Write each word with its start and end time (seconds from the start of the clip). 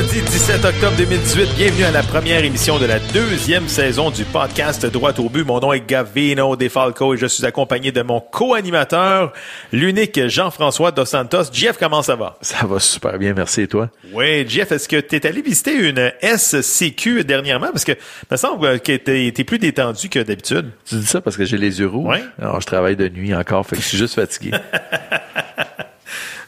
Mercredi 0.00 0.22
17 0.22 0.64
octobre 0.64 0.96
2018, 0.96 1.56
bienvenue 1.56 1.84
à 1.84 1.90
la 1.90 2.02
première 2.02 2.42
émission 2.42 2.78
de 2.78 2.86
la 2.86 2.98
deuxième 3.12 3.68
saison 3.68 4.10
du 4.10 4.24
podcast 4.24 4.86
Droit 4.86 5.12
au 5.20 5.28
but. 5.28 5.44
Mon 5.44 5.60
nom 5.60 5.74
est 5.74 5.86
Gavino 5.86 6.56
Defalco 6.56 7.12
et 7.12 7.18
je 7.18 7.26
suis 7.26 7.44
accompagné 7.44 7.92
de 7.92 8.00
mon 8.00 8.18
co-animateur, 8.18 9.34
l'unique 9.72 10.26
Jean-François 10.28 10.90
Dos 10.90 11.04
Santos. 11.04 11.52
Jeff, 11.52 11.76
comment 11.78 12.00
ça 12.00 12.16
va? 12.16 12.38
Ça 12.40 12.64
va 12.64 12.80
super 12.80 13.18
bien, 13.18 13.34
merci 13.34 13.60
et 13.62 13.68
toi? 13.68 13.90
Oui, 14.14 14.48
Jeff, 14.48 14.72
est-ce 14.72 14.88
que 14.88 14.98
tu 14.98 15.16
es 15.16 15.26
allé 15.26 15.42
visiter 15.42 15.74
une 15.74 16.10
SCQ 16.22 17.24
dernièrement? 17.24 17.68
Parce 17.70 17.84
que 17.84 17.92
me 18.30 18.36
semble 18.38 18.80
que 18.80 19.28
tu 19.28 19.44
plus 19.44 19.58
détendu 19.58 20.08
que 20.08 20.20
d'habitude. 20.20 20.70
Tu 20.86 20.94
dis 20.94 21.06
ça 21.06 21.20
parce 21.20 21.36
que 21.36 21.44
j'ai 21.44 21.58
les 21.58 21.78
yeux 21.78 21.88
rouges? 21.88 22.16
Oui. 22.18 22.24
Alors, 22.40 22.58
je 22.62 22.66
travaille 22.66 22.96
de 22.96 23.10
nuit 23.10 23.34
encore, 23.34 23.66
fait 23.66 23.76
que 23.76 23.82
je 23.82 23.88
suis 23.88 23.98
juste 23.98 24.14
fatigué. 24.14 24.52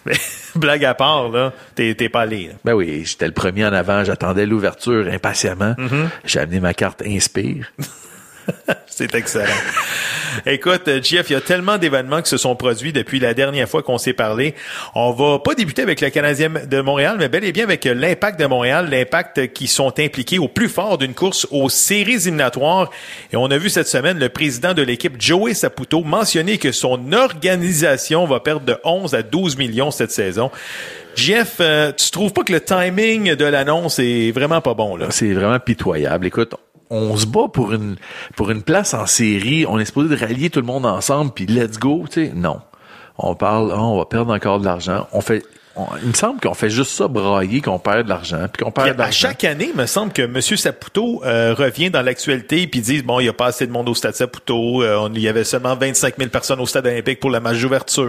Mais 0.07 0.15
blague 0.57 0.85
à 0.85 0.95
part, 0.95 1.29
là, 1.29 1.53
t'es 1.75 1.95
t'es 1.95 2.09
pas 2.09 2.23
allé. 2.23 2.49
là. 2.49 2.55
ben 2.65 2.75
oui, 2.75 3.05
j'étais 3.05 3.27
le 3.27 3.33
premier 3.33 3.65
en 3.67 3.73
avant, 3.73 4.05
j'attendais 4.05 4.47
l'ouverture 4.47 5.07
impatiemment. 5.11 5.75
Mm-hmm. 5.79 6.09
J'ai 6.25 6.41
amené 6.41 6.61
ma 6.61 6.75
carte 6.75 7.03
Inspire. 7.07 7.73
C'est 8.87 9.15
excellent. 9.15 9.47
Écoute, 10.47 10.89
euh, 10.89 11.01
Jeff, 11.03 11.31
il 11.31 11.35
y 11.35 11.37
a 11.37 11.41
tellement 11.41 11.79
d'événements 11.79 12.23
qui 12.23 12.29
se 12.29 12.37
sont 12.37 12.57
produits 12.57 12.93
depuis 12.93 13.21
la 13.21 13.35
dernière 13.35 13.69
fois 13.69 13.83
qu'on 13.83 13.99
s'est 13.99 14.13
parlé. 14.13 14.55
On 14.95 15.13
va 15.13 15.39
pas 15.39 15.55
débuter 15.55 15.83
avec 15.83 16.01
le 16.01 16.11
Canadien 16.11 16.51
de 16.51 16.81
Montréal, 16.81 17.17
mais 17.19 17.29
bel 17.29 17.45
et 17.45 17.53
bien 17.53 17.65
avec 17.65 17.85
l'Impact 17.85 18.39
de 18.41 18.47
Montréal, 18.47 18.89
l'Impact 18.91 19.53
qui 19.53 19.67
sont 19.67 19.99
impliqués 19.99 20.39
au 20.39 20.49
plus 20.49 20.69
fort 20.69 20.99
d'une 20.99 21.15
course 21.15 21.47
aux 21.51 21.69
séries 21.69 22.27
éliminatoires. 22.27 22.91
Et 23.33 23.37
on 23.37 23.47
a 23.47 23.59
vu 23.59 23.71
cette 23.71 23.89
semaine 23.89 24.19
le 24.19 24.29
président 24.29 24.75
de 24.75 24.83
l'équipe, 24.83 25.21
Joey 25.21 25.55
Saputo, 25.55 26.03
mentionner 26.03 26.59
que 26.59 26.73
son 26.73 27.13
organisation 27.13 28.27
va 28.27 28.41
perdre 28.41 28.67
de 28.67 28.77
11 28.85 29.15
à 29.15 29.23
12 29.23 29.57
millions 29.57 29.91
cette 29.91 30.13
saison. 30.13 30.51
Jeff, 31.15 31.57
euh, 31.61 31.93
tu 31.93 32.11
trouves 32.11 32.33
pas 32.33 32.43
que 32.43 32.53
le 32.53 32.61
timing 32.61 33.35
de 33.35 33.45
l'annonce 33.45 33.99
est 33.99 34.33
vraiment 34.33 34.61
pas 34.61 34.75
bon, 34.75 34.97
là? 34.97 35.09
C'est 35.11 35.33
vraiment 35.33 35.61
pitoyable. 35.61 36.27
Écoute, 36.27 36.55
on 36.93 37.17
se 37.17 37.27
bat 37.27 37.49
pour 37.53 37.73
une, 37.73 37.97
pour 38.37 38.51
une 38.51 38.63
place 38.63 38.95
en 38.95 39.07
série. 39.07 39.65
On 39.69 39.79
est 39.79 39.85
supposé 39.85 40.15
de 40.15 40.21
rallier 40.21 40.51
tout 40.51 40.61
le 40.61 40.67
monde 40.67 40.87
ensemble, 40.87 41.33
puis 41.33 41.47
let's 41.47 41.79
go, 41.79 42.05
tu 42.11 42.27
sais. 42.27 42.33
Non. 42.35 42.61
On 43.19 43.35
parle, 43.35 43.73
ah, 43.75 43.81
on 43.83 43.99
va 43.99 44.05
perdre 44.07 44.33
encore 44.35 44.59
de 44.61 44.65
l'argent. 44.65 45.07
On 45.13 45.21
fait, 45.21 45.43
on- 45.77 45.87
il 46.03 46.09
me 46.09 46.15
semble 46.15 46.41
qu'on 46.41 46.55
fait 46.55 46.71
juste 46.71 46.91
ça 46.93 47.09
brailler, 47.09 47.61
qu'on 47.61 47.79
perd 47.79 48.05
de 48.05 48.09
l'argent, 48.09 48.47
puis 48.53 48.65
qu'on 48.65 48.71
perd 48.71 48.97
de 48.97 49.03
à 49.03 49.11
chaque 49.11 49.45
année, 49.45 49.69
il 49.73 49.79
me 49.79 49.87
semble 49.87 50.13
que 50.13 50.23
M. 50.23 50.41
Saputo 50.41 51.23
euh, 51.25 51.55
revient 51.55 51.91
dans 51.91 52.03
l'actualité 52.03 52.67
puis 52.67 52.81
dit 52.81 53.03
bon, 53.03 53.21
il 53.21 53.25
n'y 53.25 53.29
a 53.29 53.33
pas 53.35 53.47
assez 53.47 53.67
de 53.67 53.73
monde 53.73 53.89
au 53.89 53.95
stade 53.95 54.15
Saputo. 54.15 54.83
euh, 54.83 54.97
on- 54.99 55.13
il 55.13 55.21
y 55.21 55.29
avait 55.29 55.45
seulement 55.45 55.77
25 55.77 56.15
000 56.19 56.31
personnes 56.31 56.61
au 56.61 56.67
stade 56.67 56.87
olympique 56.87 57.21
pour 57.21 57.31
le 57.31 57.41
match 57.41 57.61
d'ouverture. 57.61 58.09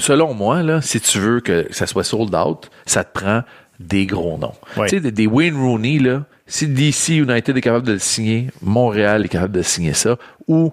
Selon 0.00 0.32
moi, 0.34 0.62
là, 0.62 0.80
si 0.82 1.00
tu 1.00 1.18
veux 1.18 1.40
que 1.40 1.66
ça 1.70 1.86
soit 1.86 2.04
sold 2.04 2.34
out, 2.34 2.70
ça 2.86 3.04
te 3.04 3.18
prend 3.18 3.42
des 3.80 4.06
gros 4.06 4.38
noms. 4.38 4.54
Tu 4.74 4.88
sais, 4.88 5.00
des, 5.00 5.10
des 5.10 5.26
Wayne 5.26 5.56
Rooney, 5.56 5.98
là, 5.98 6.24
si 6.46 6.66
DC 6.66 7.08
United 7.10 7.56
est 7.56 7.60
capable 7.60 7.86
de 7.86 7.92
le 7.92 7.98
signer, 7.98 8.48
Montréal 8.62 9.24
est 9.24 9.28
capable 9.28 9.54
de 9.54 9.62
signer 9.62 9.94
ça, 9.94 10.16
ou 10.46 10.72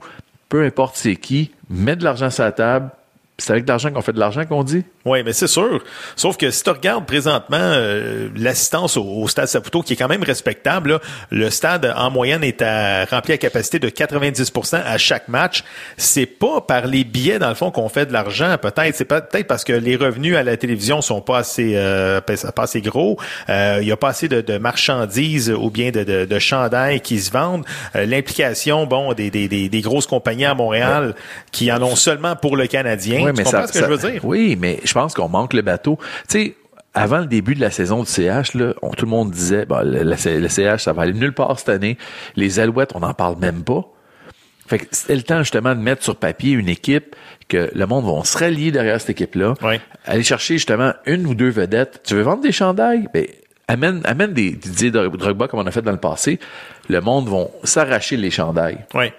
peu 0.49 0.65
importe 0.65 0.95
c'est 0.97 1.15
qui, 1.15 1.51
mets 1.69 1.95
de 1.95 2.03
l'argent 2.03 2.29
sur 2.29 2.43
la 2.43 2.51
table, 2.51 2.89
c'est 3.37 3.51
avec 3.51 3.65
de 3.65 3.69
l'argent 3.69 3.91
qu'on 3.91 4.01
fait 4.01 4.13
de 4.13 4.19
l'argent 4.19 4.45
qu'on 4.45 4.63
dit? 4.63 4.83
Oui, 5.05 5.23
mais 5.25 5.33
c'est 5.33 5.47
sûr. 5.47 5.83
Sauf 6.15 6.37
que 6.37 6.51
si 6.51 6.63
tu 6.63 6.69
regardes 6.69 7.05
présentement 7.05 7.57
euh, 7.59 8.29
l'assistance 8.37 8.97
au, 8.97 9.03
au 9.03 9.27
stade 9.27 9.47
Saputo, 9.47 9.81
qui 9.81 9.93
est 9.93 9.95
quand 9.95 10.07
même 10.07 10.23
respectable, 10.23 10.91
là, 10.91 10.99
le 11.31 11.49
stade 11.49 11.91
en 11.95 12.11
moyenne 12.11 12.43
est 12.43 12.61
à, 12.61 13.05
rempli 13.05 13.33
à 13.33 13.37
capacité 13.37 13.79
de 13.79 13.89
90% 13.89 14.81
à 14.85 14.97
chaque 14.97 15.27
match. 15.27 15.63
C'est 15.97 16.25
pas 16.25 16.61
par 16.61 16.85
les 16.87 17.03
billets 17.03 17.39
dans 17.39 17.49
le 17.49 17.55
fond 17.55 17.71
qu'on 17.71 17.89
fait 17.89 18.05
de 18.05 18.13
l'argent. 18.13 18.55
Peut-être, 18.61 18.95
c'est 18.95 19.05
peut-être 19.05 19.47
parce 19.47 19.63
que 19.63 19.73
les 19.73 19.95
revenus 19.95 20.35
à 20.35 20.43
la 20.43 20.55
télévision 20.57 21.01
sont 21.01 21.21
pas 21.21 21.39
assez, 21.39 21.73
euh, 21.75 22.21
pas 22.21 22.63
assez 22.63 22.81
gros. 22.81 23.17
Euh, 23.49 23.79
Il 23.81 23.87
y 23.87 23.91
a 23.91 23.97
pas 23.97 24.09
assez 24.09 24.27
de, 24.27 24.41
de 24.41 24.57
marchandises 24.57 25.49
ou 25.51 25.69
bien 25.69 25.91
de, 25.91 26.03
de, 26.03 26.25
de 26.25 26.39
chandails 26.39 27.01
qui 27.01 27.19
se 27.19 27.31
vendent. 27.31 27.65
Euh, 27.95 28.05
L'implication, 28.05 28.85
bon, 28.85 29.13
des, 29.13 29.29
des, 29.31 29.47
des, 29.47 29.69
des 29.69 29.81
grosses 29.81 30.07
compagnies 30.07 30.45
à 30.45 30.53
Montréal 30.53 31.15
qui 31.51 31.71
en 31.71 31.81
ont 31.81 31.95
seulement 31.95 32.35
pour 32.35 32.55
le 32.55 32.67
Canadien. 32.67 33.23
Ouais, 33.23 33.33
tu 33.33 33.43
comprends 33.43 33.67
ce 33.67 33.71
que 33.73 33.79
ça- 33.79 33.85
je 33.87 33.91
veux 33.91 34.11
dire? 34.11 34.21
Oui, 34.25 34.57
mais 34.59 34.79
je 34.83 34.90
pense 34.93 35.13
qu'on 35.13 35.29
manque 35.29 35.53
le 35.53 35.61
bateau. 35.61 35.97
Tu 36.29 36.39
sais, 36.39 36.55
avant 36.93 37.19
le 37.19 37.25
début 37.27 37.55
de 37.55 37.61
la 37.61 37.71
saison 37.71 38.01
du 38.01 38.05
CH, 38.09 38.53
là, 38.55 38.73
on- 38.81 38.89
tout 38.91 39.05
le 39.05 39.11
monde 39.11 39.31
disait, 39.31 39.65
bah, 39.65 39.83
le, 39.83 40.03
le- 40.03 40.39
le 40.39 40.47
CH, 40.49 40.83
ça 40.83 40.93
va 40.93 41.03
aller 41.03 41.13
nulle 41.13 41.33
part 41.33 41.57
cette 41.59 41.69
année. 41.69 41.97
Les 42.35 42.59
Alouettes, 42.59 42.91
on 42.95 42.99
n'en 42.99 43.13
parle 43.13 43.37
même 43.39 43.63
pas. 43.63 43.85
Fait 44.67 44.79
que 44.79 44.85
c'était 44.91 45.15
le 45.15 45.23
temps 45.23 45.39
justement 45.39 45.75
de 45.75 45.79
mettre 45.81 46.03
sur 46.03 46.15
papier 46.15 46.51
une 46.53 46.69
équipe 46.69 47.15
que 47.49 47.69
le 47.75 47.85
monde 47.87 48.05
va 48.05 48.23
se 48.23 48.37
rallier 48.37 48.71
derrière 48.71 49.01
cette 49.01 49.09
équipe-là. 49.09 49.55
Ouais. 49.61 49.81
Aller 50.05 50.23
chercher 50.23 50.53
justement 50.55 50.93
une 51.05 51.25
ou 51.27 51.35
deux 51.35 51.49
vedettes. 51.49 52.01
Tu 52.05 52.15
veux 52.15 52.21
vendre 52.21 52.41
des 52.41 52.53
chandails? 52.53 53.07
Ben, 53.13 53.25
amène, 53.67 54.01
amène 54.05 54.31
des 54.33 54.51
Didier 54.51 54.91
Drogba 54.91 55.47
comme 55.49 55.59
on 55.59 55.67
a 55.67 55.71
fait 55.71 55.81
dans 55.81 55.91
le 55.91 55.97
passé. 55.97 56.39
Le 56.89 57.01
monde 57.01 57.27
va 57.27 57.47
s'arracher 57.65 58.15
les 58.15 58.31
chandails. 58.31 58.77
Oui. 58.93 59.11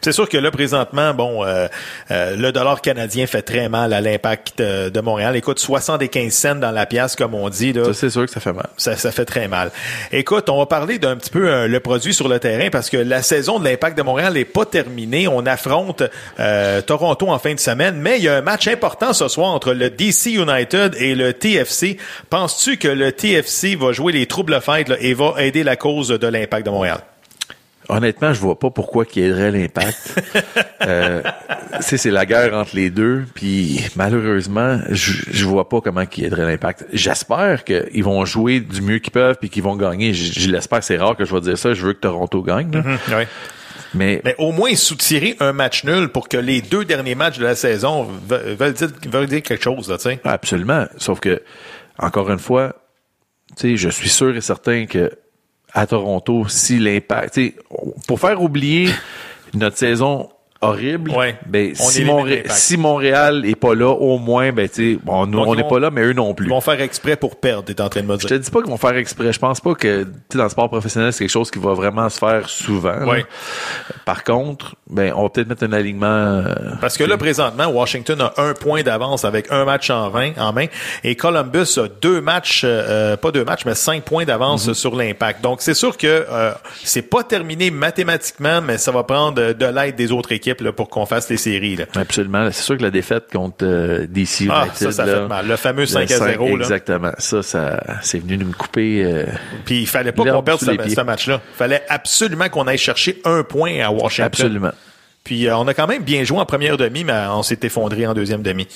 C'est 0.00 0.12
sûr 0.12 0.28
que 0.28 0.38
là, 0.38 0.50
présentement, 0.50 1.12
bon, 1.12 1.44
euh, 1.44 1.68
euh, 2.10 2.36
le 2.36 2.52
dollar 2.52 2.80
canadien 2.80 3.26
fait 3.26 3.42
très 3.42 3.68
mal 3.68 3.92
à 3.92 4.00
l'impact 4.00 4.60
euh, 4.60 4.90
de 4.90 5.00
Montréal. 5.00 5.36
Écoute, 5.36 5.58
75 5.58 6.32
cents 6.32 6.54
dans 6.54 6.70
la 6.70 6.86
pièce, 6.86 7.16
comme 7.16 7.34
on 7.34 7.48
dit. 7.48 7.72
Là, 7.72 7.84
Ça, 7.84 7.94
c'est 7.94 8.10
sûr 8.10 8.24
que 8.24 8.30
ça 8.30 8.40
fait 8.40 8.52
mal. 8.52 8.68
ça, 8.76 8.96
ça 8.96 9.12
fait 9.12 9.24
très 9.24 9.48
mal. 9.48 9.70
Écoute, 10.10 10.48
on 10.48 10.58
va 10.58 10.66
parler 10.66 10.98
d'un 10.98 11.16
petit 11.16 11.30
peu 11.30 11.66
le 11.66 11.80
produit 11.80 12.14
sur 12.14 12.28
le 12.28 12.38
terrain 12.38 12.70
parce 12.70 12.88
que 12.88 12.96
la 12.96 13.22
saison 13.22 13.58
de 13.58 13.64
l'Impact 13.64 13.96
de 13.96 14.02
Montréal 14.02 14.34
n'est 14.34 14.44
pas 14.44 14.64
terminée. 14.64 15.28
On 15.28 15.44
affronte 15.46 16.02
euh, 16.38 16.80
Toronto 16.80 17.28
en 17.28 17.38
fin 17.38 17.54
de 17.54 17.60
semaine, 17.60 17.96
mais 17.96 18.18
il 18.18 18.24
y 18.24 18.28
a 18.28 18.36
un 18.36 18.42
match 18.42 18.68
important 18.68 19.12
ce 19.12 19.28
soir 19.28 19.50
entre 19.50 19.72
le 19.72 19.90
DC 19.90 20.26
United 20.26 20.94
et 20.98 21.14
le 21.14 21.32
TFC. 21.32 21.98
Penses-tu 22.30 22.76
que 22.78 22.88
le 22.88 23.12
TFC 23.12 23.76
va 23.76 23.92
jouer 23.92 24.12
les 24.12 24.26
troubles 24.26 24.60
fêtes 24.60 24.88
là, 24.88 24.96
et 25.00 25.14
va 25.14 25.34
aider 25.38 25.62
la 25.62 25.76
cause 25.76 26.08
de 26.08 26.26
l'Impact 26.26 26.66
de 26.66 26.70
Montréal? 26.70 27.00
Honnêtement, 27.90 28.32
je 28.32 28.40
vois 28.40 28.58
pas 28.58 28.70
pourquoi 28.70 29.04
qu'il 29.04 29.22
aiderait 29.24 29.50
l'impact. 29.50 30.22
euh, 30.86 31.22
tu 31.76 31.82
sais, 31.82 31.96
c'est 31.96 32.10
la 32.10 32.24
guerre 32.26 32.54
entre 32.54 32.74
les 32.76 32.90
deux, 32.90 33.24
puis 33.34 33.84
malheureusement, 33.96 34.78
je, 34.90 35.12
je 35.30 35.44
vois 35.44 35.68
pas 35.68 35.80
comment 35.80 36.06
qu'il 36.06 36.24
aiderait 36.24 36.46
l'impact. 36.46 36.86
J'espère 36.92 37.64
qu'ils 37.64 38.04
vont 38.04 38.24
jouer 38.24 38.60
du 38.60 38.80
mieux 38.82 38.98
qu'ils 38.98 39.12
peuvent 39.12 39.36
puis 39.40 39.50
qu'ils 39.50 39.62
vont 39.62 39.76
gagner. 39.76 40.14
Je, 40.14 40.40
je 40.40 40.50
l'espère, 40.50 40.82
c'est 40.82 40.96
rare 40.96 41.16
que 41.16 41.24
je 41.24 41.34
vais 41.34 41.40
dire 41.40 41.58
ça. 41.58 41.74
Je 41.74 41.84
veux 41.84 41.92
que 41.92 42.00
Toronto 42.00 42.42
gagne. 42.42 42.70
là. 42.72 42.82
Oui. 43.08 43.24
Mais, 43.92 44.20
Mais 44.24 44.36
au 44.38 44.52
moins 44.52 44.72
soutirer 44.76 45.34
un 45.40 45.52
match 45.52 45.82
nul 45.84 46.10
pour 46.10 46.28
que 46.28 46.36
les 46.36 46.62
deux 46.62 46.84
derniers 46.84 47.16
matchs 47.16 47.38
de 47.38 47.44
la 47.44 47.56
saison 47.56 48.04
ve- 48.28 48.54
veulent 48.54 48.72
dire, 48.72 48.88
veulent 49.10 49.26
dire 49.26 49.42
quelque 49.42 49.64
chose, 49.64 49.90
là, 49.90 49.96
tu 49.96 50.04
sais. 50.04 50.20
absolument. 50.22 50.86
Sauf 50.96 51.18
que, 51.18 51.42
encore 51.98 52.30
une 52.30 52.38
fois, 52.38 52.72
tu 53.56 53.70
sais, 53.70 53.76
je 53.76 53.88
suis 53.88 54.08
sûr 54.08 54.36
et 54.36 54.40
certain 54.40 54.86
que 54.86 55.10
à 55.72 55.86
Toronto, 55.86 56.46
si 56.48 56.78
l'impact, 56.78 57.40
pour 58.06 58.20
faire 58.20 58.42
oublier 58.42 58.90
notre 59.54 59.76
saison 59.76 60.30
horrible, 60.62 61.10
Ouais. 61.12 61.36
ben, 61.46 61.72
On 61.80 61.84
si, 61.88 62.04
Montré- 62.04 62.44
Montréal 62.76 63.44
est 63.46 63.54
pas 63.56 63.74
là, 63.74 63.88
au 63.88 64.18
moins, 64.18 64.52
ben, 64.52 64.68
tu 64.68 64.94
sais, 64.94 64.98
bon, 65.02 65.26
nous, 65.26 65.38
Donc, 65.38 65.46
on 65.48 65.54
n'est 65.54 65.66
pas 65.66 65.78
là, 65.78 65.90
mais 65.90 66.02
eux 66.02 66.12
non 66.12 66.34
plus. 66.34 66.46
Ils 66.46 66.50
vont 66.50 66.60
faire 66.60 66.80
exprès 66.80 67.16
pour 67.16 67.36
perdre, 67.36 67.64
t'es 67.64 67.80
en 67.80 67.88
train 67.88 68.02
de 68.02 68.06
me 68.06 68.14
Je 68.14 68.26
dire. 68.26 68.28
te 68.28 68.34
dis 68.34 68.50
pas 68.50 68.60
qu'ils 68.60 68.70
vont 68.70 68.76
faire 68.76 68.96
exprès. 68.96 69.32
Je 69.32 69.38
pense 69.38 69.60
pas 69.60 69.74
que, 69.74 70.02
tu 70.04 70.08
sais, 70.32 70.38
dans 70.38 70.44
le 70.44 70.50
sport 70.50 70.68
professionnel, 70.68 71.12
c'est 71.12 71.20
quelque 71.24 71.30
chose 71.30 71.50
qui 71.50 71.58
va 71.58 71.72
vraiment 71.74 72.08
se 72.08 72.18
faire 72.18 72.48
souvent. 72.48 73.06
Ouais. 73.06 73.24
Par 74.04 74.24
contre, 74.24 74.76
ben, 74.88 75.12
on 75.16 75.22
va 75.24 75.28
peut-être 75.30 75.48
mettre 75.48 75.64
un 75.64 75.72
alignement. 75.72 76.06
euh, 76.06 76.54
Parce 76.80 76.96
que 76.96 77.04
là, 77.04 77.16
présentement, 77.16 77.66
Washington 77.68 78.20
a 78.20 78.32
un 78.38 78.54
point 78.54 78.82
d'avance 78.82 79.24
avec 79.24 79.50
un 79.50 79.64
match 79.64 79.88
en, 79.90 80.10
20, 80.10 80.38
en 80.38 80.52
main 80.52 80.66
et 81.04 81.14
Columbus 81.16 81.78
a 81.78 81.88
deux 82.02 82.20
matchs, 82.20 82.62
euh, 82.64 83.16
pas 83.16 83.30
deux 83.30 83.44
matchs, 83.44 83.64
mais 83.64 83.74
cinq 83.74 84.02
points 84.02 84.24
d'avance 84.24 84.66
Mhm. 84.68 84.74
sur 84.74 84.96
l'impact. 84.96 85.42
Donc, 85.42 85.62
c'est 85.62 85.74
sûr 85.74 85.96
que 85.96 86.26
euh, 86.30 86.52
c'est 86.84 87.02
pas 87.02 87.22
terminé 87.22 87.70
mathématiquement, 87.70 88.60
mais 88.60 88.78
ça 88.78 88.90
va 88.92 89.04
prendre 89.04 89.40
euh, 89.40 89.54
de 89.54 89.66
l'aide 89.66 89.96
des 89.96 90.12
autres 90.12 90.32
équipes 90.32 90.49
là, 90.60 90.72
pour 90.72 90.88
qu'on 90.88 91.06
fasse 91.06 91.28
les 91.30 91.36
séries. 91.36 91.76
Là. 91.76 91.84
Absolument. 91.96 92.48
C'est 92.52 92.62
sûr 92.62 92.76
que 92.76 92.82
la 92.82 92.90
défaite 92.90 93.24
contre 93.32 93.64
euh, 93.64 94.06
DC 94.08 94.40
United. 94.40 94.52
Ah, 94.52 94.66
ça, 94.74 94.92
ça 94.92 95.06
là, 95.06 95.14
fait 95.22 95.28
mal. 95.28 95.46
Le 95.46 95.56
fameux 95.56 95.80
le 95.82 95.86
5 95.86 96.10
à 96.10 96.18
0. 96.18 96.46
là. 96.56 96.62
Exactement. 96.64 97.12
Ça, 97.18 97.42
ça, 97.42 97.80
c'est 98.02 98.18
venu 98.18 98.38
nous 98.38 98.52
couper. 98.52 99.02
euh, 99.04 99.24
Puis 99.64 99.80
il 99.80 99.86
fallait 99.86 100.12
pas 100.12 100.24
qu'on 100.24 100.42
perde 100.42 100.60
ce, 100.60 100.66
ce 100.94 101.00
match-là. 101.00 101.40
Il 101.54 101.56
fallait 101.56 101.82
absolument 101.88 102.48
qu'on 102.48 102.66
aille 102.66 102.78
chercher 102.78 103.20
un 103.24 103.42
point 103.42 103.80
à 103.80 103.90
Washington. 103.90 104.26
absolument. 104.26 104.72
Puis 105.24 105.46
euh, 105.46 105.56
on 105.56 105.68
a 105.68 105.74
quand 105.74 105.86
même 105.86 106.02
bien 106.02 106.24
joué 106.24 106.38
en 106.38 106.46
première 106.46 106.76
demi, 106.76 107.04
mais 107.04 107.12
on 107.30 107.42
s'est 107.42 107.58
effondré 107.62 108.06
en 108.06 108.14
deuxième 108.14 108.42
demi. 108.42 108.66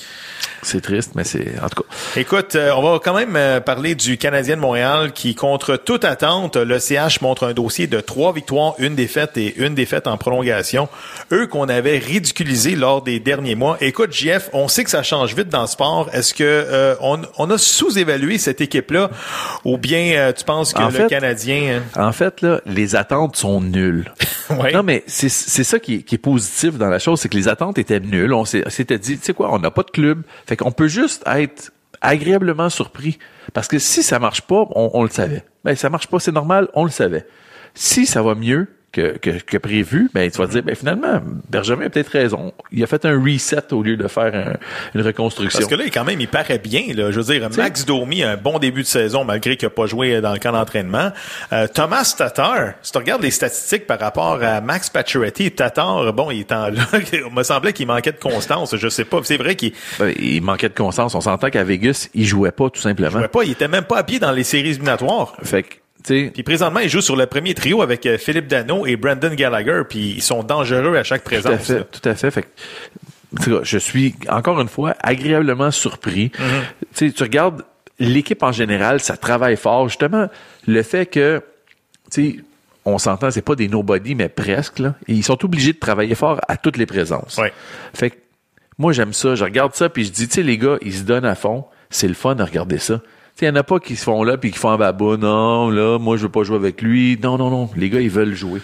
C'est 0.61 0.81
triste, 0.81 1.11
mais 1.15 1.23
c'est 1.23 1.53
en 1.61 1.69
tout 1.69 1.83
cas. 1.83 2.19
Écoute, 2.19 2.55
euh, 2.55 2.71
on 2.75 2.81
va 2.81 2.99
quand 3.03 3.13
même 3.15 3.35
euh, 3.35 3.59
parler 3.59 3.93
du 3.93 4.17
Canadien 4.17 4.55
de 4.55 4.61
Montréal 4.61 5.11
qui, 5.11 5.35
contre 5.35 5.75
toute 5.75 6.05
attente, 6.05 6.55
le 6.55 6.79
CH 6.79 7.21
montre 7.21 7.45
un 7.47 7.53
dossier 7.53 7.87
de 7.87 7.99
trois 7.99 8.31
victoires, 8.33 8.73
une 8.79 8.95
défaite 8.95 9.37
et 9.37 9.55
une 9.57 9.75
défaite 9.75 10.07
en 10.07 10.17
prolongation. 10.17 10.87
Eux 11.31 11.47
qu'on 11.47 11.67
avait 11.67 11.97
ridiculisés 11.97 12.75
lors 12.75 13.01
des 13.01 13.19
derniers 13.19 13.55
mois. 13.55 13.77
Écoute, 13.81 14.13
JF, 14.13 14.49
on 14.53 14.67
sait 14.67 14.83
que 14.83 14.89
ça 14.89 15.03
change 15.03 15.35
vite 15.35 15.49
dans 15.49 15.61
le 15.61 15.67
sport. 15.67 16.09
Est-ce 16.13 16.33
que 16.33 16.95
on, 17.01 17.21
on, 17.37 17.49
a 17.49 17.57
sous-évalué 17.57 18.37
cette 18.37 18.61
équipe-là 18.61 19.09
ou 19.65 19.77
bien 19.77 20.31
tu 20.35 20.43
penses 20.45 20.73
que 20.73 20.81
En 20.81 20.85
le 20.87 20.91
fait- 20.91 21.07
Canadien... 21.07 21.83
En 21.95 22.11
fait, 22.11 22.41
là, 22.41 22.61
les 22.65 22.95
attentes 22.95 23.35
sont 23.35 23.61
nulles. 23.61 24.11
Ouais. 24.47 24.71
Non, 24.73 24.83
mais 24.83 25.03
c'est 25.07 25.27
ça 25.29 25.79
qui 25.79 26.03
qui 26.03 26.13
est 26.13 26.19
positif 26.19 26.34
dans 26.77 26.89
la 26.89 26.99
chose, 26.99 27.19
c'est 27.19 27.29
que 27.29 27.37
les 27.37 27.47
attentes 27.47 27.77
étaient 27.77 27.99
nulles. 27.99 28.33
On 28.33 28.45
s'était 28.45 28.99
dit, 28.99 29.17
tu 29.17 29.25
sais 29.25 29.33
quoi, 29.33 29.53
on 29.53 29.59
n'a 29.59 29.71
pas 29.71 29.83
de 29.83 29.91
club. 29.91 30.23
Fait 30.45 30.57
qu'on 30.57 30.71
peut 30.71 30.87
juste 30.87 31.23
être 31.25 31.71
agréablement 32.01 32.69
surpris. 32.69 33.17
Parce 33.53 33.67
que 33.67 33.79
si 33.79 34.03
ça 34.03 34.19
marche 34.19 34.41
pas, 34.41 34.67
on, 34.75 34.91
on 34.93 35.03
le 35.03 35.09
savait. 35.09 35.43
Ben, 35.63 35.75
ça 35.75 35.89
marche 35.89 36.07
pas, 36.07 36.19
c'est 36.19 36.31
normal, 36.31 36.69
on 36.73 36.83
le 36.83 36.91
savait. 36.91 37.25
Si 37.73 38.05
ça 38.05 38.21
va 38.21 38.35
mieux 38.35 38.67
que, 38.95 39.17
que, 39.17 39.29
que 39.31 39.57
prévu, 39.57 40.09
ben, 40.13 40.29
tu 40.31 40.37
vas 40.37 40.47
te 40.47 40.51
dire, 40.53 40.63
ben, 40.63 40.73
finalement, 40.75 41.21
Benjamin 41.49 41.85
a 41.85 41.89
peut-être 41.89 42.09
raison. 42.09 42.53
Il 42.71 42.81
a 42.83 42.87
fait 42.87 43.03
un 43.05 43.21
reset 43.21 43.73
au 43.73 43.83
lieu 43.83 43.97
de 43.97 44.07
faire 44.07 44.33
un- 44.33 44.53
une 44.97 45.05
reconstruction. 45.05 45.59
Parce 45.59 45.69
que 45.69 45.75
là, 45.75 45.83
quand 45.93 46.05
même, 46.05 46.21
il 46.21 46.27
paraît 46.27 46.57
bien. 46.59 46.83
Là. 46.95 47.11
Je 47.11 47.19
veux 47.19 47.33
dire, 47.33 47.49
Max 47.57 47.85
Domi 47.85 48.23
a 48.23 48.31
un 48.31 48.37
bon 48.37 48.57
début 48.59 48.81
de 48.83 48.87
saison 48.87 49.23
malgré 49.25 49.57
qu'il 49.57 49.65
n'a 49.67 49.71
pas 49.71 49.85
joué 49.85 50.21
dans 50.21 50.31
le 50.33 50.39
camp 50.39 50.53
d'entraînement. 50.53 51.11
Euh, 51.51 51.67
Thomas 51.67 52.13
Tatar, 52.17 52.73
si 52.81 52.91
tu 52.91 52.97
regardes 52.97 53.21
les 53.21 53.31
statistiques 53.31 53.85
par 53.87 53.99
rapport 53.99 54.41
à 54.41 54.61
Max 54.61 54.89
Pacioretty, 54.89 55.51
Tatar, 55.51 56.13
bon, 56.13 56.31
il 56.31 56.39
est 56.41 56.51
en 56.51 56.69
là. 56.69 56.85
Il 57.13 57.33
me 57.35 57.43
semblait 57.43 57.73
qu'il 57.73 57.87
manquait 57.87 58.11
de 58.13 58.19
constance. 58.19 58.75
Je 58.75 58.87
sais 58.87 59.05
pas. 59.05 59.19
C'est 59.23 59.37
vrai 59.37 59.55
qu'il 59.55 59.73
Ben, 59.99 60.13
il 60.17 60.41
manquait 60.41 60.69
de 60.69 60.73
constance. 60.73 61.15
On 61.15 61.21
s'entend 61.21 61.49
qu'à 61.49 61.63
Vegas, 61.63 62.07
il 62.13 62.25
jouait 62.25 62.51
pas, 62.51 62.69
tout 62.69 62.81
simplement. 62.81 63.09
jouait 63.19 63.27
pas. 63.27 63.43
Il 63.43 63.51
était 63.51 63.67
même 63.67 63.83
pas 63.83 63.97
habillé 63.97 64.19
dans 64.19 64.31
les 64.31 64.43
séries 64.43 64.69
éliminatoires. 64.69 65.35
Fait 65.43 65.63
que, 65.63 65.75
Puis 66.05 66.43
présentement, 66.43 66.79
il 66.79 66.89
joue 66.89 67.01
sur 67.01 67.15
le 67.15 67.25
premier 67.25 67.53
trio 67.53 67.81
avec 67.81 68.05
euh, 68.05 68.17
Philippe 68.17 68.47
Dano 68.47 68.85
et 68.85 68.95
Brandon 68.95 69.33
Gallagher. 69.33 69.81
Puis 69.89 70.13
ils 70.17 70.21
sont 70.21 70.43
dangereux 70.43 70.95
à 70.95 71.03
chaque 71.03 71.23
Tout 71.23 71.35
à 71.35 71.41
présence. 71.41 71.67
fait, 71.67 71.79
là. 71.79 71.83
tout 71.83 72.09
à 72.09 72.15
fait. 72.15 72.31
Fait 72.31 72.43
que, 72.43 73.63
je 73.63 73.77
suis 73.77 74.15
encore 74.29 74.61
une 74.61 74.67
fois 74.67 74.95
agréablement 75.01 75.71
surpris. 75.71 76.31
Mm-hmm. 76.95 77.13
Tu 77.13 77.23
regardes 77.23 77.63
l'équipe 77.99 78.43
en 78.43 78.51
général, 78.51 78.99
ça 78.99 79.17
travaille 79.17 79.57
fort. 79.57 79.89
Justement, 79.89 80.27
le 80.67 80.83
fait 80.83 81.05
que, 81.05 81.41
tu 82.11 82.31
sais, 82.31 82.39
on 82.85 82.99
s'entend, 82.99 83.31
c'est 83.31 83.41
pas 83.41 83.55
des 83.55 83.67
nobody, 83.67 84.15
mais 84.15 84.29
presque. 84.29 84.79
Là. 84.79 84.95
Et 85.07 85.13
ils 85.13 85.23
sont 85.23 85.43
obligés 85.43 85.73
de 85.73 85.79
travailler 85.79 86.15
fort 86.15 86.39
à 86.47 86.57
toutes 86.57 86.77
les 86.77 86.85
présences. 86.85 87.37
Ouais. 87.37 87.51
Fait 87.93 88.11
que 88.11 88.17
moi 88.77 88.93
j'aime 88.93 89.13
ça. 89.13 89.35
Je 89.35 89.43
regarde 89.43 89.73
ça 89.73 89.89
puis 89.89 90.05
je 90.05 90.11
dis, 90.11 90.27
tu 90.27 90.35
sais, 90.35 90.43
les 90.43 90.57
gars, 90.57 90.77
ils 90.81 90.93
se 90.93 91.03
donnent 91.03 91.25
à 91.25 91.35
fond. 91.35 91.65
C'est 91.89 92.07
le 92.07 92.13
fun 92.13 92.35
de 92.35 92.43
regarder 92.43 92.77
ça. 92.77 93.01
Il 93.41 93.45
y 93.45 93.49
en 93.49 93.55
a 93.55 93.63
pas 93.63 93.79
qui 93.79 93.97
se 93.97 94.03
font 94.05 94.23
là 94.23 94.37
puis 94.37 94.51
qui 94.51 94.57
font 94.57 94.69
un 94.69 94.77
baba. 94.77 95.17
Non, 95.17 95.69
là, 95.69 95.99
moi 95.99 96.15
je 96.15 96.23
veux 96.23 96.29
pas 96.29 96.43
jouer 96.43 96.55
avec 96.55 96.81
lui. 96.81 97.19
Non, 97.21 97.37
non, 97.37 97.49
non. 97.49 97.69
Les 97.75 97.89
gars, 97.89 97.99
ils 97.99 98.09
veulent 98.09 98.33
jouer. 98.33 98.61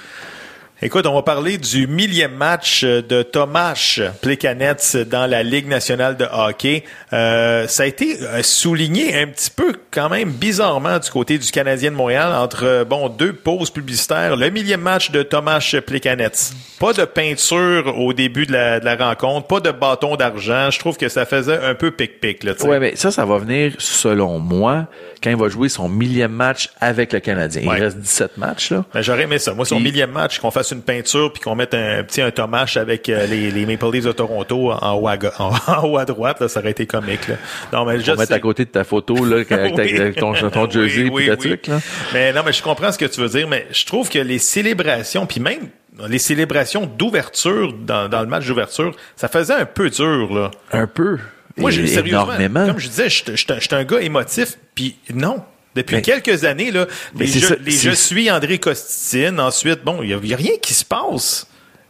Écoute, 0.84 1.06
on 1.06 1.14
va 1.14 1.22
parler 1.22 1.60
du 1.60 1.86
millième 1.86 2.34
match 2.34 2.84
de 2.84 3.22
Tomas 3.22 4.00
Plekanec 4.20 4.80
dans 5.12 5.28
la 5.30 5.44
Ligue 5.44 5.68
nationale 5.68 6.18
de 6.18 6.26
hockey. 6.26 6.84
Euh, 7.14 7.68
ça 7.68 7.84
a 7.84 7.86
été 7.86 8.18
euh, 8.24 8.42
souligné 8.42 9.16
un 9.22 9.28
petit 9.28 9.52
peu 9.52 9.74
quand 9.92 10.10
même 10.10 10.32
bizarrement 10.32 10.98
du 10.98 11.08
côté 11.12 11.38
du 11.38 11.52
Canadien 11.52 11.92
de 11.92 11.96
Montréal 11.96 12.34
entre 12.34 12.64
euh, 12.66 12.84
bon 12.84 13.10
deux 13.10 13.32
pauses 13.34 13.70
publicitaires. 13.70 14.36
Le 14.36 14.50
millième 14.50 14.82
match 14.82 15.12
de 15.12 15.22
Tomas 15.22 15.76
Plekanec. 15.86 16.34
Pas 16.80 16.94
de 16.94 17.06
peinture 17.06 17.96
au 18.00 18.12
début 18.14 18.48
de 18.48 18.54
la, 18.54 18.80
de 18.80 18.86
la 18.86 18.96
rencontre, 18.96 19.46
pas 19.46 19.60
de 19.60 19.70
bâton 19.70 20.16
d'argent. 20.16 20.72
Je 20.72 20.80
trouve 20.80 20.98
que 20.98 21.10
ça 21.10 21.28
faisait 21.28 21.60
un 21.64 21.76
peu 21.76 21.92
pic-pic. 21.92 22.44
Ouais, 22.64 22.80
mais 22.80 22.96
ça, 22.96 23.12
ça 23.12 23.24
va 23.24 23.38
venir, 23.38 23.76
selon 23.78 24.40
moi, 24.40 24.88
quand 25.22 25.30
il 25.30 25.36
va 25.36 25.48
jouer 25.48 25.70
son 25.70 25.88
millième 25.88 26.32
match 26.32 26.72
avec 26.80 27.14
le 27.14 27.20
Canadien. 27.20 27.68
Ouais. 27.70 27.78
Il 27.78 27.84
reste 27.84 28.00
17 28.00 28.38
matchs, 28.38 28.72
là. 28.72 28.84
Ben, 28.96 29.04
j'aurais 29.04 29.24
aimé 29.24 29.38
ça. 29.38 29.54
Moi, 29.54 29.66
son 29.66 29.76
Puis- 29.76 29.84
millième 29.84 30.10
match, 30.10 30.40
qu'on 30.40 30.50
fasse 30.50 30.71
une 30.72 30.82
peinture 30.82 31.32
puis 31.34 31.42
qu'on 31.42 31.56
mette 31.56 31.74
un 31.74 32.04
petit 32.04 32.22
un 32.22 32.32
Tomache 32.32 32.78
avec 32.78 33.10
euh, 33.10 33.26
les, 33.28 33.52
les 33.52 33.66
Maple 33.66 33.92
Leafs 33.92 34.06
de 34.06 34.12
Toronto 34.12 34.72
en 34.72 34.94
haut 34.94 35.08
à, 35.08 35.18
en, 35.40 35.52
en 35.68 35.88
haut 35.88 35.98
à 35.98 36.06
droite, 36.06 36.40
là, 36.42 36.48
ça 36.48 36.60
aurait 36.60 36.72
été 36.72 36.86
comique. 36.86 37.28
Là. 37.28 37.36
Non, 37.74 37.86
mais 37.86 37.98
mettre 37.98 38.34
à 38.34 38.40
côté 38.40 38.66
de 38.66 38.70
ta 38.70 38.84
photo, 38.84 39.16
là, 39.26 39.36
avec, 39.50 39.50
ta- 39.50 39.84
Oui. 39.84 40.00
avec 40.00 40.16
ton, 40.18 40.34
ton 40.34 40.70
jersey 40.70 41.10
Oui, 41.12 41.30
truc, 41.38 41.68
là. 41.68 41.80
Mais 42.14 42.34
non, 42.34 42.42
mais 42.46 42.54
je 42.54 42.62
comprends 42.64 42.92
ce 42.92 42.98
que 42.98 43.06
tu 43.06 43.20
veux 43.22 43.30
dire, 43.30 43.48
mais 43.48 43.68
je 43.72 43.86
trouve 43.86 44.10
que 44.10 44.20
les 44.20 44.40
célébrations, 44.40 45.26
puis 45.26 45.40
même 45.40 45.68
les 46.08 46.20
célébrations 46.20 46.86
d'ouverture 46.86 47.74
dans, 47.74 48.08
dans 48.10 48.22
le 48.22 48.28
match 48.28 48.48
d'ouverture, 48.48 48.96
ça 49.16 49.28
faisait 49.28 49.54
un 49.54 49.66
peu 49.66 49.90
dur, 49.90 50.34
là. 50.34 50.52
Un 50.72 50.88
peu. 50.88 51.18
Moi, 51.58 51.70
j'ai 51.70 51.86
sérieusement, 51.86 52.24
énormément. 52.34 52.66
comme 52.66 52.80
je 52.80 52.88
disais, 52.88 53.10
je 53.10 53.36
suis 53.36 53.76
un 53.76 53.84
gars 53.84 54.00
émotif, 54.00 54.58
puis 54.74 54.96
non. 55.14 55.44
Depuis 55.76 55.96
Mais- 55.98 56.02
quelques 56.02 56.44
années, 56.44 56.72
là, 56.72 56.86
les, 57.16 57.28
je, 57.28 57.40
ça, 57.40 57.56
les 57.64 57.72
c'est- 57.72 57.90
je 57.90 57.96
suis 57.96 58.30
André 58.30 58.58
Costitine, 58.60 59.40
ensuite, 59.40 59.84
bon, 59.84 60.02
il 60.04 60.10
y, 60.10 60.14
a- 60.34 60.36
rien 60.38 60.58
qui 60.62 60.74
se 60.74 60.84
passe. 60.86 61.48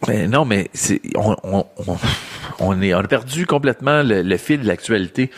Mais 0.07 0.27
non, 0.27 0.45
mais 0.45 0.69
c'est, 0.73 0.99
on, 1.15 1.35
on, 1.43 1.65
on, 1.87 1.97
on 2.59 2.81
est, 2.81 2.93
on 2.95 2.99
a 2.99 3.03
perdu 3.07 3.45
complètement 3.45 4.01
le, 4.01 4.23
le 4.23 4.37
fil 4.37 4.61
de 4.61 4.67
l'actualité. 4.67 5.29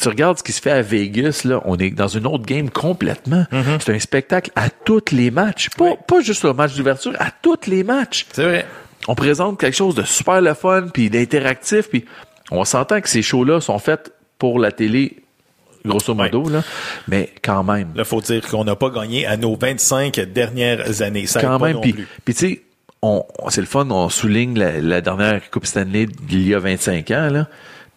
Tu 0.00 0.08
regardes 0.08 0.38
ce 0.38 0.42
qui 0.42 0.50
se 0.52 0.60
fait 0.60 0.70
à 0.72 0.82
Vegas, 0.82 1.42
là, 1.44 1.60
on 1.64 1.76
est 1.78 1.90
dans 1.90 2.08
une 2.08 2.26
autre 2.26 2.44
game 2.44 2.70
complètement. 2.70 3.44
C'est 3.80 3.94
un 3.94 3.98
spectacle 4.00 4.50
à 4.56 4.68
tous 4.70 5.12
les 5.12 5.30
matchs. 5.30 5.68
Pas, 5.70 5.84
Mm-hmm. 5.84 5.90
Oui. 5.90 5.96
pas 6.08 6.20
juste 6.22 6.42
le 6.44 6.52
match 6.54 6.74
d'ouverture, 6.74 7.12
à 7.20 7.30
tous 7.30 7.66
les 7.68 7.84
matchs. 7.84 8.26
C'est 8.32 8.42
vrai. 8.44 8.66
on 9.06 9.14
présente 9.14 9.60
quelque 9.60 9.76
chose 9.76 9.94
de 9.94 10.02
super 10.02 10.40
le 10.40 10.54
fun, 10.54 10.86
puis 10.92 11.08
d'interactif, 11.08 11.88
puis 11.88 12.04
on 12.50 12.64
s'entend 12.64 13.00
que 13.00 13.08
ces 13.08 13.22
shows-là 13.22 13.60
sont 13.60 13.78
faits 13.78 14.12
pour 14.38 14.58
la 14.58 14.72
télé, 14.72 15.18
grosso 15.84 16.14
modo, 16.14 16.48
là, 16.48 16.62
mais 17.08 17.30
quand 17.42 17.62
même. 17.64 17.88
Là, 17.94 18.04
faut 18.04 18.20
dire 18.20 18.46
qu'on 18.46 18.64
n'a 18.64 18.76
pas 18.76 18.90
gagné 18.90 19.26
à 19.26 19.36
nos 19.36 19.56
25 19.56 20.20
dernières 20.32 21.02
années. 21.02 21.26
Ça 21.26 21.40
quand 21.40 21.58
même, 21.58 21.80
puis 21.80 21.94
tu 22.26 22.32
sais, 22.32 22.62
on, 23.02 23.24
c'est 23.48 23.60
le 23.60 23.66
fun, 23.66 23.88
on 23.90 24.08
souligne 24.08 24.58
la, 24.58 24.80
la 24.80 25.00
dernière 25.00 25.50
Coupe 25.50 25.66
Stanley 25.66 26.06
d'il 26.06 26.46
y 26.46 26.54
a 26.54 26.58
25 26.58 27.10
ans, 27.10 27.28
là, 27.30 27.48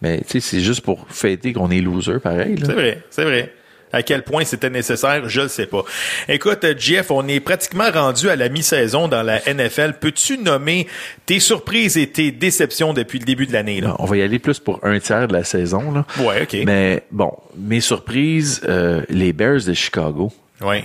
mais 0.01 0.19
tu 0.19 0.27
sais, 0.27 0.39
c'est 0.39 0.61
juste 0.61 0.81
pour 0.81 1.05
fêter 1.09 1.53
qu'on 1.53 1.71
est 1.71 1.81
loser, 1.81 2.19
pareil. 2.19 2.55
C'est 2.59 2.73
vrai, 2.73 3.03
c'est 3.09 3.23
vrai. 3.23 3.53
À 3.93 4.03
quel 4.03 4.23
point 4.23 4.43
c'était 4.43 4.69
nécessaire, 4.69 5.29
je 5.29 5.41
ne 5.41 5.47
sais 5.47 5.67
pas. 5.67 5.83
Écoute, 6.27 6.65
Jeff, 6.77 7.11
on 7.11 7.27
est 7.27 7.39
pratiquement 7.39 7.89
rendu 7.91 8.27
à 8.29 8.35
la 8.35 8.49
mi-saison 8.49 9.07
dans 9.07 9.23
la 9.23 9.39
NFL. 9.47 9.93
Peux-tu 10.01 10.37
nommer 10.39 10.87
tes 11.25 11.39
surprises 11.39 11.95
et 11.97 12.07
tes 12.07 12.31
déceptions 12.31 12.93
depuis 12.93 13.19
le 13.19 13.25
début 13.25 13.45
de 13.47 13.53
l'année? 13.53 13.79
Là? 13.81 13.95
On 13.99 14.05
va 14.05 14.17
y 14.17 14.21
aller 14.23 14.39
plus 14.39 14.59
pour 14.59 14.79
un 14.83 14.99
tiers 14.99 15.27
de 15.27 15.33
la 15.33 15.43
saison, 15.43 15.91
là. 15.91 16.05
Ouais, 16.19 16.41
OK. 16.41 16.57
Mais 16.65 17.03
bon, 17.11 17.31
mes 17.55 17.79
surprises, 17.81 18.61
euh, 18.67 19.03
les 19.09 19.31
Bears 19.31 19.61
de 19.65 19.73
Chicago. 19.73 20.33
Ouais, 20.61 20.83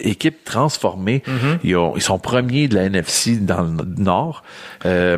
Équipe, 0.00 0.44
transformée. 0.44 1.22
Mm-hmm. 1.26 1.58
ils, 1.64 1.76
ont- 1.76 1.94
ils 1.96 2.02
sont 2.02 2.18
premiers 2.18 2.68
de 2.68 2.74
la 2.74 2.82
NFC 2.84 3.36
dans 3.36 3.62
le 3.62 3.84
Nord. 3.96 4.42
Euh, 4.84 5.16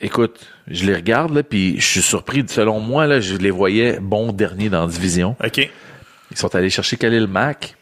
écoute, 0.00 0.40
je 0.66 0.84
les 0.86 0.94
regarde, 0.94 1.34
là, 1.34 1.42
puis 1.42 1.76
je 1.80 1.86
suis 1.86 2.02
surpris. 2.02 2.44
Selon 2.48 2.80
moi, 2.80 3.06
là, 3.06 3.20
je 3.20 3.36
les 3.36 3.50
voyais 3.50 3.98
bons 4.00 4.32
derniers 4.32 4.68
dans 4.68 4.82
la 4.86 4.90
division. 4.92 5.36
OK. 5.44 5.70
Ils 6.38 6.40
sont 6.42 6.54
allés 6.54 6.70
chercher 6.70 6.96
Khalil 6.96 7.26
Mack. 7.26 7.74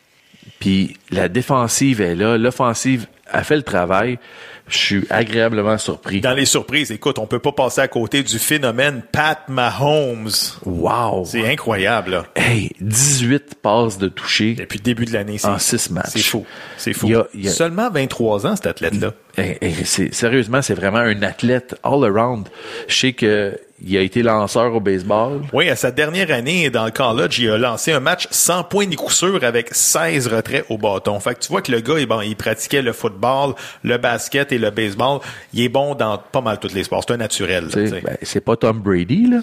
Puis 0.61 0.97
la 1.11 1.29
défensive 1.29 2.01
est 2.01 2.15
là. 2.15 2.39
L'offensive 2.39 3.07
a 3.31 3.45
fait 3.45 3.57
le 3.57 3.63
travail. 3.63 4.19
Je 4.67 4.79
suis 4.79 5.07
agréablement 5.11 5.77
surpris. 5.77 6.23
Dans 6.23 6.33
les 6.33 6.47
surprises, 6.47 6.91
écoute, 6.91 7.19
on 7.19 7.27
peut 7.27 7.39
pas 7.39 7.53
passer 7.53 7.83
à 7.83 7.89
côté 7.89 8.23
du 8.23 8.39
phénomène 8.39 9.03
Pat 9.13 9.41
Mahomes. 9.49 10.31
Wow! 10.65 11.25
C'est 11.27 11.47
incroyable, 11.47 12.13
là. 12.13 12.25
Hey, 12.35 12.71
18 12.81 13.57
passes 13.61 13.99
de 13.99 14.09
toucher 14.09 14.55
Depuis 14.55 14.79
le 14.79 14.83
début 14.85 15.05
de 15.05 15.13
l'année. 15.13 15.37
c'est- 15.37 15.47
en 15.49 15.59
6 15.59 15.91
matchs. 15.91 16.07
C'est 16.15 16.23
fou. 16.23 16.47
C'est 16.79 16.95
fou. 16.95 17.07
Il 17.09 17.13
y 17.13 17.15
a- 17.17 17.27
il 17.35 17.45
y 17.45 17.49
a- 17.49 17.53
Seulement 17.53 17.91
23 17.91 18.47
ans, 18.47 18.57
cet 18.57 18.67
athlète-là. 18.67 19.13
Eh, 19.37 19.59
eh, 19.61 19.85
sérieusement, 20.13 20.63
c'est 20.63 20.75
vraiment 20.75 20.99
un 20.99 21.23
athlète 21.23 21.77
all 21.85 22.03
around. 22.05 22.49
Je 22.89 22.97
sais 22.97 23.13
que 23.13 23.57
il 23.85 23.97
a 23.97 24.01
été 24.01 24.23
lanceur 24.23 24.75
au 24.75 24.81
baseball. 24.81 25.43
Oui, 25.53 25.69
à 25.69 25.77
sa 25.77 25.91
dernière 25.91 26.31
année 26.31 26.71
dans 26.71 26.87
le 26.87 26.91
college, 26.91 27.39
il 27.39 27.51
a 27.51 27.59
lancé 27.59 27.93
un 27.93 28.01
match 28.01 28.27
sans 28.31 28.65
point 28.65 28.87
ni 28.87 28.97
coup 28.97 29.13
sûr 29.13 29.45
avec 29.45 29.75
16 29.75 30.29
retraits 30.29 30.65
au 30.71 30.79
bâton. 30.79 31.21
Fait 31.21 31.35
que 31.35 31.41
tu 31.41 31.49
vois 31.49 31.61
que 31.61 31.71
le 31.71 31.81
gars, 31.81 31.99
il, 31.99 32.07
bon, 32.07 32.23
il 32.23 32.37
pratiquait 32.37 32.83
le 32.83 32.93
football, 32.93 33.55
le 33.85 33.99
basket 33.99 34.53
et 34.53 34.59
le 34.59 34.71
baseball. 34.71 35.21
Il 35.53 35.63
est 35.63 35.69
bon 35.69 35.95
dans 35.95 36.19
pas 36.19 36.41
mal 36.41 36.59
tous 36.59 36.73
les 36.73 36.85
sports. 36.85 37.05
C'est 37.07 37.15
un 37.15 37.19
naturel. 37.19 37.69
ben, 37.75 38.17
c'est 38.23 38.41
pas 38.41 38.57
Tom 38.57 38.81
Brady, 38.81 39.29
là. 39.29 39.41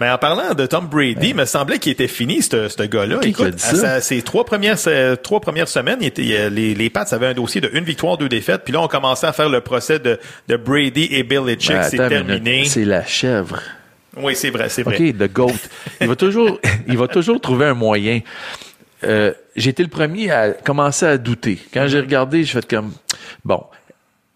Mais 0.00 0.10
en 0.10 0.18
parlant 0.18 0.54
de 0.54 0.66
Tom 0.66 0.86
Brady, 0.86 1.28
il 1.30 1.34
me 1.34 1.44
semblait 1.44 1.78
qu'il 1.78 1.92
était 1.92 2.08
fini, 2.08 2.42
ce 2.42 2.68
ce 2.68 2.82
gars-là. 2.82 3.18
Écoute, 3.22 3.54
à 3.54 3.58
sa- 3.58 4.00
ses 4.00 4.22
trois 4.22 4.44
premières, 4.44 4.78
ses 4.78 5.14
trois 5.22 5.40
premières 5.40 5.68
semaines, 5.68 5.98
il 6.00 6.06
était, 6.08 6.22
il- 6.24 6.46
les, 6.54 6.74
les 6.74 6.90
Pats 6.90 7.06
avaient 7.10 7.28
un 7.28 7.34
dossier 7.34 7.60
de 7.60 7.70
une 7.72 7.84
victoire, 7.84 8.18
deux 8.18 8.28
défaites. 8.28 8.62
Puis 8.64 8.72
là, 8.72 8.80
on 8.82 8.88
commençait 8.88 9.26
à 9.26 9.32
faire 9.32 9.48
le 9.48 9.60
procès 9.60 9.98
de, 9.98 10.18
de 10.48 10.56
Brady 10.56 11.08
et 11.10 11.22
Belichick. 11.22 11.72
Ben, 11.76 11.82
c'est 11.84 11.96
terminé. 12.08 12.64
C'est 12.66 12.84
la 12.84 13.04
chèvre. 13.04 13.60
Oui, 14.18 14.34
c'est 14.34 14.50
vrai, 14.50 14.68
c'est 14.68 14.82
vrai. 14.82 14.96
OK, 14.96 15.18
the 15.18 15.32
GOAT. 15.32 15.52
Il 16.00 16.08
va 16.08 16.16
toujours, 16.16 16.58
il 16.88 16.96
va 16.96 17.06
toujours 17.08 17.40
trouver 17.40 17.66
un 17.66 17.74
moyen. 17.74 18.20
Euh, 19.04 19.32
j'ai 19.56 19.70
été 19.70 19.82
le 19.82 19.90
premier 19.90 20.30
à 20.30 20.50
commencer 20.52 21.04
à 21.06 21.18
douter. 21.18 21.58
Quand 21.72 21.86
j'ai 21.86 22.00
regardé, 22.00 22.42
j'ai 22.44 22.52
fait 22.52 22.68
comme, 22.68 22.92
bon, 23.44 23.62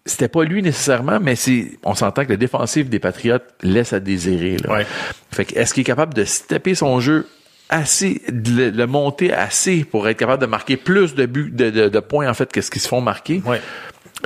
c'était 0.05 0.27
pas 0.27 0.43
lui 0.43 0.61
nécessairement, 0.63 1.19
mais 1.21 1.35
c'est, 1.35 1.71
on 1.83 1.93
s'entend 1.95 2.23
que 2.25 2.29
le 2.31 2.37
défensif 2.37 2.89
des 2.89 2.99
Patriotes 2.99 3.43
laisse 3.61 3.93
à 3.93 3.99
désirer. 3.99 4.57
Là. 4.57 4.73
Ouais. 4.73 4.85
Fait 5.31 5.45
que 5.45 5.57
est-ce 5.59 5.73
qu'il 5.73 5.81
est 5.81 5.85
capable 5.85 6.13
de 6.13 6.23
stepper 6.25 6.73
son 6.75 6.99
jeu 6.99 7.27
assez, 7.69 8.21
de 8.29 8.51
le, 8.51 8.69
le 8.71 8.87
monter 8.87 9.31
assez 9.31 9.83
pour 9.85 10.07
être 10.09 10.17
capable 10.17 10.41
de 10.41 10.47
marquer 10.47 10.75
plus 10.75 11.15
de 11.15 11.25
buts, 11.25 11.51
de, 11.53 11.69
de, 11.69 11.87
de 11.89 11.99
points 11.99 12.29
en 12.29 12.33
fait 12.33 12.51
que 12.51 12.61
ce 12.61 12.69
qu'ils 12.71 12.81
se 12.81 12.87
font 12.87 13.01
marquer? 13.01 13.41
Ouais. 13.45 13.61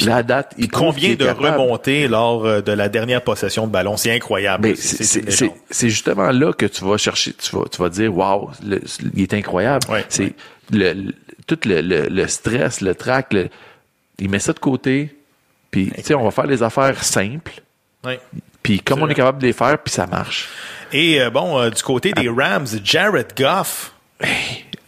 La 0.02 0.24
date, 0.24 0.54
il 0.58 0.66
est 0.66 1.16
de 1.16 1.26
capable. 1.26 1.48
remontées 1.62 2.08
lors 2.10 2.46
euh, 2.46 2.62
de 2.62 2.74
la 2.74 2.90
dernière 2.90 3.22
possession 3.22 3.66
de 3.66 3.72
ballon? 3.72 3.96
C'est 3.96 4.12
incroyable. 4.12 4.68
Mais 4.70 4.76
C'est- 4.76 5.90
justement 5.90 6.32
là 6.32 6.52
que 6.52 6.66
tu 6.66 6.84
vas 6.84 6.98
chercher, 6.98 7.32
tu 7.34 7.56
vas, 7.56 7.64
tu 7.72 7.82
vas 7.82 7.88
dire, 7.90 8.14
waouh, 8.16 8.50
il 9.14 9.22
est 9.24 9.34
incroyable. 9.34 9.86
Ouais, 9.90 10.04
c'est 10.10 10.34
le, 10.72 10.92
le- 10.94 11.14
tout 11.48 11.60
le, 11.66 11.80
le, 11.82 12.28
stress, 12.28 12.82
le 12.82 12.94
trac, 12.96 13.34
il 14.20 14.30
met 14.30 14.40
ça 14.40 14.52
de 14.52 14.60
côté. 14.60 15.15
Puis, 15.76 15.92
tu 15.94 16.04
sais, 16.04 16.16
on 16.16 16.24
va 16.24 16.32
faire 16.32 16.48
les 16.48 16.64
affaires 16.64 17.04
simples. 17.04 17.62
Puis, 18.64 18.80
comme 18.80 19.02
on 19.02 19.10
est 19.10 19.14
capable 19.14 19.40
de 19.40 19.48
les 19.48 19.52
faire, 19.52 19.78
puis 19.78 19.92
ça 19.92 20.08
marche. 20.08 20.48
Et 20.94 21.22
euh, 21.22 21.30
bon, 21.30 21.60
euh, 21.60 21.70
du 21.70 21.84
côté 21.84 22.14
des 22.14 22.30
Rams, 22.30 22.66
Jared 22.82 23.34
Goff, 23.38 23.92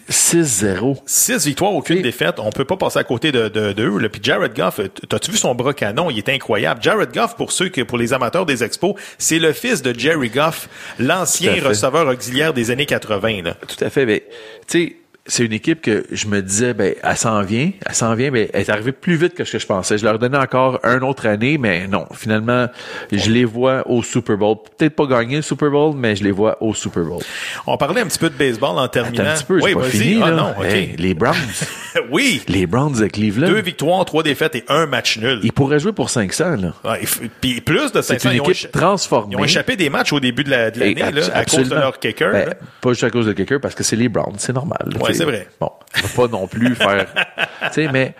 6-0. 0.10 0.96
six 1.06 1.46
victoires, 1.46 1.74
aucune 1.74 2.02
défaite. 2.02 2.36
On 2.40 2.52
peut 2.52 2.64
pas 2.64 2.78
passer 2.78 3.00
à 3.00 3.04
côté 3.04 3.34
de, 3.34 3.50
de, 3.50 3.74
d'eux. 3.74 3.98
là. 4.00 4.08
Puis 4.08 4.22
Jared 4.24 4.56
Goff, 4.56 4.80
t'as-tu 5.10 5.32
vu 5.32 5.36
son 5.38 5.54
bras 5.56 5.74
canon? 5.74 6.10
Il 6.10 6.18
est 6.20 6.30
incroyable. 6.30 6.82
Jared 6.82 7.14
Goff, 7.14 7.36
pour 7.36 7.52
ceux 7.52 7.68
que, 7.68 7.82
pour 7.82 7.98
les 7.98 8.14
amateurs 8.14 8.46
des 8.46 8.64
expos, 8.64 8.94
c'est 9.18 9.40
le 9.40 9.52
fils 9.52 9.82
de 9.82 9.94
Jerry 9.94 10.30
Goff, 10.30 10.70
l'ancien 11.00 11.56
receveur 11.62 12.08
auxiliaire 12.08 12.54
des 12.54 12.72
années 12.72 12.86
80. 12.86 13.42
Là. 13.42 13.56
Tout 13.56 13.84
à 13.84 13.90
fait. 13.90 14.06
Ben, 14.06 14.22
tu 14.70 14.88
sais, 14.88 14.96
c'est 15.28 15.46
une 15.46 15.54
équipe 15.54 15.82
que 15.82 16.06
je 16.12 16.28
me 16.28 16.42
disais, 16.42 16.74
ben, 16.74 16.94
elle 17.04 17.18
s'en 17.18 17.42
vient, 17.42 17.72
elle 17.86 17.94
s'en 17.96 18.14
vient, 18.16 18.32
mais 18.32 18.50
elle 18.54 18.62
est 18.62 18.70
arrivée 18.70 18.92
plus 18.94 19.16
vite 19.16 19.34
que 19.36 19.44
ce 19.44 19.52
que 19.54 19.60
je 19.60 19.66
pensais. 19.68 19.98
Je 19.98 20.06
leur 20.06 20.18
donnais 20.20 20.38
encore 20.38 20.80
une 20.84 21.04
autre 21.04 21.28
année, 21.28 21.58
mais 21.58 21.88
non, 21.88 22.06
finalement, 22.14 22.68
je 23.12 23.30
les 23.30 23.46
vois 23.46 23.88
au 23.90 24.02
Super 24.04 24.38
Bowl. 24.38 24.56
Peut-être 24.78 24.96
pas 24.96 25.06
gagner 25.06 25.38
le 25.38 25.42
Super 25.42 25.70
Bowl, 25.70 25.94
mais 25.98 26.16
je 26.16 26.24
les 26.24 26.32
vois 26.32 26.58
au 26.62 26.74
Super 26.74 27.04
Bowl. 27.04 27.22
On 27.66 27.78
parlait 27.78 28.02
un 28.02 28.06
petit 28.06 28.20
peu 28.20 28.30
de 28.30 28.36
baseball 28.36 28.70
en 28.72 28.84
Attends 28.84 29.04
terminant. 29.04 29.26
un 29.26 29.36
petit 29.36 29.44
peu, 29.44 29.60
oui, 29.62 29.74
pas 29.74 29.84
fini, 29.84 30.20
Ah 30.24 30.30
là. 30.32 30.36
non. 30.58 30.64
Hey, 30.64 30.96
les 30.98 31.14
Browns. 31.14 31.36
oui. 32.12 32.42
les 32.48 32.66
Browns 32.68 32.94
de 33.00 33.08
Cleveland. 33.08 33.48
Deux 33.48 33.62
victoires, 33.62 34.06
trois 34.06 34.24
défaites 34.24 34.56
et 34.56 34.64
un 34.70 34.86
match 34.86 35.18
nul. 35.18 35.40
Ils 35.44 35.52
pourraient 35.54 35.80
jouer 35.80 35.94
pour 35.94 36.10
500, 36.10 36.56
là. 36.58 36.74
F- 37.04 37.30
Puis 37.42 37.62
plus 37.62 37.92
de 37.92 38.02
C'est 38.02 38.20
500, 38.20 38.30
une 38.30 38.36
ils 38.38 38.42
ont, 38.42 38.46
équipe 38.50 38.72
transformée. 38.72 39.36
ils 39.38 39.42
ont 39.42 39.44
échappé 39.44 39.76
des 39.76 39.90
matchs 39.90 40.14
au 40.14 40.20
début 40.20 40.44
de 40.44 40.50
la- 40.52 40.70
l'année 40.70 40.96
là, 40.96 41.08
abs- 41.08 41.32
à 41.34 41.46
cause 41.46 41.70
de 41.70 41.76
leur 41.76 42.00
kicker. 42.00 42.32
Ben, 42.32 42.46
là. 42.50 42.54
pas 42.82 42.90
juste 42.90 43.04
à 43.04 43.10
cause 43.10 43.26
de 43.26 43.34
kicker, 43.34 43.60
parce 43.60 43.76
que 43.76 43.84
c'est 43.84 43.96
les 43.96 44.10
Browns, 44.10 44.36
c'est 44.38 44.54
normal. 44.54 44.78
là, 44.86 45.02
Ouais. 45.02 45.14
C'est 45.18 45.26
vrai. 45.26 45.48
Bon, 45.60 45.72
on 45.98 46.08
va 46.08 46.28
pas 46.28 46.28
non 46.32 46.48
plus 46.48 46.76
faire... 46.76 47.08
Tu 47.14 47.74
sais, 47.74 47.92
mais 47.92 48.14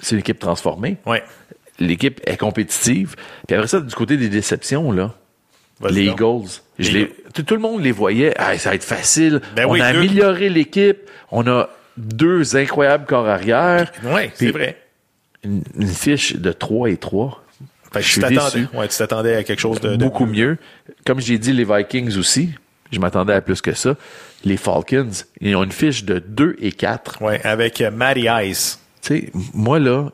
c'est 0.00 0.14
une 0.14 0.20
équipe 0.20 0.38
transformée. 0.38 0.96
Ouais. 1.06 1.22
L'équipe 1.78 2.20
est 2.26 2.36
compétitive. 2.36 3.16
Puis 3.46 3.56
après 3.56 3.68
ça, 3.68 3.80
du 3.80 3.94
côté 3.94 4.16
des 4.16 4.28
déceptions, 4.28 4.92
là, 4.92 5.14
les 5.88 6.06
donc. 6.06 6.20
Eagles, 6.20 6.48
je 6.78 6.92
Les 6.92 7.12
tout, 7.34 7.42
tout 7.42 7.54
le 7.54 7.60
monde 7.60 7.82
les 7.82 7.92
voyait. 7.92 8.34
Ah, 8.36 8.56
ça 8.58 8.70
va 8.70 8.74
être 8.74 8.84
facile. 8.84 9.40
Ben 9.56 9.66
on 9.66 9.72
oui, 9.72 9.80
a 9.80 9.86
amélioré 9.86 10.48
l'équipe. 10.48 10.98
On 11.30 11.46
a 11.48 11.70
deux 11.96 12.56
incroyables 12.56 13.06
corps 13.06 13.26
arrière. 13.28 13.90
Ouais, 14.04 14.30
c'est 14.34 14.50
vrai. 14.50 14.78
Une, 15.44 15.62
une 15.76 15.88
fiche 15.88 16.36
de 16.36 16.52
3 16.52 16.90
et 16.90 16.96
3. 16.96 17.42
Fait 17.92 17.98
que 18.00 18.06
je 18.06 18.12
tu 18.14 18.20
suis 18.26 18.36
déçu. 18.36 18.68
Ouais, 18.74 18.88
tu 18.88 18.96
t'attendais 18.96 19.34
à 19.34 19.44
quelque 19.44 19.60
chose 19.60 19.80
de, 19.80 19.96
de 19.96 19.96
beaucoup 19.96 20.26
mieux. 20.26 20.56
Comme 21.04 21.20
j'ai 21.20 21.38
dit, 21.38 21.52
les 21.52 21.64
Vikings 21.64 22.16
aussi, 22.16 22.50
je 22.92 23.00
m'attendais 23.00 23.32
à 23.32 23.40
plus 23.40 23.60
que 23.60 23.72
ça. 23.72 23.94
Les 24.44 24.56
Falcons, 24.56 25.08
ils 25.40 25.56
ont 25.56 25.64
une 25.64 25.72
fiche 25.72 26.04
de 26.04 26.18
2 26.18 26.56
et 26.60 26.72
4. 26.72 27.22
Ouais, 27.22 27.40
avec 27.44 27.80
euh, 27.80 27.90
Matty 27.90 28.26
Ice. 28.44 28.78
Tu 29.02 29.18
sais, 29.18 29.32
moi 29.54 29.78
là, 29.80 30.10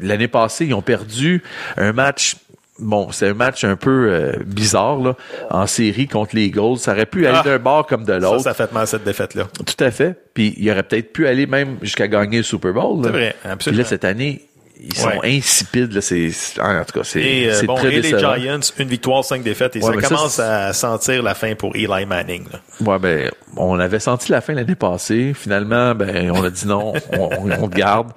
l'année 0.00 0.28
passée, 0.28 0.66
ils 0.66 0.74
ont 0.74 0.82
perdu 0.82 1.42
un 1.76 1.92
match. 1.92 2.36
Bon, 2.78 3.12
c'est 3.12 3.28
un 3.28 3.34
match 3.34 3.62
un 3.64 3.76
peu 3.76 4.08
euh, 4.10 4.32
bizarre 4.44 4.96
là, 4.98 5.14
en 5.50 5.66
série 5.66 6.08
contre 6.08 6.34
les 6.34 6.46
Eagles. 6.46 6.78
Ça 6.78 6.92
aurait 6.92 7.06
pu 7.06 7.26
aller 7.26 7.38
Ah! 7.40 7.44
d'un 7.44 7.58
bord 7.58 7.86
comme 7.86 8.02
de 8.02 8.12
Ça, 8.14 8.18
l'autre. 8.18 8.40
ça 8.42 8.52
fait 8.54 8.72
mal 8.72 8.86
cette 8.88 9.04
défaite-là. 9.04 9.44
Tout 9.64 9.84
à 9.84 9.90
fait. 9.92 10.18
Puis 10.34 10.54
il 10.56 10.68
aurait 10.70 10.82
peut-être 10.82 11.12
pu 11.12 11.26
aller 11.28 11.46
même 11.46 11.76
jusqu'à 11.82 12.08
gagner 12.08 12.38
le 12.38 12.42
Super 12.42 12.72
Bowl. 12.72 13.00
C'est 13.04 13.10
vrai, 13.10 13.36
Puis 13.40 13.50
absolument. 13.50 13.82
là 13.82 13.88
cette 13.88 14.04
année, 14.04 14.42
ils 14.80 14.94
sont 14.96 15.08
Ouais. 15.08 15.36
insipides. 15.38 15.92
Là, 15.92 16.00
c'est, 16.00 16.30
c'est- 16.30 16.60
en 16.60 16.84
tout 16.84 16.98
cas, 16.98 17.04
c'est, 17.04 17.20
Et, 17.22 17.50
euh, 17.50 17.62
bon, 17.64 17.74
très 17.76 17.94
et 17.94 18.00
les. 18.00 18.18
Giants, 18.18 18.60
une 18.78 18.88
victoire, 18.88 19.24
cinq 19.24 19.42
défaites, 19.42 19.76
et 19.76 19.82
Ouais, 19.84 20.00
ça 20.00 20.08
commence 20.08 20.38
à 20.38 20.72
sentir 20.72 21.22
la 21.22 21.34
fin 21.34 21.54
pour 21.54 21.74
Eli 21.76 22.06
Manning. 22.06 22.44
là. 22.52 22.60
Ouais, 22.86 22.98
ben, 22.98 23.30
on 23.56 23.78
avait 23.78 24.00
senti 24.00 24.32
la 24.32 24.40
fin 24.40 24.52
l'année 24.54 24.74
passée. 24.74 25.32
Finalement, 25.34 25.94
ben, 25.94 26.30
on 26.30 26.42
a 26.44 26.50
dit 26.50 26.66
non, 26.66 26.92
on, 27.12 27.68
te 27.68 27.76
garde. 27.76 28.12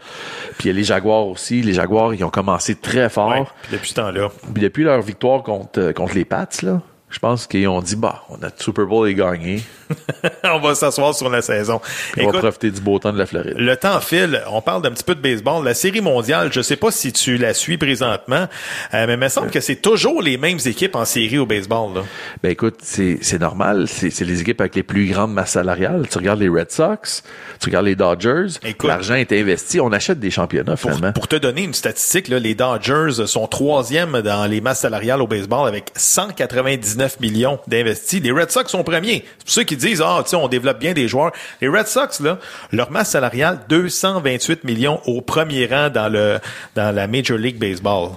Puis 0.57 0.69
il 0.69 0.73
y 0.73 0.75
a 0.75 0.77
les 0.77 0.83
Jaguars 0.83 1.27
aussi. 1.27 1.61
Les 1.61 1.73
Jaguars, 1.73 2.13
ils 2.13 2.23
ont 2.23 2.29
commencé 2.29 2.75
très 2.75 3.09
fort. 3.09 3.29
Ouais, 3.29 3.43
puis 3.63 3.71
depuis 3.73 3.89
ce 3.89 3.95
temps-là. 3.95 4.29
Puis 4.53 4.63
depuis 4.63 4.83
leur 4.83 5.01
victoire 5.01 5.43
contre, 5.43 5.79
euh, 5.79 5.93
contre 5.93 6.15
les 6.15 6.25
Pats, 6.25 6.47
là, 6.63 6.81
je 7.09 7.19
pense 7.19 7.47
qu'ils 7.47 7.67
ont 7.67 7.81
dit, 7.81 7.95
bah, 7.95 8.23
on 8.29 8.35
a 8.43 8.47
le 8.47 8.51
Super 8.57 8.85
Bowl 8.85 9.07
est 9.07 9.13
gagné. 9.13 9.61
on 10.43 10.59
va 10.59 10.75
s'asseoir 10.75 11.13
sur 11.15 11.29
la 11.29 11.41
saison. 11.41 11.81
On 12.17 12.29
va 12.29 12.39
profiter 12.39 12.71
du 12.71 12.81
beau 12.81 12.99
temps 12.99 13.13
de 13.13 13.17
la 13.17 13.25
Floride. 13.25 13.55
le 13.57 13.75
temps 13.77 13.99
file. 13.99 14.41
On 14.51 14.61
parle 14.61 14.81
d'un 14.81 14.91
petit 14.91 15.03
peu 15.03 15.15
de 15.15 15.21
baseball. 15.21 15.63
La 15.63 15.73
série 15.73 16.01
mondiale, 16.01 16.49
je 16.51 16.61
sais 16.61 16.75
pas 16.75 16.91
si 16.91 17.13
tu 17.13 17.37
la 17.37 17.53
suis 17.53 17.77
présentement, 17.77 18.47
euh, 18.93 19.07
mais 19.07 19.13
il 19.13 19.19
me 19.19 19.29
semble 19.29 19.49
que 19.49 19.59
c'est 19.59 19.77
toujours 19.77 20.21
les 20.21 20.37
mêmes 20.37 20.59
équipes 20.65 20.95
en 20.95 21.05
série 21.05 21.37
au 21.37 21.45
baseball. 21.45 21.93
Là. 21.95 22.01
Ben 22.43 22.51
écoute, 22.51 22.79
c'est 22.81 23.39
normal. 23.39 23.87
C'est 23.87 24.21
les 24.21 24.41
équipes 24.41 24.61
avec 24.61 24.75
les 24.75 24.83
plus 24.83 25.07
grandes 25.07 25.33
masses 25.33 25.51
salariales. 25.51 26.07
Tu 26.09 26.17
regardes 26.17 26.39
les 26.39 26.49
Red 26.49 26.71
Sox, 26.71 27.23
tu 27.59 27.67
regardes 27.67 27.85
les 27.85 27.95
Dodgers. 27.95 28.47
L'argent 28.83 29.15
est 29.15 29.31
investi. 29.31 29.79
On 29.79 29.91
achète 29.91 30.19
des 30.19 30.31
championnats, 30.31 30.75
Pour, 30.75 30.91
finalement. 30.91 31.13
pour 31.13 31.27
te 31.27 31.35
donner 31.35 31.63
une 31.63 31.73
statistique, 31.73 32.27
là, 32.27 32.39
les 32.39 32.55
Dodgers 32.55 33.25
sont 33.27 33.47
troisième 33.47 34.21
dans 34.21 34.45
les 34.45 34.61
masses 34.61 34.81
salariales 34.81 35.21
au 35.21 35.27
baseball 35.27 35.67
avec 35.67 35.91
199 35.95 37.19
millions 37.19 37.59
d'investis. 37.67 38.21
Les 38.21 38.31
Red 38.31 38.51
Sox 38.51 38.69
sont 38.69 38.83
premiers. 38.83 39.23
C'est 39.39 39.45
pour 39.45 39.53
ceux 39.53 39.63
qui 39.63 39.76
disent, 39.77 40.03
ah, 40.05 40.21
tu 40.23 40.31
sais, 40.31 40.35
on 40.35 40.47
développe 40.47 40.79
bien 40.79 40.93
des 40.93 41.07
joueurs. 41.07 41.31
Les 41.61 41.67
Red 41.67 41.87
Sox, 41.87 42.19
là, 42.19 42.39
leur 42.71 42.91
masse 42.91 43.11
salariale, 43.11 43.59
228 43.69 44.63
millions 44.63 44.99
au 45.05 45.21
premier 45.21 45.65
rang 45.67 45.89
dans 45.89 46.09
le, 46.09 46.39
dans 46.75 46.93
la 46.93 47.07
Major 47.07 47.37
League 47.37 47.57
Baseball. 47.57 48.09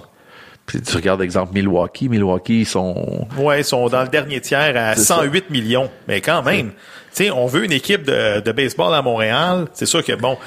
Puis 0.65 0.81
tu 0.81 0.95
regardes, 0.95 1.21
exemple, 1.21 1.53
Milwaukee. 1.53 2.07
Milwaukee, 2.07 2.61
ils 2.61 2.65
sont... 2.65 3.27
Ouais, 3.37 3.61
ils 3.61 3.65
sont 3.65 3.89
dans 3.89 4.03
le 4.03 4.07
dernier 4.07 4.39
tiers 4.39 4.75
à 4.77 4.95
C'est 4.95 5.03
108 5.03 5.49
millions. 5.49 5.89
Mais 6.07 6.21
quand 6.21 6.43
même, 6.43 6.71
sais, 7.13 7.31
on 7.31 7.45
veut 7.45 7.63
une 7.65 7.71
équipe 7.71 8.03
de, 8.03 8.39
de 8.39 8.51
baseball 8.51 8.93
à 8.93 9.01
Montréal. 9.01 9.67
C'est 9.73 9.85
sûr 9.85 10.03
que 10.03 10.13
bon, 10.13 10.37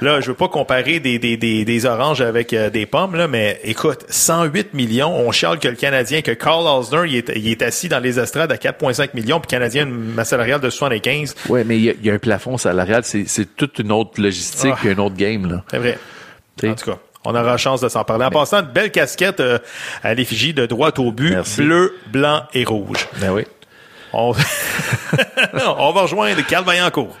là, 0.00 0.20
je 0.20 0.28
veux 0.28 0.34
pas 0.36 0.48
comparer 0.48 1.00
des, 1.00 1.18
des, 1.18 1.36
des, 1.36 1.64
des 1.64 1.86
oranges 1.86 2.20
avec 2.20 2.52
euh, 2.52 2.70
des 2.70 2.86
pommes, 2.86 3.14
là, 3.16 3.26
mais 3.28 3.60
écoute, 3.64 4.04
108 4.08 4.74
millions, 4.74 5.14
on 5.16 5.30
chiale 5.32 5.58
que 5.58 5.68
le 5.68 5.76
Canadien, 5.76 6.20
que 6.22 6.32
Carl 6.32 6.66
Osner, 6.66 7.02
il 7.06 7.16
est, 7.16 7.32
il 7.36 7.48
est 7.48 7.62
assis 7.62 7.88
dans 7.88 8.00
les 8.00 8.18
estrades 8.20 8.52
à 8.52 8.56
4,5 8.56 9.10
millions, 9.14 9.40
puis 9.40 9.48
le 9.48 9.58
Canadien, 9.58 9.86
une 9.86 10.12
masse 10.14 10.28
salariale 10.30 10.60
de 10.60 10.70
75. 10.70 11.34
Ouais, 11.48 11.64
mais 11.64 11.76
il 11.76 11.84
y, 11.84 11.90
a- 11.90 11.94
y 12.02 12.10
a 12.10 12.14
un 12.14 12.18
plafond 12.18 12.56
salarial. 12.58 13.02
C'est 13.04 13.56
toute 13.56 13.78
une 13.78 13.92
autre 13.92 14.20
logistique 14.20 14.72
Ah. 14.74 14.78
puis 14.80 14.90
un 14.90 14.98
autre 14.98 15.16
game, 15.16 15.50
là. 15.50 15.64
C'est 15.70 15.78
vrai. 15.78 15.98
T'sais. 16.56 16.68
En 16.68 16.74
tout 16.74 16.90
cas. 16.90 16.98
On 17.24 17.30
aura 17.32 17.42
la 17.42 17.56
chance 17.58 17.82
de 17.82 17.88
s'en 17.90 18.02
parler. 18.02 18.24
En 18.24 18.30
passant, 18.30 18.60
une 18.60 18.66
belle 18.72 18.90
casquette 18.90 19.40
euh, 19.40 19.58
à 20.02 20.14
l'effigie 20.14 20.54
de 20.54 20.64
droite 20.64 20.98
au 20.98 21.12
but, 21.12 21.30
Merci. 21.32 21.60
bleu, 21.62 21.94
blanc 22.10 22.44
et 22.54 22.64
rouge. 22.64 23.06
Ben 23.20 23.30
oui. 23.30 23.42
On, 24.12 24.32
on 25.54 25.92
va 25.92 26.02
rejoindre 26.02 26.44
Carl 26.46 26.64
Vaillancourt. 26.64 27.16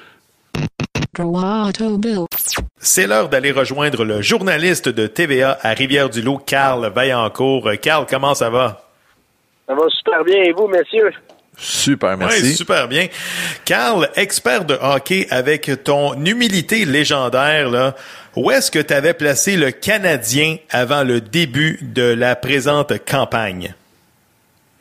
Droit 1.16 1.70
Bill. 1.98 2.26
C'est 2.78 3.06
l'heure 3.06 3.28
d'aller 3.28 3.52
rejoindre 3.52 4.04
le 4.04 4.22
journaliste 4.22 4.88
de 4.88 5.06
TVA 5.06 5.58
à 5.62 5.70
Rivière-du-Loup, 5.70 6.38
Carl 6.46 6.90
Vaillancourt. 6.94 7.68
Carl, 7.82 8.06
comment 8.08 8.34
ça 8.34 8.48
va? 8.50 8.82
Ça 9.68 9.74
va 9.74 9.82
super 9.90 10.24
bien, 10.24 10.42
et 10.44 10.52
vous, 10.52 10.66
messieurs? 10.68 11.12
Super, 11.56 12.12
Oui, 12.12 12.16
merci. 12.20 12.54
super 12.54 12.88
bien. 12.88 13.08
Carl, 13.66 14.08
expert 14.16 14.64
de 14.64 14.78
hockey 14.80 15.26
avec 15.30 15.70
ton 15.84 16.14
humilité 16.24 16.86
légendaire, 16.86 17.68
là, 17.68 17.94
où 18.34 18.50
est-ce 18.50 18.70
que 18.70 18.78
tu 18.78 18.94
avais 18.94 19.12
placé 19.12 19.56
le 19.56 19.70
Canadien 19.70 20.56
avant 20.70 21.04
le 21.04 21.20
début 21.20 21.78
de 21.82 22.02
la 22.14 22.34
présente 22.34 22.92
campagne? 23.04 23.74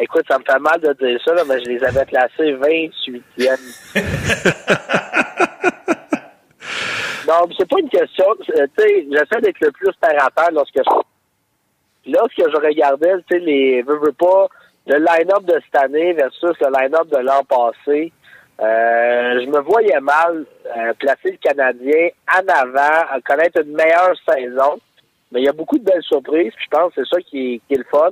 Écoute, 0.01 0.23
ça 0.29 0.39
me 0.39 0.43
fait 0.45 0.59
mal 0.59 0.79
de 0.79 0.93
dire 0.93 1.19
ça, 1.25 1.33
là, 1.33 1.43
mais 1.45 1.59
je 1.59 1.65
les 1.69 1.83
avais 1.83 2.05
placés 2.05 2.53
28e. 2.53 3.59
non, 7.27 7.45
mais 7.47 7.55
c'est 7.57 7.67
pas 7.69 7.79
une 7.79 7.89
question. 7.89 8.25
euh, 8.57 8.65
Tu 8.77 8.83
sais, 8.83 9.07
j'essaie 9.11 9.41
d'être 9.41 9.59
le 9.59 9.71
plus 9.71 9.91
terre 10.01 10.25
à 10.25 10.29
terre 10.31 10.51
lorsque 10.53 10.77
je... 10.77 12.11
Lorsque 12.11 12.37
je 12.37 12.65
regardais, 12.65 13.15
tu 13.29 13.37
sais, 13.37 13.39
les... 13.39 13.81
Veux, 13.81 13.97
veux 13.97 14.13
pas, 14.13 14.47
le 14.87 14.97
line-up 14.99 15.43
de 15.43 15.59
cette 15.65 15.83
année 15.83 16.13
versus 16.13 16.55
le 16.61 16.67
line-up 16.79 17.07
de 17.09 17.17
l'an 17.17 17.43
passé, 17.43 18.13
euh, 18.61 19.41
je 19.41 19.45
me 19.49 19.59
voyais 19.59 19.99
mal 19.99 20.45
euh, 20.77 20.93
placer 20.93 21.31
le 21.31 21.37
Canadien 21.37 22.09
en 22.33 22.47
avant, 22.47 23.05
à 23.11 23.19
connaître 23.21 23.61
une 23.61 23.73
meilleure 23.73 24.15
saison. 24.27 24.79
Mais 25.31 25.41
il 25.41 25.45
y 25.45 25.49
a 25.49 25.53
beaucoup 25.53 25.77
de 25.77 25.83
belles 25.83 26.01
surprises, 26.03 26.53
puis 26.55 26.65
je 26.65 26.69
pense 26.77 26.93
que 26.93 27.03
c'est 27.03 27.15
ça 27.15 27.21
qui 27.21 27.55
est, 27.55 27.61
qui 27.67 27.73
est 27.75 27.77
le 27.77 27.85
fun. 27.91 28.09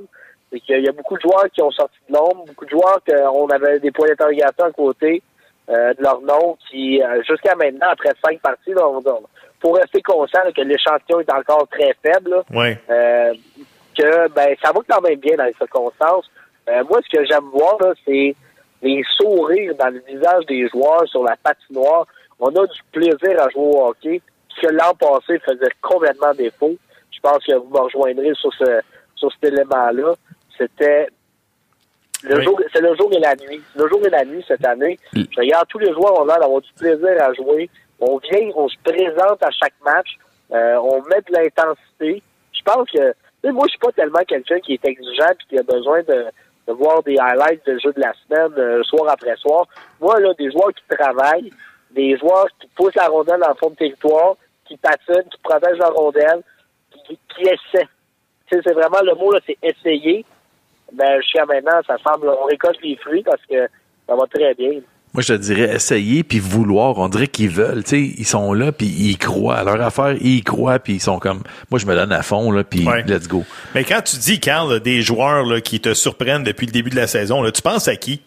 C'est 0.50 0.60
qu'il 0.60 0.82
y 0.84 0.88
a 0.88 0.92
beaucoup 0.92 1.16
de 1.16 1.20
joueurs 1.22 1.44
qui 1.52 1.62
ont 1.62 1.70
sorti 1.70 1.96
de 2.08 2.14
l'ombre, 2.14 2.44
beaucoup 2.46 2.64
de 2.64 2.70
joueurs 2.70 3.00
qu'on 3.06 3.46
avait 3.48 3.78
des 3.80 3.90
points 3.90 4.08
d'interrogation 4.08 4.64
à 4.64 4.70
côté 4.72 5.22
euh, 5.68 5.92
de 5.94 6.02
leur 6.02 6.20
nom, 6.22 6.56
qui, 6.70 7.02
euh, 7.02 7.22
jusqu'à 7.28 7.54
maintenant, 7.54 7.88
après 7.90 8.10
cinq 8.24 8.40
parties, 8.40 8.72
là, 8.72 8.88
on, 8.88 8.98
on- 9.06 9.22
faut 9.60 9.72
rester 9.72 10.00
conscient 10.02 10.40
là, 10.44 10.52
que 10.52 10.60
l'échantillon 10.62 11.20
est 11.20 11.32
encore 11.32 11.66
très 11.68 11.94
faible. 12.02 12.30
là. 12.30 12.42
Euh, 12.88 13.34
que 13.96 14.28
ben 14.28 14.54
ça 14.62 14.70
va 14.72 14.80
quand 14.88 15.00
même 15.00 15.18
bien 15.18 15.36
dans 15.36 15.44
les 15.44 15.54
circonstances. 15.54 16.30
Euh, 16.70 16.84
moi, 16.88 17.00
ce 17.04 17.18
que 17.18 17.24
j'aime 17.26 17.48
voir, 17.52 17.76
là, 17.80 17.92
c'est 18.06 18.36
les 18.82 19.02
sourires 19.16 19.74
dans 19.74 19.92
le 19.92 20.00
visage 20.06 20.46
des 20.46 20.68
joueurs 20.68 21.06
sur 21.08 21.24
la 21.24 21.36
patinoire. 21.42 22.06
On 22.38 22.48
a 22.54 22.66
du 22.66 22.80
plaisir 22.92 23.42
à 23.42 23.48
jouer 23.50 23.62
au 23.74 23.88
hockey, 23.88 24.22
ce 24.54 24.60
que 24.68 24.72
l'an 24.72 24.94
passé 24.94 25.40
faisait 25.40 25.72
complètement 25.82 26.32
défaut. 26.34 26.76
Je 27.10 27.18
pense 27.20 27.44
que 27.44 27.54
vous 27.56 27.68
me 27.68 27.80
rejoindrez 27.80 28.32
sur 28.34 28.52
ce 28.54 28.80
sur 29.16 29.32
cet 29.32 29.52
élément-là. 29.52 30.14
C'était 30.58 31.08
le 32.24 32.36
Oui. 32.38 32.44
jour, 32.44 32.60
c'est 32.72 32.80
le 32.80 32.94
jour 32.96 33.08
et 33.12 33.20
la 33.20 33.34
nuit. 33.36 33.62
Le 33.76 33.88
jour 33.88 34.00
et 34.04 34.10
la 34.10 34.24
nuit 34.24 34.44
cette 34.46 34.66
année. 34.66 34.98
Mm. 35.14 35.22
Je 35.30 35.40
regarde 35.40 35.68
tous 35.68 35.78
les 35.78 35.92
joueurs, 35.92 36.20
on 36.20 36.28
a 36.28 36.38
d'avoir 36.38 36.60
du 36.60 36.72
plaisir 36.72 37.22
à 37.22 37.32
jouer. 37.32 37.70
On 38.00 38.18
vient, 38.18 38.50
on 38.56 38.68
se 38.68 38.76
présente 38.84 39.42
à 39.42 39.50
chaque 39.50 39.74
match. 39.84 40.16
Euh, 40.52 40.76
on 40.76 41.02
met 41.02 41.20
de 41.28 41.32
l'intensité. 41.32 42.22
Je 42.52 42.62
pense 42.62 42.90
que, 42.90 43.14
moi, 43.50 43.64
je 43.66 43.70
suis 43.70 43.78
pas 43.78 43.92
tellement 43.92 44.24
quelqu'un 44.26 44.58
qui 44.60 44.74
est 44.74 44.84
exigeant 44.84 45.30
et 45.30 45.36
qui 45.48 45.58
a 45.58 45.62
besoin 45.62 46.00
de, 46.02 46.26
de 46.66 46.72
voir 46.72 47.02
des 47.02 47.16
highlights 47.18 47.64
de 47.66 47.78
jeux 47.78 47.92
de 47.92 48.00
la 48.00 48.12
semaine, 48.26 48.52
euh, 48.58 48.82
soir 48.84 49.10
après 49.12 49.36
soir. 49.36 49.66
Moi, 50.00 50.18
là, 50.20 50.32
des 50.38 50.50
joueurs 50.50 50.72
qui 50.74 50.96
travaillent, 50.96 51.52
des 51.92 52.16
joueurs 52.18 52.46
qui 52.60 52.66
poussent 52.76 52.94
la 52.96 53.06
rondelle 53.06 53.40
dans 53.40 53.48
le 53.48 53.54
fond 53.54 53.70
de 53.70 53.76
territoire, 53.76 54.34
qui 54.64 54.76
patinent, 54.76 55.28
qui 55.30 55.38
protègent 55.42 55.78
la 55.78 55.88
rondelle, 55.90 56.42
qui, 57.06 57.18
qui 57.34 57.42
essaient. 57.42 57.88
Tu 58.46 58.56
sais, 58.56 58.60
c'est 58.64 58.74
vraiment 58.74 59.02
le 59.02 59.14
mot, 59.14 59.30
là, 59.32 59.40
c'est 59.46 59.58
essayer. 59.62 60.24
Ben, 60.92 61.20
jusqu'à 61.20 61.44
maintenant, 61.46 61.80
ça 61.86 61.96
semble, 62.06 62.28
on 62.28 62.44
récolte 62.46 62.78
les 62.82 62.96
fruits 62.96 63.22
parce 63.22 63.42
que 63.48 63.66
ça 64.06 64.14
va 64.14 64.24
très 64.32 64.54
bien. 64.54 64.80
Moi, 65.14 65.22
je 65.22 65.32
te 65.32 65.38
dirais 65.38 65.74
essayer 65.74 66.22
puis 66.22 66.38
vouloir. 66.38 66.98
On 66.98 67.08
dirait 67.08 67.26
qu'ils 67.28 67.48
veulent. 67.50 67.82
Tu 67.82 67.90
sais, 67.90 68.14
ils 68.18 68.26
sont 68.26 68.52
là 68.52 68.72
puis 68.72 68.86
ils 68.86 69.16
croient 69.16 69.56
à 69.56 69.64
leur 69.64 69.80
affaire. 69.80 70.12
Ils 70.20 70.36
y 70.38 70.42
croient 70.42 70.78
puis 70.78 70.94
ils 70.94 71.00
sont 71.00 71.18
comme. 71.18 71.42
Moi, 71.70 71.78
je 71.80 71.86
me 71.86 71.94
donne 71.94 72.12
à 72.12 72.22
fond 72.22 72.50
là 72.52 72.62
puis 72.62 72.86
Ouais. 72.86 73.02
let's 73.06 73.26
go. 73.26 73.42
Mais 73.74 73.84
quand 73.84 74.02
tu 74.02 74.16
dis, 74.16 74.38
Carl, 74.38 74.80
des 74.80 75.00
joueurs 75.00 75.44
là, 75.44 75.60
qui 75.60 75.80
te 75.80 75.94
surprennent 75.94 76.44
depuis 76.44 76.66
le 76.66 76.72
début 76.72 76.90
de 76.90 76.96
la 76.96 77.06
saison, 77.06 77.42
là, 77.42 77.50
tu 77.52 77.62
penses 77.62 77.88
à 77.88 77.96
qui? 77.96 78.22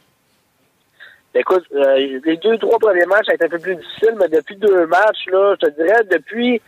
Écoute, 1.33 1.63
euh, 1.73 2.19
les 2.25 2.37
deux, 2.37 2.57
trois 2.57 2.77
premiers 2.79 3.05
matchs 3.05 3.25
ça 3.27 3.31
a 3.31 3.35
été 3.35 3.45
un 3.45 3.49
peu 3.49 3.59
plus 3.59 3.75
difficile, 3.75 4.15
mais 4.19 4.27
depuis 4.27 4.57
deux 4.57 4.85
matchs, 4.87 5.25
là, 5.31 5.55
je 5.61 5.67
te 5.67 5.75
dirais, 5.81 6.01
depuis 6.11 6.61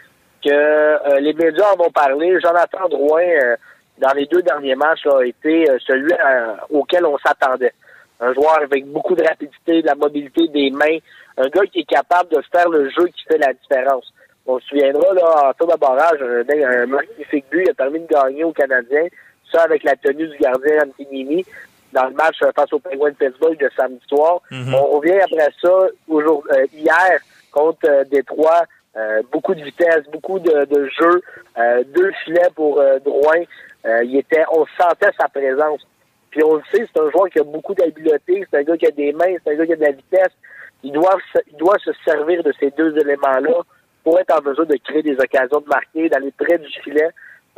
que 0.45 0.49
euh, 0.51 1.19
les 1.19 1.33
médias 1.33 1.73
en 1.77 1.83
ont 1.83 1.91
parlé, 1.91 2.37
Jonathan 2.41 2.87
Drouin, 2.89 3.21
euh, 3.23 3.55
dans 3.97 4.13
les 4.15 4.25
deux 4.25 4.41
derniers 4.41 4.75
matchs, 4.75 5.05
là, 5.05 5.17
a 5.19 5.25
été 5.25 5.69
euh, 5.69 5.77
celui 5.85 6.11
euh, 6.13 6.55
auquel 6.71 7.05
on 7.05 7.17
s'attendait. 7.19 7.73
Un 8.19 8.33
joueur 8.33 8.61
avec 8.61 8.85
beaucoup 8.85 9.15
de 9.15 9.23
rapidité, 9.23 9.81
de 9.81 9.87
la 9.87 9.95
mobilité 9.95 10.47
des 10.47 10.69
mains, 10.71 10.97
un 11.37 11.47
gars 11.49 11.65
qui 11.71 11.79
est 11.79 11.89
capable 11.89 12.29
de 12.29 12.41
faire 12.51 12.69
le 12.69 12.89
jeu 12.89 13.07
qui 13.07 13.23
fait 13.23 13.37
la 13.37 13.53
différence. 13.53 14.13
On 14.45 14.59
se 14.59 14.67
souviendra, 14.67 15.13
là, 15.13 15.49
en 15.49 15.53
tour 15.53 15.67
de 15.67 15.77
barrage, 15.79 16.19
un, 16.21 16.81
un 16.81 16.85
magnifique 16.85 17.45
but, 17.49 17.63
il 17.65 17.69
a 17.69 17.73
permis 17.73 17.99
de 17.99 18.07
gagner 18.07 18.43
aux 18.43 18.51
Canadiens, 18.51 19.07
ça 19.51 19.63
avec 19.63 19.83
la 19.83 19.95
tenue 19.95 20.27
du 20.27 20.37
gardien 20.37 20.83
Antinini 20.83 21.45
dans 21.91 22.05
le 22.05 22.13
match 22.13 22.37
euh, 22.41 22.51
face 22.55 22.73
aux 22.73 22.79
Penguins 22.79 23.11
de 23.11 23.15
Pittsburgh 23.15 23.57
de 23.59 23.69
samedi 23.77 24.01
soir. 24.07 24.41
On 24.51 24.97
revient 24.97 25.19
après 25.21 25.49
ça 25.61 25.87
aujourd'hui, 26.07 26.51
euh, 26.57 26.65
hier 26.73 27.19
contre 27.51 27.87
euh, 27.87 28.03
Détroit. 28.05 28.63
Euh, 28.95 29.23
beaucoup 29.31 29.55
de 29.55 29.63
vitesse, 29.63 30.03
beaucoup 30.11 30.37
de, 30.37 30.65
de 30.65 30.87
jeu, 30.87 31.21
euh, 31.57 31.83
deux 31.95 32.11
filets 32.23 32.49
pour 32.55 32.79
euh, 32.79 32.99
Drouin. 32.99 33.41
Euh, 33.85 34.03
il 34.03 34.17
était, 34.17 34.43
on 34.51 34.65
sentait 34.79 35.11
sa 35.19 35.27
présence. 35.27 35.85
Puis 36.31 36.43
on 36.43 36.55
le 36.55 36.61
sait, 36.73 36.85
c'est 36.91 36.99
un 37.01 37.11
joueur 37.11 37.29
qui 37.29 37.39
a 37.39 37.43
beaucoup 37.43 37.75
d'habileté, 37.75 38.45
c'est 38.49 38.57
un 38.59 38.63
gars 38.63 38.77
qui 38.77 38.87
a 38.87 38.91
des 38.91 39.11
mains, 39.13 39.35
c'est 39.43 39.53
un 39.53 39.55
gars 39.55 39.65
qui 39.65 39.73
a 39.73 39.75
de 39.75 39.81
la 39.81 39.91
vitesse. 39.91 40.31
Il 40.83 40.91
doit, 40.91 41.17
se- 41.33 41.39
il 41.51 41.57
doit 41.57 41.77
se 41.79 41.91
servir 42.05 42.43
de 42.43 42.51
ces 42.59 42.71
deux 42.71 42.97
éléments-là 42.97 43.61
pour 44.03 44.19
être 44.19 44.37
en 44.37 44.41
mesure 44.41 44.65
de 44.65 44.75
créer 44.83 45.03
des 45.03 45.17
occasions 45.19 45.59
de 45.61 45.67
marquer, 45.67 46.09
d'aller 46.09 46.33
près 46.37 46.57
du 46.57 46.67
filet. 46.83 47.07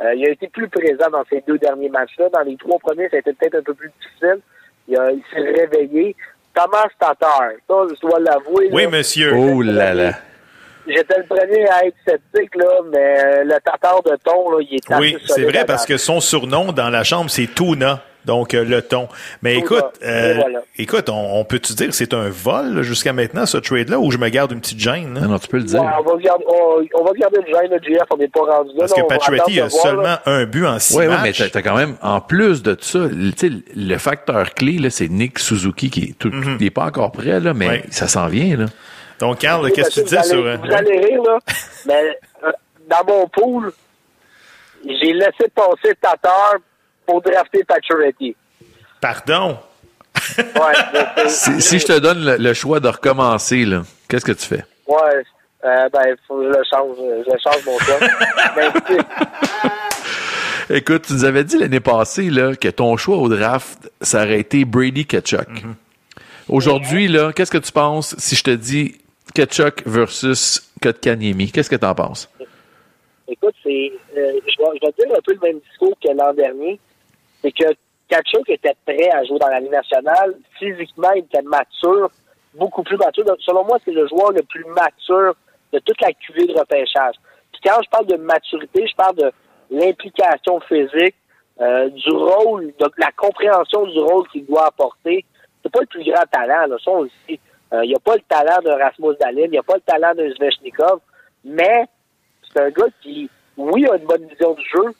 Euh, 0.02 0.14
il 0.14 0.26
a 0.26 0.30
été 0.30 0.48
plus 0.48 0.68
présent 0.68 1.08
dans 1.10 1.24
ces 1.30 1.42
deux 1.46 1.58
derniers 1.58 1.88
matchs-là. 1.88 2.28
Dans 2.28 2.42
les 2.42 2.56
trois 2.56 2.78
premiers, 2.78 3.08
ça 3.08 3.16
a 3.16 3.20
été 3.20 3.32
peut-être 3.32 3.54
un 3.56 3.62
peu 3.62 3.74
plus 3.74 3.90
difficile. 4.00 4.40
Il, 4.88 4.96
a- 4.98 5.10
il 5.10 5.22
s'est 5.32 5.40
réveillé. 5.60 6.14
Thomas 6.54 6.86
Tatar, 6.98 7.50
ça, 7.68 7.74
je 7.94 8.00
dois 8.00 8.20
l'avouer. 8.20 8.68
Oui, 8.72 8.82
là, 8.84 8.90
monsieur. 8.90 9.32
Oh 9.34 9.62
là 9.62 9.94
là. 9.94 10.12
J'étais 10.88 11.18
le 11.18 11.24
premier 11.24 11.68
à 11.68 11.84
être 11.86 11.96
sceptique, 12.06 12.54
là, 12.56 12.80
mais 12.92 12.98
euh, 13.24 13.44
le 13.44 13.54
Tatar 13.64 14.02
de 14.02 14.16
ton, 14.24 14.50
là, 14.50 14.58
il 14.60 14.76
est 14.76 14.94
Oui, 14.98 15.16
c'est 15.26 15.42
vrai 15.44 15.64
parce 15.66 15.84
que 15.86 15.96
son 15.96 16.20
surnom 16.20 16.72
dans 16.72 16.90
la 16.90 17.04
chambre, 17.04 17.30
c'est 17.30 17.48
Tuna. 17.54 18.00
Donc, 18.24 18.54
euh, 18.54 18.64
le 18.64 18.82
ton. 18.82 19.06
Mais 19.40 19.54
écoute, 19.56 19.84
euh, 20.04 20.34
voilà. 20.34 20.58
écoute, 20.76 21.08
on, 21.10 21.38
on 21.38 21.44
peut-tu 21.44 21.74
dire 21.74 21.86
que 21.86 21.94
c'est 21.94 22.12
un 22.12 22.28
vol 22.28 22.74
là, 22.74 22.82
jusqu'à 22.82 23.12
maintenant, 23.12 23.46
ce 23.46 23.56
trade-là, 23.56 24.00
ou 24.00 24.10
je 24.10 24.18
me 24.18 24.28
garde 24.30 24.50
une 24.50 24.58
petite 24.60 24.80
gêne? 24.80 25.14
là? 25.14 25.20
Non, 25.20 25.28
non, 25.28 25.38
tu 25.38 25.46
peux 25.46 25.58
le 25.58 25.62
Ouais, 25.62 25.68
dire. 25.68 25.80
on, 25.80 26.02
va 26.02 26.20
garder, 26.20 26.44
on, 26.48 26.84
on 27.00 27.04
va 27.04 27.12
garder 27.12 27.38
le 27.46 27.54
gêne, 27.54 27.70
le 27.70 27.78
GF, 27.80 28.02
on 28.10 28.16
n'est 28.16 28.26
pas 28.26 28.40
rendu 28.40 28.70
là. 28.70 28.74
Parce 28.80 28.94
que 28.94 29.02
Pacioretty 29.06 29.60
a 29.60 29.68
voir, 29.68 29.80
seulement 29.80 30.02
là. 30.02 30.22
un 30.26 30.44
but 30.44 30.66
en 30.66 30.76
six 30.80 30.96
Oui, 30.96 31.04
oui, 31.06 31.14
mais 31.22 31.32
t'as 31.32 31.62
quand 31.62 31.76
même, 31.76 31.94
en 32.02 32.20
plus 32.20 32.64
de 32.64 32.76
ça, 32.80 32.98
le- 32.98 33.30
tu 33.30 33.48
sais, 33.48 33.54
le 33.76 33.96
facteur 33.98 34.54
clé, 34.54 34.78
là, 34.78 34.90
c'est 34.90 35.06
Nick 35.06 35.38
Suzuki 35.38 35.88
qui 35.90 36.02
est 36.10 36.18
tout, 36.18 36.30
Mhm. 36.32 36.56
il 36.58 36.66
est 36.66 36.70
pas 36.70 36.86
encore 36.86 37.12
prêt, 37.12 37.38
là, 37.38 37.54
mais 37.54 37.68
Ouais. 37.68 37.82
ça 37.90 38.08
s'en 38.08 38.26
vient, 38.26 38.56
là. 38.56 38.64
Donc, 39.18 39.38
Carl, 39.38 39.70
qu'est-ce 39.72 40.00
que 40.00 40.08
tu 40.08 40.14
dis 40.16 40.24
sur... 40.28 40.44
euh, 40.44 40.56
Vous 40.56 40.72
allez 40.72 40.98
rire, 40.98 41.22
là, 41.22 41.38
mais 41.86 42.18
euh, 42.44 42.52
dans 42.88 43.04
mon 43.06 43.26
pool, 43.28 43.72
j'ai 44.84 45.12
laissé 45.12 45.48
passer 45.54 45.94
Tatar 46.00 46.54
pour 47.06 47.22
drafter 47.22 47.64
Pacioretty. 47.64 48.36
Pardon? 49.00 49.58
Ouais, 50.38 51.24
Si, 51.28 51.60
si 51.62 51.78
je 51.78 51.86
te 51.86 51.98
donne 51.98 52.24
le, 52.24 52.36
le 52.36 52.54
choix 52.54 52.80
de 52.80 52.88
recommencer, 52.88 53.64
là, 53.64 53.82
qu'est-ce 54.08 54.24
que 54.24 54.32
tu 54.32 54.46
fais? 54.46 54.64
Ouais, 54.86 55.22
euh, 55.64 55.88
ben, 55.92 56.14
faut 56.28 56.38
que 56.38 56.44
je 56.44 56.48
le 56.48 56.64
change. 56.70 56.96
Je 56.98 57.30
le 57.32 57.38
change, 57.42 57.64
mon 57.66 57.78
choix. 57.78 57.98
mais 58.56 58.66
écoutez, 58.68 58.98
Écoute, 60.68 61.02
tu 61.06 61.12
nous 61.12 61.24
avais 61.24 61.44
dit 61.44 61.58
l'année 61.58 61.80
passée 61.80 62.28
là, 62.28 62.54
que 62.56 62.68
ton 62.68 62.96
choix 62.96 63.18
au 63.18 63.28
draft, 63.28 63.90
ça 64.00 64.22
aurait 64.24 64.40
été 64.40 64.64
Brady 64.64 65.06
Ketchuk. 65.06 65.46
Aujourd'hui, 66.48 67.06
là, 67.08 67.32
qu'est-ce 67.32 67.52
que 67.52 67.58
tu 67.58 67.70
penses 67.72 68.16
si 68.18 68.34
je 68.34 68.42
te 68.42 68.50
dis 68.50 68.96
Ketchuk 69.34 69.82
versus 69.86 70.72
Kotkaniemi? 70.82 71.50
Qu'est-ce 71.50 71.70
que 71.70 71.76
tu 71.76 71.86
en 71.86 71.94
penses? 71.94 72.28
écoute, 73.28 73.54
c'est, 73.62 73.92
euh, 74.16 74.40
je, 74.46 74.86
vais, 74.86 74.92
dire 74.92 75.16
un 75.16 75.20
peu 75.20 75.32
le 75.32 75.40
même 75.40 75.60
discours 75.68 75.96
que 76.02 76.12
l'an 76.12 76.32
dernier. 76.32 76.78
C'est 77.42 77.52
que 77.52 77.74
Kachuk 78.08 78.48
était 78.48 78.76
prêt 78.84 79.10
à 79.10 79.24
jouer 79.24 79.38
dans 79.38 79.48
la 79.48 79.60
Ligue 79.60 79.72
nationale. 79.72 80.34
Physiquement, 80.58 81.12
il 81.12 81.24
était 81.24 81.42
mature, 81.42 82.10
beaucoup 82.54 82.82
plus 82.82 82.96
mature. 82.96 83.24
Donc, 83.24 83.38
selon 83.40 83.64
moi, 83.64 83.78
c'est 83.84 83.92
le 83.92 84.06
joueur 84.06 84.32
le 84.32 84.42
plus 84.42 84.64
mature 84.64 85.34
de 85.72 85.78
toute 85.80 86.00
la 86.00 86.12
cuvée 86.12 86.46
de 86.46 86.58
repêchage. 86.58 87.16
Puis 87.52 87.60
quand 87.64 87.80
je 87.82 87.90
parle 87.90 88.06
de 88.06 88.16
maturité, 88.16 88.86
je 88.86 88.94
parle 88.94 89.16
de 89.16 89.32
l'implication 89.70 90.60
physique, 90.60 91.16
euh, 91.60 91.88
du 91.88 92.10
rôle, 92.10 92.72
de 92.78 92.90
la 92.98 93.10
compréhension 93.16 93.86
du 93.86 93.98
rôle 93.98 94.28
qu'il 94.28 94.46
doit 94.46 94.66
apporter. 94.66 95.24
C'est 95.62 95.72
pas 95.72 95.80
le 95.80 95.86
plus 95.86 96.04
grand 96.04 96.22
talent, 96.30 96.66
là, 96.68 96.76
ça 96.82 96.90
on 96.90 97.02
le 97.02 97.10
sait. 97.26 97.40
Euh, 97.72 97.84
il 97.84 97.88
n'y 97.88 97.94
a 97.94 98.00
pas 98.00 98.14
le 98.14 98.22
talent 98.28 98.60
de 98.64 98.70
Rasmus 98.70 99.16
Dahlin, 99.20 99.44
il 99.44 99.50
n'y 99.50 99.58
a 99.58 99.62
pas 99.62 99.74
le 99.74 99.80
talent 99.80 100.14
de 100.14 100.32
Zvechnikov, 100.34 101.00
mais 101.44 101.84
c'est 102.52 102.60
un 102.60 102.70
gars 102.70 102.86
qui, 103.02 103.28
oui, 103.56 103.86
a 103.88 103.96
une 103.96 104.04
bonne 104.04 104.26
vision 104.26 104.54
du 104.54 104.64
jeu, 104.64 104.94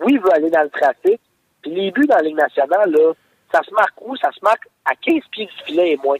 oui, 0.00 0.12
il 0.14 0.20
veut 0.20 0.32
aller 0.32 0.50
dans 0.50 0.62
le 0.62 0.70
trafic, 0.70 1.20
puis 1.62 1.70
les 1.70 1.90
buts 1.90 2.06
dans 2.06 2.16
la 2.16 2.22
Ligue 2.22 2.36
nationale, 2.36 2.90
là, 2.90 3.12
ça 3.52 3.62
se 3.62 3.72
marque 3.74 4.00
où? 4.00 4.16
Ça 4.16 4.30
se 4.32 4.42
marque 4.42 4.66
à 4.84 4.94
15 4.94 5.22
pieds 5.30 5.46
du 5.46 5.64
filet 5.64 5.92
et 5.92 5.96
moins. 5.98 6.16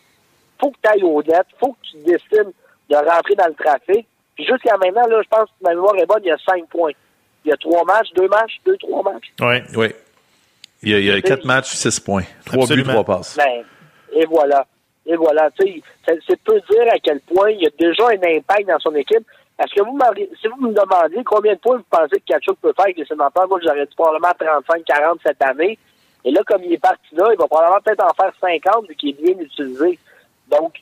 faut 0.60 0.70
que 0.70 0.76
tu 0.82 0.90
ailles 0.90 1.02
au 1.02 1.22
net, 1.22 1.46
faut 1.58 1.72
que 1.72 1.78
tu 1.90 1.96
décides 2.04 2.52
de 2.90 2.96
rentrer 2.96 3.34
dans 3.34 3.48
le 3.48 3.54
trafic. 3.54 4.06
Puis 4.34 4.44
jusqu'à 4.46 4.76
maintenant, 4.76 5.06
là, 5.06 5.20
je 5.22 5.28
pense 5.28 5.48
que 5.48 5.62
ma 5.62 5.70
mémoire 5.70 5.96
est 5.96 6.06
bonne, 6.06 6.22
il 6.22 6.28
y 6.28 6.30
a 6.30 6.38
5 6.38 6.66
points. 6.68 6.92
Il 7.44 7.48
y 7.48 7.52
a 7.52 7.56
3 7.56 7.84
matchs, 7.84 8.08
2 8.14 8.28
matchs, 8.28 8.60
2, 8.64 8.76
3 8.78 9.02
matchs. 9.02 9.32
Oui. 9.40 9.62
Oui. 9.76 9.88
Il 10.82 10.90
y 10.90 10.94
a, 10.94 10.98
il 10.98 11.04
y 11.06 11.10
a 11.12 11.20
quatre 11.22 11.44
matchs, 11.44 11.68
six 11.74 12.00
points. 12.00 12.24
Trois 12.44 12.66
buts, 12.66 12.72
Absolument. 12.72 12.92
trois 13.02 13.16
passes. 13.16 13.36
Ben, 13.36 13.64
et 14.12 14.26
voilà. 14.26 14.66
Et 15.06 15.16
voilà. 15.16 15.50
Tu 15.58 15.82
sais, 16.06 16.18
c'est- 16.26 16.42
peu 16.42 16.60
dire 16.70 16.86
à 16.92 16.98
quel 16.98 17.20
point 17.20 17.50
il 17.50 17.62
y 17.62 17.66
a 17.66 17.70
déjà 17.78 18.06
un 18.08 18.36
impact 18.36 18.68
dans 18.68 18.78
son 18.78 18.94
équipe. 18.94 19.26
Est-ce 19.58 19.74
que 19.74 19.82
vous 19.82 19.98
si 20.40 20.48
vous 20.48 20.60
me 20.68 20.72
demandiez 20.72 21.22
combien 21.24 21.54
de 21.54 21.58
points 21.58 21.76
vous 21.76 21.84
pensez 21.90 22.20
que 22.20 22.24
Kachuk 22.26 22.56
peut 22.60 22.72
faire 22.74 22.86
avec 22.86 22.96
les 22.96 23.04
sénateurs, 23.04 23.48
moi 23.48 23.60
j'aurais 23.62 23.86
dit 23.86 23.94
probablement 23.94 24.32
35-40 24.38 25.18
cette 25.24 25.42
année. 25.42 25.78
Et 26.24 26.30
là, 26.30 26.40
comme 26.46 26.62
il 26.64 26.72
est 26.72 26.78
parti 26.78 27.14
là, 27.14 27.28
il 27.32 27.38
va 27.38 27.46
probablement 27.46 27.80
peut-être 27.84 28.04
en 28.04 28.14
faire 28.14 28.32
50 28.40 28.88
vu 28.88 28.94
qu'il 28.94 29.10
est 29.10 29.22
bien 29.22 29.38
utilisé. 29.38 29.98
Donc, 30.48 30.80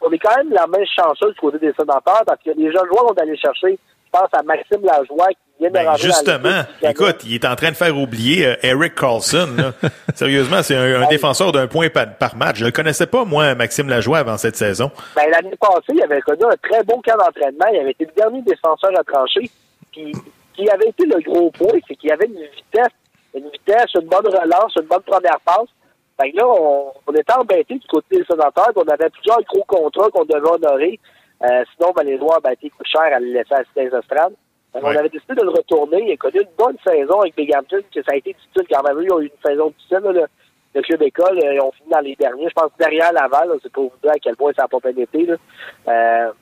on 0.00 0.10
est 0.10 0.18
quand 0.18 0.36
même 0.36 0.50
la 0.52 0.66
main 0.66 0.84
chanceuse 0.84 1.34
du 1.34 1.40
côté 1.40 1.58
des 1.58 1.72
sénateurs 1.72 2.22
parce 2.26 2.40
qu'il 2.42 2.52
y 2.52 2.54
a 2.54 2.58
des 2.66 2.72
jeunes 2.72 2.86
joueurs 2.86 3.06
qu'on 3.06 3.14
est 3.14 3.20
allé 3.22 3.36
chercher. 3.36 3.78
Je 4.06 4.10
pense 4.10 4.28
à 4.32 4.42
Maxime 4.42 4.82
Lajoie 4.82 5.28
qui 5.28 5.49
Ben, 5.68 5.94
justement, 5.96 6.62
écoute, 6.82 7.16
il 7.26 7.34
est 7.34 7.44
en 7.44 7.54
train 7.54 7.70
de 7.70 7.76
faire 7.76 7.96
oublier 7.96 8.46
euh, 8.46 8.56
Eric 8.62 8.94
Carlson. 8.94 9.48
là. 9.56 9.72
Sérieusement, 10.14 10.62
c'est 10.62 10.76
un, 10.76 11.02
un 11.02 11.08
défenseur 11.08 11.52
d'un 11.52 11.66
point 11.66 11.90
par, 11.90 12.06
par 12.16 12.34
match. 12.34 12.56
Je 12.56 12.64
le 12.64 12.70
connaissais 12.70 13.06
pas, 13.06 13.26
moi, 13.26 13.54
Maxime 13.54 13.88
Lajoie, 13.88 14.18
avant 14.18 14.38
cette 14.38 14.56
saison. 14.56 14.90
Ben, 15.14 15.30
l'année 15.30 15.56
passée, 15.60 15.92
il 15.92 16.02
avait 16.02 16.20
connu 16.22 16.44
un 16.44 16.56
très 16.68 16.82
bon 16.84 17.02
camp 17.02 17.16
d'entraînement. 17.18 17.66
Il 17.72 17.80
avait 17.80 17.90
été 17.90 18.06
le 18.06 18.12
dernier 18.16 18.42
défenseur 18.42 18.90
à 18.98 19.04
trancher. 19.04 19.50
Puis, 19.92 20.12
qui 20.54 20.70
avait 20.70 20.88
été 20.88 21.04
le 21.04 21.20
gros 21.20 21.50
point, 21.50 21.78
c'est 21.86 21.94
qu'il 21.96 22.10
avait 22.10 22.26
une 22.26 22.40
vitesse, 22.40 22.94
une 23.34 23.50
vitesse, 23.50 23.94
une 23.94 24.08
bonne 24.08 24.26
relance, 24.26 24.74
une 24.76 24.86
bonne 24.88 25.02
première 25.02 25.40
passe. 25.44 25.68
Fait 26.20 26.32
que 26.32 26.36
là, 26.38 26.46
on, 26.46 26.92
on 27.06 27.12
était 27.12 27.32
embêtés 27.32 27.74
du 27.74 27.86
côté 27.86 28.18
des 28.18 28.24
sénateurs, 28.24 28.72
qu'on 28.74 28.82
avait 28.82 29.10
plusieurs 29.10 29.42
gros 29.42 29.64
contrats 29.66 30.10
qu'on 30.10 30.24
devait 30.24 30.48
honorer. 30.50 31.00
Euh, 31.42 31.64
sinon, 31.74 31.92
ben, 31.94 32.02
les 32.04 32.18
joueurs 32.18 32.40
ben, 32.42 32.50
étaient 32.52 32.70
cher 32.84 33.02
à 33.14 33.18
les 33.20 33.32
laisser 33.32 33.54
à 33.54 33.64
Cité 33.64 33.88
Estrades. 34.74 34.94
On 34.94 34.98
avait 34.98 35.08
décidé 35.08 35.34
de 35.34 35.42
le 35.42 35.50
retourner. 35.50 36.02
Il 36.06 36.12
a 36.12 36.16
connu 36.16 36.40
une 36.40 36.56
bonne 36.56 36.76
saison 36.84 37.20
avec 37.20 37.36
Binghamton, 37.36 37.82
que 37.94 38.02
ça 38.02 38.12
a 38.12 38.16
été 38.16 38.32
difficile 38.32 38.66
quand 38.70 38.82
même. 38.82 39.02
Ils 39.02 39.12
ont 39.12 39.20
eu 39.20 39.26
une 39.26 39.50
saison 39.50 39.68
difficile. 39.68 39.98
là, 40.04 40.12
le, 40.12 40.26
le 40.74 40.82
club 40.82 41.02
école, 41.02 41.38
euh, 41.38 41.54
ils 41.54 41.60
ont 41.60 41.72
fini 41.72 41.90
dans 41.90 42.00
les 42.00 42.16
derniers. 42.16 42.48
Je 42.48 42.54
pense 42.54 42.70
derrière 42.78 43.12
Laval. 43.12 43.50
C'est 43.62 43.72
pour 43.72 43.84
vous 43.84 43.98
dire 44.02 44.12
à 44.12 44.18
quel 44.18 44.36
point 44.36 44.52
ça 44.56 44.62
n'a 44.62 44.68
pas 44.68 44.90
été. 44.90 45.26
Là. 45.26 45.36
Euh, 45.88 46.32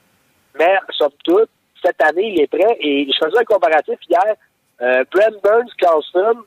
mais, 0.59 0.77
somme 0.91 1.13
toute, 1.25 1.51
cette 1.83 2.03
année, 2.03 2.33
il 2.35 2.41
est 2.41 2.47
prêt. 2.47 2.77
Et 2.81 3.07
je 3.07 3.27
faisais 3.27 3.39
un 3.39 3.45
comparatif 3.45 3.99
hier. 4.09 4.35
Euh, 4.81 5.05
Brent 5.13 5.41
Burns, 5.43 5.71
Carlson, 5.79 6.43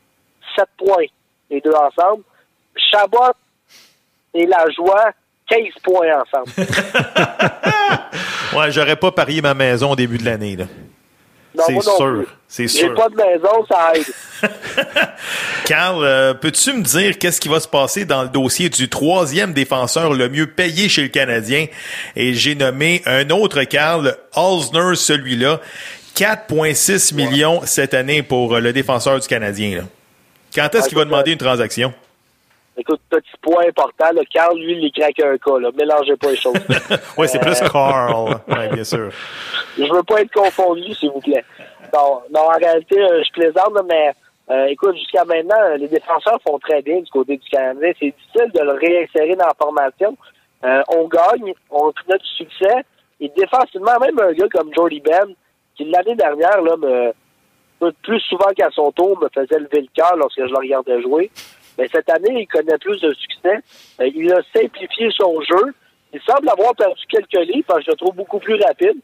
7 0.56 0.65
points, 0.78 1.06
les 1.50 1.62
deux 1.62 1.74
ensemble. 1.74 2.24
Chabot 2.76 3.34
et 4.34 4.46
La 4.46 4.65
Joie, 4.70 5.12
15 5.50 5.60
points 5.84 6.22
ensemble. 6.22 6.52
Ouais, 8.54 8.70
j'aurais 8.70 8.98
pas 8.98 9.12
parié 9.12 9.41
ma 9.41 9.54
maison 9.54 9.91
au 9.91 9.96
début 9.96 10.17
de 10.17 10.26
l'année. 10.26 10.58
C'est 11.58 11.82
sûr. 11.82 12.26
C'est 12.48 12.68
J'ai 12.68 12.80
sûr. 12.80 12.94
pas 12.96 13.10
de 13.10 13.16
maison, 13.16 13.66
ça 13.70 13.92
aide. 13.96 14.06
Carl, 15.66 16.04
euh, 16.04 16.34
peux-tu 16.34 16.74
me 16.74 16.82
dire 16.82 17.18
qu'est-ce 17.18 17.40
qui 17.40 17.48
va 17.50 17.60
se 17.60 17.68
passer 17.68 18.06
dans 18.06 18.24
le 18.24 18.30
dossier 18.30 18.70
du 18.70 18.90
troisième 18.90 19.54
défenseur 19.54 20.14
le 20.14 20.30
mieux 20.30 20.48
payé 20.48 20.90
chez 20.90 21.04
le 21.04 21.08
Canadien? 21.10 21.68
Et 22.16 22.34
j'ai 22.34 22.56
nommé 22.56 23.02
un 23.06 23.30
autre 23.30 23.64
Carl, 23.64 24.16
Alsner, 24.36 24.96
celui-là. 24.96 25.60
4,6 26.16 27.14
millions 27.16 27.62
cette 27.66 27.94
année 27.94 28.22
pour 28.22 28.56
euh, 28.56 28.60
le 28.60 28.74
défenseur 28.74 29.20
du 29.20 29.28
Canadien. 29.28 29.78
là. 29.78 29.84
Quand 30.54 30.76
est-ce 30.76 30.90
qu'il 30.90 30.98
va 30.98 31.06
demander 31.06 31.32
une 31.32 31.38
transaction? 31.38 31.94
Écoute, 32.77 33.01
petit 33.10 33.31
point 33.41 33.67
important, 33.67 34.12
là, 34.13 34.21
Carl, 34.34 34.57
lui, 34.57 34.79
il 34.81 34.91
craque 34.91 35.19
un 35.19 35.38
cas, 35.38 35.60
là. 35.60 35.69
Mélangez 35.77 36.15
pas 36.15 36.31
les 36.31 36.38
choses. 36.38 36.55
Oui, 37.17 37.27
c'est 37.27 37.39
plus 37.39 37.60
Carl. 37.69 38.41
Ouais, 38.47 38.69
bien 38.69 38.84
sûr. 38.84 39.10
Je 39.77 39.84
veux 39.84 40.03
pas 40.03 40.21
être 40.21 40.31
confondu, 40.31 40.93
s'il 40.93 41.12
vous 41.12 41.19
plaît. 41.19 41.43
Non, 41.93 42.21
non, 42.34 42.41
en 42.41 42.57
réalité, 42.57 42.99
euh, 42.99 43.21
je 43.23 43.31
plaisante, 43.34 43.77
mais 43.89 44.13
euh, 44.51 44.65
écoute, 44.65 44.95
jusqu'à 44.97 45.23
maintenant, 45.23 45.62
euh, 45.62 45.77
les 45.77 45.88
défenseurs 45.88 46.39
font 46.45 46.60
très 46.60 46.81
bien 46.81 46.99
du 46.99 47.10
côté 47.10 47.38
du 47.38 47.49
Canadien. 47.49 47.91
C'est 47.99 48.13
difficile 48.13 48.51
de 48.53 48.62
le 48.62 48.71
réinsérer 48.73 49.36
dans 49.36 49.47
la 49.47 49.53
formation. 49.57 50.17
Euh, 50.65 50.81
on 50.89 51.07
gagne, 51.07 51.53
on 51.69 51.89
a 51.89 52.17
du 52.17 52.27
succès. 52.36 52.84
Et 53.21 53.31
défensivement, 53.38 53.97
même 53.99 54.19
un 54.19 54.34
gars 54.34 54.49
comme 54.51 54.73
Jordy 54.75 54.99
Ben, 54.99 55.34
qui 55.75 55.86
l'année 55.86 56.15
dernière, 56.15 56.62
là, 56.62 56.75
me, 56.75 57.91
plus 58.03 58.19
souvent 58.21 58.49
qu'à 58.55 58.69
son 58.71 58.91
tour, 58.91 59.17
me 59.21 59.29
faisait 59.29 59.60
lever 59.60 59.81
le 59.81 59.88
cœur 59.93 60.15
lorsque 60.17 60.39
je 60.39 60.51
le 60.51 60.57
regardais 60.57 61.01
jouer. 61.01 61.31
Mais 61.77 61.88
cette 61.91 62.10
année, 62.10 62.41
il 62.41 62.47
connaît 62.47 62.77
plus 62.77 62.99
de 62.99 63.13
succès. 63.13 63.60
Euh, 63.99 64.10
il 64.13 64.31
a 64.34 64.41
simplifié 64.53 65.10
son 65.17 65.41
jeu. 65.41 65.73
Il 66.13 66.21
semble 66.21 66.49
avoir 66.49 66.75
perdu 66.75 67.01
quelques 67.10 67.47
livres, 67.47 67.65
parce 67.67 67.79
que 67.79 67.86
je 67.86 67.91
le 67.91 67.97
trouve 67.97 68.15
beaucoup 68.15 68.39
plus 68.39 68.55
rapide. 68.55 68.97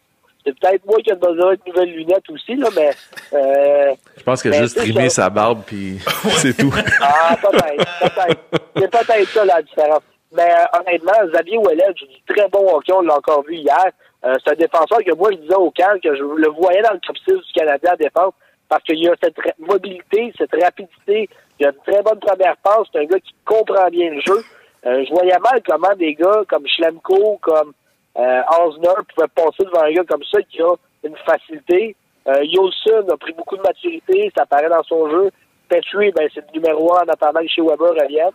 C'est 0.46 0.58
peut-être 0.60 0.86
moi 0.86 0.98
qui 1.04 1.10
ai 1.10 1.16
besoin 1.16 1.54
de 1.54 1.60
nouvelles 1.68 1.92
lunettes 1.92 2.30
aussi, 2.30 2.56
là, 2.56 2.70
mais 2.76 2.92
euh, 3.34 3.94
Je 4.18 4.24
pense 4.24 4.42
qu'il 4.42 4.54
a 4.54 4.62
juste 4.62 4.78
trimé 4.78 5.10
sa 5.10 5.30
barbe, 5.30 5.62
puis 5.66 5.98
c'est 6.38 6.56
tout. 6.56 6.74
ah, 7.02 7.36
peut-être, 7.42 8.00
peut-être. 8.00 8.42
C'est 8.78 8.92
peut-être 8.92 9.30
ça 9.30 9.46
la 9.46 9.62
différence. 9.62 10.04
Mais 10.34 10.50
euh, 10.50 10.80
honnêtement, 10.80 11.14
Xavier 11.32 11.58
Ouellet 11.58 11.88
joue 11.98 12.06
du 12.08 12.36
très 12.36 12.48
bon 12.50 12.66
hockey, 12.76 12.94
on 12.94 13.02
l'a 13.02 13.16
encore 13.16 13.44
vu 13.44 13.56
hier. 13.56 13.92
Euh, 14.26 14.36
c'est 14.44 14.54
un 14.54 14.56
défenseur 14.56 15.00
que 15.06 15.14
moi, 15.16 15.32
je 15.32 15.38
disais 15.38 15.56
au 15.56 15.72
camp 15.72 16.00
que 16.02 16.16
je 16.16 16.24
le 16.24 16.50
voyais 16.50 16.82
dans 16.82 16.94
le 16.94 17.00
top 17.00 17.18
6 17.28 17.34
du 17.34 17.54
Canadien 17.54 17.92
à 17.92 17.96
défense 17.96 18.34
parce 18.70 18.84
qu'il 18.84 19.00
y 19.00 19.08
a 19.08 19.14
cette 19.24 19.38
mobilité, 19.60 20.34
cette 20.38 20.56
rapidité. 20.62 21.30
Il 21.60 21.66
a 21.66 21.70
une 21.70 21.94
très 21.94 22.02
bonne 22.04 22.20
première 22.20 22.58
passe. 22.58 22.88
C'est 22.92 23.00
un 23.00 23.06
gars 23.06 23.20
qui 23.20 23.34
comprend 23.46 23.88
bien 23.90 24.12
le 24.12 24.22
jeu. 24.22 24.44
Euh, 24.86 25.04
je 25.06 25.10
voyais 25.12 25.38
mal 25.40 25.62
comment 25.66 25.96
des 25.96 26.14
gars 26.14 26.44
comme 26.48 26.68
Schlemko, 26.68 27.40
comme 27.42 27.74
euh, 28.18 28.42
Osner 28.62 28.90
pouvaient 29.14 29.28
passer 29.36 29.64
devant 29.64 29.82
un 29.82 29.92
gars 29.92 30.04
comme 30.04 30.24
ça 30.24 30.42
qui 30.44 30.62
a 30.62 30.74
une 31.04 31.16
facilité. 31.26 31.96
Euh, 32.28 32.44
Yolson 32.44 33.08
a 33.10 33.18
pris 33.18 33.34
beaucoup 33.34 33.58
de 33.58 33.62
maturité, 33.62 34.32
ça 34.38 34.46
paraît 34.46 34.70
dans 34.70 34.84
son 34.84 35.10
jeu. 35.10 35.32
Petrie, 35.70 36.12
ben, 36.12 36.30
c'est 36.34 36.46
le 36.48 36.60
numéro 36.60 36.94
un 36.96 37.04
en 37.04 37.10
attendant 37.10 37.42
que 37.42 37.48
chez 37.48 37.62
Weber 37.62 37.90
revienne. 37.90 38.32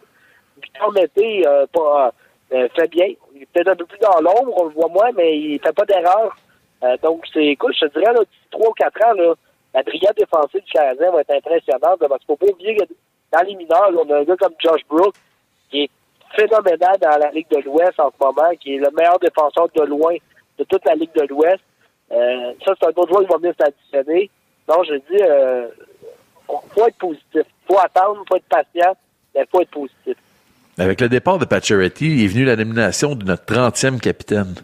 Victor 0.63 0.93
Mété 0.93 1.47
euh, 1.47 1.67
pas, 1.73 2.13
euh, 2.53 2.69
fait 2.75 2.89
bien. 2.89 3.07
Il 3.35 3.43
est 3.43 3.47
peut-être 3.47 3.69
un 3.69 3.77
peu 3.77 3.87
plus 3.87 3.99
dans 3.99 4.21
l'ombre, 4.21 4.55
on 4.61 4.65
le 4.65 4.75
voit 4.75 4.89
moins, 4.89 5.11
mais 5.17 5.39
il 5.39 5.61
fait 5.61 5.73
pas 5.73 5.85
d'erreur. 5.85 6.37
Euh, 6.85 6.97
donc, 7.03 7.25
c'est, 7.33 7.45
écoute, 7.45 7.75
je 7.81 7.87
te 7.87 7.99
dirais, 7.99 8.13
là, 8.13 8.21
d'ici 8.21 8.49
trois 8.51 8.69
ou 8.69 8.73
quatre 8.73 9.05
ans, 9.07 9.15
là, 9.15 9.35
la 9.75 9.83
brigade 9.83 10.17
défensive 10.17 10.63
du 10.63 10.73
Canadien 10.73 11.11
va 11.11 11.21
être 11.21 11.35
impressionnante, 11.35 11.99
parce 11.99 12.19
qu'il 12.19 12.27
faut 12.27 12.37
pas 12.37 12.53
oublier 12.53 12.77
que 12.77 12.85
dans 13.33 13.43
les 13.47 13.55
mineurs, 13.55 13.91
on 13.97 14.11
a 14.11 14.19
un 14.19 14.25
gars 14.25 14.37
comme 14.37 14.55
Josh 14.59 14.83
Brook, 14.89 15.15
qui 15.71 15.85
est 15.85 15.91
phénoménal 16.37 16.97
dans 17.01 17.19
la 17.19 17.31
Ligue 17.31 17.49
de 17.51 17.63
l'Ouest 17.65 17.99
en 17.99 18.11
ce 18.11 18.25
moment, 18.25 18.51
qui 18.61 18.75
est 18.75 18.79
le 18.79 18.91
meilleur 18.97 19.19
défenseur 19.19 19.69
de 19.75 19.83
loin 19.83 20.15
de 20.59 20.65
toute 20.65 20.85
la 20.85 20.95
Ligue 20.95 21.15
de 21.15 21.27
l'Ouest. 21.29 21.63
Euh, 22.13 22.53
ça, 22.65 22.75
c'est 22.79 22.87
un 22.87 22.91
autre 22.91 23.09
joueur 23.09 23.23
qui 23.23 23.29
va 23.29 23.39
venir 23.39 23.55
s'additionner. 23.59 24.31
Donc, 24.69 24.85
je 24.87 24.95
dis, 24.95 25.23
euh, 25.23 25.69
faut 26.47 26.87
être 26.87 26.99
positif. 26.99 27.43
faut 27.67 27.79
attendre, 27.79 28.23
faut 28.29 28.37
être 28.37 28.49
patient, 28.49 28.95
mais 29.35 29.47
faut 29.51 29.63
être 29.63 29.71
positif. 29.71 30.17
Avec 30.79 31.01
le 31.01 31.09
départ 31.09 31.39
de 31.39 31.45
Pacioretty, 31.45 32.25
est 32.25 32.27
venu 32.27 32.45
la 32.45 32.57
nomination 32.57 33.15
de 33.15 33.25
notre 33.25 33.45
30e 33.45 33.99
capitaine. 33.99 34.55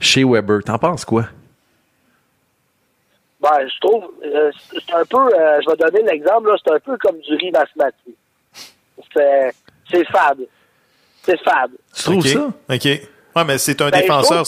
Chez 0.00 0.22
Weber. 0.24 0.62
T'en 0.64 0.78
penses 0.78 1.04
quoi? 1.04 1.24
Ben, 3.40 3.68
je 3.68 3.80
trouve, 3.86 4.04
euh, 4.24 4.50
c'est 4.72 4.94
un 4.94 5.04
peu, 5.04 5.16
euh, 5.18 5.60
je 5.62 5.70
vais 5.70 5.76
donner 5.76 6.02
l'exemple, 6.10 6.48
là, 6.48 6.56
c'est 6.64 6.72
un 6.74 6.80
peu 6.80 6.96
comme 6.98 7.18
du 7.20 7.34
riz 7.36 7.50
basmati. 7.52 8.14
C'est, 9.14 9.52
c'est 9.90 10.04
fade. 10.08 10.40
C'est 11.22 11.38
fade. 11.42 11.70
Tu 11.94 12.02
trouves 12.02 12.26
ça? 12.26 12.46
OK. 12.68 12.84
Ouais, 13.36 13.44
mais 13.46 13.58
c'est 13.58 13.80
un 13.80 13.90
Ben, 13.90 14.00
défenseur. 14.00 14.44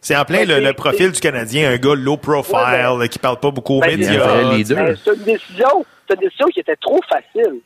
C'est 0.00 0.16
en 0.16 0.24
plein 0.26 0.44
Ben, 0.44 0.62
le, 0.62 0.72
profil 0.74 1.12
du 1.12 1.20
Canadien, 1.20 1.70
un 1.70 1.76
gars 1.78 1.94
low 1.94 2.18
profile, 2.18 2.56
Ouais, 2.56 2.98
ben- 2.98 3.08
qui 3.08 3.18
parle 3.18 3.40
pas 3.40 3.50
beaucoup 3.50 3.76
aux 3.78 3.80
Ben, 3.80 3.98
médias. 3.98 4.54
c'est 5.02 5.14
une 5.14 5.22
décision, 5.22 5.84
c'est 6.06 6.14
une 6.14 6.20
décision 6.20 6.46
qui 6.48 6.60
était 6.60 6.76
trop 6.76 7.00
facile. 7.08 7.60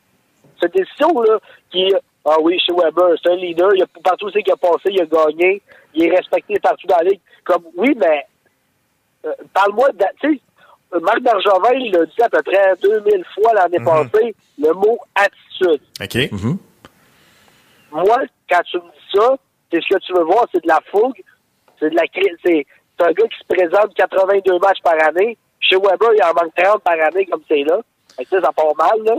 Cette 0.61 0.73
décision-là, 0.73 1.39
qui, 1.71 1.93
ah 2.23 2.35
oui, 2.41 2.57
chez 2.65 2.71
Weber, 2.73 3.17
c'est 3.21 3.31
un 3.31 3.35
leader, 3.35 3.71
il 3.75 3.83
a, 3.83 3.87
partout 4.03 4.27
où 4.27 4.31
c'est 4.31 4.43
qu'il 4.43 4.53
a 4.53 4.57
passé, 4.57 4.89
il 4.91 5.01
a 5.01 5.05
gagné, 5.05 5.61
il 5.95 6.05
est 6.05 6.15
respecté 6.15 6.57
partout 6.59 6.87
dans 6.87 6.97
la 6.97 7.03
ligue. 7.09 7.19
Comme, 7.43 7.63
oui, 7.75 7.93
mais, 7.99 8.25
euh, 9.25 9.33
parle-moi 9.53 9.89
de, 9.89 10.05
tu 10.21 10.35
sais, 10.35 10.41
Marc 10.99 11.21
Bergevin, 11.21 11.73
il 11.79 11.91
l'a 11.93 12.05
dit 12.05 12.21
à 12.21 12.29
peu 12.29 12.41
près 12.43 12.73
2000 12.81 13.23
fois 13.33 13.53
l'année 13.53 13.83
passée, 13.83 14.35
le 14.59 14.73
mot 14.73 14.97
attitude. 15.15 15.81
OK. 16.01 16.31
Mhm. 16.31 16.57
Moi, 17.91 18.17
quand 18.49 18.61
tu 18.69 18.77
me 18.77 18.81
dis 18.83 19.15
ça, 19.15 19.35
c'est 19.71 19.81
ce 19.81 19.95
que 19.95 19.99
tu 19.99 20.13
veux 20.13 20.23
voir, 20.23 20.45
c'est 20.53 20.63
de 20.63 20.67
la 20.67 20.79
fougue, 20.91 21.21
c'est 21.79 21.89
de 21.89 21.95
la 21.95 22.03
c'est 22.43 22.65
un 23.07 23.11
gars 23.13 23.27
qui 23.27 23.37
se 23.39 23.47
présente 23.47 23.93
82 23.95 24.59
matchs 24.59 24.81
par 24.83 24.93
année. 25.07 25.37
Chez 25.59 25.75
Weber, 25.75 26.09
il 26.15 26.23
en 26.23 26.33
manque 26.33 26.53
30 26.55 26.83
par 26.83 26.93
année 26.93 27.25
comme 27.25 27.41
c'est 27.47 27.63
là. 27.63 27.79
Fait 28.15 28.25
que 28.25 28.29
ça, 28.29 28.41
ça 28.41 28.51
part 28.51 28.75
mal, 28.77 29.03
là. 29.05 29.15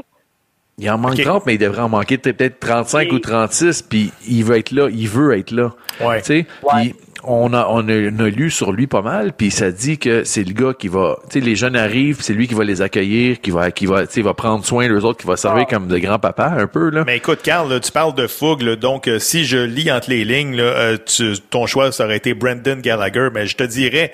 Il 0.79 0.91
en 0.91 0.99
manque 0.99 1.15
OK. 1.15 1.23
30, 1.23 1.47
mais 1.47 1.55
il 1.55 1.59
devrait 1.59 1.83
en 1.83 1.89
manquer 1.89 2.19
peut-être 2.19 2.61
35 2.61 3.09
Oui. 3.11 3.17
ou 3.17 3.19
36, 3.19 3.83
puis 3.83 4.13
il 4.29 4.45
veut 4.45 4.57
être 4.59 4.71
là, 4.71 4.89
il 4.91 5.09
veut 5.09 5.37
être 5.37 5.51
là. 5.51 5.71
Ouais. 6.01 6.21
Tu 6.23 6.27
sais, 6.27 6.47
Ouais. 6.63 6.95
On 7.25 7.53
a, 7.53 7.67
on, 7.71 7.89
a, 7.89 7.93
on 8.11 8.19
a 8.25 8.29
lu 8.29 8.51
sur 8.51 8.73
lui 8.73 8.87
pas 8.87 9.03
mal, 9.03 9.33
puis 9.33 9.51
ça 9.51 9.71
dit 9.71 9.99
que 9.99 10.25
c'est 10.25 10.45
le 10.45 10.53
gars 10.53 10.73
qui 10.79 10.89
va, 10.89 11.19
tu 11.31 11.39
sais, 11.39 11.45
les 11.45 11.57
jeunes 11.57 11.77
arrivent, 11.77 12.19
c'est 12.21 12.33
lui 12.33 12.49
qui 12.49 12.55
va 12.55 12.65
les 12.65 12.83
accueillir, 12.83 13.41
qui 13.41 13.51
va, 13.51 13.71
qui 13.71 13.87
va, 13.87 14.07
tu 14.07 14.15
sais, 14.15 14.23
va 14.23 14.35
prendre 14.35 14.65
soin 14.65 14.89
d'eux 14.89 15.05
autres, 15.05 15.21
qui 15.21 15.27
va 15.27 15.37
servir 15.37 15.65
Ah. 15.69 15.71
comme 15.75 15.89
de 15.89 15.99
grand-papa 15.99 16.55
un 16.59 16.67
peu, 16.67 16.91
là. 16.91 17.05
Mais 17.07 17.17
écoute, 17.17 17.41
Carl, 17.43 17.71
là, 17.71 17.81
tu 17.81 17.93
parles 17.93 18.15
de 18.15 18.27
fougue, 18.27 18.63
là, 18.63 18.77
donc 18.77 19.09
euh, 19.09 19.19
si 19.19 19.45
je 19.45 19.59
lis 19.59 19.91
entre 19.93 20.11
les 20.11 20.25
lignes, 20.25 20.57
là, 20.57 20.63
euh, 20.65 20.97
tu- 21.05 21.35
ton 21.51 21.67
choix, 21.67 21.93
ça 21.93 22.05
aurait 22.05 22.17
été 22.17 22.35
Brendan 22.35 22.81
Gallagher, 22.81 23.29
mais 23.33 23.47
je 23.47 23.57
te 23.57 23.65
dirais 23.65 24.13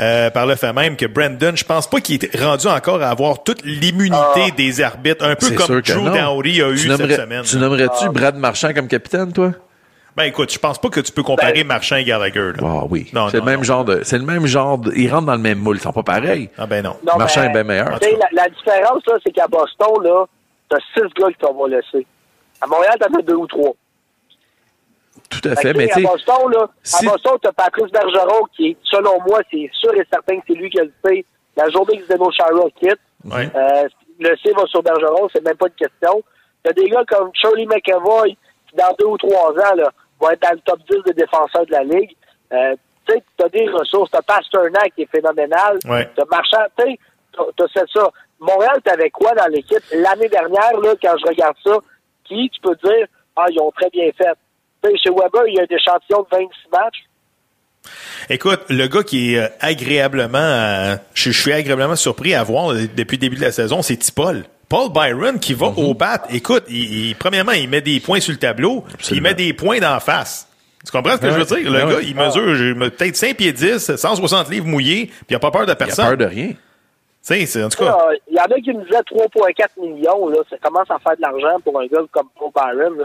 euh, 0.00 0.30
par 0.30 0.46
le 0.46 0.54
fait 0.56 0.72
même 0.72 0.96
que 0.96 1.06
Brendan, 1.06 1.56
je 1.56 1.64
pense 1.64 1.88
pas 1.90 2.00
qu'il 2.00 2.24
est 2.24 2.40
rendu 2.42 2.66
encore 2.68 3.02
à 3.02 3.08
avoir 3.08 3.42
toute 3.42 3.64
l'immunité 3.64 4.16
Ah. 4.16 4.50
des 4.56 4.80
arbitres, 4.80 5.24
un 5.24 5.34
peu 5.34 5.50
comme 5.50 5.80
Drew. 5.80 6.10
Dowdy 6.10 6.62
a 6.62 6.70
eu 6.70 6.76
tu 6.76 6.88
cette 6.88 7.20
semaine. 7.20 7.42
tu 7.42 7.56
nommerais-tu 7.56 8.08
Brad 8.10 8.36
Marchand 8.36 8.72
comme 8.74 8.88
capitaine, 8.88 9.32
toi? 9.32 9.52
Ben 10.16 10.24
écoute, 10.24 10.50
je 10.52 10.58
pense 10.58 10.78
pas 10.78 10.88
que 10.88 11.00
tu 11.00 11.12
peux 11.12 11.22
comparer 11.22 11.52
Ben- 11.52 11.66
Marchand 11.66 11.96
et 11.96 12.04
Gallagher. 12.04 12.52
Là. 12.52 12.62
Ah 12.62 12.84
oui. 12.88 13.10
Non, 13.12 13.28
c'est 13.28 13.38
non, 13.38 13.44
le 13.44 13.50
même 13.50 13.58
non. 13.60 13.64
genre 13.64 13.84
de, 13.84 14.02
c'est 14.02 14.18
le 14.18 14.24
même 14.24 14.46
genre 14.46 14.78
de, 14.78 14.92
ils 14.94 15.10
rentrent 15.12 15.26
dans 15.26 15.34
le 15.34 15.40
même 15.40 15.58
moule, 15.58 15.76
ils 15.76 15.80
sont 15.82 15.92
pas 15.92 16.02
pareils. 16.02 16.48
Ah 16.56 16.66
ben 16.66 16.82
non. 16.82 16.96
Non, 17.06 17.16
Marchand 17.18 17.42
est 17.42 17.50
bien 17.50 17.64
meilleur. 17.64 17.90
La, 17.90 17.98
la 18.32 18.48
différence, 18.48 19.02
là, 19.06 19.14
c'est 19.24 19.32
qu'à 19.32 19.46
Boston, 19.46 20.02
là, 20.02 20.24
t'as 20.70 20.78
six 20.94 21.02
gars 21.20 21.28
qui 21.28 21.36
t'en 21.38 21.52
vont 21.52 21.66
laisser. 21.66 22.06
À 22.62 22.66
Montréal, 22.66 22.94
t'en 22.98 23.18
as 23.18 23.22
deux 23.22 23.34
ou 23.34 23.46
trois. 23.46 23.72
Tout 25.28 25.40
à 25.48 25.56
Fait 25.56 25.62
fait, 25.62 25.74
mais 25.74 25.88
tu 25.88 26.00
sais, 26.00 26.06
à 26.06 26.10
Boston, 26.10 26.50
là, 26.52 26.68
si- 26.82 27.06
à 27.06 27.10
Boston, 27.10 27.32
t'as 27.42 27.52
Patrice 27.52 27.90
Bergeron 27.92 28.46
qui 28.56 28.68
est, 28.68 28.76
selon 28.84 29.20
moi, 29.26 29.40
c'est 29.50 29.68
sûr 29.72 29.92
et 29.94 30.06
certain 30.10 30.36
que 30.38 30.44
c'est 30.46 30.54
lui 30.54 30.70
qui 30.70 30.78
le 30.78 30.92
sait. 31.04 31.24
La 31.56 31.68
journée 31.70 31.98
que 31.98 32.04
Zdeno 32.04 32.30
Chara 32.30 32.50
quitte, 32.78 32.98
Ouais. 33.24 33.50
euh, 33.54 33.88
le 34.20 34.36
C 34.42 34.52
va 34.56 34.64
sur 34.66 34.82
Bergeron, 34.82 35.28
c'est 35.34 35.44
même 35.44 35.56
pas 35.56 35.66
une 35.66 35.74
question. 35.74 36.22
T'as 36.62 36.72
des 36.72 36.88
gars 36.88 37.02
comme 37.08 37.30
Charlie 37.34 37.66
McAvoy, 37.66 38.36
qui 38.70 38.76
dans 38.76 38.94
deux 38.98 39.06
ou 39.06 39.16
trois 39.18 39.50
ans, 39.50 39.74
là, 39.76 39.90
va 40.20 40.32
être 40.32 40.42
dans 40.42 40.52
le 40.52 40.60
top 40.60 40.80
10 40.90 41.02
des 41.06 41.14
défenseurs 41.14 41.66
de 41.66 41.72
la 41.72 41.84
Ligue. 41.84 42.16
Euh, 42.52 42.74
tu 43.06 43.14
sais, 43.14 43.22
t'as 43.36 43.48
des 43.48 43.68
ressources. 43.68 44.10
T'as 44.10 44.22
Pasternak 44.22 44.94
qui 44.94 45.02
est 45.02 45.10
phénoménal. 45.10 45.78
Ouais. 45.86 46.10
T'as 46.16 46.24
Marchand, 46.30 46.64
tu 46.78 46.84
sais, 46.84 46.98
t'as 47.56 47.68
fait 47.68 47.86
ça. 47.92 48.10
Montréal, 48.40 48.80
t'avais 48.84 49.10
quoi 49.10 49.32
dans 49.34 49.46
l'équipe? 49.46 49.82
L'année 49.92 50.28
dernière, 50.28 50.78
là, 50.80 50.94
quand 51.00 51.16
je 51.18 51.26
regarde 51.26 51.56
ça, 51.64 51.78
qui, 52.24 52.50
tu 52.50 52.60
peux 52.60 52.76
dire, 52.84 53.06
ah, 53.36 53.46
ils 53.50 53.60
ont 53.60 53.70
très 53.70 53.90
bien 53.90 54.10
fait. 54.16 54.34
Tu 54.82 54.90
sais, 54.90 54.96
chez 54.98 55.10
Weber, 55.10 55.46
il 55.46 55.54
y 55.54 55.60
a 55.60 55.62
un 55.62 55.74
échantillon 55.74 56.22
de 56.22 56.28
26 56.30 56.48
matchs. 56.72 57.04
Écoute, 58.28 58.60
le 58.68 58.86
gars 58.88 59.02
qui 59.04 59.34
est 59.34 59.38
euh, 59.38 59.48
agréablement, 59.60 60.38
euh, 60.38 60.96
je, 61.14 61.30
suis 61.30 61.52
agréablement 61.52 61.94
surpris 61.94 62.34
à 62.34 62.42
voir 62.42 62.74
depuis 62.74 63.16
le 63.16 63.20
début 63.20 63.36
de 63.36 63.42
la 63.42 63.52
saison, 63.52 63.82
c'est 63.82 63.96
Tipol. 63.96 64.44
Paul 64.68 64.90
Byron 64.92 65.38
qui 65.38 65.54
va 65.54 65.66
au 65.66 65.94
bat. 65.94 66.22
Écoute, 66.30 66.64
il, 66.68 67.08
il- 67.10 67.16
premièrement, 67.16 67.52
il 67.52 67.68
met 67.68 67.80
des 67.80 68.00
points 68.00 68.20
sur 68.20 68.32
le 68.32 68.38
tableau, 68.38 68.84
puis 68.98 69.08
il 69.16 69.22
met 69.22 69.34
des 69.34 69.52
points 69.52 69.78
d'en 69.78 70.00
face. 70.00 70.48
Tu 70.84 70.90
comprends 70.92 71.12
ce 71.12 71.18
que 71.20 71.30
je 71.30 71.38
veux 71.38 71.44
dire? 71.44 71.70
Le 71.70 71.84
Ouais, 71.84 71.90
gars, 71.92 71.98
ouais. 71.98 72.04
il 72.06 72.14
mesure 72.16 72.76
peut-être 72.90 73.16
5 73.16 73.36
pieds 73.36 73.52
10, 73.52 73.96
160 73.96 74.48
livres 74.50 74.66
mouillés, 74.66 75.06
puis 75.06 75.26
il 75.30 75.34
a 75.36 75.38
pas 75.40 75.50
peur 75.50 75.62
de 75.62 75.68
Il 75.68 75.72
a 75.72 75.76
personne. 75.76 76.06
peur 76.08 76.16
de 76.16 76.24
rien. 76.26 76.48
Tu 76.48 76.56
sais, 77.22 77.46
c'est- 77.46 77.62
en 77.64 77.68
tout 77.68 77.84
cas, 77.84 77.96
Il 78.28 78.36
y 78.36 78.40
en 78.40 78.44
a 78.44 78.54
qui 78.60 78.72
me 78.72 78.84
disaient 78.84 79.02
3,4 79.02 79.76
millions. 79.80 80.28
Là, 80.28 80.38
ça 80.48 80.56
commence 80.62 80.88
à 80.90 80.98
faire 81.00 81.16
de 81.16 81.22
l'argent 81.22 81.58
pour 81.64 81.80
un 81.80 81.86
gars 81.86 82.02
comme 82.12 82.28
Paul 82.38 82.50
Byron. 82.54 83.04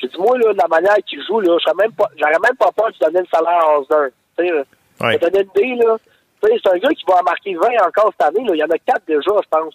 J'ai 0.00 0.08
dit, 0.08 0.16
moi, 0.18 0.38
là, 0.38 0.52
de 0.52 0.58
la 0.58 0.68
manière 0.68 0.96
qu'il 1.06 1.20
joue, 1.26 1.40
là, 1.40 1.56
je 1.58 1.64
serais 1.64 1.74
même 1.82 1.92
pas, 1.92 2.08
j'aurais 2.16 2.32
même 2.42 2.56
pas 2.58 2.70
peur 2.74 2.88
de 2.88 3.04
donner 3.04 3.20
le 3.20 3.26
salaire 3.34 3.60
à 3.62 3.78
Osner. 3.78 4.08
Tu 4.38 4.46
sais, 4.46 4.52
là. 4.52 4.62
Ouais. 5.00 5.18
Pour 5.18 5.28
te 5.28 5.32
donner 5.32 5.44
une 5.54 5.62
idée, 5.74 5.84
là. 5.84 5.96
Tu 6.42 6.48
sais, 6.48 6.60
c'est 6.62 6.70
un 6.72 6.78
gars 6.78 6.88
qui 6.90 7.04
va 7.08 7.14
en 7.20 7.24
marquer 7.24 7.54
20 7.56 7.86
encore 7.86 8.12
cette 8.18 8.28
année. 8.28 8.46
Là. 8.48 8.54
Il 8.54 8.58
y 8.58 8.64
en 8.64 8.70
a 8.70 8.78
4 8.78 9.02
déjà, 9.06 9.20
je 9.42 9.48
pense. 9.50 9.74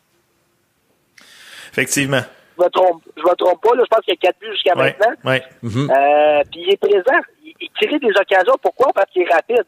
Effectivement. 1.73 2.21
Je 2.57 2.63
me 2.63 2.69
trompe. 2.69 3.01
Je 3.17 3.21
me 3.23 3.35
trompe 3.35 3.61
pas. 3.61 3.75
Là. 3.75 3.83
Je 3.83 3.95
pense 3.95 4.05
qu'il 4.05 4.13
y 4.13 4.17
a 4.17 4.31
4 4.31 4.39
buts 4.39 4.47
jusqu'à 4.53 4.75
Ouais, 4.77 4.95
maintenant. 4.99 5.15
ouais. 5.31 5.43
Euh, 5.63 6.43
puis 6.51 6.61
il 6.67 6.73
est 6.73 6.77
présent. 6.77 7.19
Il, 7.43 7.53
il 7.59 7.69
crée 7.81 7.99
des 7.99 8.11
occasions. 8.15 8.53
Pourquoi? 8.61 8.91
Parce 8.93 9.09
qu'il 9.11 9.23
est 9.23 9.33
rapide. 9.33 9.63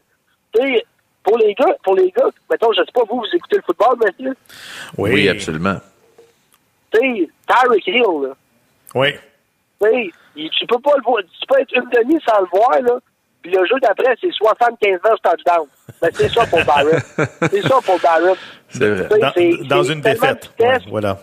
Tu 0.54 0.62
sais, 0.62 0.84
pour 1.24 1.36
les 1.38 1.52
gars, 1.54 1.74
pour 1.82 1.96
les 1.96 2.10
gars, 2.16 2.28
mettons, 2.50 2.72
je 2.72 2.78
sais 2.84 2.92
pas, 2.94 3.02
vous, 3.10 3.16
vous 3.18 3.26
écoutez 3.36 3.56
le 3.56 3.62
football, 3.62 3.96
monsieur? 4.04 4.36
Oui, 4.96 5.10
Oui, 5.12 5.28
absolument. 5.28 5.76
Tu 6.92 7.00
sais, 7.00 7.28
Tyreek 7.48 7.86
Hill, 7.88 8.02
là. 8.22 8.34
Oui. 8.94 9.12
Tu 9.82 9.88
sais, 9.90 10.10
il- 10.36 10.50
tu 10.50 10.66
peux 10.66 10.78
pas 10.78 10.92
le 10.96 11.02
voir. 11.02 11.18
Tu 11.24 11.46
peux 11.48 11.60
être 11.60 11.74
une 11.74 11.90
demi 11.90 12.20
sans 12.26 12.40
le 12.40 12.46
voir, 12.52 12.80
là. 12.82 12.98
Puis 13.42 13.50
le 13.52 13.64
jeu 13.66 13.74
d'après, 13.82 14.14
c'est 14.20 14.32
75 14.32 15.00
heures 15.06 15.20
touchdown. 15.20 15.66
Ben, 16.00 16.10
c'est 16.14 16.28
ça 16.28 16.46
pour 16.46 16.64
Barrett. 16.64 17.04
c'est 17.50 17.62
ça 17.62 17.78
pour 17.84 17.98
Barrett. 18.00 18.38
C'est 18.68 18.90
vrai. 18.90 19.08
Dans, 19.68 19.82
une 19.82 20.00
défaite. 20.00 20.50
de 20.58 20.64
vitesse, 20.64 20.84
Ouais, 20.84 20.90
voilà. 20.90 21.18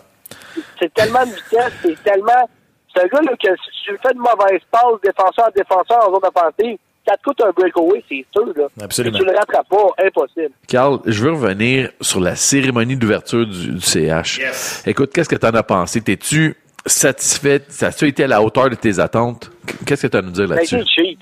C'est 0.78 0.92
tellement 0.94 1.24
de 1.24 1.32
vitesse, 1.32 1.72
c'est 1.82 2.02
tellement. 2.02 2.48
C'est 2.94 3.02
un 3.02 3.06
gars 3.06 3.20
là, 3.22 3.32
que 3.42 3.48
si 3.56 3.84
tu 3.84 3.90
lui 3.90 3.98
fais 4.02 4.12
une 4.12 4.20
mauvaise 4.20 4.60
passe, 4.70 5.00
défenseur, 5.02 5.50
défenseur 5.54 6.08
en 6.08 6.14
zone 6.14 6.24
offensive, 6.24 6.78
ça 7.06 7.16
te 7.16 7.22
coûte 7.22 7.40
un 7.42 7.50
breakaway, 7.50 8.02
c'est 8.08 8.24
sûr. 8.32 8.46
Là. 8.56 8.68
Absolument. 8.82 9.18
Et 9.18 9.20
tu 9.20 9.26
le 9.26 9.32
rattrapes 9.36 9.68
pas, 9.68 10.04
impossible. 10.06 10.52
Carl, 10.68 11.00
je 11.04 11.24
veux 11.24 11.32
revenir 11.32 11.90
sur 12.00 12.20
la 12.20 12.36
cérémonie 12.36 12.96
d'ouverture 12.96 13.46
du, 13.46 13.72
du 13.72 13.80
CH. 13.80 14.38
Yes. 14.38 14.82
Écoute, 14.86 15.12
qu'est-ce 15.12 15.28
que 15.28 15.36
tu 15.36 15.46
en 15.46 15.54
as 15.54 15.62
pensé? 15.62 16.00
T'es-tu 16.00 16.56
satisfait? 16.86 17.62
Ça 17.68 17.88
a-tu 17.88 18.08
été 18.08 18.24
à 18.24 18.26
la 18.26 18.42
hauteur 18.42 18.70
de 18.70 18.74
tes 18.74 18.98
attentes? 18.98 19.50
Qu'est-ce 19.86 20.06
que 20.06 20.10
tu 20.12 20.16
as 20.16 20.20
à 20.20 20.22
nous 20.22 20.30
dire 20.30 20.46
là-dessus? 20.46 20.76
été 20.76 20.86
cheap? 20.86 21.18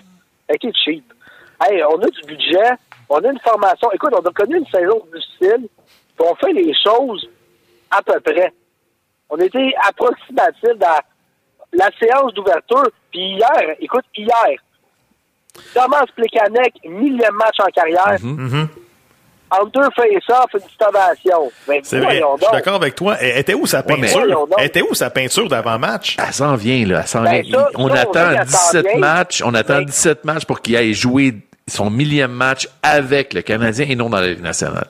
Ça 0.47 0.53
a 0.53 0.55
été 0.55 0.73
cheap? 0.85 1.05
Hey, 1.65 1.83
on 1.85 1.99
a 2.01 2.07
du 2.07 2.23
budget, 2.27 2.71
on 3.09 3.17
a 3.17 3.29
une 3.29 3.41
formation. 3.41 3.91
Écoute, 3.93 4.13
on 4.13 4.21
a 4.21 4.33
connu 4.33 4.59
une 4.59 4.67
saison 4.67 5.03
difficile, 5.15 5.69
puis 6.17 6.27
on 6.29 6.35
fait 6.37 6.53
les 6.53 6.73
choses 6.85 7.29
à 7.91 8.03
peu 8.03 8.19
près. 8.21 8.53
On 9.35 9.39
était 9.39 9.73
approximatif 9.89 10.79
dans 10.79 11.01
la 11.73 11.89
séance 11.99 12.35
d'ouverture, 12.35 12.87
puis 13.11 13.37
hier, 13.37 13.77
écoute, 13.81 14.05
hier, 14.15 14.59
Thomas 15.75 16.05
Plekanec, 16.15 16.75
millième 16.85 17.35
match 17.35 17.57
en 17.61 17.71
carrière, 17.71 18.19
en 19.51 19.65
deux 19.67 19.89
face-off, 19.97 20.47
une 20.55 20.61
petite 20.61 20.83
ovation. 20.87 21.53
Ben, 21.69 21.81
C'est 21.83 22.01
vrai. 22.01 22.17
Je 22.39 22.45
suis 22.45 22.53
d'accord 22.53 22.75
avec 22.77 22.95
toi. 22.95 23.17
Elle 23.21 23.39
était 23.39 23.53
où 23.55 23.67
sa 23.67 23.83
peinture? 23.83 24.47
Elle 24.59 24.67
était 24.67 24.81
où 24.83 24.95
sa 24.95 25.11
peinture 25.11 25.49
d'avant-match? 25.49 26.17
Elle 26.19 26.33
s'en 26.33 26.55
vient, 26.55 26.87
là. 26.87 27.01
Elle 27.01 27.07
s'en 27.07 27.23
Ben, 27.23 27.43
vient. 27.43 27.59
ça, 27.61 27.69
on 27.75 27.89
ça, 27.89 28.01
attend 28.01 28.11
dit 28.31 28.37
qu'elle 28.37 28.49
s'en 28.49 28.71
17 28.73 28.87
vient. 28.87 28.99
matchs. 28.99 29.43
On 29.45 29.55
attend 29.55 29.79
Ben- 29.79 29.85
17 29.85 30.25
matchs 30.25 30.45
pour 30.47 30.61
qu'il 30.63 30.77
aille 30.77 30.95
jouer 30.95 31.35
son 31.69 31.91
millième 31.91 32.33
match 32.33 32.67
avec 32.83 33.35
le 33.35 33.43
Canadien 33.43 33.87
et 33.89 33.95
non 33.95 34.09
dans 34.11 34.21
la 34.21 34.29
Ligue 34.29 34.43
nationale. 34.43 34.89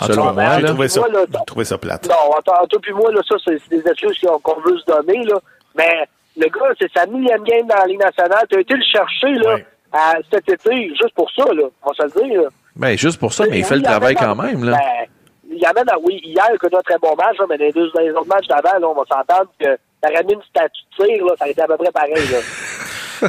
En 0.00 0.06
tout 0.06 0.12
Selon 0.12 0.26
cas, 0.26 0.32
moi, 0.32 0.44
j'ai 0.56 0.62
là? 0.62 0.68
trouvé 0.68 0.88
ça, 0.88 1.00
Moi, 1.00 1.08
là, 1.12 1.26
trouvé 1.46 1.64
ça 1.64 1.78
plate. 1.78 2.08
Non, 2.08 2.32
attends, 2.38 2.66
toi 2.68 2.80
puis 2.82 2.92
moi, 2.92 3.10
là, 3.12 3.20
ça, 3.28 3.34
c'est 3.44 3.68
des 3.68 3.86
excuses 3.88 4.20
qu'on 4.42 4.60
veut 4.60 4.78
se 4.78 4.84
donner, 4.86 5.24
là. 5.24 5.36
Mais 5.76 6.04
le 6.36 6.46
gars, 6.48 6.72
c'est 6.80 6.90
sa 6.96 7.06
millième 7.06 7.42
game 7.42 7.66
dans 7.66 7.76
la 7.76 7.86
Ligue 7.86 8.00
nationale. 8.00 8.46
Tu 8.50 8.56
as 8.56 8.60
été 8.60 8.74
le 8.74 8.84
chercher, 8.92 9.32
là, 9.34 9.54
Ouais. 9.54 9.66
à 9.92 10.14
cet 10.32 10.48
été, 10.48 10.88
juste 10.90 11.14
pour 11.14 11.30
ça, 11.32 11.44
là. 11.52 11.64
On 11.82 11.90
va 11.90 11.94
se 11.94 12.02
le 12.20 12.28
dire, 12.28 12.42
là. 12.42 12.48
Ben, 12.76 12.96
juste 12.96 13.18
pour 13.18 13.32
ça, 13.32 13.44
mais 13.50 13.58
il 13.58 13.64
fait 13.64 13.76
le 13.76 13.82
travail 13.82 14.14
quand 14.14 14.36
même, 14.36 14.62
là. 14.64 14.72
Ben, 14.78 15.06
il 15.50 15.64
amène, 15.66 15.88
à- 15.90 15.98
oui, 15.98 16.20
hier, 16.22 16.44
il 16.50 16.74
a 16.74 16.78
un 16.78 16.82
très 16.82 16.98
bon 16.98 17.16
match, 17.16 17.36
là, 17.38 17.46
mais 17.48 17.58
dans 17.58 17.64
les 17.64 17.72
deux 17.72 17.90
dans 17.92 18.00
les 18.00 18.10
autres 18.10 18.26
matchs 18.28 18.46
d'avant, 18.46 18.78
là, 18.78 18.86
on 18.86 18.94
va 18.94 19.02
s'entendre 19.10 19.50
que 19.58 19.76
t'aurais 20.00 20.22
mis 20.24 20.34
une 20.34 20.42
statue 20.48 20.82
de 21.00 21.04
tir, 21.06 21.24
là, 21.26 21.32
ça 21.38 21.44
aurait 21.44 21.50
été 21.52 21.62
à 21.62 21.66
peu 21.66 21.76
près 21.76 21.90
pareil, 21.90 22.28
là. 22.30 23.28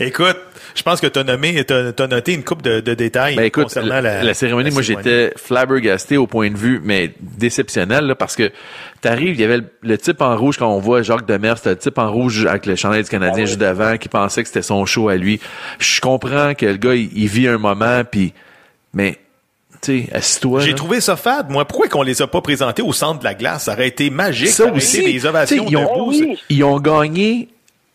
Écoute, 0.00 0.36
je 0.78 0.82
pense 0.82 1.00
que 1.00 1.06
tu 1.06 1.18
as 1.18 1.24
nommé, 1.24 1.64
t'as 1.64 1.92
as 1.98 2.06
noté 2.06 2.32
une 2.32 2.44
coupe 2.44 2.62
de, 2.62 2.80
de 2.80 2.94
détails 2.94 3.36
Ben 3.36 3.44
écoute, 3.44 3.64
concernant 3.64 3.96
la, 3.96 4.00
la, 4.00 4.22
la 4.22 4.34
cérémonie, 4.34 4.70
la 4.70 4.74
moi 4.74 4.82
j'étais 4.82 5.32
flabbergasté 5.36 6.16
au 6.16 6.26
point 6.26 6.50
de 6.50 6.56
vue, 6.56 6.80
mais 6.82 7.12
déceptionnel, 7.20 8.06
là, 8.06 8.14
parce 8.14 8.36
que 8.36 8.50
t'arrives, 9.00 9.34
il 9.34 9.40
y 9.40 9.44
avait 9.44 9.58
le, 9.58 9.66
le 9.82 9.98
type 9.98 10.22
en 10.22 10.36
rouge 10.36 10.56
quand 10.56 10.68
on 10.68 10.78
voit 10.78 11.02
Jacques 11.02 11.26
Demers, 11.26 11.58
c'était 11.58 11.70
le 11.70 11.76
type 11.78 11.98
en 11.98 12.10
rouge 12.10 12.46
avec 12.46 12.66
le 12.66 12.76
chandail 12.76 13.02
du 13.02 13.10
Canadien 13.10 13.34
Ah 13.38 13.40
oui. 13.42 13.46
juste 13.46 13.60
devant, 13.60 13.96
qui 13.98 14.08
pensait 14.08 14.42
que 14.42 14.48
c'était 14.48 14.62
son 14.62 14.86
show 14.86 15.08
à 15.08 15.16
lui. 15.16 15.40
Je 15.78 16.00
comprends 16.00 16.54
que 16.54 16.66
le 16.66 16.76
gars, 16.76 16.94
il, 16.94 17.10
il 17.14 17.28
vit 17.28 17.48
un 17.48 17.58
moment, 17.58 18.02
puis 18.10 18.32
mais 18.94 19.18
tu 19.82 20.06
sais, 20.06 20.08
assis-toi. 20.12 20.60
J'ai 20.60 20.74
trouvé 20.74 21.00
ça 21.00 21.16
fade, 21.16 21.50
moi. 21.50 21.64
Pourquoi 21.64 21.88
qu'on 21.88 22.02
les 22.02 22.20
a 22.22 22.26
pas 22.26 22.40
présentés 22.40 22.82
au 22.82 22.92
centre 22.92 23.20
de 23.20 23.24
la 23.24 23.34
glace? 23.34 23.64
Ça 23.64 23.74
aurait 23.74 23.88
été 23.88 24.10
magique. 24.10 24.48
Ça 24.48 24.64
aurait 24.64 24.72
aussi, 24.72 24.98
été 25.00 25.12
des 25.12 25.26
ovations 25.26 25.66
ils 25.68 25.76
ont-. 25.76 26.08
Oui. 26.08 26.38
Ils 26.48 26.64
ont 26.64 26.80
gagné 26.80 27.48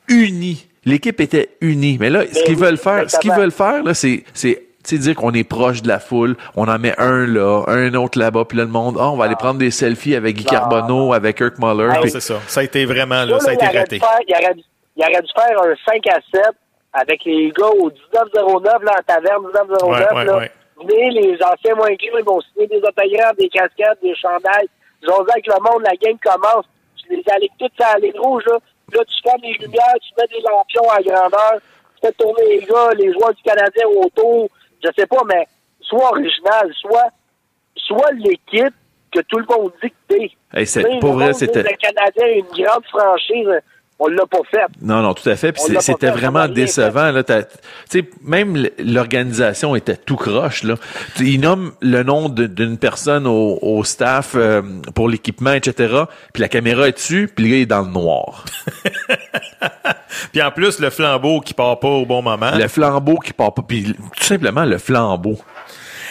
unis. 0.08 0.66
L'équipe 0.86 1.20
était 1.22 1.50
unie. 1.62 1.98
Mais 2.00 2.10
là, 2.10 2.22
ce 2.22 2.34
Ben 2.34 2.44
qu'ils 2.46 2.56
oui, 2.56 2.62
veulent 2.62 2.78
faire, 2.78 3.10
ce 3.10 3.18
qu'ils 3.20 3.32
veulent 3.32 3.52
faire, 3.52 3.84
là, 3.84 3.94
c'est, 3.94 4.24
c'est, 4.34 4.64
tu 4.84 4.96
sais, 4.96 4.98
dire 4.98 5.16
qu'on 5.16 5.32
est 5.34 5.44
proche 5.48 5.82
de 5.82 5.88
la 5.88 6.00
foule. 6.00 6.36
On 6.56 6.68
en 6.68 6.78
met 6.78 6.94
un 7.00 7.26
là, 7.26 7.64
un 7.68 7.94
autre 7.94 8.20
là-bas, 8.20 8.44
puis 8.46 8.58
là, 8.58 8.66
le 8.66 8.70
monde, 8.70 8.98
ah, 9.00 9.10
on 9.10 9.16
va 9.16 9.26
aller 9.26 9.36
prendre 9.38 9.60
des 9.60 9.72
selfies 9.72 10.16
avec 10.16 10.36
Guy 10.36 10.44
Non. 10.46 10.52
Carbonneau, 10.52 11.14
avec 11.14 11.38
Kirk 11.38 11.58
Muller. 11.60 11.90
Ah, 11.96 12.00
c'est 12.08 12.20
ça. 12.20 12.36
Ça 12.48 12.60
a 12.60 12.64
été 12.64 12.86
vraiment, 12.86 13.24
là, 13.24 13.40
Ça, 13.40 13.46
ça 13.46 13.52
a 13.52 13.54
été 13.54 13.66
il, 13.66 13.70
aurait 13.70 13.80
raté. 13.80 13.96
dû 13.96 14.02
faire, 14.02 14.20
il, 14.28 14.36
aurait, 14.36 14.54
dû- 14.56 14.64
il 14.98 15.04
aurait 15.04 15.22
dû 15.22 15.32
faire 15.36 15.62
un 15.62 15.74
5 15.92 16.08
à 16.08 16.20
7 16.34 16.42
avec 16.94 17.26
les 17.26 17.50
gars 17.58 17.68
au 17.68 17.90
1909, 17.90 18.84
là, 18.84 18.92
en 19.00 19.04
taverne, 19.14 19.44
1909, 19.46 19.82
Ouais, 19.84 20.16
ouais, 20.18 20.26
là. 20.26 20.38
ouais. 20.38 20.52
Venez, 20.80 21.10
les 21.12 21.38
anciens 21.42 21.76
moins 21.76 21.88
gris, 21.94 22.10
ils 22.20 22.26
vont 22.26 22.42
signer 22.42 22.68
des 22.68 22.78
autographes, 22.78 23.38
des 23.40 23.48
casquettes, 23.48 24.00
des 24.04 24.14
chandails. 24.16 24.68
J'ose 25.02 25.26
avec 25.32 25.48
le 25.48 25.54
monde, 25.64 25.82
la 25.84 25.96
game 25.96 26.18
commence. 26.22 26.66
Tu 26.98 27.16
les 27.16 27.24
allais 27.34 27.50
toutes 27.60 27.72
à 27.80 27.94
la 27.94 28.00
ligne 28.00 28.20
rouge, 28.20 28.44
là. 28.48 28.58
Là, 28.92 29.02
tu 29.06 29.16
fermes 29.24 29.42
les 29.42 29.54
lumières, 29.54 29.96
tu 30.02 30.12
mets 30.20 30.28
des 30.28 30.42
lampions 30.42 30.90
à 30.90 31.02
grandeur, 31.02 31.54
tu 31.96 32.08
fais 32.08 32.12
tourner 32.14 32.44
les 32.60 32.66
gars, 32.66 32.90
les 32.98 33.12
joueurs 33.14 33.34
du 33.34 33.42
Canadien 33.44 33.88
autour. 33.88 34.50
Je 34.84 34.90
sais 34.98 35.06
pas, 35.08 35.22
mais 35.26 35.48
soit 35.80 36.10
original, 36.12 36.72
soit, 36.80 37.08
soit 37.76 38.12
l'équipe 38.18 38.74
que 39.12 39.22
tout 39.22 39.38
le 39.40 39.46
monde 39.50 39.72
dit 39.82 39.90
que 39.90 39.96
t'es. 40.16 40.32
Hey, 40.54 40.68
c'est- 40.68 40.84
pour 41.00 41.14
vrai, 41.14 41.34
c'était- 41.34 41.64
Le 41.64 41.76
Canadien 41.78 42.26
est 42.28 42.40
une 42.40 42.64
grande 42.66 42.86
franchise. 42.86 43.50
On 44.00 44.08
l'a 44.08 44.26
pas 44.26 44.40
fait. 44.50 44.66
Non, 44.82 45.02
non, 45.02 45.14
tout 45.14 45.30
à 45.30 45.36
fait. 45.36 45.52
Puis 45.52 45.64
c'était 45.80 46.10
vraiment 46.10 46.48
décevant. 46.48 47.12
Là, 47.12 47.24
sais, 47.90 48.10
même 48.24 48.68
l'organisation 48.80 49.76
était 49.76 49.96
tout 49.96 50.16
croche. 50.16 50.64
Là. 50.64 50.76
Ils 51.20 51.40
nomment 51.40 51.72
le 51.82 52.04
nom 52.04 52.28
d'une 52.28 52.78
personne 52.78 53.28
au, 53.28 53.60
au 53.62 53.84
staff 53.84 54.34
euh, 54.36 54.62
pour 54.96 55.08
l'équipement, 55.08 55.54
etc. 55.54 56.04
Puis 56.34 56.42
la 56.42 56.50
caméra 56.50 56.88
est 56.88 56.94
dessus, 56.94 57.32
puis 57.34 57.46
le 57.46 57.52
gars 57.52 57.62
est 57.62 57.66
dans 57.66 57.82
le 57.82 57.92
noir. 57.92 58.46
Puis 60.32 60.42
en 60.42 60.52
plus, 60.52 60.80
le 60.80 60.90
flambeau 60.90 61.42
qui 61.42 61.54
part 61.54 61.80
pas 61.80 61.88
au 61.88 62.06
bon 62.06 62.22
moment. 62.22 62.52
Le 62.56 62.68
flambeau 62.68 63.18
qui 63.18 63.34
part 63.34 63.54
pas. 63.54 63.62
Puis 63.62 63.94
tout 63.94 64.24
simplement 64.24 64.66
le 64.66 64.78
flambeau. 64.78 65.38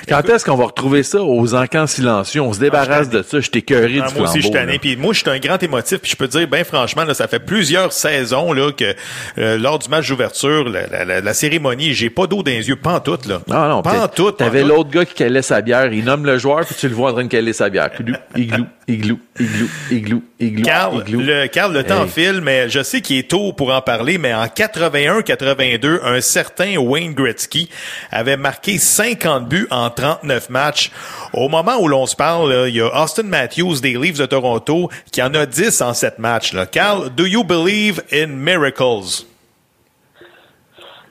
Quand 0.09 0.29
est-ce 0.29 0.45
qu'on 0.45 0.57
va 0.57 0.65
retrouver 0.67 1.03
ça 1.03 1.23
aux 1.23 1.55
encans 1.55 1.87
silencieux? 1.87 2.41
On 2.41 2.53
se 2.53 2.59
débarrasse 2.61 3.09
de 3.09 3.23
ça. 3.23 3.41
Je 3.41 3.51
t'ai 3.51 3.65
Ah, 3.75 3.87
du 3.87 4.19
moi 4.19 4.29
aussi, 4.29 4.41
je 4.41 4.49
flambeau. 4.51 4.73
tanné. 4.79 4.97
moi, 4.97 5.13
je 5.13 5.21
suis 5.21 5.31
un 5.31 5.39
grand 5.39 5.63
émotif. 5.63 5.99
Puis 5.99 6.11
je 6.11 6.17
peux 6.17 6.27
te 6.29 6.37
dire, 6.39 6.49
ben 6.49 6.65
franchement, 6.65 7.05
là, 7.05 7.15
ça 7.15 7.29
fait 7.29 7.39
plusieurs 7.39 7.93
saisons 7.93 8.53
là 8.53 8.73
que 8.73 8.95
euh, 9.39 9.59
lors 9.59 9.79
du 9.79 9.89
match 9.89 10.09
d'ouverture, 10.09 10.69
la, 10.69 10.87
la, 10.89 11.05
la, 11.05 11.21
la 11.21 11.35
cérémonie, 11.35 11.95
j'ai 11.95 12.11
pas 12.11 12.27
d'eau 12.27 12.43
dans 12.43 12.51
les 12.51 12.69
yeux, 12.69 12.77
pas 12.77 12.95
en 12.95 13.01
tout 13.01 13.19
là. 13.29 13.41
Non, 13.49 13.69
non, 13.69 13.83
pas 13.83 14.05
en 14.05 14.09
t'es- 14.09 14.17
tout. 14.17 14.31
T'avais 14.33 14.61
pantoute. 14.63 14.77
l'autre 14.77 14.91
gars 14.91 15.05
qui 15.05 15.15
calait 15.15 15.43
sa 15.43 15.61
bière, 15.61 15.93
il 15.93 16.05
nomme 16.05 16.27
le 16.27 16.39
joueur, 16.39 16.65
puis 16.67 16.75
tu 16.79 16.89
le 16.89 16.95
vois 16.95 17.11
en 17.11 17.15
train 17.15 17.25
de 17.25 17.29
caler 17.29 17.53
sa 17.53 17.69
bière. 17.71 17.91
Igloo, 17.99 18.17
igloo, 18.37 18.65
igloo, 18.89 19.19
igloo, 19.41 19.69
igloo, 19.91 20.21
igloo, 20.39 20.65
Carl, 20.65 21.01
igloo. 21.07 21.21
le, 21.23 21.47
Carl, 21.49 21.73
le 21.73 21.83
temps 21.85 22.03
Hey. 22.05 22.09
file, 22.09 22.41
mais 22.43 22.69
je 22.69 22.83
sais 22.83 23.01
qu'il 23.01 23.19
est 23.19 23.31
tôt 23.31 23.53
pour 23.53 23.73
en 23.73 23.81
parler, 23.81 24.19
mais 24.19 24.35
en 24.35 24.45
81-82, 24.47 26.01
un 26.05 26.21
certain 26.21 26.77
Wayne 26.79 27.15
Gretzky 27.15 27.71
avait 28.11 28.37
marqué 28.37 28.77
50 28.79 29.49
buts 29.49 29.67
en 29.71 29.89
39 29.91 30.51
matchs. 30.51 30.91
Au 31.33 31.49
moment 31.49 31.77
où 31.81 31.89
l'on 31.89 32.07
se 32.07 32.15
parle, 32.17 32.65
il 32.69 32.77
y 32.77 32.81
a 32.83 33.03
Austin 33.03 33.23
Matthews 33.25 33.81
des 33.81 33.95
Leafs 33.95 34.19
de 34.19 34.27
Toronto 34.27 34.91
qui 35.11 35.23
en 35.23 35.33
a 35.35 35.47
10 35.47 35.81
en 35.81 35.95
7 35.95 36.19
matchs. 36.19 36.53
Là. 36.53 36.67
Carl, 36.67 37.09
do 37.11 37.25
you 37.25 37.43
believe 37.43 38.03
in 38.13 38.27
miracles? 38.29 39.25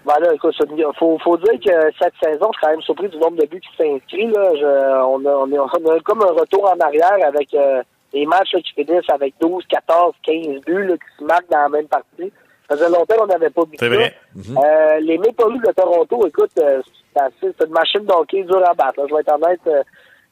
Ben 0.03 0.13
là, 0.19 0.33
écoute, 0.33 0.55
il 0.59 0.83
faut, 0.97 1.19
faut 1.23 1.37
dire 1.37 1.53
que 1.63 1.71
cette 2.01 2.13
saison, 2.23 2.49
je 2.53 2.57
suis 2.57 2.61
quand 2.63 2.71
même 2.71 2.81
surpris 2.81 3.07
du 3.09 3.17
nombre 3.17 3.37
de 3.37 3.45
buts 3.45 3.61
qui 3.61 3.69
s'inscrivent. 3.77 4.31
Là. 4.31 4.49
Je- 4.55 5.03
on, 5.05 5.23
a, 5.25 5.29
on, 5.29 5.51
est- 5.51 5.59
on 5.59 5.91
a 5.95 5.99
comme 5.99 6.23
un 6.23 6.33
retour 6.39 6.65
en 6.65 6.79
arrière 6.83 7.17
avec 7.27 7.53
euh, 7.53 7.83
les 8.13 8.25
matchs 8.25 8.53
là, 8.53 8.59
qui 8.61 8.73
finissent 8.73 9.09
avec 9.09 9.33
12, 9.39 9.63
14, 9.67 10.13
15 10.23 10.61
buts 10.65 10.83
là, 10.87 10.95
qui 10.95 11.17
se 11.19 11.23
marquent 11.23 11.49
dans 11.49 11.59
la 11.61 11.69
même 11.69 11.87
partie. 11.87 12.31
Ça 12.69 12.77
faisait 12.77 12.89
longtemps 12.89 13.15
qu'on 13.17 13.25
n'avait 13.27 13.49
pas 13.49 13.63
vu 13.63 13.75
C'est 13.79 13.89
ça. 13.89 13.95
vrai. 13.95 14.15
Euh, 14.37 14.99
les 15.01 15.17
Maple 15.17 15.51
Leafs 15.53 15.63
de 15.67 15.71
Toronto, 15.73 16.27
écoute, 16.27 16.51
euh, 16.59 16.81
c'est 17.13 17.21
assez- 17.21 17.53
c'est 17.59 17.65
une 17.67 17.73
machine 17.73 18.05
d'hockey 18.05 18.43
dure 18.43 18.65
à 18.69 18.73
battre. 18.73 18.99
là, 19.01 19.05
je 19.09 19.13
vais 19.15 19.21
être 19.21 19.33
honnête. 19.33 19.59
Euh, 19.67 19.83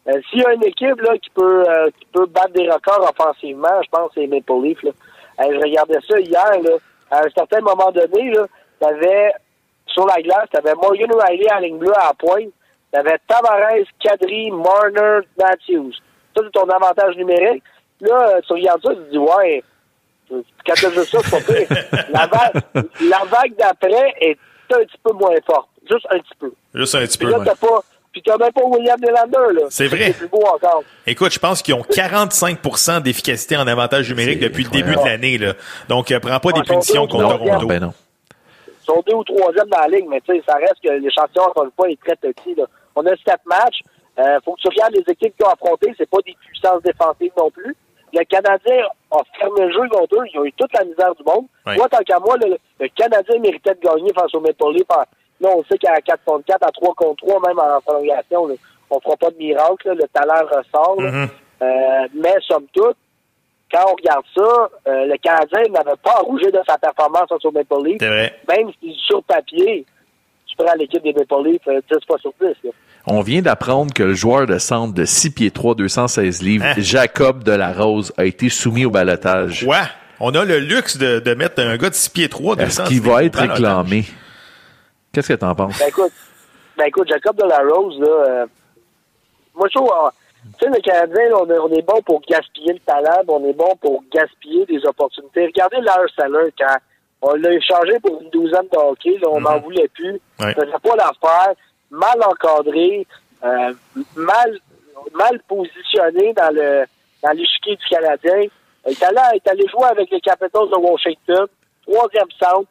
euh, 0.08 0.22
S'il 0.30 0.40
y 0.42 0.46
a 0.46 0.54
une 0.54 0.64
équipe 0.64 1.02
là, 1.02 1.18
qui 1.18 1.30
peut 1.32 1.64
euh, 1.70 1.90
qui 2.00 2.06
peut 2.14 2.26
battre 2.28 2.54
des 2.54 2.70
records 2.70 3.10
offensivement, 3.10 3.82
je 3.84 3.90
pense 3.90 4.08
que 4.10 4.14
c'est 4.16 4.22
les 4.22 4.28
Maple 4.28 4.62
Leafs. 4.64 4.84
Là. 4.84 4.92
Euh, 5.42 5.52
je 5.54 5.58
regardais 5.60 6.00
ça 6.08 6.20
hier. 6.20 6.62
Là, 6.64 6.72
à 7.12 7.26
un 7.26 7.30
certain 7.36 7.60
moment 7.62 7.92
donné, 7.92 8.34
t'avais 8.80 9.32
sur 9.88 10.06
la 10.06 10.22
glace, 10.22 10.48
t'avais 10.52 10.74
Morgan 10.76 11.10
Riley 11.12 11.50
à 11.50 11.56
la 11.56 11.62
ligne 11.68 11.78
bleue 11.78 11.92
à 11.98 12.08
la 12.08 12.14
pointe, 12.14 12.50
t'avais 12.92 13.18
Tavares, 13.28 13.86
Kadri, 14.00 14.52
Marner, 14.52 15.26
Matthews. 15.38 15.92
Ça, 16.36 16.42
c'est 16.44 16.52
ton 16.52 16.68
avantage 16.70 17.16
numérique. 17.18 17.64
Là, 18.02 18.30
euh, 18.36 18.42
tu 18.48 18.54
regardes 18.54 18.82
ça, 18.84 18.94
tu 18.96 19.02
te 19.02 19.12
dis, 19.12 19.18
ouais, 19.18 19.64
quand 20.30 20.74
tu 20.76 20.86
as 20.86 20.92
ça, 20.92 21.20
c'est 21.24 21.32
pas 21.32 21.54
pire. 21.54 21.68
La 22.12 22.28
vague, 22.28 22.64
la 23.02 23.20
vague 23.26 23.56
d'après 23.58 24.14
est 24.22 24.38
un 24.74 24.78
petit 24.86 24.98
peu 25.04 25.14
moins 25.14 25.36
forte. 25.46 25.70
Juste 25.90 26.06
un 26.12 26.20
petit 26.20 26.36
peu. 26.40 26.52
Juste 26.76 26.96
un 26.96 27.00
petit 27.02 27.18
Puis 27.18 27.28
peu. 27.28 27.34
là, 27.34 27.40
t'as 27.44 27.56
pas. 27.56 27.82
Puis 28.12 28.22
t'as 28.24 28.38
même 28.38 28.52
pas 28.52 28.62
William 28.64 29.00
Nylander, 29.00 29.54
là. 29.60 29.68
C'est 29.70 29.88
vrai. 29.88 30.06
C'est 30.08 30.18
plus 30.18 30.28
beau 30.30 30.44
encore. 30.44 30.84
Écoute, 31.06 31.32
je 31.32 31.40
pense 31.40 31.62
qu'ils 31.62 31.74
ont 31.76 31.82
45% 31.84 33.02
d'efficacité 33.02 33.56
en 33.58 33.68
avantage 33.68 34.10
numérique 34.10 34.40
depuis 34.40 34.64
le 34.64 34.70
début 34.72 34.96
de 34.96 35.06
l'année. 35.06 35.38
là. 35.38 35.54
Donc, 35.90 36.12
euh, 36.12 36.20
prends 36.20 36.40
pas 36.40 36.52
des 36.52 36.60
Ouais, 36.62 36.66
punitions 36.66 37.08
contre 37.08 37.24
non, 37.24 37.38
Toronto. 37.38 37.68
Ben 37.68 37.80
non. 37.82 37.94
Ils 38.68 38.86
sont 38.86 39.04
deux 39.08 39.14
ou 39.16 39.24
troisième 39.24 39.68
dans 39.70 39.80
la 39.80 39.88
ligne, 39.88 40.08
mais 40.10 40.22
tu 40.22 40.34
sais, 40.36 40.42
ça 40.48 40.56
reste 40.56 40.78
que 40.84 40.90
l'échantillon, 40.90 41.44
encore 41.44 41.66
une 41.66 41.72
fois, 41.76 41.88
est 41.90 42.00
très 42.04 42.16
petit. 42.16 42.56
Là. 42.56 42.66
On 42.96 43.06
a 43.06 43.12
sept 43.12 43.42
matchs. 43.46 43.82
Euh, 44.18 44.40
faut 44.44 44.54
que 44.56 44.62
tu 44.62 44.68
regardes 44.70 44.94
les 44.96 45.04
équipes 45.14 45.36
qui 45.38 45.44
ont 45.44 45.50
affronté. 45.50 45.94
C'est 45.98 46.10
pas 46.10 46.18
des 46.26 46.36
puissances 46.46 46.82
défensives 46.84 47.32
non 47.38 47.50
plus. 47.52 47.76
Le 48.12 48.24
Canadien 48.24 48.86
a 49.12 49.18
fermé 49.40 49.62
le 49.68 49.72
jeu 49.72 49.88
contre 49.90 50.16
eux. 50.16 50.26
Ils 50.34 50.40
ont 50.40 50.46
eu 50.46 50.54
toute 50.54 50.74
la 50.74 50.84
misère 50.84 51.14
du 51.16 51.24
monde. 51.24 51.46
Moi, 51.66 51.88
tant 51.90 52.00
qu'à 52.00 52.20
moi, 52.20 52.36
le, 52.38 52.58
le 52.80 52.88
Canadien 52.90 53.40
méritait 53.40 53.76
de 53.76 53.80
gagner 53.82 54.12
face 54.14 54.34
au 54.34 54.40
Maple 54.40 54.74
Leafs. 54.74 54.88
Là, 55.42 55.50
on 55.56 55.64
sait 55.66 55.78
qu'à 55.78 56.02
4 56.02 56.24
contre 56.26 56.46
4, 56.46 56.64
à 56.68 56.72
3 56.72 56.94
contre 56.96 57.26
3, 57.26 57.48
même 57.48 57.60
en 57.60 57.80
prolongation, 57.82 58.48
là, 58.48 58.56
on 58.90 59.00
fera 59.00 59.16
pas 59.16 59.30
de 59.30 59.38
miracle. 59.38 59.88
là. 59.90 59.94
le 59.94 60.08
talent 60.08 60.46
ressort. 60.48 61.00
Mhm. 61.00 61.28
Euh, 61.62 62.08
mais 62.16 62.34
somme 62.42 62.66
toute, 62.74 62.98
quand 63.72 63.84
on 63.88 63.96
regarde 63.96 64.26
ça, 64.36 64.70
euh, 64.88 65.06
le 65.06 65.18
Canadien 65.18 65.72
n'avait 65.72 65.98
pas 66.02 66.16
à 66.18 66.22
rougir 66.22 66.52
de 66.52 66.60
sa 66.68 66.78
performance 66.78 67.30
face 67.30 67.46
au 67.46 67.52
Maple 67.52 67.76
vrai. 67.76 68.34
Même 68.48 68.72
si 68.82 68.94
sur 69.08 69.22
papier, 69.24 69.86
tu 70.48 70.56
prends 70.58 70.74
l'équipe 70.76 71.04
des 71.04 71.14
Maple 71.14 71.44
Leafs 71.46 71.68
euh, 71.68 71.80
10 71.92 72.06
fois 72.08 72.18
sur 72.18 72.34
10. 72.42 72.48
là. 72.64 72.72
On 73.08 73.22
vient 73.22 73.42
d'apprendre 73.42 73.94
que 73.94 74.04
le 74.04 74.14
joueur 74.14 74.46
de 74.46 74.58
centre 74.58 74.94
de 74.94 75.06
6 75.06 75.32
pieds 75.32 75.52
3, 75.52 75.76
216 75.76 76.42
livres, 76.44 76.66
Hein? 76.66 76.74
Jacob 76.78 77.44
Delarose, 77.44 78.14
a 78.18 78.26
été 78.26 78.50
soumis 78.50 78.86
au 78.86 78.92
balotage. 78.92 79.64
Ouais. 79.64 79.78
On 80.20 80.36
a 80.36 80.44
le 80.46 80.60
luxe 80.60 80.98
de, 80.98 81.20
de 81.20 81.34
mettre 81.34 81.62
un 81.62 81.78
gars 81.78 81.90
de 81.90 81.96
6 81.96 82.10
pieds 82.10 82.30
3 82.30 82.58
Est-ce 82.58 82.82
qu'il 82.84 83.02
va 83.02 83.24
être 83.24 83.40
réclamé? 83.40 84.04
Qu'est-ce 85.14 85.30
que 85.30 85.34
t'en 85.34 85.56
penses? 85.56 85.80
Ben 85.80 85.88
écoute, 85.88 86.12
ben 86.78 86.86
écoute, 86.86 87.08
Jacob 87.10 87.36
Delarose, 87.38 88.00
là, 88.00 88.08
euh, 88.08 88.46
moi 89.56 89.68
je 89.72 89.80
trouve, 89.80 89.90
euh, 89.90 90.10
tu 90.60 90.66
sais, 90.66 90.72
le 90.72 90.82
Canadien, 90.82 91.30
là, 91.30 91.38
on, 91.42 91.50
est, 91.50 91.58
on 91.58 91.70
est 91.74 91.82
bon 91.82 92.02
pour 92.06 92.22
gaspiller 92.30 92.74
le 92.74 92.80
talent, 92.80 93.24
on 93.30 93.44
est 93.50 93.54
bon 93.54 93.74
pour 93.82 94.04
gaspiller 94.14 94.66
des 94.66 94.86
opportunités. 94.86 95.46
Regardez 95.48 95.78
Lars 95.82 96.06
Seller, 96.16 96.54
quand 96.60 96.76
on 97.22 97.34
l'a 97.36 97.54
échangé 97.54 98.00
pour 98.02 98.22
une 98.22 98.30
douzaine 98.30 98.68
de 98.72 98.78
hockey, 98.78 99.18
là, 99.22 99.30
on 99.32 99.42
n'en 99.42 99.60
voulait 99.60 99.90
plus. 99.96 100.20
Ouais. 100.40 100.54
Ça 100.54 100.62
faisait 100.62 100.72
pas 100.84 100.96
l'affaire, 100.96 101.54
mal 101.92 102.22
encadré, 102.24 103.06
euh, 103.44 103.74
mal, 104.16 104.60
mal 105.14 105.40
positionné 105.48 106.34
dans 106.34 106.54
le 106.54 106.86
dans 107.22 107.32
l'échiquier 107.32 107.76
du 107.76 107.86
Canadien. 107.86 108.48
Il 108.86 108.92
est 108.92 109.04
allé, 109.04 109.20
il 109.34 109.38
est 109.38 109.50
allé 109.50 109.68
jouer 109.68 109.86
avec 109.86 110.10
les 110.10 110.22
Capitals 110.22 110.70
de 110.70 110.76
Washington, 110.76 111.48
troisième 111.86 112.32
centre, 112.40 112.70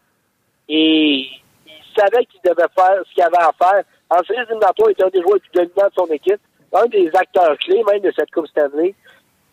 et 0.68 1.28
il 1.66 1.82
savait 1.96 2.24
qu'il 2.26 2.40
devait 2.42 2.68
faire 2.74 3.00
ce 3.06 3.14
qu'il 3.14 3.22
avait 3.22 3.36
à 3.38 3.52
faire. 3.58 3.84
En 4.10 4.22
séries 4.24 4.40
éliminatoires, 4.40 4.88
il 4.88 4.92
était 4.92 5.04
un 5.04 5.08
des 5.08 5.20
joueurs 5.20 5.38
plus 5.40 5.50
dominants 5.52 5.88
de 5.88 5.94
son 5.94 6.06
équipe, 6.06 6.40
un 6.72 6.86
des 6.86 7.10
acteurs 7.14 7.56
clés 7.58 7.82
même 7.84 8.00
de 8.00 8.12
cette 8.16 8.30
Coupe 8.30 8.46
Stanley. 8.46 8.94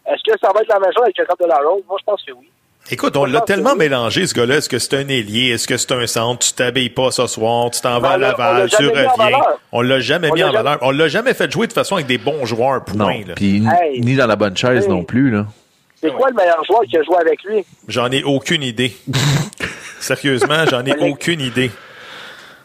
Est-ce 0.06 0.32
que 0.32 0.40
ça 0.40 0.52
va 0.54 0.62
être 0.62 0.70
la 0.70 0.80
même 0.80 0.94
chose 0.94 1.04
avec 1.04 1.16
Jacob 1.16 1.40
Delarose? 1.40 1.84
Moi, 1.88 1.98
je 2.00 2.06
pense 2.06 2.24
que 2.24 2.32
oui. 2.32 2.50
Écoute, 2.92 3.18
on 3.18 3.26
l'a 3.26 3.42
tellement 3.42 3.76
mélangé, 3.76 4.28
ce 4.28 4.34
gars-là. 4.36 4.58
Est-ce 4.58 4.70
que 4.70 4.78
c'est 4.78 4.96
un 4.96 5.08
ailier? 5.08 5.50
Est-ce 5.50 5.68
que 5.68 5.76
c'est 5.76 5.92
un 5.92 6.06
centre? 6.06 6.46
Tu 6.46 6.54
t'habilles 6.54 6.92
pas 6.92 7.10
ce 7.10 7.26
soir, 7.26 7.72
tu 7.72 7.82
t'en 7.82 8.00
vas 8.00 8.12
à 8.12 8.18
l'a- 8.18 8.28
on 8.28 8.30
Laval, 8.38 8.58
l'a 8.60 8.68
tu 8.68 8.84
jamais 8.84 9.02
mis 9.02 9.08
en 9.08 9.12
reviens. 9.14 9.26
valeur. 9.26 9.60
On 9.72 9.82
l'a 9.82 10.00
jamais 10.00 10.32
mis 10.32 10.44
en 10.44 10.52
valeur. 10.52 10.78
On 10.82 10.92
l'a 10.92 11.08
jamais 11.08 11.34
fait 11.34 11.52
jouer 11.52 11.66
de 11.66 11.74
façon 11.74 11.96
avec 11.96 12.06
des 12.06 12.20
bons 12.20 12.46
joueurs, 12.46 12.82
Non. 12.94 13.06
point. 13.06 13.22
Puis 13.36 13.64
ni- 14.00 14.16
dans 14.16 14.28
la 14.28 14.36
bonne 14.36 14.56
chaise 14.56 14.88
non 14.88 15.04
plus, 15.04 15.32
là. 15.32 15.48
C'est 16.00 16.12
quoi 16.12 16.30
le 16.30 16.36
meilleur 16.36 16.64
joueur 16.66 16.82
qui 16.88 16.98
a 16.98 17.02
joué 17.04 17.16
avec 17.20 17.44
lui? 17.44 17.66
J'en 17.88 18.12
ai 18.12 18.24
aucune 18.24 18.62
idée. 18.62 18.96
Sérieusement, 20.00 20.66
j'en 20.70 20.86
ai 20.86 20.96
aucune 21.10 21.42
idée. 21.42 21.72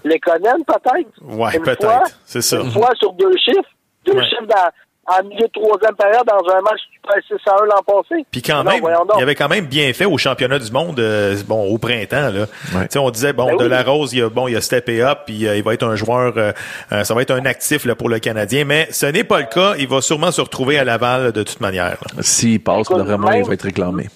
Les 0.04 0.18
Conan, 0.18 0.56
peut-être? 0.66 1.09
Ouais, 1.22 1.59
peut-être. 1.61 2.11
C'est 2.26 2.42
ça. 2.42 2.59
Une 2.61 2.70
fois 2.70 2.90
sur 2.98 3.12
deux 3.14 3.33
chiffres? 3.42 3.68
Deux 4.04 4.20
chiffres 4.24 4.46
dans, 4.48 4.68
en 5.06 5.24
milieu 5.24 5.46
de 5.46 5.52
troisième 5.52 5.96
période 5.96 6.24
dans 6.26 6.52
un 6.54 6.60
match 6.60 6.80
qui 6.92 6.98
passe 7.02 7.24
6 7.26 7.34
à 7.50 7.62
1 7.62 7.66
l'an 7.66 7.82
passé. 7.84 8.24
Puis 8.30 8.42
quand 8.42 8.62
Non, 8.62 8.70
même, 8.70 8.82
il 9.16 9.22
avait 9.22 9.34
quand 9.34 9.48
même 9.48 9.66
bien 9.66 9.92
fait 9.92 10.04
au 10.04 10.18
championnat 10.18 10.58
du 10.58 10.70
monde, 10.70 11.00
euh, 11.00 11.36
bon, 11.48 11.64
au 11.72 11.78
printemps. 11.78 12.30
Là. 12.30 12.42
Ouais. 12.74 12.82
Tu 12.82 12.86
sais, 12.90 12.98
On 12.98 13.10
disait, 13.10 13.32
bon, 13.32 13.46
Ben 13.46 13.56
de 13.56 13.64
oui. 13.64 13.70
la 13.70 13.82
Rose, 13.82 14.12
il 14.12 14.22
a, 14.22 14.28
bon, 14.28 14.46
il 14.46 14.56
a 14.56 14.60
steppé 14.60 15.02
up, 15.02 15.20
puis 15.26 15.48
euh, 15.48 15.56
il 15.56 15.62
va 15.64 15.74
être 15.74 15.82
un 15.84 15.96
joueur, 15.96 16.34
euh, 16.36 16.52
ça 17.02 17.14
va 17.14 17.22
être 17.22 17.32
un 17.32 17.44
actif 17.46 17.84
là, 17.86 17.94
pour 17.96 18.08
le 18.08 18.18
Canadien, 18.20 18.64
mais 18.64 18.86
ce 18.92 19.06
n'est 19.06 19.24
pas 19.24 19.40
le 19.40 19.46
cas. 19.46 19.74
Il 19.78 19.88
va 19.88 20.00
sûrement 20.00 20.30
se 20.30 20.40
retrouver 20.40 20.78
à 20.78 20.84
Laval 20.84 21.32
de 21.32 21.42
toute 21.42 21.60
manière. 21.60 21.98
S'il 22.20 22.62
passe, 22.62 22.82
Écoute, 22.82 22.98
vraiment, 22.98 23.30
même- 23.30 23.42
il 23.42 23.46
va 23.48 23.54
être 23.54 23.62
réclamé. 23.64 24.06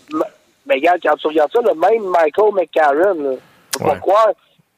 Mais 0.67 0.75
regarde, 0.77 1.01
quand 1.03 1.17
tu 1.17 1.27
regardes 1.27 1.51
ça, 1.53 1.61
le 1.61 1.75
même 1.75 2.05
Michael 2.11 2.55
McCarron, 2.55 3.23
là, 3.23 3.31
je 3.73 3.79
peux 3.79 3.85
Ouais. 3.85 3.91
pas 3.91 3.99
croire, 3.99 4.29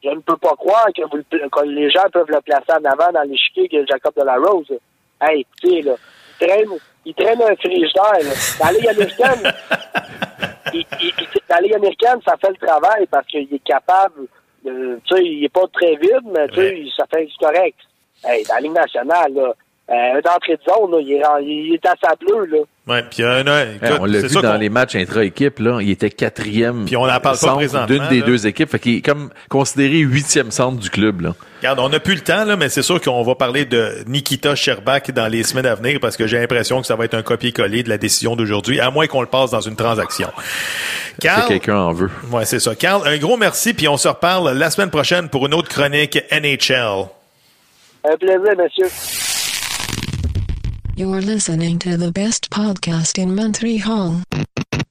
je 0.03 0.09
ne 0.11 0.21
peux 0.21 0.37
pas 0.37 0.55
croire 0.57 0.87
que, 0.97 1.03
vous 1.11 1.16
le- 1.16 1.49
que 1.49 1.64
les 1.66 1.90
gens 1.90 2.09
peuvent 2.12 2.27
le 2.31 2.40
placer 2.40 2.73
en 2.73 2.85
avant 2.90 3.12
dans 3.12 3.23
l'échiquier 3.29 3.69
que 3.69 3.87
Jacob 3.87 4.12
Delarose. 4.16 4.66
là. 4.71 4.77
Hey, 5.21 5.41
écoutez, 5.41 5.83
là, 5.83 5.95
il 6.41 6.47
traîne, 6.47 6.69
il 7.05 7.15
traîne 7.15 7.43
un 7.43 7.57
frigidaire. 7.57 8.13
là. 8.23 8.35
Dans 8.61 8.67
la 8.67 8.73
Ligue 8.73 8.89
américaine, 8.89 9.53
il, 10.75 10.85
il- 11.01 11.13
dans 11.49 11.55
la 11.57 11.61
Ligue 11.63 11.75
américaine, 11.75 12.19
ça 12.27 12.37
fait 12.41 12.51
le 12.51 12.67
travail 12.67 13.07
parce 13.11 13.27
qu'il 13.29 13.53
est 13.53 13.65
capable, 13.65 14.27
de, 14.65 15.01
tu 15.05 15.15
sais, 15.17 15.25
il 15.25 15.45
est 15.45 15.49
pas 15.49 15.67
très 15.73 15.95
vide, 15.97 16.25
mais 16.25 16.49
tu 16.49 16.55
sais, 16.57 16.61
Ouais. 16.61 16.87
ça 16.97 17.05
fait 17.11 17.29
correct. 17.41 17.79
Hey, 18.25 18.45
dans 18.45 18.55
la 18.55 18.61
Ligue 18.61 18.73
nationale, 18.73 19.33
là, 19.35 19.55
euh, 19.88 20.20
d'entrée 20.20 20.57
de 20.57 20.62
zone, 20.68 20.90
là, 20.90 20.99
il, 21.01 21.12
est, 21.12 21.25
en- 21.27 21.38
il 21.38 21.75
est 21.75 21.87
à 21.87 21.94
sa 22.03 22.14
bleue, 22.16 22.44
là. 22.46 22.59
Ouais, 22.88 23.03
puis 23.11 23.22
euh, 23.22 23.42
Hein, 23.46 23.66
écoute, 23.83 23.99
on 24.01 24.05
l'a 24.05 24.20
vu 24.20 24.35
dans 24.42 24.57
les 24.57 24.68
matchs 24.68 24.94
intra-équipe, 24.96 25.59
là. 25.61 25.79
Il 25.81 25.90
était 25.90 26.11
quatrième. 26.11 26.85
Puis 26.87 26.96
on 26.96 27.03
en 27.05 27.09
parle 27.09 27.20
pas 27.22 27.35
centre 27.37 27.57
présentement, 27.57 27.87
D'une 27.87 28.09
des 28.09 28.20
là. 28.20 28.27
deux 28.27 28.46
équipes. 28.49 28.70
Fait 28.70 28.79
qu'il 28.81 28.96
est 28.96 29.01
comme 29.01 29.31
considéré 29.49 29.99
huitième 29.99 30.51
centre 30.51 30.79
du 30.79 30.90
club, 30.90 31.20
là. 31.20 31.35
Regarde, 31.61 31.79
on 31.81 31.88
n'a 31.88 32.01
plus 32.01 32.14
le 32.14 32.20
temps, 32.20 32.44
là, 32.44 32.57
mais 32.57 32.68
c'est 32.68 32.83
sûr 32.83 33.01
qu'on 33.01 33.22
va 33.22 33.35
parler 33.37 33.64
de 33.64 33.92
Nikita 34.07 34.55
Sherbak 34.57 35.11
dans 35.12 35.27
les 35.29 35.42
semaines 35.44 35.66
à 35.66 35.75
venir 35.77 35.99
parce 36.01 36.16
que 36.16 36.27
j'ai 36.27 36.38
l'impression 36.38 36.81
que 36.81 36.87
ça 36.87 36.96
va 36.96 37.05
être 37.05 37.14
un 37.14 37.22
copier-coller 37.22 37.83
de 37.83 37.88
la 37.88 37.99
décision 37.99 38.35
d'aujourd'hui, 38.37 38.79
à 38.81 38.90
moins 38.90 39.07
qu'on 39.07 39.20
le 39.20 39.27
passe 39.29 39.51
dans 39.53 39.61
une 39.61 39.77
transaction. 39.77 40.29
Carl, 41.20 41.46
quelqu'un 41.49 41.77
en 41.79 41.92
veut. 41.92 42.11
ouais, 42.33 42.44
c'est 42.44 42.61
ça. 42.61 42.75
Carl, 42.75 43.03
un 43.07 43.16
gros 43.18 43.37
merci, 43.37 43.72
puis 43.72 43.88
on 43.88 43.96
se 43.96 44.07
reparle 44.09 44.53
la 44.57 44.70
semaine 44.70 44.90
prochaine 44.90 45.29
pour 45.29 45.46
une 45.46 45.55
autre 45.55 45.68
chronique 45.68 46.18
NHL. 46.31 47.07
Un 48.09 48.16
plaisir, 48.16 48.53
monsieur. 48.57 49.36
You're 50.99 51.21
listening 51.21 51.79
to 51.81 51.99
the 51.99 52.11
best 52.11 52.49
podcast 52.49 53.19
in 53.19 53.35
Montreal. 53.35 54.23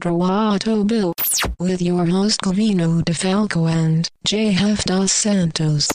Drawato 0.04 0.86
Bill. 0.86 1.15
With 1.60 1.82
your 1.82 2.06
host 2.06 2.41
Covino 2.41 3.02
DeFalco 3.04 3.68
and 3.68 4.08
J.F. 4.24 4.84
Dos 4.84 5.12
Santos. 5.12 5.89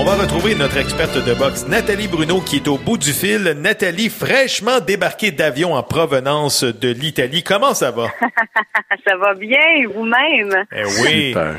On 0.00 0.04
va 0.04 0.14
retrouver 0.14 0.54
notre 0.54 0.76
experte 0.76 1.16
de 1.16 1.34
boxe, 1.34 1.66
Nathalie 1.66 2.06
Bruno, 2.06 2.40
qui 2.40 2.56
est 2.56 2.68
au 2.68 2.78
bout 2.78 2.96
du 2.96 3.12
fil. 3.12 3.56
Nathalie, 3.58 4.08
fraîchement 4.08 4.78
débarquée 4.78 5.32
d'avion 5.32 5.74
en 5.74 5.82
provenance 5.82 6.62
de 6.62 6.90
l'Italie. 6.90 7.42
Comment 7.42 7.74
ça 7.74 7.90
va? 7.90 8.06
Ça 9.04 9.16
va 9.16 9.34
bien, 9.34 9.88
vous-même? 9.92 10.64
Eh 10.70 10.84
oui. 11.02 11.28
Super. 11.30 11.56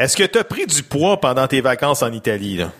Est-ce 0.00 0.16
que 0.16 0.24
tu 0.24 0.36
as 0.36 0.42
pris 0.42 0.66
du 0.66 0.82
poids 0.82 1.20
pendant 1.20 1.46
tes 1.46 1.60
vacances 1.60 2.02
en 2.02 2.10
Italie? 2.12 2.56
Là? 2.56 2.72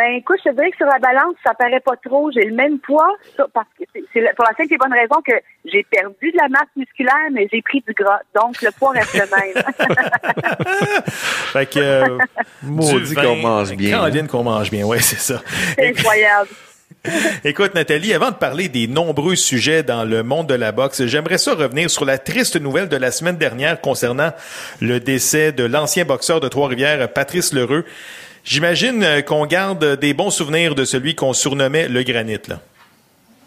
Ben 0.00 0.14
écoute, 0.16 0.38
je 0.42 0.48
te 0.48 0.54
dirais 0.54 0.70
que 0.70 0.78
sur 0.78 0.86
la 0.86 0.98
balance, 0.98 1.34
ça 1.44 1.52
paraît 1.52 1.80
pas 1.80 1.92
trop. 2.02 2.30
J'ai 2.32 2.44
le 2.44 2.54
même 2.54 2.78
poids, 2.78 3.14
ça, 3.36 3.44
parce 3.52 3.66
que 3.78 3.84
c'est- 3.92 4.34
pour 4.34 4.46
la 4.46 4.54
simple 4.56 4.72
et 4.72 4.78
bonne 4.78 4.94
raison 4.94 5.20
que 5.26 5.34
j'ai 5.66 5.82
perdu 5.90 6.32
de 6.32 6.36
la 6.38 6.48
masse 6.48 6.68
musculaire, 6.74 7.14
mais 7.32 7.46
j'ai 7.52 7.60
pris 7.60 7.84
du 7.86 7.92
gras. 7.92 8.20
Donc 8.34 8.62
le 8.62 8.70
poids 8.78 8.92
reste 8.92 9.12
le 9.12 9.20
même. 9.20 9.62
Fait 11.52 11.66
que. 11.66 11.78
euh, 11.80 12.18
Maudit 12.62 13.14
qu'on 13.14 13.36
mange 13.36 13.72
bien. 13.76 13.90
Caroline 13.90 14.26
qu'on 14.26 14.42
mange 14.42 14.70
bien, 14.70 14.86
ouais, 14.86 15.00
c'est 15.00 15.18
ça. 15.20 15.42
c'est 15.78 15.88
incroyable. 15.88 16.48
Écoute, 17.44 17.74
Nathalie, 17.74 18.12
avant 18.14 18.30
de 18.30 18.36
parler 18.36 18.68
des 18.68 18.86
nombreux 18.86 19.36
sujets 19.36 19.82
dans 19.82 20.04
le 20.04 20.22
monde 20.22 20.46
de 20.46 20.54
la 20.54 20.72
boxe, 20.72 21.04
j'aimerais 21.06 21.38
ça 21.38 21.54
revenir 21.54 21.90
sur 21.90 22.04
la 22.06 22.16
triste 22.18 22.56
nouvelle 22.60 22.88
de 22.88 22.96
la 22.96 23.10
semaine 23.10 23.36
dernière 23.36 23.80
concernant 23.80 24.32
le 24.80 24.98
décès 25.00 25.52
de 25.52 25.64
l'ancien 25.64 26.04
boxeur 26.04 26.40
de 26.40 26.48
Trois-Rivières, 26.48 27.12
Patrice 27.12 27.52
Lheureux. 27.52 27.84
J'imagine 28.44 29.02
euh, 29.04 29.22
qu'on 29.22 29.46
garde 29.46 29.96
des 29.98 30.14
bons 30.14 30.30
souvenirs 30.30 30.74
de 30.74 30.84
celui 30.84 31.14
qu'on 31.14 31.32
surnommait 31.32 31.88
le 31.88 32.02
granit, 32.02 32.40
là. 32.48 32.56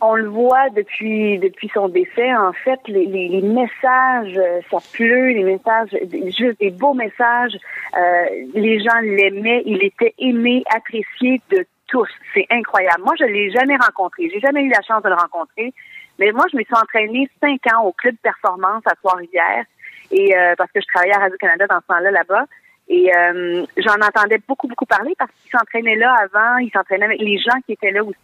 On 0.05 0.15
le 0.15 0.27
voit 0.27 0.69
depuis 0.71 1.39
depuis 1.39 1.71
son 1.73 1.87
décès. 1.87 2.35
En 2.35 2.51
fait, 2.51 2.79
les, 2.87 3.41
messages, 3.41 4.37
euh, 4.37 4.59
ça 4.69 4.77
pleut, 4.91 5.29
les 5.29 5.43
messages, 5.43 5.91
juste 6.37 6.59
des 6.59 6.71
beaux 6.71 6.93
messages. 6.93 7.57
Euh, 7.97 8.25
les 8.53 8.83
gens 8.83 8.99
l'aimaient. 9.01 9.63
Il 9.65 9.81
était 9.81 10.13
aimé, 10.19 10.61
apprécié 10.75 11.41
de 11.51 11.65
tous. 11.87 12.09
C'est 12.33 12.45
incroyable. 12.49 13.01
Moi, 13.05 13.13
je 13.17 13.23
l'ai 13.23 13.49
jamais 13.51 13.77
rencontré. 13.77 14.29
J'ai 14.29 14.41
jamais 14.41 14.63
eu 14.63 14.69
la 14.69 14.81
chance 14.81 15.03
de 15.03 15.09
le 15.09 15.15
rencontrer. 15.15 15.73
Mais 16.19 16.33
moi, 16.33 16.43
je 16.51 16.57
me 16.57 16.63
suis 16.63 16.75
entraînée 16.75 17.29
cinq 17.39 17.61
ans 17.73 17.85
au 17.85 17.93
club 17.93 18.15
performance 18.21 18.83
à 18.85 18.95
Trois-Rivières. 18.95 19.63
Et 20.11 20.35
parce 20.57 20.71
que 20.71 20.81
je 20.81 20.85
travaillais 20.93 21.15
à 21.15 21.19
Radio-Canada 21.19 21.65
dans 21.67 21.79
ce 21.79 21.87
temps-là 21.87 22.11
là-bas. 22.11 22.45
Et 22.87 23.09
euh, 23.15 23.65
j'en 23.77 23.95
entendais 23.95 24.39
beaucoup, 24.47 24.67
beaucoup 24.67 24.85
parler 24.85 25.13
parce 25.17 25.31
qu'il 25.31 25.51
s'entraînait 25.51 25.95
là 25.95 26.13
avant, 26.21 26.57
il 26.57 26.69
s'entraînait 26.71 27.05
avec 27.05 27.21
les 27.21 27.37
gens 27.37 27.59
qui 27.65 27.73
étaient 27.73 27.91
là 27.91 28.03
aussi, 28.03 28.17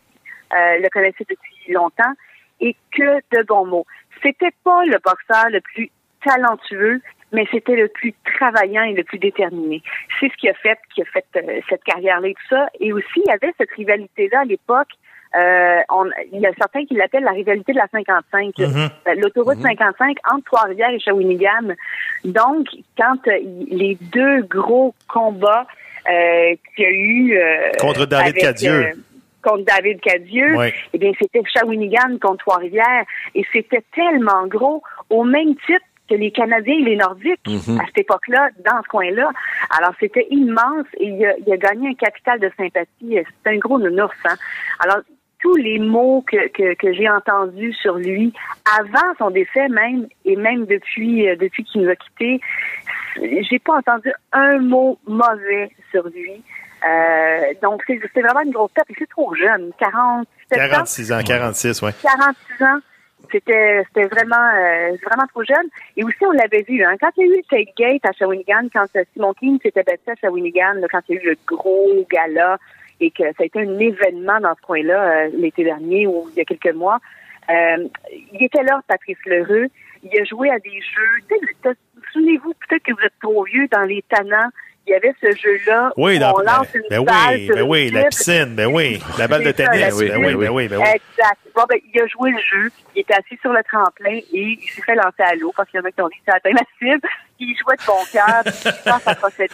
euh, 0.54 0.80
le 0.80 0.90
connaissaient 0.90 1.26
depuis 1.30 1.74
longtemps, 1.74 2.14
et 2.60 2.76
que 2.92 3.20
de 3.36 3.44
bons 3.44 3.66
mots. 3.66 3.86
C'était 4.22 4.54
pas 4.64 4.84
le 4.86 4.98
boxeur 5.04 5.50
le 5.50 5.62
plus 5.62 5.90
talentueux, 6.24 7.02
mais 7.32 7.48
c'était 7.52 7.76
le 7.76 7.88
plus 7.88 8.14
travaillant 8.38 8.84
et 8.84 8.94
le 8.94 9.04
plus 9.04 9.20
déterminé. 9.20 9.82
C'est 10.20 10.30
ce 10.30 10.38
qui 10.38 10.50
a 10.50 10.54
fait, 10.54 10.80
qui 10.94 11.02
a 11.02 11.06
fait 11.06 11.26
euh, 11.38 11.62
cette 11.70 11.84
carrière-là 11.84 12.28
et 12.28 12.34
tout 12.34 12.48
ça. 12.50 12.68
Et 12.80 12.92
aussi, 12.92 13.22
il 13.26 13.30
y 13.30 13.32
avait 13.32 13.54
cette 13.58 13.72
rivalité-là 13.72 14.42
à 14.42 14.46
l'époque. 14.46 14.92
Euh, 15.36 15.80
on, 15.90 16.06
il 16.34 16.40
y 16.42 16.46
a 16.48 16.52
certains 16.58 16.86
qui 16.86 16.96
l'appellent 16.96 17.24
la 17.24 17.32
rivalité 17.32 17.74
de 17.74 17.78
la 17.78 17.88
55, 17.92 18.58
Mhm. 18.58 18.90
Euh, 19.08 19.14
l'autoroute 19.16 19.62
55 19.62 20.18
entre 20.32 20.44
Trois-Rivières 20.46 20.90
et 20.92 21.00
Shawinigan. 21.00 21.76
Donc, 22.26 22.68
quand 22.98 23.28
euh, 23.28 23.38
les 23.70 23.98
deux 24.02 24.42
gros 24.44 24.96
combats 25.08 25.68
euh, 26.10 26.56
qu'il 26.76 26.84
y 26.84 26.88
a 26.88 26.90
eu 26.92 27.38
euh, 27.38 27.70
Contre 27.80 28.06
David 28.08 28.30
avec, 28.30 28.42
Cadieux. 28.42 28.72
euh, 28.86 28.92
contre 29.44 29.64
David 29.66 30.02
Cadieux, 30.02 30.56
Ouais. 30.58 30.74
eh 30.94 30.98
bien, 30.98 31.12
c'était 31.20 31.42
Shawinigan 31.54 32.18
contre 32.22 32.38
Trois-Rivières. 32.46 33.06
Et 33.36 33.46
c'était 33.54 33.84
tellement 33.94 34.48
gros, 34.48 34.82
au 35.10 35.24
même 35.24 35.56
titre 35.68 35.86
que 36.10 36.16
les 36.16 36.32
Canadiens 36.32 36.74
et 36.74 36.82
les 36.82 36.96
Nordiques 36.96 37.40
à 37.48 37.86
cette 37.86 38.00
époque-là, 38.00 38.50
dans 38.66 38.82
ce 38.82 38.88
coin-là. 38.88 39.30
Alors, 39.78 39.94
c'était 40.00 40.26
immense 40.32 40.88
et 40.98 41.06
il 41.06 41.24
a, 41.24 41.34
il 41.46 41.54
a 41.54 41.58
gagné 41.58 41.90
un 41.90 41.94
capital 41.94 42.40
de 42.40 42.50
sympathie. 42.58 43.20
C'est 43.44 43.52
un 43.52 43.58
gros 43.58 43.78
nounours. 43.78 44.18
Hein? 44.26 44.36
Alors, 44.80 44.98
tous 45.40 45.56
les 45.56 45.80
mots 45.80 46.24
que, 46.28 46.48
que, 46.50 46.74
que 46.76 46.94
j'ai 46.94 47.10
entendus 47.10 47.74
sur 47.74 47.96
lui 47.96 48.34
avant 48.80 49.14
son 49.18 49.32
décès 49.32 49.68
même 49.70 50.08
et 50.26 50.36
même 50.36 50.66
depuis 50.66 51.30
euh, 51.30 51.36
depuis 51.36 51.64
qu'il 51.64 51.82
nous 51.82 51.90
a 51.90 51.96
quittés, 51.96 52.42
j'ai 53.16 53.60
pas 53.60 53.78
entendu 53.78 54.12
un 54.32 54.60
mot 54.60 55.00
mauvais 55.08 55.72
sur 55.92 56.08
lui. 56.10 56.44
Euh, 56.88 57.54
donc 57.62 57.84
c'est 57.88 58.22
vraiment 58.22 58.42
une 58.42 58.52
grosse 58.52 58.74
tête. 58.74 58.86
Et 58.90 58.96
c'est 58.98 59.10
trop 59.10 59.34
jeune, 59.36 59.72
47 59.80 60.60
ans. 60.60 60.68
46 60.70 61.12
ans, 61.12 61.22
46, 61.26 61.82
ouais. 61.82 61.92
46 62.02 62.64
ans. 62.64 62.80
C'était 63.32 63.84
c'était 63.88 64.08
vraiment 64.08 64.36
euh, 64.38 64.96
vraiment 65.06 65.28
trop 65.28 65.44
jeune. 65.44 65.68
Et 65.98 66.04
aussi, 66.04 66.18
on 66.22 66.32
l'avait 66.32 66.64
vu, 66.64 66.84
hein, 66.84 66.96
quand 67.00 67.10
il 67.18 67.28
y 67.28 67.30
a 67.30 67.34
eu 67.34 67.38
le 67.38 67.44
tailgate 67.50 68.06
à 68.06 68.12
Shawinigan, 68.14 68.70
quand 68.74 68.86
euh, 68.96 69.04
Simon 69.14 69.34
King 69.34 69.60
s'était 69.62 69.84
battu 69.84 70.10
à 70.10 70.16
Shawinigan, 70.16 70.76
là, 70.76 70.88
quand 70.90 71.02
il 71.10 71.16
y 71.16 71.18
a 71.20 71.22
eu 71.22 71.26
le 71.28 71.38
gros 71.46 72.08
gala 72.10 72.58
et 73.00 73.12
que 73.12 73.24
ça 73.24 73.44
a 73.44 73.46
été 73.46 73.60
un 73.60 73.80
événement 73.80 74.40
dans 74.40 74.56
ce 74.56 74.62
coin-là 74.62 75.26
euh, 75.26 75.30
l'été 75.34 75.64
dernier 75.64 76.08
ou 76.08 76.28
il 76.32 76.38
y 76.38 76.42
a 76.42 76.46
quelques 76.46 76.76
mois, 76.76 77.00
euh, 77.50 77.88
il 78.34 78.44
était 78.44 78.64
là, 78.64 78.82
Patrice 78.88 79.18
Lheureux. 79.26 79.68
Il 80.04 80.20
a 80.20 80.24
joué 80.24 80.50
à 80.50 80.60
des 80.60 80.80
jeux. 80.80 81.74
Souvenez-vous, 82.14 82.54
peut-être 82.54 82.84
que 82.84 82.94
vous 82.94 83.02
êtes 83.04 83.20
trop 83.22 83.44
vieux 83.44 83.68
dans 83.72 83.84
les 83.84 84.04
tannants. 84.04 84.50
Il 84.90 84.94
y 84.94 84.96
avait 84.96 85.14
ce 85.22 85.32
jeu-là 85.40 85.92
Oui, 85.98 86.16
où 86.16 86.20
dans, 86.20 86.34
on 86.34 86.40
lance 86.40 86.74
une 86.74 86.82
ben 86.90 87.04
balle 87.04 87.36
oui, 87.36 87.46
sur 87.46 87.54
ben 87.54 87.62
une 87.62 87.70
oui, 87.70 87.92
la 87.92 88.04
piscine, 88.06 88.56
ben 88.56 88.66
oui, 88.66 89.00
la 89.20 89.28
balle 89.28 89.44
de 89.44 89.54
ça, 89.54 89.54
tennis, 89.54 90.00
ben 90.00 90.26
oui, 90.26 90.36
ben 90.36 90.50
oui, 90.50 90.68
ben 90.68 90.78
oui. 90.80 90.88
Exact. 90.88 91.38
Bon, 91.54 91.64
ben, 91.70 91.78
il 91.94 92.02
a 92.02 92.08
joué 92.08 92.32
le 92.32 92.40
jeu. 92.40 92.72
Il 92.96 93.02
était 93.02 93.14
assis 93.14 93.38
sur 93.40 93.54
le 93.54 93.62
tremplin 93.72 94.18
et 94.18 94.28
il 94.34 94.68
s'est 94.68 94.82
fait 94.82 94.96
lancer 94.96 95.22
à 95.22 95.36
l'eau 95.36 95.54
parce 95.56 95.70
qu'il 95.70 95.80
y 95.80 95.84
en 95.84 95.86
a 95.86 95.92
qui 95.92 96.02
ont 96.02 96.08
dit 96.08 96.16
que 96.16 96.32
ça 96.32 96.38
atteint 96.38 96.54
la 96.54 96.66
cible. 96.80 97.08
Il 97.40 97.56
jouait 97.56 97.76
de 97.76 97.86
bon 97.86 98.04
cœur. 98.12 98.42
il 98.66 98.92
pense 98.92 99.08
à 99.08 99.14
procéder 99.14 99.54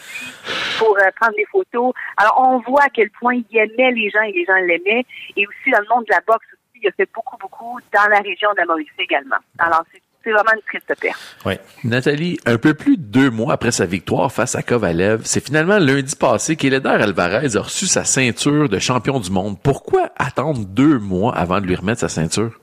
pour 0.80 0.98
euh, 0.98 1.12
prendre 1.20 1.36
des 1.36 1.46
photos. 1.52 1.94
Alors, 2.16 2.40
on 2.40 2.60
voit 2.60 2.84
à 2.84 2.90
quel 2.90 3.10
point 3.10 3.36
il 3.36 3.58
aimait 3.58 3.92
les 3.92 4.10
gens 4.10 4.22
et 4.22 4.32
les 4.32 4.46
gens 4.46 4.56
l'aimaient. 4.56 5.06
Et 5.36 5.46
aussi, 5.46 5.70
dans 5.70 5.82
le 5.82 5.88
monde 5.94 6.06
de 6.06 6.14
la 6.14 6.22
boxe 6.26 6.46
aussi, 6.54 6.82
il 6.82 6.88
a 6.88 6.92
fait 6.92 7.10
beaucoup, 7.14 7.36
beaucoup 7.38 7.78
dans 7.94 8.08
la 8.10 8.20
région 8.20 8.54
de 8.54 8.60
la 8.60 8.66
Mauricie 8.66 8.90
également. 9.00 9.38
Alors, 9.60 9.84
c'est 9.92 10.02
c'est 10.26 10.32
vraiment 10.32 10.54
une 10.56 10.62
triste 10.64 10.92
perte. 11.00 11.38
Ouais. 11.46 11.60
Nathalie, 11.84 12.40
un 12.46 12.58
peu 12.58 12.74
plus 12.74 12.98
de 12.98 13.04
deux 13.04 13.30
mois 13.30 13.54
après 13.54 13.72
sa 13.72 13.86
victoire 13.86 14.32
face 14.32 14.56
à 14.56 14.64
Kovalev, 14.64 15.22
c'est 15.24 15.46
finalement 15.46 15.78
lundi 15.78 16.16
passé 16.16 16.56
qu'Eléder 16.56 16.90
Alvarez 16.90 17.56
a 17.56 17.62
reçu 17.62 17.86
sa 17.86 18.04
ceinture 18.04 18.68
de 18.68 18.80
champion 18.80 19.20
du 19.20 19.32
monde. 19.32 19.58
Pourquoi 19.64 20.10
attendre 20.18 20.66
deux 20.66 20.98
mois 21.00 21.36
avant 21.36 21.62
de 21.62 21.68
lui 21.68 21.76
remettre 21.76 22.02
sa 22.02 22.10
ceinture? 22.10 22.60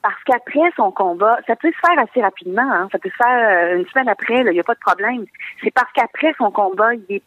Parce 0.00 0.22
qu'après 0.24 0.70
son 0.76 0.92
combat, 0.92 1.38
ça 1.48 1.56
peut 1.56 1.72
se 1.72 1.88
faire 1.88 1.98
assez 1.98 2.22
rapidement. 2.22 2.70
Hein? 2.72 2.88
Ça 2.92 2.98
peut 2.98 3.10
se 3.10 3.16
faire 3.16 3.72
euh, 3.72 3.78
une 3.78 3.86
semaine 3.88 4.08
après, 4.08 4.36
il 4.46 4.52
n'y 4.52 4.60
a 4.60 4.64
pas 4.64 4.74
de 4.74 4.80
problème. 4.80 5.26
C'est 5.64 5.74
parce 5.74 5.90
qu'après 5.92 6.32
son 6.38 6.52
combat, 6.52 6.94
il 6.94 7.16
est 7.16 7.22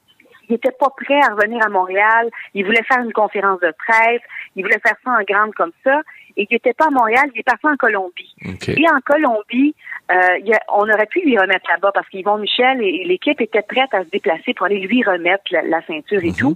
il 0.49 0.55
était 0.55 0.71
pas 0.71 0.89
prêt 0.89 1.19
à 1.21 1.33
revenir 1.35 1.63
à 1.63 1.69
Montréal. 1.69 2.29
Il 2.55 2.65
voulait 2.65 2.83
faire 2.83 3.03
une 3.03 3.13
conférence 3.13 3.59
de 3.59 3.71
presse. 3.77 4.21
Il 4.55 4.63
voulait 4.63 4.79
faire 4.79 4.95
ça 5.03 5.11
en 5.11 5.21
grande 5.23 5.53
comme 5.53 5.71
ça. 5.83 6.01
Et 6.39 6.47
il 6.49 6.53
n'était 6.53 6.73
pas 6.73 6.85
à 6.87 6.89
Montréal, 6.89 7.29
il 7.35 7.39
est 7.41 7.43
parti 7.43 7.67
en 7.67 7.75
Colombie. 7.75 8.33
Et 8.77 8.85
en 8.89 9.01
Colombie, 9.05 9.75
euh, 10.09 10.37
il 10.39 10.47
y 10.47 10.53
a- 10.53 10.63
on 10.73 10.89
aurait 10.89 11.05
pu 11.07 11.19
lui 11.19 11.37
remettre 11.37 11.69
là-bas 11.69 11.91
parce 11.93 12.07
qu'Yvon 12.07 12.37
Michel 12.37 12.81
et, 12.81 13.01
et 13.01 13.05
l'équipe 13.05 13.41
étaient 13.41 13.61
prêtes 13.61 13.93
à 13.93 14.03
se 14.05 14.09
déplacer 14.09 14.53
pour 14.53 14.65
aller 14.67 14.79
lui 14.79 15.03
remettre 15.03 15.43
la, 15.51 15.63
la 15.63 15.81
ceinture 15.85 16.23
et 16.23 16.31
tout. 16.31 16.55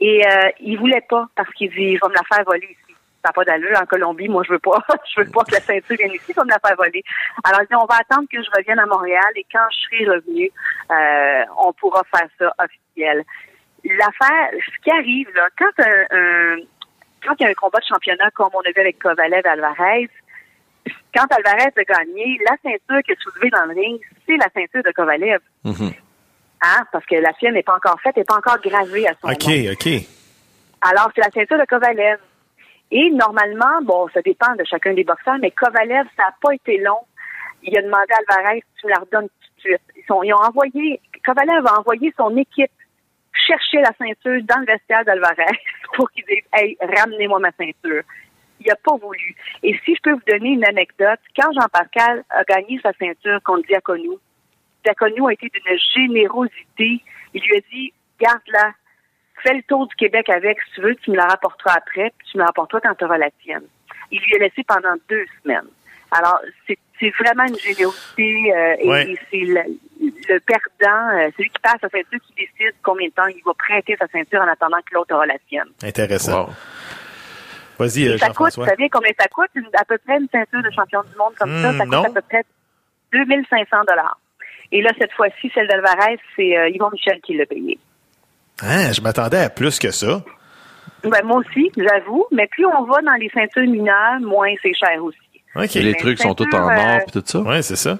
Et 0.00 0.22
euh, 0.26 0.50
il 0.60 0.78
voulait 0.78 1.04
pas 1.08 1.26
parce 1.34 1.48
qu'il 1.54 1.70
dit 1.70 1.92
il 1.94 1.98
va 1.98 2.08
me 2.08 2.14
la 2.14 2.22
faire 2.30 2.44
voler 2.44 2.66
ici. 2.66 2.94
Ça 3.24 3.28
n'a 3.28 3.32
pas 3.32 3.44
d'allure 3.44 3.78
en 3.80 3.86
Colombie. 3.86 4.28
Moi, 4.28 4.42
je 4.46 4.52
veux 4.52 4.58
pas. 4.58 4.82
je 5.14 5.20
veux 5.22 5.30
pas 5.30 5.44
que 5.44 5.52
la 5.52 5.60
ceinture 5.60 5.96
vienne 5.96 6.12
ici, 6.12 6.26
il 6.30 6.34
va 6.34 6.44
me 6.44 6.50
la 6.50 6.58
faire 6.58 6.76
voler. 6.76 7.02
Alors, 7.44 7.60
il 7.62 7.68
dit, 7.68 7.74
on 7.76 7.86
va 7.86 7.98
attendre 8.00 8.26
que 8.30 8.42
je 8.42 8.50
revienne 8.54 8.80
à 8.80 8.86
Montréal 8.86 9.30
et 9.36 9.46
quand 9.50 9.64
je 9.70 9.78
serai 9.96 10.10
revenu, 10.10 10.50
euh, 10.90 11.44
on 11.64 11.72
pourra 11.72 12.02
faire 12.14 12.28
ça 12.38 12.52
officiel. 12.62 13.22
L'affaire, 13.84 14.50
ce 14.64 14.82
qui 14.84 14.90
arrive, 14.90 15.28
là, 15.34 15.48
quand 15.58 15.84
un, 15.84 16.16
un- 16.16 16.56
quand 17.24 17.34
il 17.38 17.44
y 17.44 17.46
a 17.46 17.50
un 17.50 17.54
combat 17.54 17.78
de 17.78 17.84
championnat 17.84 18.30
comme 18.34 18.50
on 18.54 18.60
a 18.60 18.70
vu 18.74 18.80
avec 18.80 18.98
Kovalev 18.98 19.42
et 19.44 19.48
Alvarez, 19.48 20.08
quand 21.14 21.26
Alvarez 21.30 21.70
a 21.76 21.84
gagné, 21.84 22.38
la 22.48 22.56
ceinture 22.62 23.02
qui 23.04 23.12
est 23.12 23.22
soulevée 23.22 23.50
dans 23.50 23.64
le 23.66 23.74
ring, 23.74 24.00
c'est 24.26 24.36
la 24.36 24.48
ceinture 24.54 24.82
de 24.82 24.90
Kovalev. 24.92 25.40
Hein? 25.64 26.82
Parce 26.92 27.04
que 27.06 27.16
la 27.16 27.32
sienne 27.34 27.54
n'est 27.54 27.62
pas 27.62 27.76
encore 27.76 28.00
faite, 28.00 28.16
n'est 28.16 28.24
pas 28.24 28.36
encore 28.36 28.58
gravée 28.60 29.06
à 29.08 29.12
son 29.20 29.28
OK, 29.28 29.46
nom. 29.46 29.72
OK. 29.72 29.88
Alors, 30.80 31.10
c'est 31.14 31.20
la 31.22 31.30
ceinture 31.30 31.58
de 31.58 31.64
Kovalev. 31.64 32.18
Et 32.90 33.10
normalement, 33.10 33.80
bon, 33.82 34.08
ça 34.12 34.20
dépend 34.22 34.54
de 34.54 34.64
chacun 34.64 34.92
des 34.94 35.04
boxeurs, 35.04 35.38
mais 35.40 35.50
Kovalev, 35.50 36.06
ça 36.16 36.24
n'a 36.24 36.34
pas 36.40 36.54
été 36.54 36.78
long. 36.78 36.98
Il 37.62 37.76
a 37.78 37.82
demandé 37.82 38.12
à 38.12 38.34
Alvarez, 38.36 38.62
tu 38.80 38.86
me 38.86 38.90
la 38.92 38.98
redonnes 38.98 39.28
tout 39.28 39.48
de 39.56 39.60
suite. 39.60 39.80
Ils, 39.96 40.04
sont- 40.06 40.22
ils 40.22 40.32
ont 40.34 40.38
envoyé, 40.38 41.00
Kovalev 41.24 41.66
a 41.66 41.78
envoyé 41.78 42.12
son 42.16 42.36
équipe 42.36 42.70
chercher 43.46 43.78
la 43.78 43.92
ceinture 43.98 44.42
dans 44.44 44.60
le 44.60 44.66
vestiaire 44.66 45.04
d'Alvarez 45.04 45.58
pour 45.94 46.10
qu'il 46.10 46.24
dise, 46.24 46.44
hey, 46.52 46.76
ramenez-moi 46.80 47.38
ma 47.38 47.52
ceinture. 47.52 48.02
Il 48.60 48.66
n'a 48.66 48.76
pas 48.76 48.96
voulu. 48.96 49.34
Et 49.62 49.78
si 49.84 49.94
je 49.94 50.00
peux 50.02 50.12
vous 50.12 50.22
donner 50.26 50.50
une 50.50 50.64
anecdote, 50.64 51.18
quand 51.36 51.52
Jean 51.52 51.68
Pascal 51.72 52.24
a 52.30 52.44
gagné 52.44 52.78
sa 52.82 52.92
ceinture 52.92 53.42
contre 53.42 53.66
Diaconou, 53.66 54.18
Diaconou 54.84 55.28
a 55.28 55.32
été 55.32 55.48
d'une 55.48 55.78
générosité. 55.94 57.02
Il 57.34 57.42
lui 57.42 57.56
a 57.56 57.60
dit, 57.72 57.92
garde-la, 58.20 58.72
fais 59.42 59.54
le 59.54 59.62
tour 59.62 59.86
du 59.88 59.94
Québec 59.96 60.28
avec, 60.28 60.58
si 60.62 60.74
tu 60.74 60.80
veux, 60.82 60.94
tu 60.96 61.10
me 61.10 61.16
la 61.16 61.26
rapporteras 61.26 61.74
après, 61.76 62.12
puis 62.18 62.28
tu 62.30 62.38
me 62.38 62.42
la 62.42 62.46
rapporteras 62.46 62.80
quand 62.80 62.94
tu 62.94 63.04
auras 63.04 63.18
la 63.18 63.30
tienne. 63.42 63.64
Il 64.10 64.20
lui 64.20 64.36
a 64.36 64.38
laissé 64.38 64.62
pendant 64.64 64.94
deux 65.08 65.24
semaines. 65.42 65.68
Alors, 66.12 66.40
c'est 66.66 67.10
vraiment 67.18 67.44
une 67.44 67.58
générosité 67.58 68.52
euh, 68.54 68.74
et, 68.78 68.88
Ouais. 68.88 69.10
et 69.10 69.18
c'est 69.30 69.38
le, 69.38 69.62
le 70.28 70.38
perdant, 70.40 71.16
euh, 71.18 71.30
celui 71.36 71.48
qui 71.50 71.58
passe 71.60 71.80
sa 71.80 71.88
ceinture, 71.88 72.18
qui 72.26 72.34
décide 72.34 72.74
combien 72.82 73.08
de 73.08 73.12
temps 73.12 73.26
il 73.26 73.42
va 73.44 73.52
prêter 73.54 73.96
sa 73.98 74.06
ceinture 74.08 74.40
en 74.40 74.46
attendant 74.48 74.76
que 74.78 74.94
l'autre 74.94 75.14
aura 75.14 75.26
la 75.26 75.36
sienne. 75.48 75.68
Intéressant. 75.82 76.44
Wow. 76.46 76.50
Vas-y, 77.78 78.08
euh, 78.08 78.14
Et 78.14 78.18
ça 78.18 78.26
coûte, 78.28 78.36
vous 78.36 78.44
Jean-François. 78.44 78.66
savez 78.68 78.88
combien 78.90 79.10
ça 79.18 79.26
coûte? 79.28 79.48
Une- 79.54 79.68
à 79.74 79.84
peu 79.84 79.98
près 79.98 80.18
une 80.18 80.28
ceinture 80.30 80.62
de 80.62 80.70
champion 80.70 81.02
du 81.02 81.16
monde 81.18 81.34
comme 81.38 81.50
ça, 81.62 81.72
Hmm, 81.72 81.78
ça 81.78 81.84
coûte 81.84 81.92
non. 81.92 82.04
à 82.04 82.10
peu 82.10 82.20
près 82.22 82.44
2500 83.12 83.76
dollars. 83.88 84.18
Et 84.70 84.82
là, 84.82 84.90
cette 84.98 85.12
fois-ci, 85.12 85.50
celle 85.54 85.66
d'Alvarez, 85.68 86.18
c'est 86.36 86.56
euh, 86.56 86.68
Yvon 86.68 86.90
Michel 86.90 87.20
qui 87.22 87.34
l'a 87.36 87.46
payé. 87.46 87.78
Ah, 88.62 88.92
je 88.92 89.00
m'attendais 89.00 89.38
à 89.38 89.50
plus 89.50 89.78
que 89.78 89.90
ça. 89.90 90.22
Ben, 91.04 91.24
moi 91.24 91.38
aussi, 91.38 91.72
j'avoue, 91.76 92.26
mais 92.30 92.46
plus 92.46 92.64
on 92.64 92.84
va 92.84 93.00
dans 93.02 93.14
les 93.14 93.28
ceintures 93.30 93.62
mineures, 93.68 94.20
moins 94.20 94.52
c'est 94.62 94.72
cher 94.74 95.02
aussi. 95.02 95.18
Les 95.54 95.94
trucs 95.94 96.18
sont 96.18 96.34
tous 96.34 96.52
en 96.54 96.64
or 96.64 96.70
euh, 96.70 96.98
et 97.06 97.10
tout 97.10 97.22
ça? 97.24 97.40
Ouais, 97.40 97.62
c'est 97.62 97.76
ça. 97.76 97.98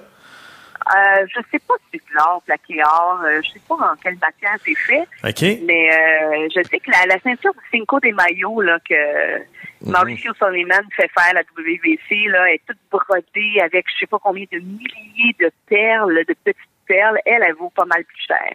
Euh, 0.91 1.25
je 1.27 1.39
sais 1.51 1.59
pas 1.59 1.75
si 1.79 1.85
c'est 1.93 2.11
de 2.11 2.15
l'or, 2.15 2.41
plaqué 2.45 2.81
or. 2.83 3.21
Euh, 3.23 3.41
je 3.41 3.51
sais 3.51 3.61
pas 3.67 3.75
en 3.75 3.95
quelle 4.01 4.17
matière 4.17 4.55
c'est 4.65 4.75
fait. 4.75 5.07
OK. 5.23 5.61
Mais 5.65 5.89
euh, 5.93 6.47
je 6.53 6.61
sais 6.63 6.79
que 6.79 6.91
la, 6.91 7.05
la 7.05 7.19
ceinture 7.19 7.53
de 7.53 7.59
Cinco 7.71 7.99
des 7.99 8.11
maillots 8.11 8.61
là, 8.61 8.79
que 8.87 9.43
Mauricio 9.81 10.33
Soliman 10.33 10.83
fait 10.95 11.09
faire 11.17 11.29
à 11.29 11.33
la 11.33 11.41
WBC 11.41 12.29
là, 12.29 12.51
est 12.51 12.61
toute 12.67 12.77
brodée 12.91 13.61
avec 13.61 13.85
je 13.93 13.99
sais 13.99 14.07
pas 14.07 14.19
combien 14.19 14.45
de 14.51 14.59
milliers 14.59 15.35
de 15.39 15.51
perles, 15.67 16.25
de 16.27 16.35
petites 16.43 16.57
perles. 16.85 17.17
Elle, 17.25 17.43
elle 17.47 17.55
vaut 17.55 17.71
pas 17.75 17.85
mal 17.85 18.03
plus 18.03 18.25
cher. 18.27 18.53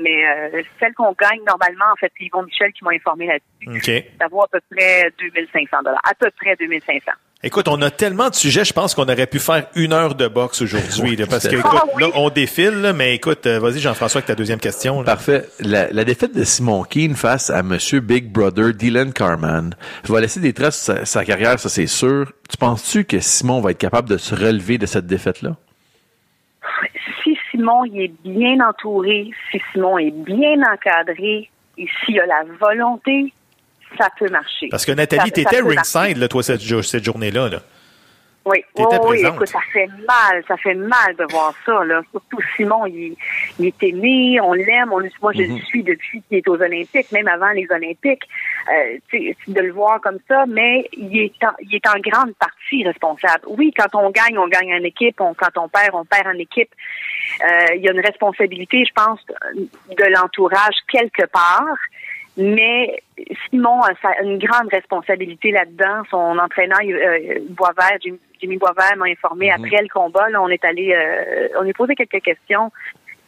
Mais 0.00 0.26
euh, 0.26 0.62
celle 0.80 0.92
qu'on 0.94 1.12
gagne 1.12 1.40
normalement, 1.46 1.84
en 1.92 1.96
fait, 1.96 2.12
c'est 2.18 2.24
Yvon 2.24 2.42
Michel 2.42 2.72
qui 2.72 2.84
m'a 2.84 2.90
informé 2.92 3.26
là-dessus. 3.26 3.80
Ça 4.20 4.26
vaut 4.28 4.42
à 4.42 4.48
peu 4.48 4.60
près 4.70 5.12
2500 5.18 5.76
À 5.86 6.14
peu 6.14 6.30
près 6.36 6.56
2500 6.56 7.12
Écoute, 7.46 7.68
on 7.68 7.82
a 7.82 7.90
tellement 7.90 8.30
de 8.30 8.34
sujets, 8.34 8.64
je 8.64 8.72
pense 8.72 8.94
qu'on 8.94 9.02
aurait 9.04 9.26
pu 9.26 9.38
faire 9.38 9.66
une 9.74 9.92
heure 9.92 10.14
de 10.14 10.28
boxe 10.28 10.62
aujourd'hui. 10.62 11.14
parce 11.28 11.46
que, 11.46 11.56
écoute, 11.56 11.70
Ah 11.74 11.84
là, 12.00 12.06
on 12.14 12.30
défile, 12.30 12.80
là, 12.80 12.94
mais 12.94 13.14
écoute, 13.14 13.46
euh, 13.46 13.60
vas-y, 13.60 13.80
Jean-François, 13.80 14.20
avec 14.20 14.26
ta 14.28 14.34
deuxième 14.34 14.58
question. 14.58 15.00
là. 15.02 15.04
Parfait. 15.04 15.44
La, 15.60 15.92
la 15.92 16.04
défaite 16.04 16.34
de 16.34 16.42
Simon 16.42 16.84
Keane 16.84 17.14
face 17.14 17.50
à 17.50 17.62
Monsieur 17.62 18.00
Big 18.00 18.32
Brother 18.32 18.72
Dylan 18.72 19.12
Carman 19.12 19.74
va 20.04 20.20
laisser 20.22 20.40
des 20.40 20.54
traces 20.54 20.82
sur 20.82 20.94
sa, 20.94 21.04
sa 21.04 21.24
carrière, 21.26 21.58
ça 21.60 21.68
c'est 21.68 21.86
sûr. 21.86 22.32
Tu 22.50 22.56
penses-tu 22.56 23.04
que 23.04 23.20
Simon 23.20 23.60
va 23.60 23.72
être 23.72 23.78
capable 23.78 24.08
de 24.08 24.16
se 24.16 24.34
relever 24.34 24.78
de 24.78 24.86
cette 24.86 25.06
défaite-là? 25.06 25.56
si 27.22 27.36
Simon 27.50 27.84
il 27.84 28.00
est 28.04 28.12
bien 28.24 28.56
entouré, 28.66 29.30
si 29.50 29.60
Simon 29.72 29.98
est 29.98 30.10
bien 30.10 30.56
encadré 30.72 31.50
et 31.76 31.86
s'il 32.04 32.18
a 32.20 32.26
la 32.26 32.42
volonté, 32.58 33.32
ça 33.98 34.08
peut 34.18 34.28
marcher. 34.30 34.68
Parce 34.70 34.84
que 34.84 34.92
Nathalie, 34.92 35.32
t'étais 35.32 35.60
ringside, 35.60 36.18
là, 36.18 36.28
toi, 36.28 36.42
cette, 36.42 36.60
cette 36.60 37.04
journée-là. 37.04 37.48
Là. 37.48 37.60
Oui, 38.46 38.62
Oh, 38.74 39.06
oui, 39.08 39.24
écoute, 39.24 39.48
ça 39.48 39.60
fait 39.72 39.86
mal, 40.06 40.44
ça 40.46 40.56
fait 40.58 40.74
mal 40.74 41.16
de 41.16 41.24
voir 41.30 41.54
ça, 41.64 41.82
là. 41.84 42.02
Surtout 42.10 42.38
Simon, 42.56 42.84
il, 42.84 43.16
il 43.58 43.66
est 43.66 43.82
aimé, 43.82 44.38
on 44.42 44.52
l'aime, 44.52 44.92
on, 44.92 45.00
moi 45.22 45.32
je 45.32 45.42
le 45.42 45.58
suis 45.60 45.82
depuis 45.82 46.22
qu'il 46.28 46.38
est 46.38 46.48
aux 46.48 46.60
Olympiques, 46.60 47.10
même 47.12 47.26
avant 47.26 47.50
les 47.52 47.66
Olympiques, 47.70 48.24
euh, 48.68 48.98
de 49.48 49.60
le 49.60 49.72
voir 49.72 49.98
comme 50.02 50.18
ça, 50.28 50.44
mais 50.46 50.86
il 50.92 51.16
est, 51.16 51.42
en, 51.42 51.52
il 51.60 51.74
est 51.74 51.86
en 51.86 51.98
grande 52.00 52.34
partie 52.34 52.84
responsable. 52.84 53.44
Oui, 53.46 53.72
quand 53.74 53.94
on 53.94 54.10
gagne, 54.10 54.36
on 54.36 54.48
gagne 54.48 54.74
en 54.74 54.84
équipe, 54.84 55.20
on, 55.22 55.32
quand 55.32 55.56
on 55.56 55.68
perd, 55.68 55.94
on 55.94 56.04
perd 56.04 56.26
en 56.26 56.38
équipe. 56.38 56.70
Euh, 57.42 57.74
il 57.76 57.82
y 57.82 57.88
a 57.88 57.92
une 57.92 58.04
responsabilité, 58.04 58.84
je 58.84 58.92
pense, 58.92 59.20
de 59.54 60.12
l'entourage 60.12 60.76
quelque 60.92 61.24
part. 61.26 61.64
Mais 62.36 63.00
Simon 63.48 63.80
a 63.82 63.90
sa- 64.02 64.20
une 64.22 64.38
grande 64.38 64.68
responsabilité 64.72 65.52
là-dedans. 65.52 66.02
Son 66.10 66.38
entraîneur, 66.38 66.80
euh, 66.82 67.38
Boisvert, 67.50 67.98
Jimmy, 68.40 68.56
Boisvert 68.56 68.96
m'a 68.96 69.06
informé 69.06 69.50
après 69.52 69.82
le 69.82 69.88
combat. 69.88 70.28
Là, 70.30 70.42
on 70.42 70.48
est 70.48 70.64
allé, 70.64 70.92
euh, 70.92 71.48
on 71.58 71.62
lui 71.62 71.70
a 71.70 71.74
posé 71.74 71.94
quelques 71.94 72.22
questions. 72.22 72.72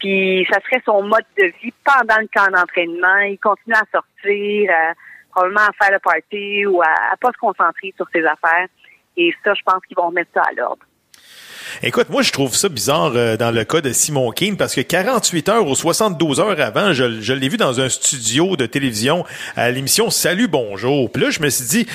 Puis 0.01 0.47
ça 0.53 0.59
serait 0.61 0.83
son 0.85 1.03
mode 1.03 1.25
de 1.39 1.47
vie 1.63 1.73
pendant 1.85 2.21
le 2.21 2.29
camp 2.35 2.51
d'entraînement. 2.51 3.19
Il 3.29 3.39
continue 3.39 3.75
à 3.77 3.85
sortir, 3.93 4.71
à- 4.71 4.93
probablement 5.31 5.61
à 5.69 5.73
faire 5.85 5.93
le 5.93 5.99
party 6.01 6.67
ou 6.67 6.83
à, 6.83 6.87
à 7.13 7.17
pas 7.17 7.31
se 7.31 7.39
concentrer 7.39 7.95
sur 7.97 8.07
ses 8.13 8.25
affaires. 8.25 8.67
Et 9.17 9.33
ça, 9.45 9.55
je 9.55 9.63
pense 9.63 9.85
qu'ils 9.87 9.97
vont 9.97 10.09
remettre 10.09 10.31
ça 10.35 10.43
à 10.43 10.53
l'ordre. 10.53 10.83
Écoute, 11.83 12.09
moi, 12.11 12.23
je 12.23 12.33
trouve 12.33 12.55
ça 12.55 12.69
bizarre 12.69 13.13
euh, 13.15 13.37
dans 13.37 13.51
le 13.51 13.65
cas 13.65 13.81
de 13.81 13.93
Simon 13.93 14.31
Keane 14.33 14.57
parce 14.57 14.75
que 14.75 14.81
48 14.81 15.49
heures 15.49 15.67
ou 15.69 15.75
72 15.75 16.41
heures 16.41 16.61
avant, 16.61 16.93
je, 16.93 17.21
je 17.21 17.33
l'ai 17.33 17.49
vu 17.49 17.57
dans 17.57 17.81
un 17.81 17.89
studio 17.89 18.57
de 18.57 18.67
télévision 18.67 19.25
à 19.57 19.71
l'émission 19.71 20.11
Salut, 20.11 20.49
bonjour. 20.49 21.11
Puis 21.11 21.23
là, 21.23 21.31
je 21.31 21.41
me 21.41 21.51
suis 21.51 21.67
dit, 21.67 21.87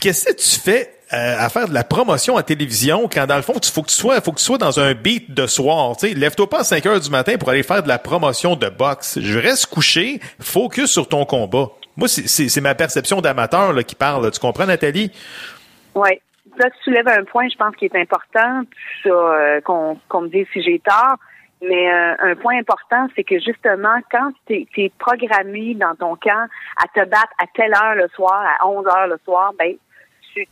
qu'est-ce 0.00 0.26
que 0.26 0.32
tu 0.32 0.60
fais 0.60 0.94
euh, 1.12 1.36
à 1.38 1.48
faire 1.48 1.68
de 1.68 1.74
la 1.74 1.82
promotion 1.82 2.36
à 2.36 2.42
télévision 2.44 3.08
quand 3.12 3.26
dans 3.26 3.34
le 3.36 3.42
fond, 3.42 3.54
il 3.60 3.68
faut 3.68 3.82
que 3.82 3.88
tu 3.90 3.96
sois, 3.96 4.20
faut 4.20 4.30
que 4.30 4.38
tu 4.38 4.44
sois 4.44 4.58
dans 4.58 4.78
un 4.78 4.94
beat 4.94 5.34
de 5.34 5.46
soir. 5.48 5.96
Tu 5.96 6.08
sais, 6.08 6.14
lève-toi 6.14 6.48
pas 6.48 6.60
à 6.60 6.64
5 6.64 6.86
heures 6.86 7.00
du 7.00 7.10
matin 7.10 7.36
pour 7.36 7.50
aller 7.50 7.64
faire 7.64 7.82
de 7.82 7.88
la 7.88 7.98
promotion 7.98 8.54
de 8.54 8.68
boxe. 8.68 9.18
Je 9.20 9.38
reste 9.38 9.66
couché, 9.66 10.20
focus 10.40 10.90
sur 10.90 11.08
ton 11.08 11.24
combat. 11.24 11.66
Moi, 11.96 12.06
c'est- 12.08 12.60
ma 12.60 12.76
perception 12.76 13.20
d'amateur 13.20 13.74
qui 13.84 13.96
parle. 13.96 14.30
Tu 14.30 14.38
comprends, 14.38 14.66
Nathalie? 14.66 15.10
Oui. 15.96 16.10
Là, 16.60 16.68
tu 16.68 16.82
soulèves 16.84 17.08
un 17.08 17.24
point, 17.24 17.48
je 17.48 17.56
pense, 17.56 17.74
qui 17.74 17.86
est 17.86 17.96
important, 17.96 18.64
ça, 19.02 19.08
euh, 19.08 19.62
qu'on 19.62 20.20
me 20.20 20.28
dise 20.28 20.46
si 20.52 20.62
j'ai 20.62 20.78
tort. 20.78 21.16
Mais 21.62 21.90
euh, 21.90 22.16
un 22.18 22.34
point 22.34 22.58
important, 22.58 23.06
c'est 23.16 23.24
que 23.24 23.38
justement, 23.38 23.96
quand 24.10 24.30
tu 24.46 24.66
es, 24.76 24.92
programmé 24.98 25.74
dans 25.74 25.94
ton 25.94 26.16
camp 26.16 26.48
à 26.76 26.86
te 26.94 27.08
battre 27.08 27.32
à 27.38 27.46
telle 27.54 27.72
heure 27.72 27.94
le 27.94 28.08
soir, 28.08 28.44
à 28.60 28.68
11 28.68 28.86
heures 28.88 29.06
le 29.06 29.18
soir, 29.24 29.54
ben, 29.58 29.74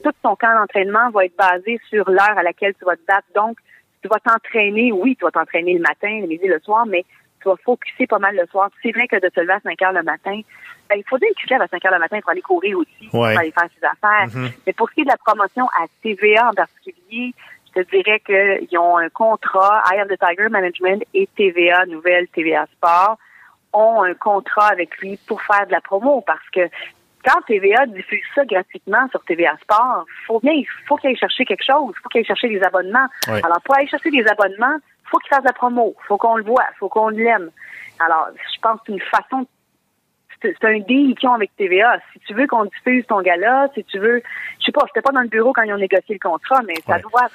tout 0.03 0.13
ton 0.23 0.35
camp 0.35 0.55
d'entraînement 0.55 1.11
va 1.11 1.27
être 1.27 1.37
basé 1.37 1.79
sur 1.91 2.09
l'heure 2.09 2.39
à 2.39 2.43
laquelle 2.43 2.73
tu 2.79 2.87
vas 2.87 2.97
te 2.97 3.05
battre. 3.07 3.29
Donc, 3.35 3.59
tu 4.01 4.09
vas 4.09 4.19
t'entraîner, 4.21 4.93
oui, 4.93 5.15
tu 5.15 5.27
vas 5.27 5.31
t'entraîner 5.31 5.75
le 5.75 5.81
matin, 5.81 6.21
le 6.23 6.27
midi, 6.27 6.47
le 6.47 6.61
soir, 6.61 6.87
mais 6.87 7.05
tu 7.43 7.49
vas 7.49 7.57
focuser 7.65 8.07
pas 8.07 8.19
mal 8.19 8.37
le 8.37 8.47
soir. 8.47 8.71
C'est 8.83 8.93
vrai 8.93 9.07
que 9.09 9.17
de 9.17 9.29
te 9.29 9.41
lever 9.41 9.55
à 9.55 9.61
5 9.61 9.81
heures 9.83 9.93
le 9.93 10.03
matin, 10.03 10.41
ben, 10.89 10.97
il 10.97 11.05
faut 11.09 11.19
dire 11.19 11.29
qu'il 11.37 11.49
se 11.49 11.55
lève 11.55 11.63
à 11.63 11.69
5 11.69 11.85
heures 11.85 11.93
le 11.93 11.99
matin 11.99 12.21
pour 12.21 12.31
aller 12.31 12.41
courir 12.43 12.79
aussi, 12.79 13.09
Ouais. 13.13 13.33
pour 13.33 13.39
aller 13.41 13.53
faire 13.53 13.69
ses 13.79 13.87
affaires. 13.87 14.29
Mhm. 14.35 14.51
Mais 14.67 14.73
pour 14.73 14.89
ce 14.89 14.95
qui 14.95 15.01
est 15.03 15.05
de 15.05 15.11
la 15.11 15.17
promotion 15.19 15.67
à 15.81 15.87
TVA 16.03 16.49
en 16.49 16.55
particulier, 16.55 17.35
je 17.77 17.83
te 17.83 17.91
dirais 17.91 18.21
qu'ils 18.21 18.79
ont 18.79 18.97
un 18.97 19.09
contrat, 19.11 19.83
I 19.93 19.99
Am 20.01 20.09
the 20.09 20.19
Tiger 20.19 20.49
Management 20.49 21.03
et 21.15 21.29
TVA 21.37 21.87
Nouvelle, 21.87 22.27
TVA 22.29 22.67
Sport, 22.77 23.19
ont 23.73 24.03
un 24.03 24.15
contrat 24.15 24.69
avec 24.69 24.97
lui 24.99 25.19
pour 25.27 25.43
faire 25.43 25.67
de 25.67 25.73
la 25.73 25.81
promo 25.83 26.23
parce 26.27 26.49
que 26.51 26.69
quand 27.25 27.41
TVA 27.47 27.85
diffuse 27.87 28.23
ça 28.35 28.45
gratuitement 28.47 29.07
sur 29.11 29.23
TVA 29.25 29.57
Sport, 29.61 30.07
faut 30.27 30.41
bien, 30.41 30.53
il 30.53 30.67
faut 30.87 30.97
qu'il 30.97 31.11
aille 31.11 31.17
chercher 31.17 31.45
quelque 31.45 31.65
chose, 31.65 31.93
il 31.95 32.01
faut 32.03 32.09
qu'il 32.09 32.21
aille 32.21 32.25
chercher 32.25 32.49
des 32.49 32.63
abonnements. 32.63 33.07
Alors, 33.27 33.61
pour 33.65 33.77
aller 33.77 33.89
chercher 33.89 34.11
des 34.11 34.27
abonnements, 34.27 34.77
faut 35.11 35.19
qu'il 35.19 35.31
fasse 35.31 35.43
de 35.43 35.49
la 35.49 35.53
promo, 35.53 35.95
faut 36.07 36.17
qu'on 36.17 36.37
le 36.37 36.45
voit, 36.45 36.65
faut 36.79 36.89
qu'on 36.89 37.09
l'aime. 37.09 37.51
Alors, 38.01 38.29
je 38.35 38.61
pense 38.61 38.79
que 38.81 38.87
c'est 38.87 38.93
une 38.93 39.01
façon 39.01 39.41
c'est 39.43 39.58
c'est 40.43 40.65
un 40.65 40.79
deal 40.81 41.15
qu'ils 41.19 41.29
ont 41.29 41.35
avec 41.35 41.51
TVA. 41.57 41.99
Si 42.13 42.21
tu 42.27 42.35
veux 42.35 42.47
qu'on 42.47 42.65
diffuse 42.65 43.05
ton 43.09 43.21
gala, 43.23 43.69
si 43.75 43.85
tu 43.85 43.99
veux, 43.99 44.23
je 44.61 44.65
sais 44.67 44.73
pas, 44.73 44.83
j'étais 44.87 45.03
pas 45.03 45.13
dans 45.13 45.21
le 45.23 45.29
bureau 45.29 45.53
quand 45.53 45.63
ils 45.63 45.73
ont 45.73 45.79
négocié 45.79 46.19
le 46.23 46.29
contrat, 46.29 46.61
mais 46.67 46.75
ça 46.87 46.99
doit, 46.99 47.29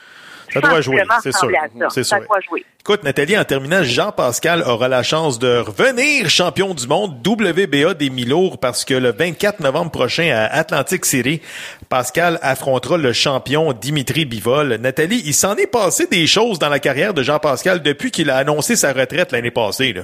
Ça 0.51 0.61
doit 0.61 0.81
jouer, 0.81 1.03
c'est 1.21 1.33
sûr. 1.33 1.49
ça. 1.89 2.03
Ça 2.03 2.19
doit 2.19 2.39
jouer. 2.41 2.65
Écoute, 2.81 3.03
Nathalie, 3.03 3.37
en 3.37 3.43
terminant, 3.45 3.81
Jean-Pascal 3.83 4.61
aura 4.67 4.87
la 4.87 5.03
chance 5.03 5.39
de 5.39 5.57
revenir 5.59 6.29
champion 6.29 6.73
du 6.73 6.85
monde 6.87 7.25
WBA 7.25 7.93
des 7.93 8.09
mi-lourds 8.09 8.57
parce 8.59 8.83
que 8.85 8.93
le 8.93 9.11
24 9.11 9.61
novembre 9.61 9.91
prochain 9.91 10.29
à 10.33 10.45
Atlantic 10.45 11.05
City, 11.05 11.41
Pascal 11.89 12.39
affrontera 12.41 12.97
le 12.97 13.13
champion 13.13 13.71
Dimitri 13.73 14.25
Bivol. 14.25 14.75
Nathalie, 14.75 15.21
il 15.25 15.33
s'en 15.33 15.55
est 15.55 15.67
passé 15.67 16.07
des 16.07 16.27
choses 16.27 16.59
dans 16.59 16.69
la 16.69 16.79
carrière 16.79 17.13
de 17.13 17.23
Jean-Pascal 17.23 17.81
depuis 17.81 18.11
qu'il 18.11 18.29
a 18.29 18.35
annoncé 18.37 18.75
sa 18.75 18.91
retraite 18.93 19.31
l'année 19.31 19.51
passée. 19.51 19.93
Là. 19.93 20.01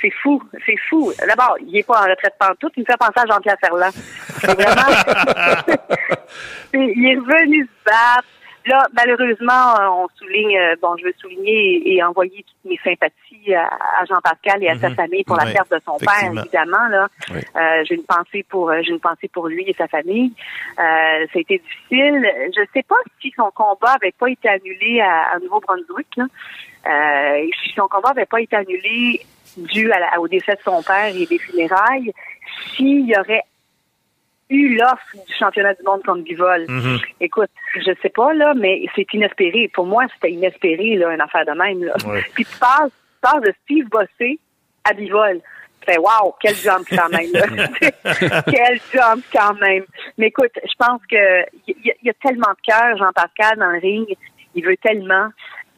C'est 0.00 0.10
fou, 0.22 0.42
c'est 0.66 0.76
fou. 0.88 1.12
D'abord, 1.26 1.56
il 1.60 1.76
est 1.76 1.86
pas 1.86 2.00
en 2.00 2.08
retraite 2.10 2.34
pantoute, 2.38 2.72
il 2.76 2.80
me 2.80 2.86
fait 2.86 2.96
penser 2.98 3.12
à 3.16 3.26
Jean-Pierre 3.26 3.56
Ferland. 3.60 3.92
C'est 4.40 4.54
vraiment... 4.54 5.76
Il 6.72 7.06
est 7.06 7.16
revenu 7.16 7.64
se 7.64 7.84
battre. 7.84 8.28
Là, 8.66 8.86
malheureusement, 8.92 9.74
euh, 9.80 9.88
on 10.04 10.06
souligne, 10.18 10.56
euh, 10.58 10.74
bon, 10.82 10.94
je 10.98 11.06
veux 11.06 11.14
souligner 11.18 11.76
et, 11.76 11.94
et 11.96 12.04
envoyer 12.04 12.44
toutes 12.46 12.70
mes 12.70 12.78
sympathies 12.84 13.54
à, 13.54 13.64
à 13.98 14.04
Jean-Pascal 14.04 14.62
et 14.62 14.68
à 14.68 14.78
sa 14.78 14.90
Mhm. 14.90 14.96
famille 14.96 15.24
pour 15.24 15.36
la 15.36 15.46
perte 15.46 15.70
de 15.72 15.80
son 15.84 15.96
père, 15.96 16.30
évidemment. 16.30 16.86
Là, 16.90 17.08
Oui. 17.30 17.40
Euh, 17.56 17.82
j'ai 17.88 17.94
une 17.94 18.04
pensée 18.04 18.44
pour, 18.48 18.70
j'ai 18.82 18.90
une 18.92 19.00
pensée 19.00 19.28
pour 19.32 19.48
lui 19.48 19.64
et 19.66 19.72
sa 19.72 19.88
famille. 19.88 20.32
Euh, 20.78 21.26
ça 21.32 21.36
a 21.36 21.40
été 21.40 21.58
difficile. 21.58 22.30
Je 22.54 22.60
sais 22.74 22.82
pas 22.82 22.96
si 23.22 23.32
son 23.34 23.50
combat 23.50 23.92
avait 23.94 24.12
pas 24.12 24.28
été 24.28 24.48
annulé 24.50 25.00
à, 25.00 25.34
à 25.34 25.38
Nouveau-Brunswick. 25.38 26.18
Euh, 26.86 27.46
si 27.64 27.72
son 27.74 27.88
combat 27.88 28.10
avait 28.10 28.26
pas 28.26 28.42
été 28.42 28.56
annulé 28.56 29.20
dû 29.56 29.90
à 29.92 29.98
la- 30.00 30.20
au 30.20 30.28
décès 30.28 30.52
de 30.52 30.60
son 30.64 30.82
père 30.82 31.14
et 31.14 31.26
des 31.26 31.38
funérailles, 31.38 32.12
s'il 32.76 33.06
y 33.06 33.16
aurait 33.18 33.42
eu 34.48 34.76
l'offre 34.76 35.14
du 35.26 35.34
championnat 35.38 35.74
du 35.74 35.82
monde 35.84 36.02
contre 36.04 36.22
Bivol. 36.24 36.66
Mhm. 36.68 36.98
Écoute, 37.20 37.50
je 37.76 37.92
sais 38.02 38.08
pas, 38.08 38.32
là, 38.34 38.52
mais 38.56 38.84
c'est 38.96 39.06
inespéré. 39.14 39.70
Pour 39.72 39.86
moi, 39.86 40.06
c'était 40.14 40.32
inespéré, 40.32 40.96
là, 40.96 41.12
une 41.14 41.20
affaire 41.20 41.44
de 41.46 41.52
même, 41.52 41.84
là. 41.84 41.94
Ouais. 42.06 42.24
Puis 42.34 42.44
tu 42.44 42.58
passes, 42.58 42.90
tu 42.90 43.20
passes 43.22 43.42
de 43.42 43.54
Steve 43.64 43.88
Bossé 43.88 44.40
à 44.84 44.92
Bivol. 44.92 45.40
Tu 45.82 45.92
fais, 45.92 45.98
wow, 45.98 46.34
quel 46.40 46.54
jump 46.56 46.84
quand 46.90 47.08
même, 47.10 47.30
là. 47.32 47.46
quel 48.50 48.80
jump 48.92 49.24
quand 49.32 49.54
même. 49.60 49.84
Mais 50.18 50.26
écoute, 50.26 50.52
je 50.64 50.74
pense 50.76 51.00
que 51.08 51.44
il 51.68 51.76
y, 51.84 52.06
y 52.06 52.10
a 52.10 52.14
tellement 52.14 52.50
de 52.50 52.60
cœur, 52.72 52.96
Jean-Pascal, 52.98 53.56
dans 53.58 53.70
le 53.70 53.78
ring. 53.78 54.16
Il 54.56 54.64
veut 54.64 54.76
tellement. 54.82 55.28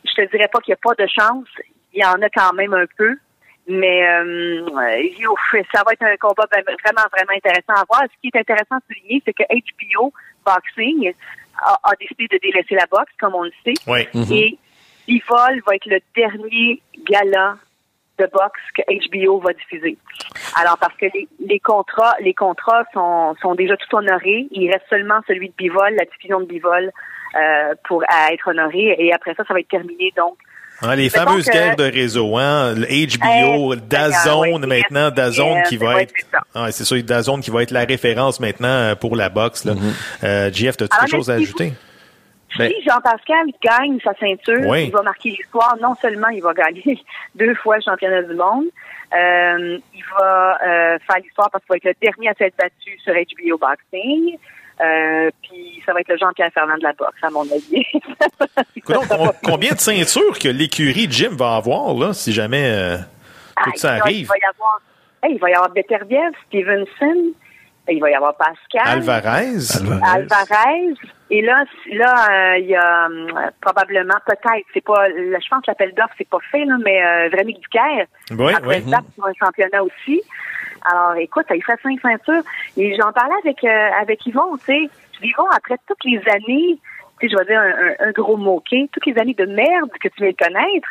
Je 0.04 0.12
te 0.14 0.30
dirais 0.30 0.48
pas 0.50 0.60
qu'il 0.60 0.72
n'y 0.72 0.78
a 0.82 0.88
pas 0.94 0.94
de 1.00 1.06
chance. 1.08 1.46
Il 1.92 2.00
y 2.02 2.04
en 2.06 2.20
a 2.22 2.30
quand 2.30 2.54
même 2.54 2.72
un 2.72 2.86
peu. 2.96 3.14
Mais 3.68 4.06
euh, 4.08 4.66
ouf, 4.66 5.54
ça 5.72 5.82
va 5.86 5.92
être 5.92 6.02
un 6.02 6.16
combat 6.16 6.44
ben- 6.50 6.64
vraiment, 6.64 7.06
vraiment 7.12 7.32
intéressant 7.36 7.74
à 7.74 7.84
voir. 7.88 8.02
Ce 8.02 8.20
qui 8.20 8.30
est 8.34 8.38
intéressant 8.38 8.76
à 8.76 8.80
souligner, 8.88 9.22
c'est 9.24 9.32
que 9.32 9.44
HBO 9.44 10.12
Boxing 10.44 11.12
a, 11.64 11.78
a 11.84 11.94
décidé 12.00 12.26
de 12.28 12.38
délaisser 12.38 12.74
la 12.74 12.86
boxe, 12.86 13.12
comme 13.20 13.34
on 13.34 13.44
le 13.44 13.52
sait. 13.64 13.74
Ouais. 13.86 14.08
Et 14.30 14.58
Bivol 15.06 15.62
va 15.66 15.74
être 15.76 15.86
le 15.86 16.00
dernier 16.16 16.82
gala 17.08 17.56
de 18.18 18.26
boxe 18.26 18.60
que 18.74 18.82
HBO 19.10 19.38
va 19.40 19.52
diffuser. 19.52 19.96
Alors 20.56 20.78
parce 20.78 20.96
que 20.96 21.06
les, 21.14 21.28
les 21.40 21.60
contrats, 21.60 22.14
les 22.20 22.34
contrats 22.34 22.84
sont, 22.92 23.34
sont 23.40 23.54
déjà 23.54 23.76
tout 23.76 23.96
honorés. 23.96 24.48
Il 24.50 24.70
reste 24.70 24.86
seulement 24.90 25.20
celui 25.26 25.48
de 25.48 25.54
Bivol, 25.54 25.94
la 25.94 26.04
diffusion 26.04 26.40
de 26.40 26.46
Bivol, 26.46 26.90
euh, 27.34 27.74
pour 27.84 28.02
à 28.08 28.32
être 28.32 28.48
honoré. 28.48 28.96
Et 28.98 29.12
après 29.12 29.34
ça, 29.34 29.44
ça 29.44 29.54
va 29.54 29.60
être 29.60 29.68
terminé 29.68 30.12
donc 30.16 30.36
Ah, 30.84 30.96
les 30.96 31.08
fameuses 31.10 31.46
que- 31.46 31.52
guerres 31.52 31.76
de 31.76 31.84
réseau, 31.84 32.36
hein? 32.36 32.74
Le 32.74 32.86
HBO, 32.86 33.76
Dazone 33.76 34.64
oui, 34.64 34.66
maintenant, 34.68 35.10
Dazone 35.10 35.62
qui 35.68 35.76
va 35.76 36.02
être, 36.02 36.12
c'est 36.16 36.30
ça. 36.30 36.38
ah, 36.54 36.72
c'est 36.72 36.84
ça, 36.84 37.00
Dazone 37.02 37.40
qui 37.40 37.50
va 37.50 37.62
être 37.62 37.70
la 37.70 37.84
référence 37.84 38.40
maintenant 38.40 38.68
euh, 38.68 38.94
pour 38.94 39.14
la 39.16 39.28
boxe, 39.28 39.64
là. 39.64 39.74
Euh, 40.24 40.50
GF, 40.52 40.76
t'as-tu 40.76 40.92
Alors, 40.92 41.04
quelque 41.04 41.10
chose 41.16 41.30
à 41.30 41.34
ajouter? 41.34 41.72
Ben- 42.58 42.70
Si 42.70 42.82
Jean-Pascal 42.84 43.46
gagne 43.62 43.98
sa 44.04 44.12
ceinture, 44.20 44.66
Oui. 44.68 44.84
il 44.86 44.90
va 44.92 45.00
marquer 45.02 45.30
l'histoire. 45.30 45.74
Non 45.80 45.94
seulement 46.02 46.28
il 46.28 46.42
va 46.42 46.52
gagner 46.52 46.98
deux 47.34 47.54
fois 47.54 47.76
le 47.76 47.82
championnat 47.82 48.22
du 48.22 48.34
monde, 48.34 48.64
euh, 49.16 49.78
il 49.94 50.04
va 50.18 50.58
euh, 50.62 50.98
faire 51.06 51.16
l'histoire 51.22 51.50
parce 51.50 51.64
qu'il 51.64 51.70
va 51.72 51.76
être 51.76 51.84
le 51.84 51.94
dernier 52.06 52.28
à 52.28 52.34
s'être 52.34 52.54
battu 52.58 52.98
sur 53.02 53.14
HBO 53.14 53.56
Boxing. 53.58 54.36
Euh, 54.80 55.30
puis 55.42 55.82
ça 55.84 55.92
va 55.92 56.00
être 56.00 56.08
le 56.08 56.16
Jean-Pierre 56.16 56.50
Ferland 56.52 56.78
de 56.78 56.82
la 56.82 56.92
boxe, 56.92 57.22
à 57.22 57.30
mon 57.30 57.42
avis. 57.42 57.84
Donc, 58.88 59.04
combien 59.44 59.72
de 59.72 59.78
ceintures 59.80 60.38
que 60.38 60.48
l'écurie 60.48 61.06
Jim 61.10 61.30
va 61.32 61.56
avoir, 61.56 61.94
là, 61.94 62.12
si 62.12 62.32
jamais 62.32 62.64
euh, 62.64 62.96
tout 63.62 63.70
Ah, 63.74 63.76
ça 63.76 63.92
arrive? 63.94 64.20
Il 64.20 64.26
va 64.26 64.34
y 64.36 64.48
avoir, 64.48 64.80
hey, 65.22 65.34
il 65.34 65.40
va 65.40 65.50
y 65.50 65.54
avoir 65.54 65.70
Beterbiev, 65.70 66.32
Stevenson, 66.48 67.32
il 67.88 68.00
va 68.00 68.10
y 68.10 68.14
avoir 68.14 68.36
Pascal. 68.36 68.82
Alvarez? 68.86 69.56
Alvarez. 70.02 70.94
Et 71.30 71.42
là, 71.42 71.64
là, 71.92 72.26
euh, 72.30 72.58
il 72.58 72.66
y 72.66 72.76
a 72.76 73.06
euh, 73.08 73.50
probablement, 73.60 74.14
peut-être, 74.26 74.66
c'est 74.74 74.84
pas, 74.84 75.08
je 75.08 75.48
pense 75.48 75.62
que 75.64 75.70
l'appel 75.70 75.92
d'offres, 75.94 76.14
c'est 76.18 76.28
pas 76.28 76.38
fait, 76.50 76.64
là, 76.64 76.76
mais 76.84 77.02
euh, 77.02 77.28
Véronique 77.30 77.60
Duquerre, 77.60 78.06
Oui, 78.32 78.52
après 78.54 78.82
oui. 78.86 78.94
pour 79.16 79.26
un 79.26 79.32
championnat 79.38 79.82
aussi. 79.82 80.20
Alors, 80.90 81.14
écoute, 81.16 81.46
il 81.54 81.62
fait 81.62 81.78
cinq 81.82 82.00
ceintures. 82.00 82.42
Et 82.76 82.94
j'en 82.96 83.12
parlais 83.12 83.34
avec 83.42 83.62
euh, 83.64 83.88
avec 84.00 84.24
Yvon, 84.26 84.56
tu 84.58 84.64
sais. 84.66 84.90
Yvon, 85.22 85.46
après 85.54 85.76
toutes 85.86 86.04
les 86.04 86.18
années, 86.30 86.78
tu 87.20 87.28
sais, 87.28 87.32
je 87.32 87.36
vais 87.38 87.44
dire 87.44 87.60
un, 87.60 87.66
un- 88.04 88.08
un 88.08 88.10
gros 88.12 88.36
mot-clé, 88.36 88.88
toutes 88.92 89.06
les 89.06 89.16
années 89.18 89.34
de 89.34 89.46
merde 89.46 89.90
que 90.00 90.08
tu 90.08 90.14
viens 90.22 90.30
de 90.30 90.36
connaître, 90.36 90.88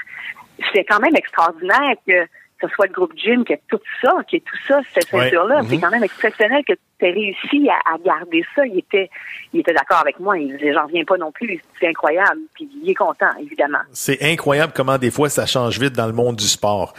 c'est 0.74 0.86
quand 0.86 1.00
même 1.00 1.16
extraordinaire 1.16 1.96
que 2.08 2.26
ce 2.62 2.68
soit 2.76 2.86
le 2.86 2.94
groupe 2.94 3.14
Jim 3.18 3.44
qui 3.44 3.54
ait 3.54 3.62
tout 3.68 3.80
ça, 4.04 4.14
qui 4.28 4.36
ait 4.36 4.40
tout 4.42 4.56
ça, 4.68 4.80
cette 4.94 5.10
ceinture-là. 5.24 5.62
C'est 5.68 5.80
quand 5.80 5.90
même 5.90 6.04
exceptionnel 6.04 6.64
que 6.64 6.74
tu 6.74 7.06
aies 7.06 7.12
réussi 7.12 7.68
à, 7.70 7.96
à 7.96 7.98
garder 7.98 8.46
ça. 8.56 8.64
Il 8.68 8.78
était, 8.78 9.10
il 9.52 9.62
était 9.62 9.74
d'accord 9.74 9.98
avec 9.98 10.20
moi. 10.20 10.38
Il 10.38 10.56
disait, 10.56 10.72
j'en 10.72 10.84
reviens 10.86 11.04
pas 11.04 11.18
non 11.18 11.32
plus. 11.32 11.60
C'est 11.80 11.88
incroyable. 11.88 12.40
Puis 12.54 12.70
il 12.84 12.88
est 12.90 12.94
content, 12.94 13.32
évidemment. 13.40 13.80
C'est 13.94 14.22
incroyable 14.22 14.74
comment 14.76 15.00
des 15.00 15.10
fois 15.10 15.28
ça 15.30 15.48
change 15.48 15.80
vite 15.80 15.94
dans 15.94 16.06
le 16.06 16.14
monde 16.14 16.36
du 16.36 16.46
sport. 16.48 16.94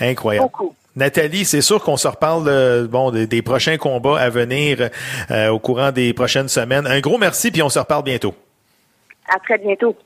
Incroyable. 0.00 0.46
Beaucoup. 0.46 0.74
Nathalie, 0.96 1.44
c'est 1.44 1.60
sûr 1.60 1.82
qu'on 1.82 1.96
se 1.96 2.06
reparle 2.06 2.46
euh, 2.48 2.86
bon 2.86 3.10
des, 3.10 3.26
des 3.26 3.42
prochains 3.42 3.76
combats 3.76 4.18
à 4.20 4.30
venir 4.30 4.90
euh, 5.30 5.48
au 5.48 5.58
courant 5.58 5.90
des 5.90 6.12
prochaines 6.12 6.48
semaines. 6.48 6.86
Un 6.86 7.00
gros 7.00 7.18
merci 7.18 7.50
puis 7.50 7.62
on 7.62 7.68
se 7.68 7.78
reparle 7.78 8.04
bientôt. 8.04 8.34
À 9.28 9.38
très 9.40 9.58
bientôt. 9.58 9.96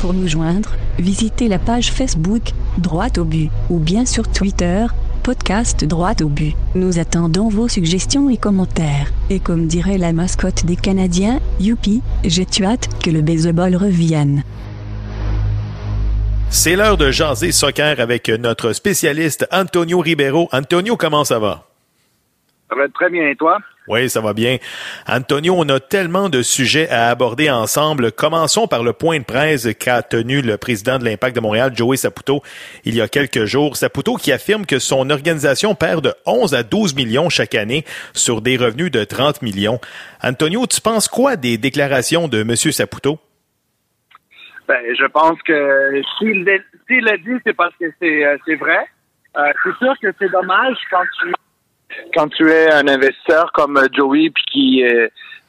Pour 0.00 0.14
nous 0.14 0.28
joindre, 0.28 0.70
visitez 0.98 1.48
la 1.48 1.58
page 1.58 1.92
Facebook 1.92 2.42
Droite 2.78 3.18
au 3.18 3.24
but 3.24 3.50
ou 3.70 3.78
bien 3.78 4.04
sur 4.04 4.30
Twitter 4.30 4.86
podcast 5.24 5.86
Droite 5.86 6.20
au 6.20 6.28
but. 6.28 6.54
Nous 6.74 6.98
attendons 6.98 7.48
vos 7.48 7.66
suggestions 7.66 8.28
et 8.28 8.36
commentaires. 8.36 9.10
Et 9.30 9.40
comme 9.40 9.66
dirait 9.66 9.96
la 9.96 10.12
mascotte 10.12 10.66
des 10.66 10.76
Canadiens, 10.76 11.40
youpi, 11.58 12.02
j'ai 12.24 12.46
hâte 12.62 12.88
que 13.02 13.08
le 13.08 13.22
baseball 13.22 13.74
revienne. 13.74 14.42
C'est 16.56 16.76
l'heure 16.76 16.96
de 16.96 17.10
jaser 17.10 17.50
soccer 17.50 17.98
avec 17.98 18.28
notre 18.28 18.72
spécialiste 18.72 19.44
Antonio 19.50 19.98
Ribeiro. 19.98 20.48
Antonio, 20.52 20.96
comment 20.96 21.24
ça 21.24 21.40
va? 21.40 21.66
Ça 22.70 22.76
va 22.76 22.88
très 22.94 23.10
bien, 23.10 23.26
et 23.28 23.34
toi? 23.34 23.58
Oui, 23.88 24.08
ça 24.08 24.20
va 24.20 24.34
bien. 24.34 24.58
Antonio, 25.08 25.56
on 25.58 25.68
a 25.68 25.80
tellement 25.80 26.28
de 26.28 26.42
sujets 26.42 26.88
à 26.88 27.10
aborder 27.10 27.50
ensemble. 27.50 28.12
Commençons 28.12 28.68
par 28.68 28.84
le 28.84 28.92
point 28.92 29.18
de 29.18 29.24
presse 29.24 29.66
qu'a 29.80 30.02
tenu 30.02 30.42
le 30.42 30.56
président 30.56 31.00
de 31.00 31.04
l'Impact 31.04 31.34
de 31.34 31.40
Montréal, 31.40 31.72
Joey 31.74 31.96
Saputo, 31.96 32.40
il 32.84 32.94
y 32.94 33.00
a 33.00 33.08
quelques 33.08 33.46
jours. 33.46 33.76
Saputo 33.76 34.14
qui 34.14 34.30
affirme 34.30 34.64
que 34.64 34.78
son 34.78 35.10
organisation 35.10 35.74
perd 35.74 36.04
de 36.04 36.14
11 36.24 36.54
à 36.54 36.62
12 36.62 36.94
millions 36.94 37.30
chaque 37.30 37.56
année 37.56 37.84
sur 38.12 38.40
des 38.40 38.56
revenus 38.56 38.92
de 38.92 39.02
30 39.02 39.42
millions. 39.42 39.80
Antonio, 40.22 40.68
tu 40.68 40.80
penses 40.80 41.08
quoi 41.08 41.34
des 41.34 41.58
déclarations 41.58 42.28
de 42.28 42.42
M. 42.42 42.54
Saputo? 42.54 43.18
Ben, 44.66 44.82
je 44.98 45.06
pense 45.06 45.40
que 45.42 46.02
s'il 46.18 46.44
l'a 46.44 47.16
dit, 47.18 47.40
c'est 47.44 47.52
parce 47.52 47.74
que 47.76 47.86
c'est 48.00 48.24
euh, 48.24 48.36
c'est 48.46 48.54
vrai. 48.54 48.86
Euh, 49.36 49.52
c'est 49.62 49.76
sûr 49.84 49.94
que 50.00 50.08
c'est 50.18 50.30
dommage 50.30 50.76
quand 50.90 51.04
tu 51.20 51.32
quand 52.14 52.28
tu 52.28 52.50
es 52.50 52.72
un 52.72 52.88
investisseur 52.88 53.52
comme 53.52 53.76
euh, 53.76 53.88
Joey, 53.92 54.30
puis 54.30 54.44
qui 54.50 54.84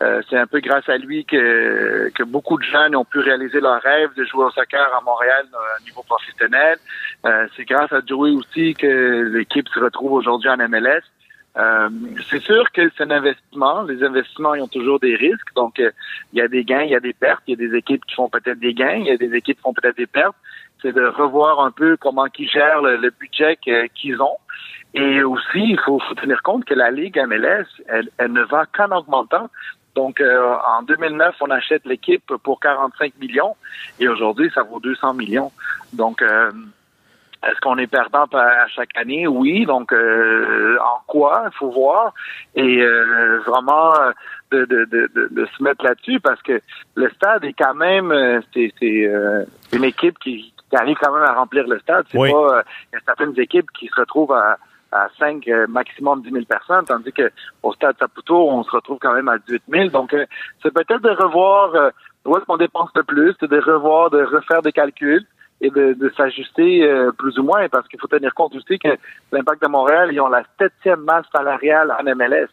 euh, 0.04 0.22
c'est 0.30 0.38
un 0.38 0.48
peu 0.48 0.60
grâce 0.60 0.88
à 0.90 0.98
lui 0.98 1.24
que 1.24 2.12
que 2.14 2.24
beaucoup 2.24 2.58
de 2.58 2.64
jeunes 2.64 2.96
ont 2.96 3.06
pu 3.06 3.20
réaliser 3.20 3.62
leur 3.62 3.82
rêve 3.82 4.10
de 4.18 4.26
jouer 4.26 4.46
au 4.46 4.52
soccer 4.52 4.94
à 4.94 5.02
Montréal 5.02 5.46
à 5.54 5.80
un 5.80 5.84
niveau 5.86 6.04
professionnel. 6.04 6.78
Euh, 7.26 7.48
c'est 7.56 7.64
grâce 7.64 7.92
à 7.94 8.02
Joey 8.06 8.32
aussi 8.32 8.74
que 8.74 9.32
l'équipe 9.34 9.68
se 9.70 9.80
retrouve 9.80 10.12
aujourd'hui 10.14 10.50
en 10.50 10.58
MLS. 10.58 11.02
Euh, 11.58 11.90
c'est 12.30 12.42
sûr 12.42 12.70
que 12.72 12.90
c'est 12.98 13.04
un 13.04 13.12
investissement. 13.12 13.84
Les 13.84 14.04
investissements, 14.04 14.56
ils 14.56 14.62
ont 14.62 14.68
toujours 14.68 15.00
des 15.00 15.16
risques. 15.16 15.54
Donc, 15.56 15.80
euh, 15.80 15.92
il 16.34 16.40
y 16.40 16.42
a 16.42 16.48
des 16.48 16.64
gains, 16.64 16.84
il 16.84 16.92
y 16.92 16.96
a 16.96 17.00
des 17.00 17.14
pertes. 17.14 17.44
Il 17.48 17.60
y 17.60 17.66
a 17.66 17.68
des 17.70 17.78
équipes 17.78 18.04
qui 18.06 18.16
font 18.16 18.30
peut-être 18.30 18.60
des 18.60 18.74
gains, 18.74 18.98
il 18.98 19.06
y 19.06 19.12
a 19.12 19.18
des 19.18 19.34
équipes 19.34 19.58
qui 19.58 19.62
font 19.62 19.74
peut-être 19.74 19.98
des 19.98 20.08
pertes. 20.08 20.36
C'est 20.82 20.94
de 20.94 21.06
revoir 21.06 21.62
un 21.62 21.72
peu 21.72 21.98
comment 21.98 22.26
ils 22.38 22.50
gèrent 22.50 22.82
le, 22.82 23.10
budget 23.10 23.58
qu'ils 23.96 24.22
ont. 24.22 24.38
Et 24.94 25.24
aussi, 25.24 25.72
il 25.72 25.80
faut, 25.80 26.00
tenir 26.16 26.42
compte 26.44 26.66
que 26.66 26.74
la 26.74 26.92
Ligue 26.92 27.20
MLS, 27.28 27.66
elle, 27.88 28.10
elle 28.18 28.32
ne 28.34 28.44
va 28.44 28.66
qu'en 28.66 28.92
augmentant. 28.96 29.50
Donc, 29.96 30.20
euh, 30.20 30.56
en 30.78 30.84
2009, 30.84 31.36
on 31.40 31.50
achète 31.50 31.86
l'équipe 31.86 32.34
pour 32.44 32.60
45 32.60 33.14
millions 33.20 33.56
et 34.00 34.08
aujourd'hui, 34.10 34.52
ça 34.54 34.64
vaut 34.64 34.80
200 34.80 35.14
millions. 35.14 35.52
Donc, 35.94 36.22
euh, 36.22 36.52
est-ce 37.46 37.60
qu'on 37.62 37.78
est 37.78 37.88
perdant 37.88 38.26
à 38.34 38.68
chaque 38.68 38.96
année? 38.98 39.28
Oui. 39.28 39.66
Donc, 39.66 39.94
euh, 39.94 40.78
en 40.80 41.02
quoi? 41.08 41.44
Il 41.52 41.58
faut 41.58 41.70
voir. 41.70 42.14
Et 42.56 42.82
euh, 42.82 43.40
vraiment 43.46 43.94
de, 44.52 44.66
de, 44.66 44.86
de, 44.86 45.10
de, 45.14 45.28
de 45.32 45.46
se 45.46 45.64
mettre 45.64 45.84
là-dessus 45.84 46.20
parce 46.20 46.42
que 46.42 46.60
le 46.96 47.10
stade 47.12 47.44
est 47.46 47.54
quand 47.54 47.76
même, 47.76 48.12
euh, 48.12 48.40
c'est 48.54 48.74
c'est, 48.80 49.06
euh, 49.08 49.44
une 49.74 49.84
équipe 49.84 50.18
qui, 50.20 50.54
qui 50.70 50.76
arrive 50.76 50.98
quand 51.02 51.14
même 51.14 51.24
à 51.24 51.34
remplir 51.34 51.68
le 51.68 51.80
stade. 51.80 52.06
C'est 52.12 52.18
Oui. 52.18 52.32
pas, 52.32 52.58
euh, 52.58 52.64
il 52.92 52.96
y 52.96 52.98
a 52.98 53.02
certaines 53.06 53.40
équipes 53.40 53.70
qui 53.78 53.88
se 53.88 54.00
retrouvent 54.00 54.34
à, 54.34 54.58
à 54.92 55.08
5, 55.20 55.48
euh, 55.48 55.68
maximum 55.68 56.22
10 56.22 56.32
000 56.32 56.46
personnes, 56.46 56.86
tandis 56.86 57.12
que 57.12 57.30
au 57.64 57.74
stade 57.74 57.96
Saputo, 58.00 58.50
on 58.50 58.64
se 58.64 58.72
retrouve 58.72 58.98
quand 59.00 59.14
même 59.14 59.28
à 59.30 59.38
18 59.38 59.64
000. 59.70 59.90
Donc, 59.90 60.14
euh, 60.14 60.26
c'est 60.64 60.74
peut-être 60.74 61.02
de 61.02 61.10
revoir 61.10 61.76
euh, 61.76 61.90
où 62.26 62.36
est-ce 62.38 62.46
qu'on 62.46 62.58
dépense 62.58 62.90
le 62.96 63.04
plus, 63.04 63.36
c'est 63.40 63.50
de 63.50 63.60
revoir, 63.60 64.10
de 64.10 64.24
refaire 64.24 64.62
des 64.62 64.72
calculs 64.72 65.26
et 65.62 65.70
de, 65.70 65.94
de 65.94 66.12
s'ajuster 66.18 66.84
euh, 66.84 67.12
plus 67.12 67.38
ou 67.40 67.44
moins, 67.44 67.68
parce 67.70 67.88
qu'il 67.88 68.00
faut 68.00 68.08
tenir 68.08 68.34
compte 68.34 68.56
aussi 68.56 68.78
que 68.78 68.98
l'Impact 69.32 69.64
de 69.64 69.70
Montréal, 69.70 70.10
ils 70.12 70.20
ont 70.20 70.28
la 70.28 70.44
septième 70.60 71.02
masse 71.02 71.26
salariale 71.34 71.94
en 71.98 72.04
MLS. 72.16 72.50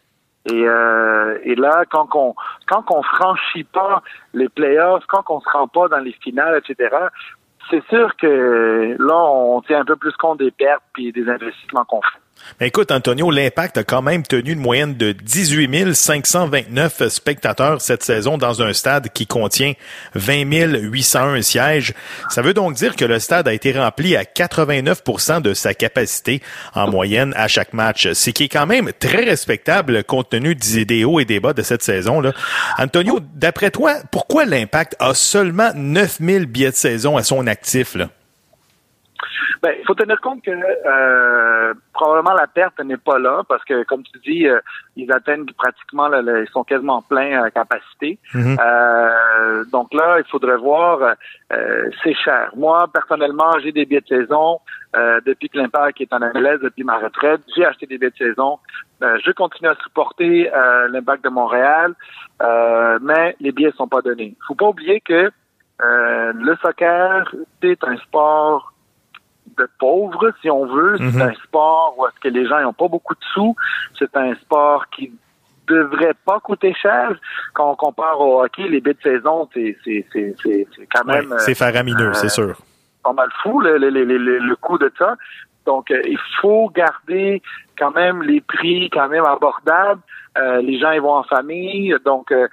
Et, 0.50 0.66
euh, 0.66 1.38
et 1.44 1.54
là, 1.54 1.84
quand 1.88 2.08
on 2.14 2.34
quand 2.66 2.84
on 2.90 3.02
franchit 3.02 3.64
pas 3.64 4.02
les 4.34 4.48
playoffs, 4.48 5.04
quand 5.06 5.22
on 5.28 5.40
se 5.40 5.48
rend 5.48 5.68
pas 5.68 5.88
dans 5.88 5.98
les 5.98 6.12
finales, 6.12 6.58
etc., 6.58 6.96
c'est 7.70 7.84
sûr 7.86 8.16
que 8.16 8.96
là, 8.98 9.16
on 9.16 9.60
tient 9.62 9.80
un 9.80 9.84
peu 9.84 9.96
plus 9.96 10.14
compte 10.16 10.40
des 10.40 10.50
pertes 10.50 10.82
puis 10.92 11.12
des 11.12 11.28
investissements 11.28 11.84
qu'on 11.84 12.02
fait. 12.02 12.18
Ben, 12.58 12.66
écoute, 12.66 12.90
Antonio, 12.90 13.30
l'Impact 13.30 13.78
a 13.78 13.84
quand 13.84 14.02
même 14.02 14.22
tenu 14.22 14.52
une 14.52 14.58
moyenne 14.58 14.94
de 14.94 15.12
18 15.12 15.94
529 15.94 17.08
spectateurs 17.08 17.80
cette 17.80 18.02
saison 18.02 18.38
dans 18.38 18.62
un 18.62 18.72
stade 18.72 19.08
qui 19.12 19.26
contient 19.26 19.74
20 20.14 20.44
801 20.44 21.42
sièges. 21.42 21.94
Ça 22.28 22.42
veut 22.42 22.54
donc 22.54 22.74
dire 22.74 22.96
que 22.96 23.04
le 23.04 23.18
stade 23.18 23.48
a 23.48 23.52
été 23.52 23.72
rempli 23.72 24.16
à 24.16 24.22
89% 24.22 25.42
de 25.42 25.54
sa 25.54 25.74
capacité 25.74 26.42
en 26.74 26.90
moyenne 26.90 27.34
à 27.36 27.48
chaque 27.48 27.72
match, 27.72 28.12
ce 28.12 28.30
qui 28.30 28.44
est 28.44 28.48
quand 28.48 28.66
même 28.66 28.90
très 28.98 29.24
respectable 29.24 30.04
compte 30.04 30.30
tenu 30.30 30.54
des 30.54 31.04
hauts 31.04 31.20
et 31.20 31.24
des 31.24 31.40
de 31.52 31.62
cette 31.62 31.82
saison-là. 31.82 32.32
Antonio, 32.78 33.18
d'après 33.34 33.70
toi, 33.70 33.96
pourquoi 34.12 34.44
l'Impact 34.44 34.94
a 35.00 35.12
seulement 35.14 35.70
9 35.74 36.18
000 36.20 36.46
billets 36.46 36.70
de 36.70 36.76
saison 36.76 37.16
à 37.16 37.24
son 37.24 37.46
actif? 37.46 37.96
Là? 37.96 38.08
Ben, 39.62 39.76
il 39.78 39.84
faut 39.86 39.94
tenir 39.94 40.20
compte 40.20 40.42
que 40.42 40.50
euh, 40.50 41.72
probablement 41.92 42.34
la 42.34 42.48
perte 42.48 42.80
n'est 42.80 42.96
pas 42.96 43.20
là 43.20 43.42
parce 43.48 43.64
que, 43.64 43.84
comme 43.84 44.02
tu 44.02 44.18
dis, 44.18 44.48
euh, 44.48 44.58
ils 44.96 45.10
atteignent 45.12 45.46
pratiquement, 45.56 46.10
ils 46.12 46.48
sont 46.52 46.64
quasiment 46.64 47.00
plein 47.02 47.40
à 47.44 47.50
capacité. 47.52 48.18
Mhm. 48.34 48.56
Euh, 48.60 49.64
donc 49.66 49.94
là, 49.94 50.18
il 50.18 50.28
faudrait 50.28 50.56
voir, 50.56 51.14
euh, 51.52 51.90
c'est 52.02 52.14
cher. 52.14 52.50
Moi, 52.56 52.88
personnellement, 52.92 53.52
j'ai 53.62 53.70
des 53.70 53.84
billets 53.84 54.00
de 54.00 54.08
saison 54.08 54.58
euh, 54.96 55.20
depuis 55.24 55.48
que 55.48 55.58
l'Impact 55.58 56.00
est 56.00 56.12
en 56.12 56.18
MLS, 56.18 56.58
depuis 56.60 56.82
ma 56.82 56.98
retraite. 56.98 57.42
J'ai 57.54 57.64
acheté 57.64 57.86
des 57.86 57.98
billets 57.98 58.10
de 58.10 58.16
saison. 58.16 58.58
Euh, 59.04 59.16
je 59.24 59.30
continue 59.30 59.68
à 59.68 59.76
supporter 59.76 60.52
euh, 60.52 60.88
l'Impact 60.88 61.22
de 61.22 61.30
Montréal, 61.30 61.94
euh, 62.42 62.98
mais 63.00 63.36
les 63.38 63.52
billets 63.52 63.72
sont 63.76 63.86
pas 63.86 64.02
donnés. 64.02 64.34
faut 64.48 64.56
pas 64.56 64.66
oublier 64.66 65.00
que 65.00 65.30
euh, 65.82 66.32
le 66.34 66.56
soccer, 66.56 67.32
c'est 67.62 67.82
un 67.84 67.96
sport 67.98 68.71
de 69.58 69.68
pauvres, 69.78 70.32
si 70.40 70.50
on 70.50 70.66
veut. 70.66 70.96
C'est 70.98 71.04
Mhm. 71.04 71.22
un 71.22 71.34
sport 71.44 71.94
où 71.98 72.06
est-ce 72.06 72.20
que 72.20 72.28
les 72.28 72.46
gens 72.46 72.60
n'ont 72.60 72.72
pas 72.72 72.88
beaucoup 72.88 73.14
de 73.14 73.24
sous. 73.34 73.54
C'est 73.98 74.16
un 74.16 74.34
sport 74.36 74.86
qui 74.90 75.12
devrait 75.68 76.14
pas 76.26 76.40
coûter 76.40 76.74
cher. 76.74 77.12
Quand 77.54 77.70
on 77.70 77.76
compare 77.76 78.20
au 78.20 78.42
hockey, 78.42 78.68
les 78.68 78.80
bits 78.80 78.94
de 78.94 79.02
saison, 79.02 79.48
c'est 79.54 79.76
c'est 79.84 80.04
c'est 80.12 80.34
c'est 80.42 80.66
quand 80.92 81.04
même 81.04 81.34
c'est 81.38 81.54
faramineux, 81.54 82.08
euh, 82.08 82.12
c'est 82.14 82.28
sûr. 82.28 82.56
pas 83.04 83.12
mal 83.12 83.28
fou 83.42 83.60
le, 83.60 83.78
le, 83.78 83.90
le, 83.90 84.04
le, 84.04 84.38
le 84.38 84.56
coût 84.56 84.78
de 84.78 84.92
ça. 84.98 85.16
Donc, 85.64 85.92
euh, 85.92 86.02
il 86.04 86.18
faut 86.40 86.68
garder 86.74 87.40
quand 87.78 87.92
même 87.92 88.22
les 88.22 88.40
prix 88.40 88.90
quand 88.90 89.08
même 89.08 89.24
abordables. 89.24 90.00
Euh, 90.38 90.60
les 90.62 90.78
gens 90.80 90.90
ils 90.92 91.00
vont 91.00 91.14
en 91.14 91.22
famille, 91.24 91.94
donc 92.04 92.32
euh, 92.32 92.48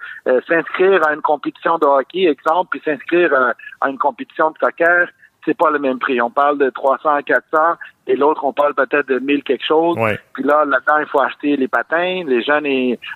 s'inscrire 0.47 1.05
à 1.07 1.13
une 1.13 1.21
compétition 1.21 1.77
de 1.77 1.85
hockey, 1.85 2.23
exemple, 2.25 2.67
puis 2.71 2.81
s'inscrire 2.83 3.33
à 3.81 3.89
une 3.89 3.97
compétition 3.97 4.51
de 4.51 4.57
soccer, 4.59 5.07
c'est 5.49 5.57
pas 5.57 5.71
le 5.71 5.79
même 5.79 5.97
prix. 5.97 6.21
On 6.21 6.29
parle 6.29 6.59
de 6.59 6.69
300 6.69 7.09
à 7.09 7.23
400 7.23 7.57
et 8.05 8.15
l'autre 8.15 8.43
on 8.43 8.53
parle 8.53 8.75
peut-être 8.75 9.07
de 9.07 9.17
1000 9.17 9.43
quelque 9.43 9.65
chose. 9.65 9.97
Ouais. 9.97 10.19
Puis 10.33 10.43
là, 10.43 10.63
là-dedans, 10.63 10.99
il 10.99 11.07
faut 11.07 11.19
acheter 11.19 11.57
les 11.57 11.67
patins. 11.67 12.23
Les 12.27 12.43
jeunes, 12.43 12.67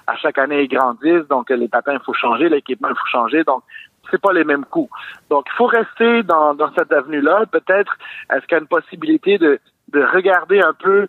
à 0.08 0.16
chaque 0.18 0.40
année, 0.40 0.64
ils 0.64 0.68
grandissent. 0.68 1.28
Donc, 1.30 1.52
les 1.52 1.68
patins, 1.68 1.94
il 1.94 2.04
faut 2.04 2.14
changer. 2.14 2.50
L'équipement, 2.50 2.90
il 2.90 2.96
faut 2.96 3.12
changer. 3.12 3.44
Donc, 3.44 3.62
c'est 4.10 4.20
pas 4.20 4.34
les 4.34 4.44
mêmes 4.44 4.66
coûts. 4.66 4.90
Donc, 5.30 5.46
il 5.48 5.56
faut 5.56 5.68
rester 5.68 6.24
dans, 6.24 6.56
dans 6.56 6.74
cette 6.74 6.92
avenue-là. 6.92 7.46
Peut-être, 7.52 7.96
est-ce 8.32 8.42
qu'il 8.48 8.54
y 8.54 8.56
a 8.56 8.60
une 8.60 8.68
possibilité 8.68 9.38
de, 9.38 9.60
de 9.90 10.04
regarder 10.04 10.60
un 10.60 10.74
peu 10.74 11.08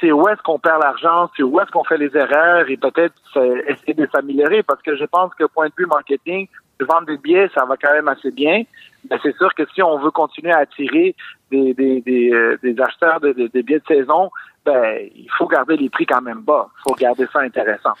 c'est 0.00 0.10
où 0.10 0.28
est-ce 0.28 0.42
qu'on 0.42 0.58
perd 0.58 0.82
l'argent, 0.82 1.30
c'est 1.36 1.44
où 1.44 1.60
est-ce 1.60 1.70
qu'on 1.70 1.84
fait 1.84 1.96
les 1.96 2.14
erreurs 2.16 2.68
et 2.68 2.76
peut-être 2.76 3.14
euh, 3.36 3.62
essayer 3.68 3.94
de 3.94 4.08
s'améliorer? 4.12 4.64
Parce 4.64 4.82
que 4.82 4.96
je 4.96 5.04
pense 5.04 5.32
que 5.34 5.44
point 5.44 5.68
de 5.68 5.72
vue 5.78 5.86
marketing, 5.86 6.48
vendre 6.80 7.06
des 7.06 7.18
billets, 7.18 7.48
ça 7.54 7.64
va 7.64 7.76
quand 7.76 7.92
même 7.92 8.08
assez 8.08 8.30
bien. 8.30 8.62
Mais 9.10 9.18
c'est 9.22 9.36
sûr 9.36 9.54
que 9.54 9.62
si 9.74 9.82
on 9.82 9.98
veut 9.98 10.10
continuer 10.10 10.52
à 10.52 10.58
attirer 10.58 11.14
des, 11.50 11.74
des, 11.74 12.00
des, 12.00 12.30
euh, 12.32 12.56
des 12.62 12.74
acheteurs 12.80 13.20
de, 13.20 13.32
de- 13.32 13.48
de 13.52 13.60
billets 13.62 13.80
de 13.80 13.86
saison, 13.86 14.30
ben, 14.64 14.96
il 15.14 15.28
faut 15.36 15.46
garder 15.46 15.76
les 15.76 15.90
prix 15.90 16.06
quand 16.06 16.22
même 16.22 16.40
bas. 16.40 16.68
Il 16.78 16.82
faut 16.88 16.94
garder 16.94 17.26
ça 17.32 17.40
intéressant. 17.40 17.92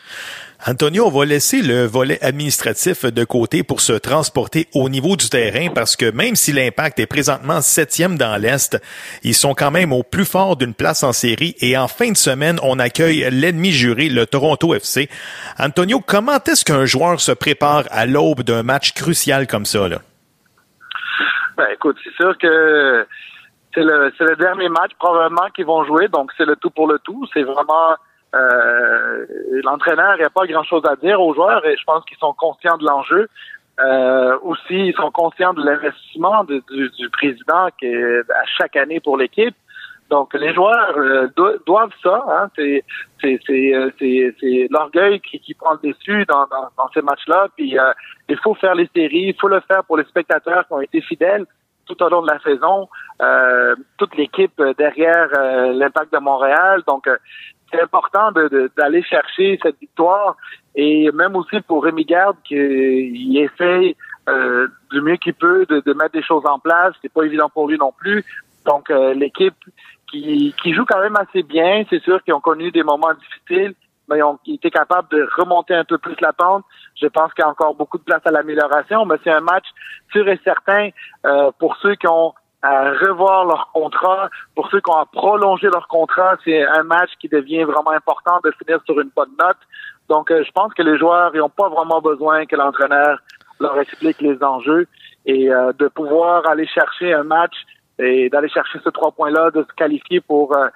Antonio, 0.66 1.06
on 1.06 1.10
va 1.10 1.26
laisser 1.26 1.60
le 1.60 1.84
volet 1.84 2.18
administratif 2.22 3.04
de 3.04 3.24
côté 3.24 3.62
pour 3.62 3.82
se 3.82 3.92
transporter 3.92 4.66
au 4.74 4.88
niveau 4.88 5.16
du 5.16 5.28
terrain 5.28 5.68
parce 5.74 5.94
que 5.94 6.10
même 6.10 6.36
si 6.36 6.52
l'impact 6.52 6.98
est 7.00 7.06
présentement 7.06 7.60
septième 7.60 8.16
dans 8.16 8.40
l'Est, 8.40 8.80
ils 9.22 9.34
sont 9.34 9.52
quand 9.52 9.70
même 9.70 9.92
au 9.92 10.02
plus 10.02 10.24
fort 10.24 10.56
d'une 10.56 10.72
place 10.72 11.02
en 11.02 11.12
série 11.12 11.54
et 11.60 11.76
en 11.76 11.86
fin 11.86 12.10
de 12.10 12.16
semaine, 12.16 12.58
on 12.62 12.78
accueille 12.78 13.28
l'ennemi 13.30 13.70
juré, 13.70 14.08
le 14.08 14.24
Toronto 14.24 14.74
FC. 14.74 15.10
Antonio, 15.58 16.00
comment 16.00 16.38
est-ce 16.46 16.64
qu'un 16.64 16.86
joueur 16.86 17.20
se 17.20 17.32
prépare 17.32 17.84
à 17.90 18.06
l'aube 18.06 18.42
d'un 18.42 18.62
match 18.62 18.94
crucial 18.94 19.46
comme 19.46 19.66
ça, 19.66 19.86
là? 19.88 19.98
Ben, 21.56 21.66
écoute, 21.72 21.96
c'est 22.02 22.14
sûr 22.14 22.36
que 22.38 23.06
c'est 23.74 23.82
le, 23.82 24.12
le 24.18 24.36
dernier 24.36 24.68
match 24.68 24.92
probablement 24.98 25.48
qu'ils 25.54 25.66
vont 25.66 25.84
jouer, 25.84 26.08
donc 26.08 26.30
c'est 26.36 26.46
le 26.46 26.56
tout 26.56 26.70
pour 26.70 26.86
le 26.86 26.98
tout. 27.00 27.26
C'est 27.32 27.42
vraiment 27.42 27.96
euh, 28.34 29.26
l'entraîneur, 29.64 30.14
il 30.16 30.20
n'y 30.20 30.24
a 30.24 30.30
pas 30.30 30.46
grand-chose 30.46 30.82
à 30.88 30.96
dire 30.96 31.20
aux 31.20 31.34
joueurs 31.34 31.64
et 31.66 31.76
je 31.76 31.84
pense 31.84 32.04
qu'ils 32.04 32.18
sont 32.18 32.32
conscients 32.34 32.76
de 32.78 32.86
l'enjeu. 32.86 33.28
Euh, 33.80 34.38
aussi, 34.42 34.88
ils 34.88 34.94
sont 34.94 35.10
conscients 35.10 35.52
de 35.52 35.62
l'investissement 35.64 36.44
du, 36.44 36.62
du 36.98 37.10
président 37.10 37.68
qui 37.78 37.86
est 37.86 38.30
à 38.30 38.44
chaque 38.56 38.76
année 38.76 39.00
pour 39.00 39.16
l'équipe. 39.16 39.56
Donc, 40.10 40.34
les 40.34 40.52
joueurs 40.54 40.96
euh, 40.96 41.28
do- 41.36 41.58
doivent 41.66 41.94
ça. 42.02 42.24
Hein, 42.28 42.50
euh, 42.58 42.80
c'est 43.98 44.68
l'orgueil 44.70 45.18
qui, 45.20 45.40
qui 45.40 45.54
prend 45.54 45.72
le 45.82 45.88
dessus 45.90 46.24
dans, 46.26 46.46
dans, 46.46 46.68
dans 46.76 46.88
ces 46.92 47.02
matchs-là. 47.02 47.48
Puis 47.56 47.76
euh, 47.78 47.92
il 48.28 48.38
faut 48.38 48.54
faire 48.54 48.74
les 48.74 48.88
séries, 48.94 49.28
il 49.32 49.36
faut 49.40 49.48
le 49.48 49.60
faire 49.60 49.82
pour 49.84 49.96
les 49.96 50.04
spectateurs 50.04 50.66
qui 50.66 50.72
ont 50.72 50.80
été 50.80 51.00
fidèles 51.00 51.46
tout 51.86 52.02
au 52.02 52.08
long 52.08 52.22
de 52.22 52.28
la 52.28 52.38
saison. 52.40 52.88
Euh, 53.22 53.74
toute 53.96 54.16
l'équipe 54.16 54.58
euh, 54.60 54.74
derrière 54.76 55.28
euh, 55.36 55.72
l'Impact 55.72 56.12
de 56.12 56.18
Montréal. 56.18 56.82
Donc 56.86 57.06
euh, 57.06 57.16
c'est 57.70 57.80
important 57.80 58.30
d'aller 58.76 59.02
chercher 59.02 59.58
cette 59.62 59.78
victoire 59.80 60.36
et 60.74 61.10
même 61.12 61.36
aussi 61.36 61.60
pour 61.60 61.84
Rémi 61.84 62.04
Garde 62.04 62.36
qu'il 62.44 63.36
essaye 63.36 63.96
du 64.90 65.00
mieux 65.02 65.16
qu'il 65.16 65.34
peut 65.34 65.66
de, 65.66 65.92
mettre 65.92 66.12
des 66.12 66.22
choses 66.22 66.44
en 66.46 66.58
place. 66.58 66.94
C'est 67.02 67.12
pas 67.12 67.24
évident 67.24 67.48
pour 67.48 67.68
lui 67.68 67.76
non 67.76 67.92
plus. 67.92 68.24
Donc 68.64 68.90
l'équipe 68.90 69.56
qui, 70.08 70.54
qui 70.62 70.72
joue 70.72 70.84
quand 70.84 71.00
même 71.00 71.16
assez 71.16 71.42
bien. 71.42 71.84
C'est 71.90 72.02
sûr 72.02 72.22
qu'ils 72.22 72.34
ont 72.34 72.40
connu 72.40 72.70
des 72.70 72.84
moments 72.84 73.12
difficiles, 73.14 73.74
mais 74.08 74.18
ils 74.18 74.22
ont 74.22 74.38
été 74.46 74.70
capables 74.70 75.08
de 75.08 75.28
remonter 75.36 75.74
un 75.74 75.84
peu 75.84 75.98
plus 75.98 76.16
la 76.20 76.32
pente. 76.32 76.64
Je 77.00 77.06
pense 77.06 77.32
qu'il 77.34 77.42
y 77.42 77.46
a 77.46 77.50
encore 77.50 77.74
beaucoup 77.74 77.98
de 77.98 78.02
place 78.02 78.22
à 78.24 78.30
l'amélioration, 78.30 79.04
mais 79.04 79.16
c'est 79.24 79.32
un 79.32 79.40
match 79.40 79.66
sûr 80.12 80.28
et 80.28 80.40
certain 80.44 80.90
euh, 81.26 81.50
pour 81.58 81.76
ceux 81.76 81.94
qui 81.94 82.06
ont 82.06 82.34
à 82.64 82.92
revoir 82.92 83.44
leur 83.44 83.70
contrat, 83.74 84.30
pour 84.54 84.70
ceux 84.70 84.80
qui 84.80 84.90
ont 84.90 84.96
à 84.96 85.04
prolonger 85.04 85.68
leur 85.70 85.86
contrat, 85.86 86.36
c'est 86.44 86.64
un 86.64 86.82
match 86.82 87.10
qui 87.20 87.28
devient 87.28 87.64
vraiment 87.64 87.90
important 87.90 88.40
de 88.42 88.50
finir 88.52 88.80
sur 88.86 88.98
une 88.98 89.10
bonne 89.14 89.32
note. 89.38 89.58
Donc, 90.08 90.30
euh, 90.30 90.42
je 90.42 90.50
pense 90.50 90.72
que 90.72 90.82
les 90.82 90.96
joueurs 90.96 91.34
n'ont 91.34 91.50
pas 91.50 91.68
vraiment 91.68 92.00
besoin 92.00 92.46
que 92.46 92.56
l'entraîneur 92.56 93.18
leur 93.60 93.78
explique 93.78 94.20
les 94.22 94.42
enjeux 94.42 94.86
et 95.26 95.52
euh, 95.52 95.72
de 95.78 95.88
pouvoir 95.88 96.46
aller 96.48 96.66
chercher 96.66 97.12
un 97.12 97.24
match 97.24 97.54
et 97.98 98.30
d'aller 98.30 98.48
chercher 98.48 98.78
ces 98.82 98.92
trois 98.92 99.12
points-là, 99.12 99.50
de 99.50 99.62
se 99.62 99.74
qualifier 99.74 100.22
pour 100.22 100.56
euh, 100.56 100.68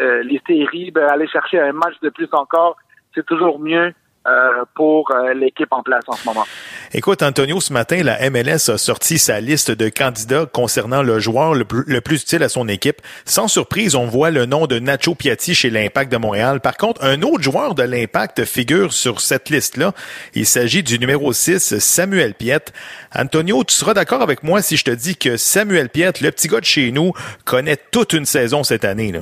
euh, 0.00 0.22
les 0.22 0.40
séries, 0.46 0.90
ben, 0.90 1.06
aller 1.08 1.28
chercher 1.28 1.60
un 1.60 1.72
match 1.72 1.94
de 2.02 2.10
plus 2.10 2.28
encore, 2.32 2.76
c'est 3.14 3.24
toujours 3.24 3.58
mieux 3.58 3.92
euh, 4.26 4.64
pour 4.74 5.12
euh, 5.12 5.34
l'équipe 5.34 5.68
en 5.70 5.84
place 5.84 6.02
en 6.08 6.14
ce 6.14 6.26
moment. 6.26 6.44
Écoute, 6.92 7.22
Antonio, 7.22 7.60
ce 7.60 7.72
matin, 7.72 8.02
la 8.02 8.28
MLS 8.28 8.70
a 8.70 8.76
sorti 8.76 9.18
sa 9.18 9.38
liste 9.38 9.70
de 9.70 9.88
candidats 9.88 10.46
concernant 10.46 11.04
le 11.04 11.20
joueur 11.20 11.54
le 11.54 11.64
plus, 11.64 11.84
le 11.86 12.00
plus 12.00 12.22
utile 12.22 12.42
à 12.42 12.48
son 12.48 12.66
équipe. 12.66 13.00
Sans 13.24 13.46
surprise, 13.46 13.94
on 13.94 14.06
voit 14.06 14.32
le 14.32 14.44
nom 14.44 14.66
de 14.66 14.80
Nacho 14.80 15.14
Piatti 15.14 15.54
chez 15.54 15.70
l'Impact 15.70 16.10
de 16.10 16.16
Montréal. 16.16 16.60
Par 16.60 16.76
contre, 16.76 17.04
un 17.04 17.22
autre 17.22 17.42
joueur 17.42 17.76
de 17.76 17.84
l'Impact 17.84 18.44
figure 18.44 18.92
sur 18.92 19.20
cette 19.20 19.48
liste-là. 19.48 19.92
Il 20.34 20.44
s'agit 20.44 20.82
du 20.82 20.98
numéro 20.98 21.32
6, 21.32 21.78
Samuel 21.78 22.34
Piette. 22.34 22.72
Antonio, 23.14 23.62
tu 23.62 23.76
seras 23.76 23.94
d'accord 23.94 24.22
avec 24.22 24.42
moi 24.42 24.60
si 24.60 24.76
je 24.76 24.82
te 24.82 24.90
dis 24.90 25.16
que 25.16 25.36
Samuel 25.36 25.88
Piette, 25.88 26.20
le 26.20 26.32
petit 26.32 26.48
gars 26.48 26.60
de 26.60 26.64
chez 26.64 26.90
nous, 26.90 27.12
connaît 27.44 27.78
toute 27.92 28.12
une 28.12 28.26
saison 28.26 28.64
cette 28.64 28.84
année. 28.84 29.12
Là? 29.12 29.20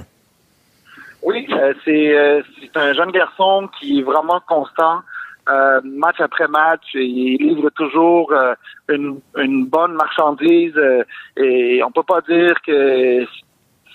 Euh, 1.64 1.74
c'est 1.84 2.16
euh, 2.16 2.42
c'est 2.60 2.76
un 2.76 2.92
jeune 2.92 3.10
garçon 3.10 3.68
qui 3.78 4.00
est 4.00 4.02
vraiment 4.02 4.40
constant, 4.46 5.00
euh, 5.48 5.80
match 5.84 6.20
après 6.20 6.48
match. 6.48 6.82
Il 6.94 7.38
livre 7.38 7.70
toujours 7.70 8.32
euh, 8.32 8.54
une, 8.88 9.20
une 9.36 9.66
bonne 9.66 9.94
marchandise 9.94 10.78
et 11.36 11.82
on 11.82 11.90
peut 11.90 12.02
pas 12.02 12.20
dire 12.22 12.54
que 12.66 13.24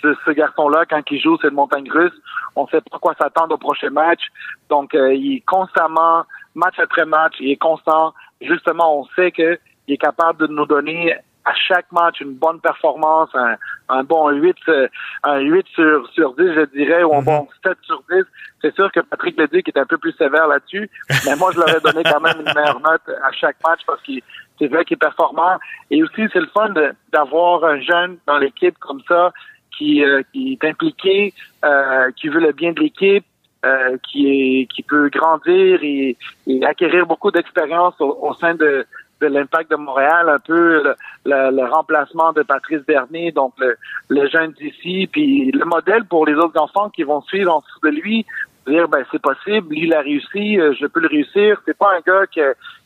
ce, 0.02 0.16
ce 0.26 0.32
garçon-là, 0.32 0.86
quand 0.90 1.02
il 1.12 1.20
joue 1.20 1.38
cette 1.42 1.54
montagne 1.54 1.90
russe, 1.92 2.18
on 2.56 2.68
sait 2.68 2.82
pas 2.82 2.98
quoi 3.00 3.14
s'attendre 3.20 3.56
au 3.56 3.58
prochain 3.58 3.90
match. 3.90 4.22
Donc, 4.70 4.92
il 4.94 5.36
est 5.38 5.46
constamment, 5.46 6.24
match 6.56 6.80
après 6.80 7.06
match, 7.06 7.34
il 7.40 7.52
est 7.52 7.58
constant. 7.58 8.14
Justement, 8.42 9.00
on 9.02 9.06
sait 9.16 9.32
que 9.32 9.60
il 9.88 9.96
est 9.96 9.98
capable 9.98 10.48
de 10.48 10.54
nous 10.54 10.66
donner 10.66 11.16
à 11.46 11.54
chaque 11.54 11.92
match 11.92 12.22
une 12.22 12.34
bonne 12.34 12.60
performance, 12.60 13.30
un, 13.34 13.56
un 13.90 14.04
bon 14.04 14.30
8, 14.30 14.56
euh, 14.68 14.88
un 15.24 15.40
8 15.40 15.66
sur, 15.74 16.10
sur 16.14 16.34
10, 16.36 16.44
je 16.54 16.66
dirais, 16.78 17.04
ou 17.04 17.16
un 17.16 17.22
bon 17.22 17.48
7 17.64 17.78
sur 17.84 18.04
10. 18.12 18.24
C'est 18.62 18.76
sûr 18.76 18.92
que 18.92 19.00
Patrick 19.00 19.40
Leduc 19.40 19.68
est 19.68 19.78
un 19.78 19.86
peu 19.86 19.98
plus 19.98 20.12
sévère 20.14 20.48
là-dessus, 20.48 20.90
mais 21.26 21.36
moi, 21.38 21.52
je 21.54 21.60
leur 21.60 21.70
ai 21.70 21.80
donné 21.80 22.04
quand 22.04 22.20
même 22.20 22.38
une 22.40 22.54
meilleure 22.54 22.80
note 22.82 23.10
à 23.24 23.32
chaque 23.32 23.58
match 23.64 23.82
parce 23.86 24.02
qu'il 24.04 24.22
c'est 24.60 24.68
vrai 24.68 24.86
qu'il 24.86 24.96
est 24.96 24.98
performant. 24.98 25.58
Et 25.90 26.04
aussi, 26.04 26.28
c'est 26.34 26.40
le 26.40 26.48
fun 26.48 26.74
d'avoir 27.14 27.64
un 27.64 27.80
jeune 27.80 28.18
dans 28.28 28.38
l'équipe 28.38 28.78
comme 28.80 29.02
ça 29.08 29.32
qui, 29.78 30.04
euh, 30.04 30.22
qui 30.34 30.58
est 30.62 30.68
impliqué, 30.68 31.34
euh, 31.64 32.12
qui 32.12 32.28
veut 32.28 32.42
le 32.42 32.52
bien 32.52 32.74
de 32.74 32.82
l'équipe, 32.82 33.26
euh, 33.66 33.98
qui 34.10 34.28
est 34.28 34.68
qui 34.68 34.84
peut 34.84 35.10
grandir 35.10 35.80
et, 35.82 36.16
et 36.48 36.66
acquérir 36.66 37.06
beaucoup 37.06 37.32
d'expérience 37.32 37.94
au, 38.00 38.18
au 38.22 38.34
sein 38.36 38.56
de, 38.56 38.86
de 39.22 39.28
l'impact 39.28 39.72
de 39.72 39.76
Montréal, 39.76 40.30
un 40.30 40.40
peu 40.40 40.84
le, 40.84 40.96
le- 41.26 41.52
le 41.52 41.66
remplacement 41.72 42.32
de 42.34 42.42
Patrice 42.44 42.86
Bernier, 42.86 43.32
donc 43.32 43.54
le, 43.60 43.76
le 44.10 44.28
jeune 44.30 44.52
d'ici, 44.54 45.08
puis 45.12 45.52
le 45.52 45.66
modèle 45.66 46.06
pour 46.06 46.26
les 46.26 46.36
autres 46.36 46.60
enfants 46.62 46.90
qui 46.90 47.04
vont 47.04 47.22
suivre 47.22 47.54
en 47.54 47.60
dessous 47.60 47.80
de 47.84 47.90
lui, 48.02 48.26
dire 48.68 48.88
ben 48.88 49.04
c'est 49.12 49.22
possible, 49.22 49.70
lui 49.70 49.84
il 49.88 49.94
a 49.94 50.02
réussi, 50.02 50.60
euh, 50.60 50.74
je 50.80 50.86
peux 50.86 51.00
le 51.00 51.08
réussir. 51.08 51.62
C'est 51.66 51.78
pas 51.78 51.92
un 51.98 52.02
gars 52.06 52.26
qui, 52.28 52.40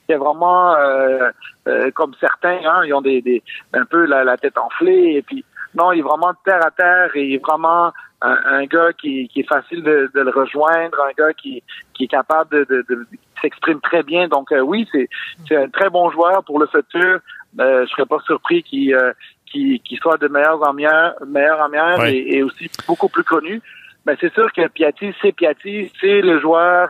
qui 0.05 0.11
est 0.13 0.17
vraiment 0.17 0.75
euh, 0.75 1.29
euh, 1.67 1.91
comme 1.91 2.13
certains, 2.19 2.59
hein, 2.65 2.81
ils 2.85 2.93
ont 2.93 3.01
des, 3.01 3.21
des 3.21 3.43
un 3.73 3.85
peu 3.85 4.05
la, 4.05 4.23
la 4.23 4.37
tête 4.37 4.57
enflée 4.57 5.15
et 5.17 5.21
puis 5.21 5.43
non, 5.75 5.91
il 5.91 5.99
est 5.99 6.03
vraiment 6.03 6.33
terre 6.45 6.63
à 6.65 6.71
terre 6.71 7.09
et 7.15 7.23
il 7.25 7.33
est 7.35 7.43
vraiment 7.45 7.91
un, 8.23 8.37
un 8.59 8.65
gars 8.65 8.91
qui, 8.99 9.27
qui 9.29 9.41
est 9.41 9.47
facile 9.47 9.83
de, 9.83 10.09
de 10.15 10.21
le 10.21 10.31
rejoindre, 10.31 10.97
un 11.09 11.13
gars 11.21 11.33
qui, 11.33 11.61
qui 11.93 12.05
est 12.05 12.07
capable 12.19 12.49
de, 12.55 12.63
de, 12.71 12.85
de- 12.89 13.05
qui 13.11 13.41
s'exprime 13.41 13.81
très 13.81 14.03
bien. 14.03 14.27
Donc 14.27 14.51
euh, 14.51 14.61
oui, 14.61 14.87
c'est 14.91 15.07
c'est 15.47 15.57
un 15.57 15.69
très 15.69 15.89
bon 15.89 16.09
joueur 16.09 16.43
pour 16.45 16.57
le 16.59 16.67
futur. 16.67 17.19
Euh, 17.59 17.85
je 17.85 17.91
serais 17.91 18.05
pas 18.07 18.19
surpris 18.25 18.63
qu'il 18.63 18.95
euh, 18.95 19.11
qu'il 19.45 19.79
qu'il 19.81 19.99
soit 19.99 20.17
de 20.17 20.27
meilleurs 20.27 20.61
en 20.67 20.73
meilleurs, 20.73 21.13
meilleurs 21.27 21.61
en 21.61 21.69
meilleurs 21.69 21.99
Ouais. 21.99 22.15
et, 22.15 22.37
et 22.37 22.43
aussi 22.43 22.69
beaucoup 22.87 23.09
plus 23.09 23.23
connu. 23.23 23.61
Mais 24.05 24.15
c'est 24.19 24.33
sûr 24.33 24.51
que 24.51 24.67
Piatti, 24.67 25.13
c'est 25.21 25.31
Piatti, 25.33 25.91
c'est 26.01 26.21
le 26.21 26.39
joueur 26.39 26.89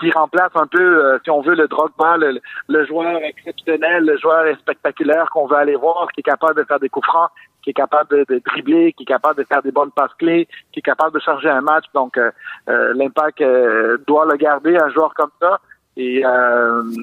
qui 0.00 0.10
remplace 0.10 0.50
un 0.56 0.66
peu, 0.66 0.80
euh, 1.06 1.18
si 1.22 1.30
on 1.30 1.40
veut, 1.40 1.54
le 1.54 1.68
Drogba, 1.68 2.16
le, 2.16 2.40
le 2.68 2.84
joueur 2.84 3.16
exceptionnel, 3.22 4.04
le 4.04 4.16
joueur 4.18 4.44
spectaculaire 4.58 5.30
qu'on 5.30 5.46
veut 5.46 5.56
aller 5.56 5.76
voir, 5.76 6.08
qui 6.12 6.20
est 6.20 6.24
capable 6.24 6.56
de 6.60 6.64
faire 6.64 6.80
des 6.80 6.88
coups 6.88 7.06
francs, 7.06 7.30
qui 7.64 7.70
est 7.70 7.74
capable 7.74 8.10
de, 8.10 8.24
de, 8.28 8.42
dribbler, 8.44 8.92
qui 8.92 9.04
est 9.04 9.06
capable 9.06 9.38
de 9.38 9.44
faire 9.44 9.62
des 9.62 9.72
bonnes 9.72 9.90
passes 9.90 10.12
clés, 10.18 10.46
qui 10.70 10.80
est 10.80 10.82
capable 10.82 11.14
de 11.14 11.20
changer 11.20 11.48
un 11.48 11.62
match. 11.62 11.86
Donc, 11.94 12.18
euh, 12.18 12.30
euh, 12.68 12.92
l'Impact 12.94 13.40
euh, 13.40 13.96
doit 14.06 14.26
le 14.26 14.36
garder, 14.36 14.76
un 14.76 14.90
joueur 14.90 15.14
comme 15.14 15.30
ça. 15.40 15.60
Et, 15.96 16.22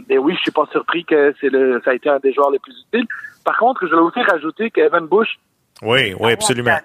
et 0.09 0.17
oui, 0.17 0.35
je 0.35 0.41
suis 0.41 0.51
pas 0.51 0.67
surpris 0.71 1.05
que 1.05 1.33
c'est 1.39 1.49
le, 1.49 1.81
ça 1.83 1.91
a 1.91 1.93
été 1.93 2.09
un 2.09 2.19
des 2.19 2.33
joueurs 2.33 2.51
les 2.51 2.59
plus 2.59 2.75
utiles. 2.87 3.07
Par 3.45 3.57
contre, 3.57 3.87
je 3.87 3.95
voulais 3.95 4.01
aussi 4.01 4.21
rajouter 4.21 4.69
qu'Evan 4.69 5.07
Bush. 5.07 5.39
Oui, 5.81 6.13
oui, 6.19 6.33
absolument. 6.33 6.75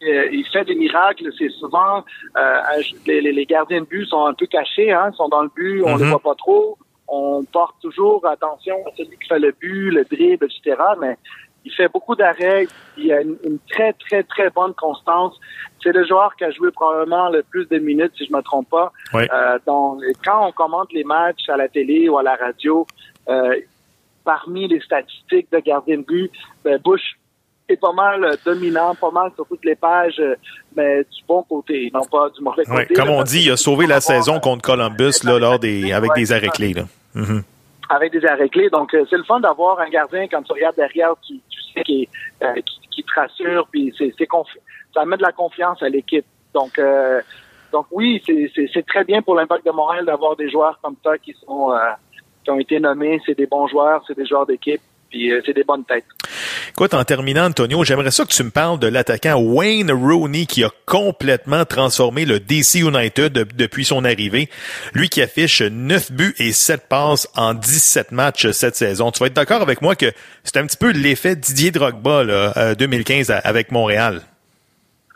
il 0.00 0.44
fait 0.50 0.64
des 0.64 0.74
miracles. 0.74 1.30
C'est 1.38 1.50
souvent 1.50 2.02
les, 3.06 3.20
les, 3.20 3.44
gardiens 3.44 3.82
de 3.82 3.86
but 3.86 4.06
sont 4.06 4.24
un 4.24 4.32
peu 4.32 4.46
cachés, 4.46 4.90
hein, 4.90 5.12
sont 5.12 5.28
dans 5.28 5.42
le 5.42 5.50
but, 5.54 5.82
on 5.84 5.98
ne 5.98 6.02
les 6.02 6.08
voit 6.08 6.18
pas 6.18 6.34
trop. 6.34 6.78
On 7.08 7.44
porte 7.44 7.76
toujours 7.82 8.26
attention 8.26 8.76
à 8.86 8.96
celui 8.96 9.18
qui 9.18 9.28
fait 9.28 9.38
le 9.38 9.52
but, 9.52 9.90
le 9.90 10.04
dribble, 10.04 10.46
etc. 10.46 10.82
Mais 10.98 11.18
il 11.64 11.72
fait 11.72 11.88
beaucoup 11.88 12.14
d'arrêts. 12.14 12.66
Il 12.96 13.12
a 13.12 13.22
une, 13.22 13.58
très, 13.70 13.92
très, 13.94 14.22
très 14.22 14.50
bonne 14.50 14.74
constance. 14.74 15.38
C'est 15.82 15.92
le 15.92 16.06
joueur 16.06 16.34
qui 16.36 16.44
a 16.44 16.50
joué 16.50 16.70
probablement 16.70 17.28
le 17.30 17.42
plus 17.42 17.66
de 17.68 17.78
minutes, 17.78 18.12
si 18.16 18.26
je 18.26 18.32
me 18.32 18.42
trompe 18.42 18.68
pas. 18.70 18.92
Euh, 19.14 19.58
donc, 19.66 20.00
quand 20.24 20.46
on 20.48 20.52
commente 20.52 20.92
les 20.92 21.04
matchs 21.04 21.48
à 21.48 21.56
la 21.56 21.68
télé 21.68 22.08
ou 22.08 22.18
à 22.18 22.22
la 22.22 22.36
radio, 22.36 22.86
euh, 23.28 23.56
parmi 24.24 24.68
les 24.68 24.80
statistiques 24.80 25.50
de 25.52 25.58
gardien 25.58 25.98
de 25.98 26.02
but, 26.02 26.30
ben 26.64 26.78
Bush 26.82 27.18
est 27.68 27.76
pas 27.76 27.92
mal 27.92 28.36
dominant, 28.44 28.94
pas 28.94 29.10
mal 29.10 29.30
sur 29.34 29.46
toutes 29.46 29.64
les 29.64 29.74
pages, 29.74 30.20
mais 30.76 30.98
du 30.98 31.24
bon 31.26 31.42
côté, 31.42 31.90
non 31.94 32.02
pas 32.10 32.28
du 32.28 32.42
mauvais 32.42 32.64
côté. 32.64 32.94
comme 32.94 33.08
on 33.08 33.22
dit, 33.22 33.44
il 33.44 33.50
a 33.50 33.56
sauvé 33.56 33.86
la 33.86 34.00
saison 34.00 34.38
contre 34.38 34.62
Columbus 34.62 35.24
là, 35.24 35.38
lors 35.38 35.58
des, 35.58 35.92
avec 35.92 36.12
des 36.14 36.32
arrêts 36.32 36.48
clés. 36.48 36.74
Là. 36.74 36.84
Mm-hmm. 37.16 37.42
Avec 37.90 38.12
des 38.12 38.24
arrêts 38.24 38.48
clés. 38.48 38.70
Donc, 38.70 38.94
euh, 38.94 39.04
c'est 39.10 39.16
le 39.16 39.24
fun 39.24 39.40
d'avoir 39.40 39.78
un 39.80 39.88
gardien, 39.88 40.26
quand 40.26 40.42
tu 40.42 40.52
regardes 40.52 40.76
derrière, 40.76 41.14
tu, 41.26 41.40
qui, 41.82 42.08
euh, 42.42 42.54
qui, 42.54 42.80
qui, 42.90 43.02
te 43.02 43.12
rassure, 43.14 43.66
puis 43.70 43.92
c'est, 43.98 44.14
ça 44.94 45.04
met 45.04 45.16
de 45.16 45.22
la 45.22 45.32
confiance 45.32 45.82
à 45.82 45.88
l'équipe. 45.88 46.26
Donc, 46.52 46.78
euh, 46.78 47.20
donc 47.72 47.86
oui, 47.90 48.22
c'est, 48.24 48.86
très 48.86 49.04
bien 49.04 49.22
pour 49.22 49.34
l'Impact 49.34 49.66
de 49.66 49.72
Montréal 49.72 50.06
d'avoir 50.06 50.36
des 50.36 50.48
joueurs 50.48 50.78
comme 50.80 50.96
ça 51.02 51.18
qui 51.18 51.34
sont 51.44 51.72
euh, 51.72 51.78
qui 52.44 52.50
ont 52.50 52.58
été 52.58 52.78
nommés. 52.78 53.20
C'est 53.26 53.36
des 53.36 53.46
bons 53.46 53.66
joueurs, 53.66 54.04
c'est 54.06 54.16
des 54.16 54.26
joueurs 54.26 54.46
d'équipe, 54.46 54.80
puis 55.14 55.32
c'est 55.46 55.52
des 55.52 55.62
bonnes 55.62 55.84
têtes. 55.84 56.04
Écoute, 56.70 56.92
en 56.92 57.04
terminant, 57.04 57.44
Antonio, 57.44 57.84
j'aimerais 57.84 58.10
ça 58.10 58.24
que 58.24 58.32
tu 58.32 58.42
me 58.42 58.50
parles 58.50 58.80
de 58.80 58.88
l'attaquant 58.88 59.40
Wayne 59.40 59.92
Rooney 59.92 60.46
qui 60.46 60.64
a 60.64 60.70
complètement 60.86 61.64
transformé 61.64 62.24
le 62.24 62.40
DC 62.40 62.80
United 62.80 63.32
depuis 63.56 63.84
son 63.84 64.04
arrivée. 64.04 64.48
Lui 64.92 65.08
qui 65.08 65.22
affiche 65.22 65.62
9 65.62 66.10
buts 66.10 66.34
et 66.38 66.50
7 66.50 66.88
passes 66.88 67.28
en 67.36 67.54
17 67.54 68.10
matchs 68.10 68.50
cette 68.50 68.74
saison. 68.74 69.12
Tu 69.12 69.20
vas 69.20 69.26
être 69.26 69.34
d'accord 69.34 69.62
avec 69.62 69.82
moi 69.82 69.94
que 69.94 70.06
c'est 70.42 70.56
un 70.56 70.66
petit 70.66 70.76
peu 70.76 70.90
l'effet 70.90 71.36
Didier 71.36 71.70
Drogba 71.70 72.24
là, 72.24 72.74
2015 72.74 73.30
euh, 73.30 73.34
avec 73.44 73.70
Montréal? 73.70 74.22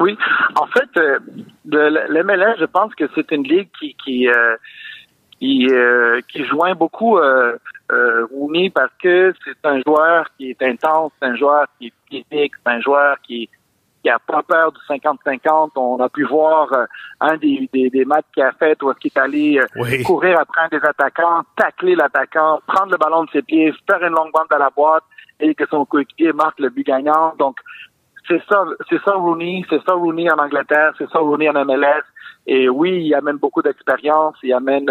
Oui, 0.00 0.16
en 0.54 0.66
fait, 0.66 0.88
euh, 0.96 1.18
l'MLS, 1.64 2.56
je 2.60 2.66
pense 2.66 2.94
que 2.94 3.04
c'est 3.16 3.32
une 3.32 3.42
ligue 3.42 3.68
qui, 3.80 3.96
qui 4.04 4.28
euh, 4.28 4.56
qui, 5.40 5.66
euh, 5.70 6.20
qui 6.28 6.44
joint 6.44 6.74
beaucoup 6.74 7.18
euh, 7.90 7.94
euh, 7.94 8.26
Rooney 8.32 8.70
parce 8.70 8.92
que 9.02 9.32
c'est 9.44 9.66
un 9.66 9.80
joueur 9.86 10.26
qui 10.36 10.50
est 10.50 10.62
intense, 10.62 11.12
c'est 11.20 11.28
un 11.28 11.36
joueur 11.36 11.66
qui 11.78 11.88
est 11.88 11.92
physique, 12.08 12.52
c'est 12.64 12.72
un 12.72 12.80
joueur 12.80 13.16
qui 13.22 13.48
qui 14.02 14.10
a 14.10 14.18
pas 14.18 14.42
peur 14.42 14.72
du 14.72 14.78
50-50. 14.88 15.70
On 15.76 15.98
a 16.00 16.08
pu 16.08 16.24
voir 16.24 16.72
euh, 16.72 16.86
un 17.20 17.36
des, 17.36 17.68
des, 17.72 17.90
des 17.90 18.04
matchs 18.04 18.26
qu'il 18.32 18.42
a 18.42 18.52
fait 18.52 18.80
où 18.82 18.90
est-ce 18.90 18.98
qu'il 19.00 19.12
est 19.14 19.18
allé 19.18 19.58
euh, 19.58 20.02
courir 20.04 20.38
après 20.38 20.62
un 20.62 20.68
des 20.68 20.84
attaquants, 20.84 21.42
tacler 21.56 21.94
l'attaquant, 21.94 22.60
prendre 22.66 22.92
le 22.92 22.96
ballon 22.96 23.24
de 23.24 23.30
ses 23.30 23.42
pieds, 23.42 23.72
faire 23.90 24.02
une 24.02 24.14
longue 24.14 24.32
bande 24.32 24.46
à 24.50 24.58
la 24.58 24.70
boîte 24.70 25.04
et 25.40 25.54
que 25.54 25.64
son 25.68 25.84
coéquipier 25.84 26.32
marque 26.32 26.60
le 26.60 26.70
but 26.70 26.86
gagnant. 26.86 27.34
Donc, 27.38 27.56
c'est 28.28 28.42
ça, 28.48 28.64
c'est 28.88 29.00
ça 29.02 29.12
Rooney, 29.14 29.64
c'est 29.68 29.82
ça 29.84 29.94
Rooney 29.94 30.30
en 30.30 30.38
Angleterre, 30.38 30.92
c'est 30.98 31.08
ça 31.10 31.18
Rooney 31.18 31.48
en 31.48 31.64
MLS. 31.64 32.04
Et 32.46 32.68
oui, 32.68 33.04
il 33.04 33.14
amène 33.14 33.36
beaucoup 33.36 33.62
d'expérience, 33.62 34.36
il 34.42 34.52
amène 34.52 34.86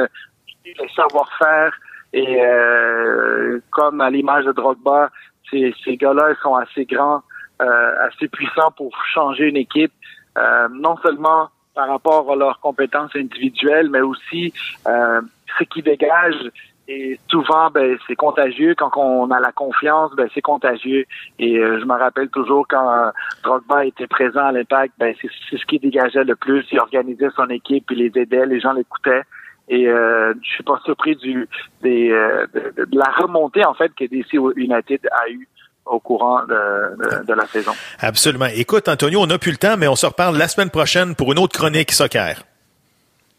le 0.65 0.89
savoir-faire. 0.95 1.71
Et 2.13 2.41
euh, 2.41 3.59
comme 3.71 4.01
à 4.01 4.09
l'image 4.09 4.45
de 4.45 4.51
Drogba, 4.51 5.09
ces, 5.49 5.73
ces 5.83 5.97
gars-là 5.97 6.33
sont 6.41 6.55
assez 6.55 6.85
grands, 6.85 7.21
euh, 7.61 8.07
assez 8.07 8.27
puissants 8.27 8.71
pour 8.75 8.91
changer 9.13 9.45
une 9.49 9.57
équipe, 9.57 9.91
euh, 10.37 10.67
non 10.71 10.97
seulement 10.97 11.49
par 11.75 11.89
rapport 11.89 12.31
à 12.31 12.35
leurs 12.35 12.59
compétences 12.59 13.15
individuelles, 13.15 13.89
mais 13.89 14.01
aussi 14.01 14.51
ce 14.85 15.63
qui 15.65 15.81
dégage. 15.83 16.51
Et 16.89 17.19
souvent, 17.29 17.69
ben, 17.69 17.97
c'est 18.07 18.15
contagieux. 18.15 18.73
Quand 18.73 18.89
on 18.95 19.29
a 19.29 19.39
la 19.39 19.51
confiance, 19.51 20.11
ben, 20.15 20.27
c'est 20.33 20.41
contagieux. 20.41 21.05
Et 21.37 21.55
je 21.55 21.85
me 21.85 21.93
rappelle 21.93 22.29
toujours 22.29 22.65
quand 22.67 23.11
Drogba 23.43 23.85
était 23.85 24.07
présent 24.07 24.45
à 24.45 24.51
l'Impact, 24.51 24.93
ben, 24.97 25.13
c'est 25.21 25.57
ce 25.57 25.65
qui 25.65 25.77
dégageait 25.77 26.23
le 26.23 26.35
plus. 26.35 26.65
Il 26.71 26.79
organisait 26.79 27.29
son 27.35 27.47
équipe, 27.49 27.91
il 27.91 27.99
les 27.99 28.19
aidait, 28.19 28.45
les 28.47 28.59
gens 28.59 28.73
l'écoutaient. 28.73 29.23
Et 29.69 29.87
euh, 29.87 30.33
je 30.41 30.49
suis 30.49 30.63
pas 30.63 30.79
surpris 30.85 31.15
du 31.17 31.47
des, 31.81 32.09
euh, 32.09 32.47
de, 32.53 32.87
la 32.93 33.11
remontée 33.17 33.65
en 33.65 33.73
fait 33.73 33.91
que 33.93 34.05
DC 34.05 34.33
United 34.55 35.01
a 35.11 35.29
eu 35.29 35.47
au 35.85 35.99
courant 35.99 36.41
de, 36.45 37.23
de, 37.25 37.33
la 37.33 37.45
saison. 37.47 37.71
Absolument. 37.99 38.47
Écoute, 38.53 38.87
Antonio, 38.89 39.21
on 39.21 39.27
n'a 39.27 39.37
plus 39.37 39.51
le 39.51 39.57
temps, 39.57 39.77
mais 39.77 39.87
on 39.87 39.95
se 39.95 40.05
reparle 40.05 40.37
la 40.37 40.47
semaine 40.47 40.69
prochaine 40.69 41.15
pour 41.15 41.31
une 41.31 41.39
autre 41.39 41.57
chronique 41.57 41.91
soccer. 41.91 42.43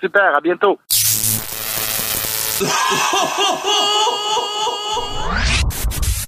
Super, 0.01 0.35
à 0.37 0.41
bientôt. 0.41 0.79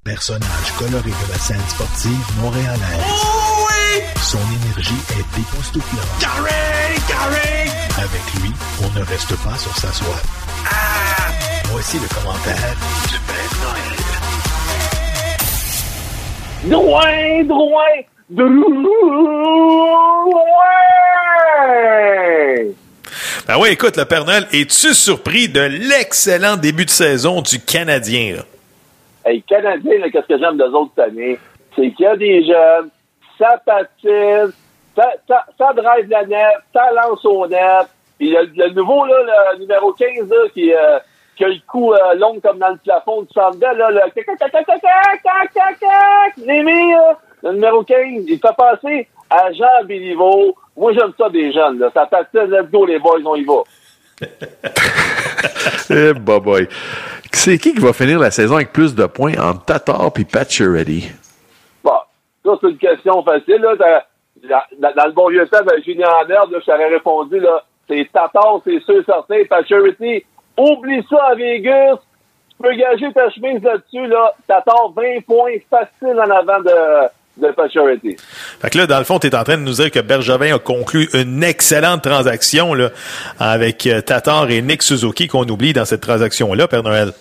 Personnage 0.04 0.72
coloré 0.78 1.10
de 1.10 1.32
la 1.32 1.38
scène 1.38 1.60
sportive 1.68 2.40
montréalaise. 2.40 2.78
Oh 3.00 3.66
oui! 3.68 4.02
Son 4.16 4.38
énergie 4.38 4.94
est 5.18 5.40
époustouflante. 5.40 6.20
Carré! 6.20 6.94
Carré! 7.08 7.49
Avec 8.00 8.22
lui, 8.40 8.50
on 8.82 8.88
ne 8.98 9.04
reste 9.04 9.36
pas 9.44 9.58
sur 9.58 9.76
sa 9.76 9.92
soie. 9.92 10.16
Ah! 10.64 11.28
Voici 11.66 11.98
le 11.98 12.08
commentaire 12.08 12.74
du 13.10 13.18
Père 13.28 13.52
Noël. 13.60 13.92
Droin, 16.64 17.44
droin, 17.44 18.00
droin! 18.30 18.70
Ben 23.46 23.58
oui, 23.60 23.68
écoute, 23.72 23.98
le 23.98 24.06
Père 24.06 24.24
Noël, 24.24 24.46
es-tu 24.50 24.94
surpris 24.94 25.50
de 25.50 25.60
l'excellent 25.60 26.56
début 26.56 26.86
de 26.86 26.90
saison 26.90 27.42
du 27.42 27.60
Canadien? 27.60 28.36
Là? 28.36 28.44
Hey, 29.26 29.42
Canadien, 29.42 30.08
qu'est-ce 30.10 30.26
que 30.26 30.38
j'aime 30.38 30.56
des 30.56 30.64
autres 30.64 30.98
années? 31.02 31.38
C'est 31.76 31.90
qu'il 31.90 32.04
y 32.04 32.06
a 32.06 32.16
des 32.16 32.46
jeunes, 32.46 32.88
ça 33.38 33.60
patine, 33.66 34.54
ça, 34.96 35.12
ça, 35.28 35.46
ça 35.56 35.72
drive 35.72 36.08
la 36.08 36.26
net, 36.26 36.56
ça 36.72 36.90
lance 36.92 37.24
au 37.24 37.46
net. 37.46 37.88
Puis 38.18 38.30
le, 38.30 38.50
le 38.54 38.70
nouveau, 38.70 39.06
là, 39.06 39.52
le 39.52 39.60
numéro 39.60 39.92
15, 39.92 40.28
là, 40.28 40.48
qui, 40.52 40.74
euh, 40.74 40.98
qui 41.36 41.44
a 41.44 41.48
le 41.48 41.60
cou 41.66 41.92
euh, 41.92 42.14
long 42.14 42.38
comme 42.40 42.58
dans 42.58 42.68
le 42.68 42.76
plafond 42.76 43.22
du 43.22 43.28
centre 43.32 43.58
là, 43.60 43.72
le 43.72 44.00
le 47.42 47.52
numéro 47.52 47.82
15, 47.82 48.24
il 48.28 48.38
fait 48.38 48.56
passer 48.56 49.08
à 49.30 49.52
Jean 49.52 49.84
Béliveau. 49.86 50.54
Moi, 50.76 50.92
j'aime 50.92 51.12
ça 51.16 51.28
des 51.30 51.52
jeunes, 51.52 51.78
là. 51.78 51.88
Ça 51.94 52.06
patine, 52.06 52.50
let's 52.50 52.70
go, 52.70 52.84
les 52.84 52.98
boys, 52.98 53.20
on 53.24 53.36
y 53.36 53.44
va. 53.44 53.62
eh, 55.90 56.12
bah 56.12 56.40
boy. 56.40 56.68
C'est 57.32 57.58
qui 57.58 57.72
qui 57.72 57.80
va 57.80 57.94
finir 57.94 58.18
la 58.18 58.30
saison 58.30 58.56
avec 58.56 58.72
plus 58.72 58.94
de 58.94 59.06
points 59.06 59.38
entre 59.38 59.64
Tatar 59.64 60.10
et 60.18 60.24
Pacioretty? 60.24 61.10
Bon, 61.82 61.92
ça, 62.44 62.50
c'est 62.60 62.68
une 62.68 62.76
question 62.76 63.22
facile. 63.22 63.62
Là. 63.62 64.04
Dans, 64.48 64.92
dans 64.94 65.06
le 65.06 65.12
bon 65.12 65.28
vieux 65.28 65.46
temps 65.48 65.62
de 65.62 65.82
Julien 65.84 66.08
Anderbe, 66.22 66.56
je 66.60 66.64
t'aurais 66.64 66.88
répondu, 66.88 67.40
là, 67.40 67.62
c'est 67.88 68.08
Tatar, 68.12 68.60
c'est 68.64 68.80
sûr, 68.84 69.02
certain. 69.04 69.44
Pacioretty, 69.48 70.24
oublie 70.56 71.04
ça 71.10 71.24
à 71.30 71.34
Vegas. 71.34 71.96
Tu 72.50 72.56
peux 72.62 72.74
gager 72.74 73.12
ta 73.12 73.28
chemise 73.30 73.62
là-dessus. 73.62 74.06
Là. 74.06 74.34
Tatar, 74.46 74.92
20 74.94 75.24
points 75.26 75.56
faciles 75.68 76.18
en 76.18 76.30
avant 76.30 76.60
de 76.60 77.08
de 77.40 77.54
Fait 78.60 78.70
que 78.70 78.78
là, 78.78 78.86
dans 78.86 78.98
le 78.98 79.04
fond, 79.04 79.18
tu 79.18 79.26
es 79.26 79.34
en 79.34 79.44
train 79.44 79.56
de 79.56 79.62
nous 79.62 79.72
dire 79.72 79.90
que 79.90 80.00
Bergevin 80.00 80.54
a 80.54 80.58
conclu 80.58 81.08
une 81.14 81.42
excellente 81.42 82.02
transaction 82.02 82.74
là, 82.74 82.90
avec 83.38 83.86
euh, 83.86 84.00
Tatar 84.00 84.50
et 84.50 84.62
Nick 84.62 84.82
Suzuki 84.82 85.28
qu'on 85.28 85.44
oublie 85.48 85.72
dans 85.72 85.84
cette 85.84 86.02
transaction-là, 86.02 86.68
Père 86.68 86.82
Noël. 86.82 87.12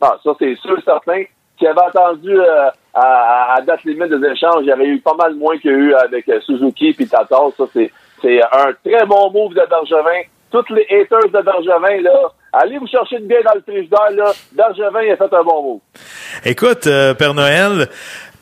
Ah, 0.00 0.16
ça, 0.22 0.30
c'est 0.38 0.54
sûr, 0.56 0.76
certain. 0.84 1.22
Qui 1.58 1.66
avait 1.66 1.80
attendu 1.86 2.38
euh, 2.38 2.68
à, 2.98 3.60
date 3.66 3.84
limite 3.84 4.08
des 4.08 4.28
échanges, 4.28 4.62
il 4.62 4.68
y 4.68 4.72
avait 4.72 4.86
eu 4.86 5.00
pas 5.00 5.14
mal 5.14 5.34
moins 5.34 5.58
qu'il 5.58 5.70
y 5.70 5.74
a 5.74 5.76
eu 5.76 5.94
avec 5.94 6.28
euh, 6.28 6.40
Suzuki 6.40 6.94
et 6.98 7.06
Tatar. 7.06 7.50
Ça, 7.56 7.64
c'est, 7.72 7.92
c'est 8.22 8.40
un 8.42 8.72
très 8.84 9.04
bon 9.06 9.30
move 9.30 9.54
de 9.54 9.62
Bergevin. 9.68 10.22
Tous 10.50 10.64
les 10.72 10.86
haters 10.90 11.28
de 11.28 11.44
Bergevin, 11.44 12.02
là, 12.02 12.32
allez 12.52 12.78
vous 12.78 12.86
chercher 12.86 13.18
une 13.18 13.26
bière 13.26 13.42
dans 13.44 13.54
le 13.54 13.60
frigidaire, 13.60 14.10
là. 14.12 14.32
Bergevin 14.52 15.12
a 15.12 15.16
fait 15.16 15.34
un 15.34 15.42
bon 15.42 15.62
move. 15.62 15.80
Écoute, 16.44 16.88
Père 17.18 17.34
Noël, 17.34 17.88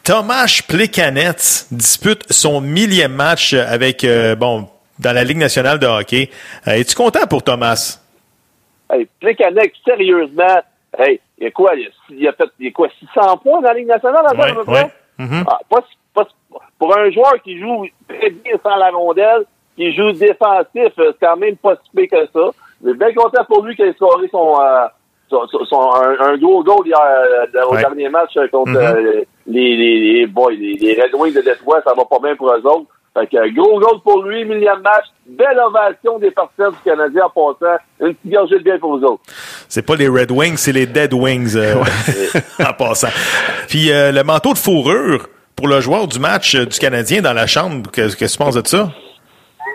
Thomas 0.05 0.61
Plekanec 0.68 1.38
dispute 1.70 2.30
son 2.30 2.61
millième 2.61 3.14
match 3.14 3.55
avec, 3.55 4.05
euh, 4.05 4.36
bon, 4.36 4.68
dans 4.98 5.14
la 5.14 5.24
Ligue 5.24 5.38
nationale 5.38 5.78
de 5.78 5.86
hockey. 5.86 6.28
Euh, 6.68 6.72
es-tu 6.72 6.94
content 6.94 7.26
pour 7.26 7.42
Thomas? 7.42 8.00
Hey, 8.90 9.09
Plekanec, 9.18 9.72
sérieusement, 9.82 10.61
hey, 10.99 11.20
il 11.38 11.45
y 11.45 11.47
a 11.47 11.51
quoi? 11.51 11.72
Il 11.74 12.20
y 12.20 12.28
a, 12.28 12.32
fait, 12.32 12.49
il 12.59 12.66
y 12.66 12.68
a 12.68 12.72
quoi, 12.72 12.88
600 12.99 13.36
points 13.38 13.61
dans 13.61 13.68
la 13.68 13.74
Ligue 13.74 13.86
nationale? 13.88 14.24
Ouais, 14.36 14.72
ouais. 14.72 14.90
Mm-hmm. 15.18 15.45
ah, 15.49 15.59
pas, 15.68 15.84
pas- 16.14 16.28
pour 16.78 16.97
un 16.97 17.11
joueur 17.11 17.34
qui 17.42 17.59
joue 17.59 17.86
très 18.09 18.30
bien 18.30 18.55
sans 18.62 18.76
la 18.76 18.90
rondelle, 18.90 19.45
qui 19.76 19.92
joue 19.95 20.12
défensif, 20.12 20.92
euh, 20.99 21.12
c'est 21.12 21.26
quand 21.26 21.36
même 21.36 21.57
pas 21.57 21.76
si 21.76 21.90
pire 21.97 22.09
que 22.11 22.26
ça. 22.32 22.51
Je 22.82 22.88
suis 22.90 22.99
bien 22.99 23.12
content 23.14 23.45
pour 23.45 23.64
lui 23.64 23.74
qu'il 23.76 23.86
ait 23.86 23.92
scoré 23.95 24.28
son, 24.28 24.61
euh, 24.61 24.86
son, 25.30 25.47
son- 25.49 25.64
son- 25.64 25.90
un, 25.95 26.18
un 26.20 26.36
gros 26.36 26.62
goal 26.62 26.86
hier, 26.86 26.99
euh, 27.01 27.64
au 27.66 27.74
Ouais. 27.74 27.80
dernier 27.80 28.09
match 28.09 28.36
euh, 28.36 28.47
contre 28.49 28.72
Mhm. 28.72 28.76
euh, 28.76 29.22
les, 29.47 29.76
les, 29.76 30.01
les, 30.20 30.26
boys, 30.26 30.53
les, 30.53 30.74
les 30.74 31.01
Red 31.01 31.14
Wings 31.14 31.34
de 31.34 31.40
Détroit. 31.42 31.80
Ça 31.82 31.95
va 31.95 32.05
pas 32.05 32.18
bien 32.20 32.36
pour 32.36 32.53
eux 32.53 32.66
autres. 32.66 32.86
Fait 33.15 33.27
que, 33.29 33.55
gros 33.55 33.79
goal 33.79 34.01
pour 34.03 34.25
lui, 34.25 34.45
millième 34.45 34.81
match. 34.83 35.05
Belle 35.27 35.59
ovation 35.59 36.19
des 36.19 36.31
partisans 36.33 36.73
du 36.73 36.79
Canadien 36.85 37.27
en 37.27 37.31
passant. 37.31 37.77
Une 38.01 38.15
petite 38.15 38.33
gorgée 38.33 38.59
de 38.59 38.65
bien 38.65 38.79
pour 38.79 38.99
vous 38.99 39.05
autres. 39.05 39.23
C'est 39.69 39.87
pas 39.87 39.95
les 39.95 40.09
Red 40.09 40.31
Wings, 40.31 40.57
c'est 40.57 40.73
les 40.73 40.87
Dead 40.87 41.15
Wings 41.15 41.57
euh, 41.57 41.77
en 42.59 42.73
passant. 42.73 43.09
Puis 43.69 43.91
euh, 43.93 44.12
le 44.12 44.23
manteau 44.25 44.53
de 44.53 44.59
fourrure 44.59 45.29
pour 45.57 45.69
le 45.69 45.81
joueur 45.81 46.09
du 46.09 46.19
match 46.19 46.55
euh, 46.57 46.67
du 46.67 46.79
Canadien 46.79 47.23
dans 47.23 47.33
la 47.33 47.47
chambre, 47.47 47.91
qu'est-ce 47.93 48.17
que 48.17 48.25
tu 48.25 48.37
penses 48.37 48.57
de 48.57 48.67
ça? 48.67 48.91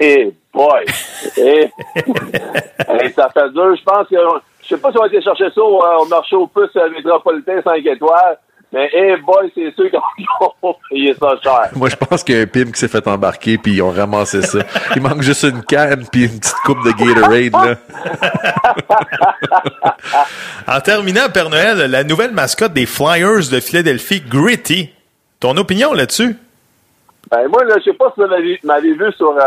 Eh 0.02 0.34
boy! 0.54 0.86
Eh. 1.38 1.70
Eh, 3.02 3.10
ça 3.12 3.30
fait 3.30 3.50
dur. 3.52 3.76
Je 3.76 3.84
pense 3.84 4.08
que 4.08 4.16
je 4.64 4.68
sais 4.76 4.82
pas 4.82 4.92
si 4.92 4.98
on 4.98 5.04
a 5.04 5.08
été 5.08 5.22
chercher 5.22 5.50
ça 5.54 5.62
au, 5.62 5.84
euh, 5.84 5.98
au 6.00 6.06
marché 6.06 6.36
au 6.36 6.48
plus 6.48 6.70
euh, 6.76 6.90
métropolitain 6.90 7.62
5 7.64 7.86
étoiles, 7.86 8.38
mais 8.72 8.88
eh 8.94 9.18
boy, 9.18 9.52
c'est 9.56 9.74
sûr 9.74 9.90
qu'on 10.62 10.74
payer 10.90 11.16
ça 11.16 11.36
cher. 11.42 11.70
Moi, 11.76 11.90
je 11.90 11.96
pense 11.96 12.24
qu'il 12.24 12.36
y 12.36 12.40
a 12.40 12.44
un 12.44 12.46
pim 12.46 12.66
qui 12.66 12.80
s'est 12.80 12.88
fait 12.88 13.08
embarquer 13.08 13.58
puis 13.58 13.74
ils 13.74 13.82
ont 13.82 13.90
ramassé 13.90 14.44
ça. 14.44 14.60
Il 14.96 15.02
manque 15.02 15.22
juste 15.22 15.44
une 15.44 15.64
canne 15.64 16.06
puis 16.12 16.26
une 16.26 16.40
petite 16.40 16.56
coupe 16.66 16.84
de 16.84 16.92
Gatorade, 16.92 17.54
là. 17.54 17.76
En 20.76 20.80
terminant, 20.82 21.30
Père 21.34 21.50
Noël, 21.50 21.90
la 21.90 22.04
nouvelle 22.04 22.32
mascotte 22.32 22.74
des 22.74 22.86
Flyers 22.86 23.50
de 23.52 23.60
Philadelphie, 23.60 24.22
Gritty. 24.22 24.94
Ton 25.40 25.58
opinion 25.58 25.94
là-dessus? 25.94 26.36
Ben, 27.32 27.48
moi, 27.48 27.64
là, 27.64 27.76
je 27.80 27.86
sais 27.86 27.94
pas 27.94 28.12
si 28.14 28.22
vous 28.22 28.28
m'avez 28.28 28.60
m'avez 28.64 28.94
vu 28.94 29.12
sur, 29.14 29.32
euh, 29.32 29.42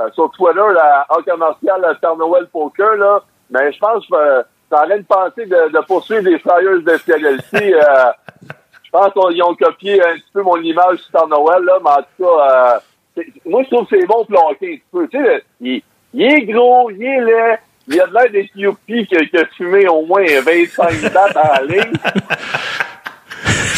euh, 0.00 0.10
sur 0.14 0.30
Twitter, 0.32 0.60
la 0.74 1.06
en 1.10 1.22
commercial 1.22 1.98
Père 2.00 2.16
Noël 2.16 2.48
Poker, 2.52 2.96
là, 2.96 3.22
mais 3.50 3.72
je 3.72 3.78
pense 3.78 4.04
que 4.06 4.14
euh, 4.14 4.42
en 4.72 4.84
train 4.84 4.98
de 4.98 5.04
penser 5.04 5.46
de, 5.46 5.72
de 5.72 5.86
poursuivre 5.86 6.22
les 6.22 6.38
Flyers 6.40 6.82
de 6.82 6.98
Philadelphie. 6.98 7.72
je 8.88 8.98
pense 8.98 9.12
qu'ils 9.12 9.42
ont 9.42 9.54
copié 9.54 10.02
un 10.02 10.14
petit 10.14 10.30
peu 10.32 10.42
mon 10.42 10.56
image 10.56 10.98
sur 11.10 11.28
Noël, 11.28 11.62
là, 11.62 11.78
mais 11.84 11.90
en 11.90 11.96
tout 11.96 12.24
cas, 12.24 12.78
euh, 13.18 13.22
moi, 13.44 13.62
je 13.64 13.68
trouve 13.74 13.86
que 13.86 13.98
c'est 14.00 14.06
bon 14.06 14.24
pour 14.24 14.30
le 14.30 14.38
hockey, 14.52 14.66
un 14.66 14.76
petit 14.76 14.82
peu. 14.90 15.08
Tu 15.08 15.18
sais, 15.22 15.44
il, 15.60 15.82
il 16.14 16.22
est 16.22 16.40
gros, 16.46 16.90
il 16.90 17.02
est 17.04 17.20
laid, 17.20 17.58
il 17.88 18.00
a 18.00 18.06
de 18.06 18.14
l'air 18.14 18.30
des 18.30 18.50
Youpi 18.54 19.06
qui, 19.06 19.16
qui 19.28 19.36
a 19.36 19.44
fumé 19.56 19.86
au 19.88 20.06
moins 20.06 20.24
25 20.24 21.00
dates 21.12 21.36
à 21.36 21.60
la 21.60 21.64
ligne. 21.66 21.92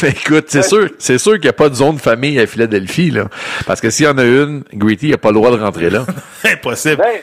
Mais 0.03 0.09
écoute, 0.25 0.45
c'est 0.49 0.63
sûr, 0.63 0.89
c'est 0.99 1.19
sûr 1.19 1.33
qu'il 1.33 1.43
n'y 1.43 1.49
a 1.49 1.55
pas 1.55 1.69
de 1.69 1.75
zone 1.75 1.99
famille 1.99 2.39
à 2.39 2.47
Philadelphie, 2.47 3.11
là. 3.11 3.25
Parce 3.67 3.81
que 3.81 3.91
s'il 3.91 4.07
y 4.07 4.09
en 4.09 4.17
a 4.19 4.25
une, 4.25 4.63
Gritty 4.73 5.11
n'a 5.11 5.19
pas 5.19 5.29
le 5.29 5.35
droit 5.35 5.51
de 5.51 5.61
rentrer 5.61 5.91
là. 5.91 6.05
Impossible. 6.45 6.97
Ben, 6.99 7.21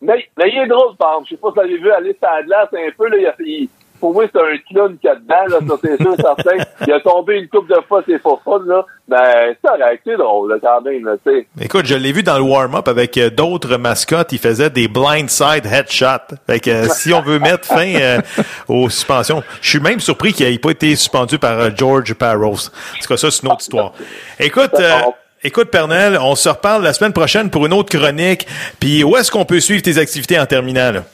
mais, 0.00 0.24
mais 0.38 0.50
il 0.52 0.58
est 0.58 0.66
drôle, 0.68 0.96
par 0.96 1.10
exemple. 1.14 1.26
Je 1.30 1.34
sais 1.34 1.40
pas 1.40 1.48
si 1.48 1.54
vous 1.54 1.60
l'avez 1.62 1.78
vu 1.78 1.90
aller 1.90 2.16
sur 2.22 2.30
la 2.30 2.42
glace 2.44 2.68
un 2.72 2.90
peu, 2.96 3.08
là. 3.08 3.34
Il- 3.40 3.68
pour 4.00 4.12
moi, 4.12 4.24
c'est 4.32 4.40
un 4.40 4.56
clown 4.70 4.96
qu'il 4.98 5.08
y 5.08 5.12
a 5.12 5.16
dedans, 5.16 5.46
là. 5.48 5.58
Ça, 5.68 5.74
c'est 5.82 6.02
sûr, 6.02 6.14
certain. 6.16 6.64
Il 6.86 6.92
a 6.92 7.00
tombé 7.00 7.38
une 7.38 7.48
coupe 7.48 7.68
de 7.68 7.78
fois, 7.86 8.02
c'est 8.06 8.22
pas 8.22 8.38
fun, 8.44 8.60
là. 8.66 8.84
Ben, 9.08 9.54
c'est 9.54 9.68
correct, 9.68 10.02
c'est 10.04 10.16
drôle, 10.16 10.50
là, 10.50 10.56
quand 10.60 10.80
même, 10.82 11.04
là, 11.04 11.16
tu 11.26 11.32
sais. 11.32 11.46
Écoute, 11.60 11.86
je 11.86 11.94
l'ai 11.94 12.12
vu 12.12 12.22
dans 12.22 12.36
le 12.36 12.44
warm-up 12.44 12.88
avec 12.88 13.16
euh, 13.16 13.30
d'autres 13.30 13.76
mascottes. 13.76 14.32
Il 14.32 14.38
faisait 14.38 14.70
des 14.70 14.88
blindside 14.88 15.64
headshots. 15.64 16.36
Fait 16.46 16.60
que 16.60 16.70
euh, 16.70 16.88
si 16.90 17.12
on 17.12 17.22
veut 17.22 17.38
mettre 17.38 17.66
fin 17.66 17.94
euh, 17.94 18.20
aux 18.68 18.90
suspensions, 18.90 19.42
je 19.60 19.68
suis 19.68 19.80
même 19.80 20.00
surpris 20.00 20.32
qu'il 20.32 20.48
n'ait 20.48 20.58
pas 20.58 20.70
été 20.70 20.94
suspendu 20.96 21.38
par 21.38 21.74
George 21.76 22.14
Parros. 22.14 22.52
En 22.52 23.00
tout 23.00 23.08
cas, 23.08 23.16
ça, 23.16 23.30
c'est 23.30 23.42
une 23.42 23.52
autre 23.52 23.62
histoire. 23.62 23.92
Écoute, 24.38 24.74
euh, 24.78 25.00
écoute, 25.42 25.70
Pernel, 25.70 26.18
on 26.20 26.34
se 26.34 26.48
reparle 26.48 26.82
la 26.82 26.92
semaine 26.92 27.12
prochaine 27.12 27.50
pour 27.50 27.66
une 27.66 27.72
autre 27.72 27.96
chronique. 27.96 28.46
Puis 28.80 29.04
où 29.04 29.16
est-ce 29.16 29.30
qu'on 29.30 29.44
peut 29.44 29.60
suivre 29.60 29.82
tes 29.82 29.98
activités 29.98 30.38
en 30.38 30.46
terminant, 30.46 30.92
là? 30.92 31.04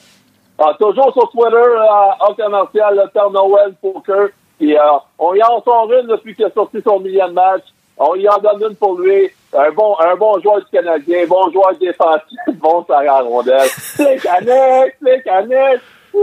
Ah, 0.58 0.72
toujours 0.78 1.12
sur 1.12 1.28
Twitter, 1.30 1.56
euh, 1.56 2.12
en 2.20 2.34
commercial, 2.34 2.94
le 2.94 3.08
Père 3.10 3.30
Noël 3.30 3.74
Poker. 3.82 4.28
Puis, 4.58 4.76
euh, 4.76 4.80
on 5.18 5.34
y 5.34 5.42
en 5.42 5.60
sort 5.62 5.90
une 5.92 6.06
depuis 6.06 6.34
qu'il 6.34 6.44
a 6.44 6.50
sorti 6.50 6.78
son 6.84 7.00
millième 7.00 7.32
match. 7.32 7.62
On 7.96 8.14
y 8.14 8.28
en 8.28 8.38
donne 8.38 8.70
une 8.70 8.76
pour 8.76 8.98
lui. 8.98 9.30
Un 9.56 9.70
bon, 9.72 9.96
un 10.00 10.16
bon 10.16 10.40
joueur 10.40 10.58
du 10.58 10.64
Canadien, 10.72 11.26
bon 11.28 11.50
joueur 11.52 11.72
défensif, 11.80 12.38
bon 12.60 12.84
ça 12.88 13.02
la 13.02 13.20
rondelle. 13.20 13.68
C'est 13.68 14.16
Canex, 14.20 14.96
c'est 15.00 15.22
Canex, 15.22 15.80
c'est! 16.12 16.20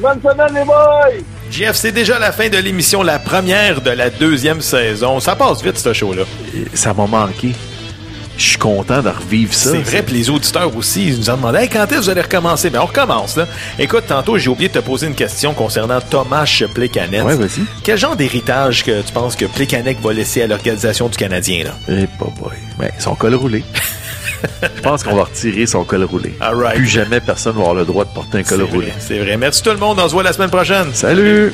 Bonne 0.00 0.22
semaine, 0.22 0.54
les 0.54 0.64
boys! 0.64 1.22
Jeff, 1.50 1.76
c'est 1.76 1.92
déjà 1.92 2.18
la 2.18 2.32
fin 2.32 2.48
de 2.48 2.58
l'émission, 2.58 3.02
la 3.02 3.18
première 3.18 3.80
de 3.80 3.90
la 3.90 4.10
deuxième 4.10 4.60
saison. 4.60 5.20
Ça 5.20 5.36
passe 5.36 5.62
vite, 5.62 5.78
ce 5.78 5.92
show-là. 5.92 6.22
Ça 6.74 6.92
m'a 6.94 7.06
manqué. 7.06 7.52
Je 8.36 8.44
suis 8.44 8.58
content 8.58 9.00
de 9.00 9.08
revivre 9.08 9.54
ça. 9.54 9.70
C'est 9.70 9.78
vrai, 9.78 10.02
puis 10.02 10.14
les 10.16 10.28
auditeurs 10.30 10.74
aussi, 10.76 11.06
ils 11.08 11.18
nous 11.18 11.30
ont 11.30 11.36
demandé 11.36 11.58
Hey, 11.60 11.68
quand 11.68 11.84
est-ce 11.84 11.94
que 11.94 12.00
vous 12.02 12.10
allez 12.10 12.20
recommencer? 12.22 12.68
Ben, 12.70 12.80
on 12.80 12.86
recommence, 12.86 13.36
là. 13.36 13.46
Écoute, 13.78 14.04
tantôt, 14.08 14.38
j'ai 14.38 14.48
oublié 14.50 14.68
de 14.68 14.74
te 14.74 14.78
poser 14.80 15.06
une 15.06 15.14
question 15.14 15.54
concernant 15.54 16.00
Thomas 16.00 16.62
Plekanec. 16.74 17.24
Ouais, 17.24 17.36
vas-y. 17.36 17.62
Quel 17.84 17.96
genre 17.98 18.16
d'héritage 18.16 18.82
que 18.84 19.02
tu 19.02 19.12
penses 19.12 19.36
que 19.36 19.44
Plekanec 19.44 20.00
va 20.00 20.12
laisser 20.12 20.42
à 20.42 20.46
l'organisation 20.48 21.08
du 21.08 21.16
Canadien, 21.16 21.64
là? 21.64 21.70
Eh, 21.88 22.06
pas 22.18 22.26
boy. 22.40 22.52
Ben, 22.78 22.90
son 22.98 23.14
col 23.14 23.34
roulé. 23.36 23.62
Je 24.76 24.80
pense 24.82 25.02
qu'on 25.02 25.14
va 25.14 25.24
retirer 25.24 25.66
son 25.66 25.84
col 25.84 26.04
roulé. 26.04 26.34
All 26.40 26.56
right. 26.56 26.76
Plus 26.76 26.88
jamais 26.88 27.20
personne 27.20 27.54
va 27.54 27.60
avoir 27.60 27.74
le 27.74 27.84
droit 27.84 28.04
de 28.04 28.10
porter 28.10 28.38
un 28.38 28.42
col 28.42 28.62
roulé. 28.62 28.92
c'est 28.98 29.18
vrai. 29.18 29.36
Merci 29.36 29.62
tout 29.62 29.70
le 29.70 29.76
monde. 29.78 29.98
On 30.02 30.08
se 30.08 30.12
voit 30.12 30.22
la 30.22 30.32
semaine 30.32 30.50
prochaine. 30.50 30.88
Salut! 30.92 31.52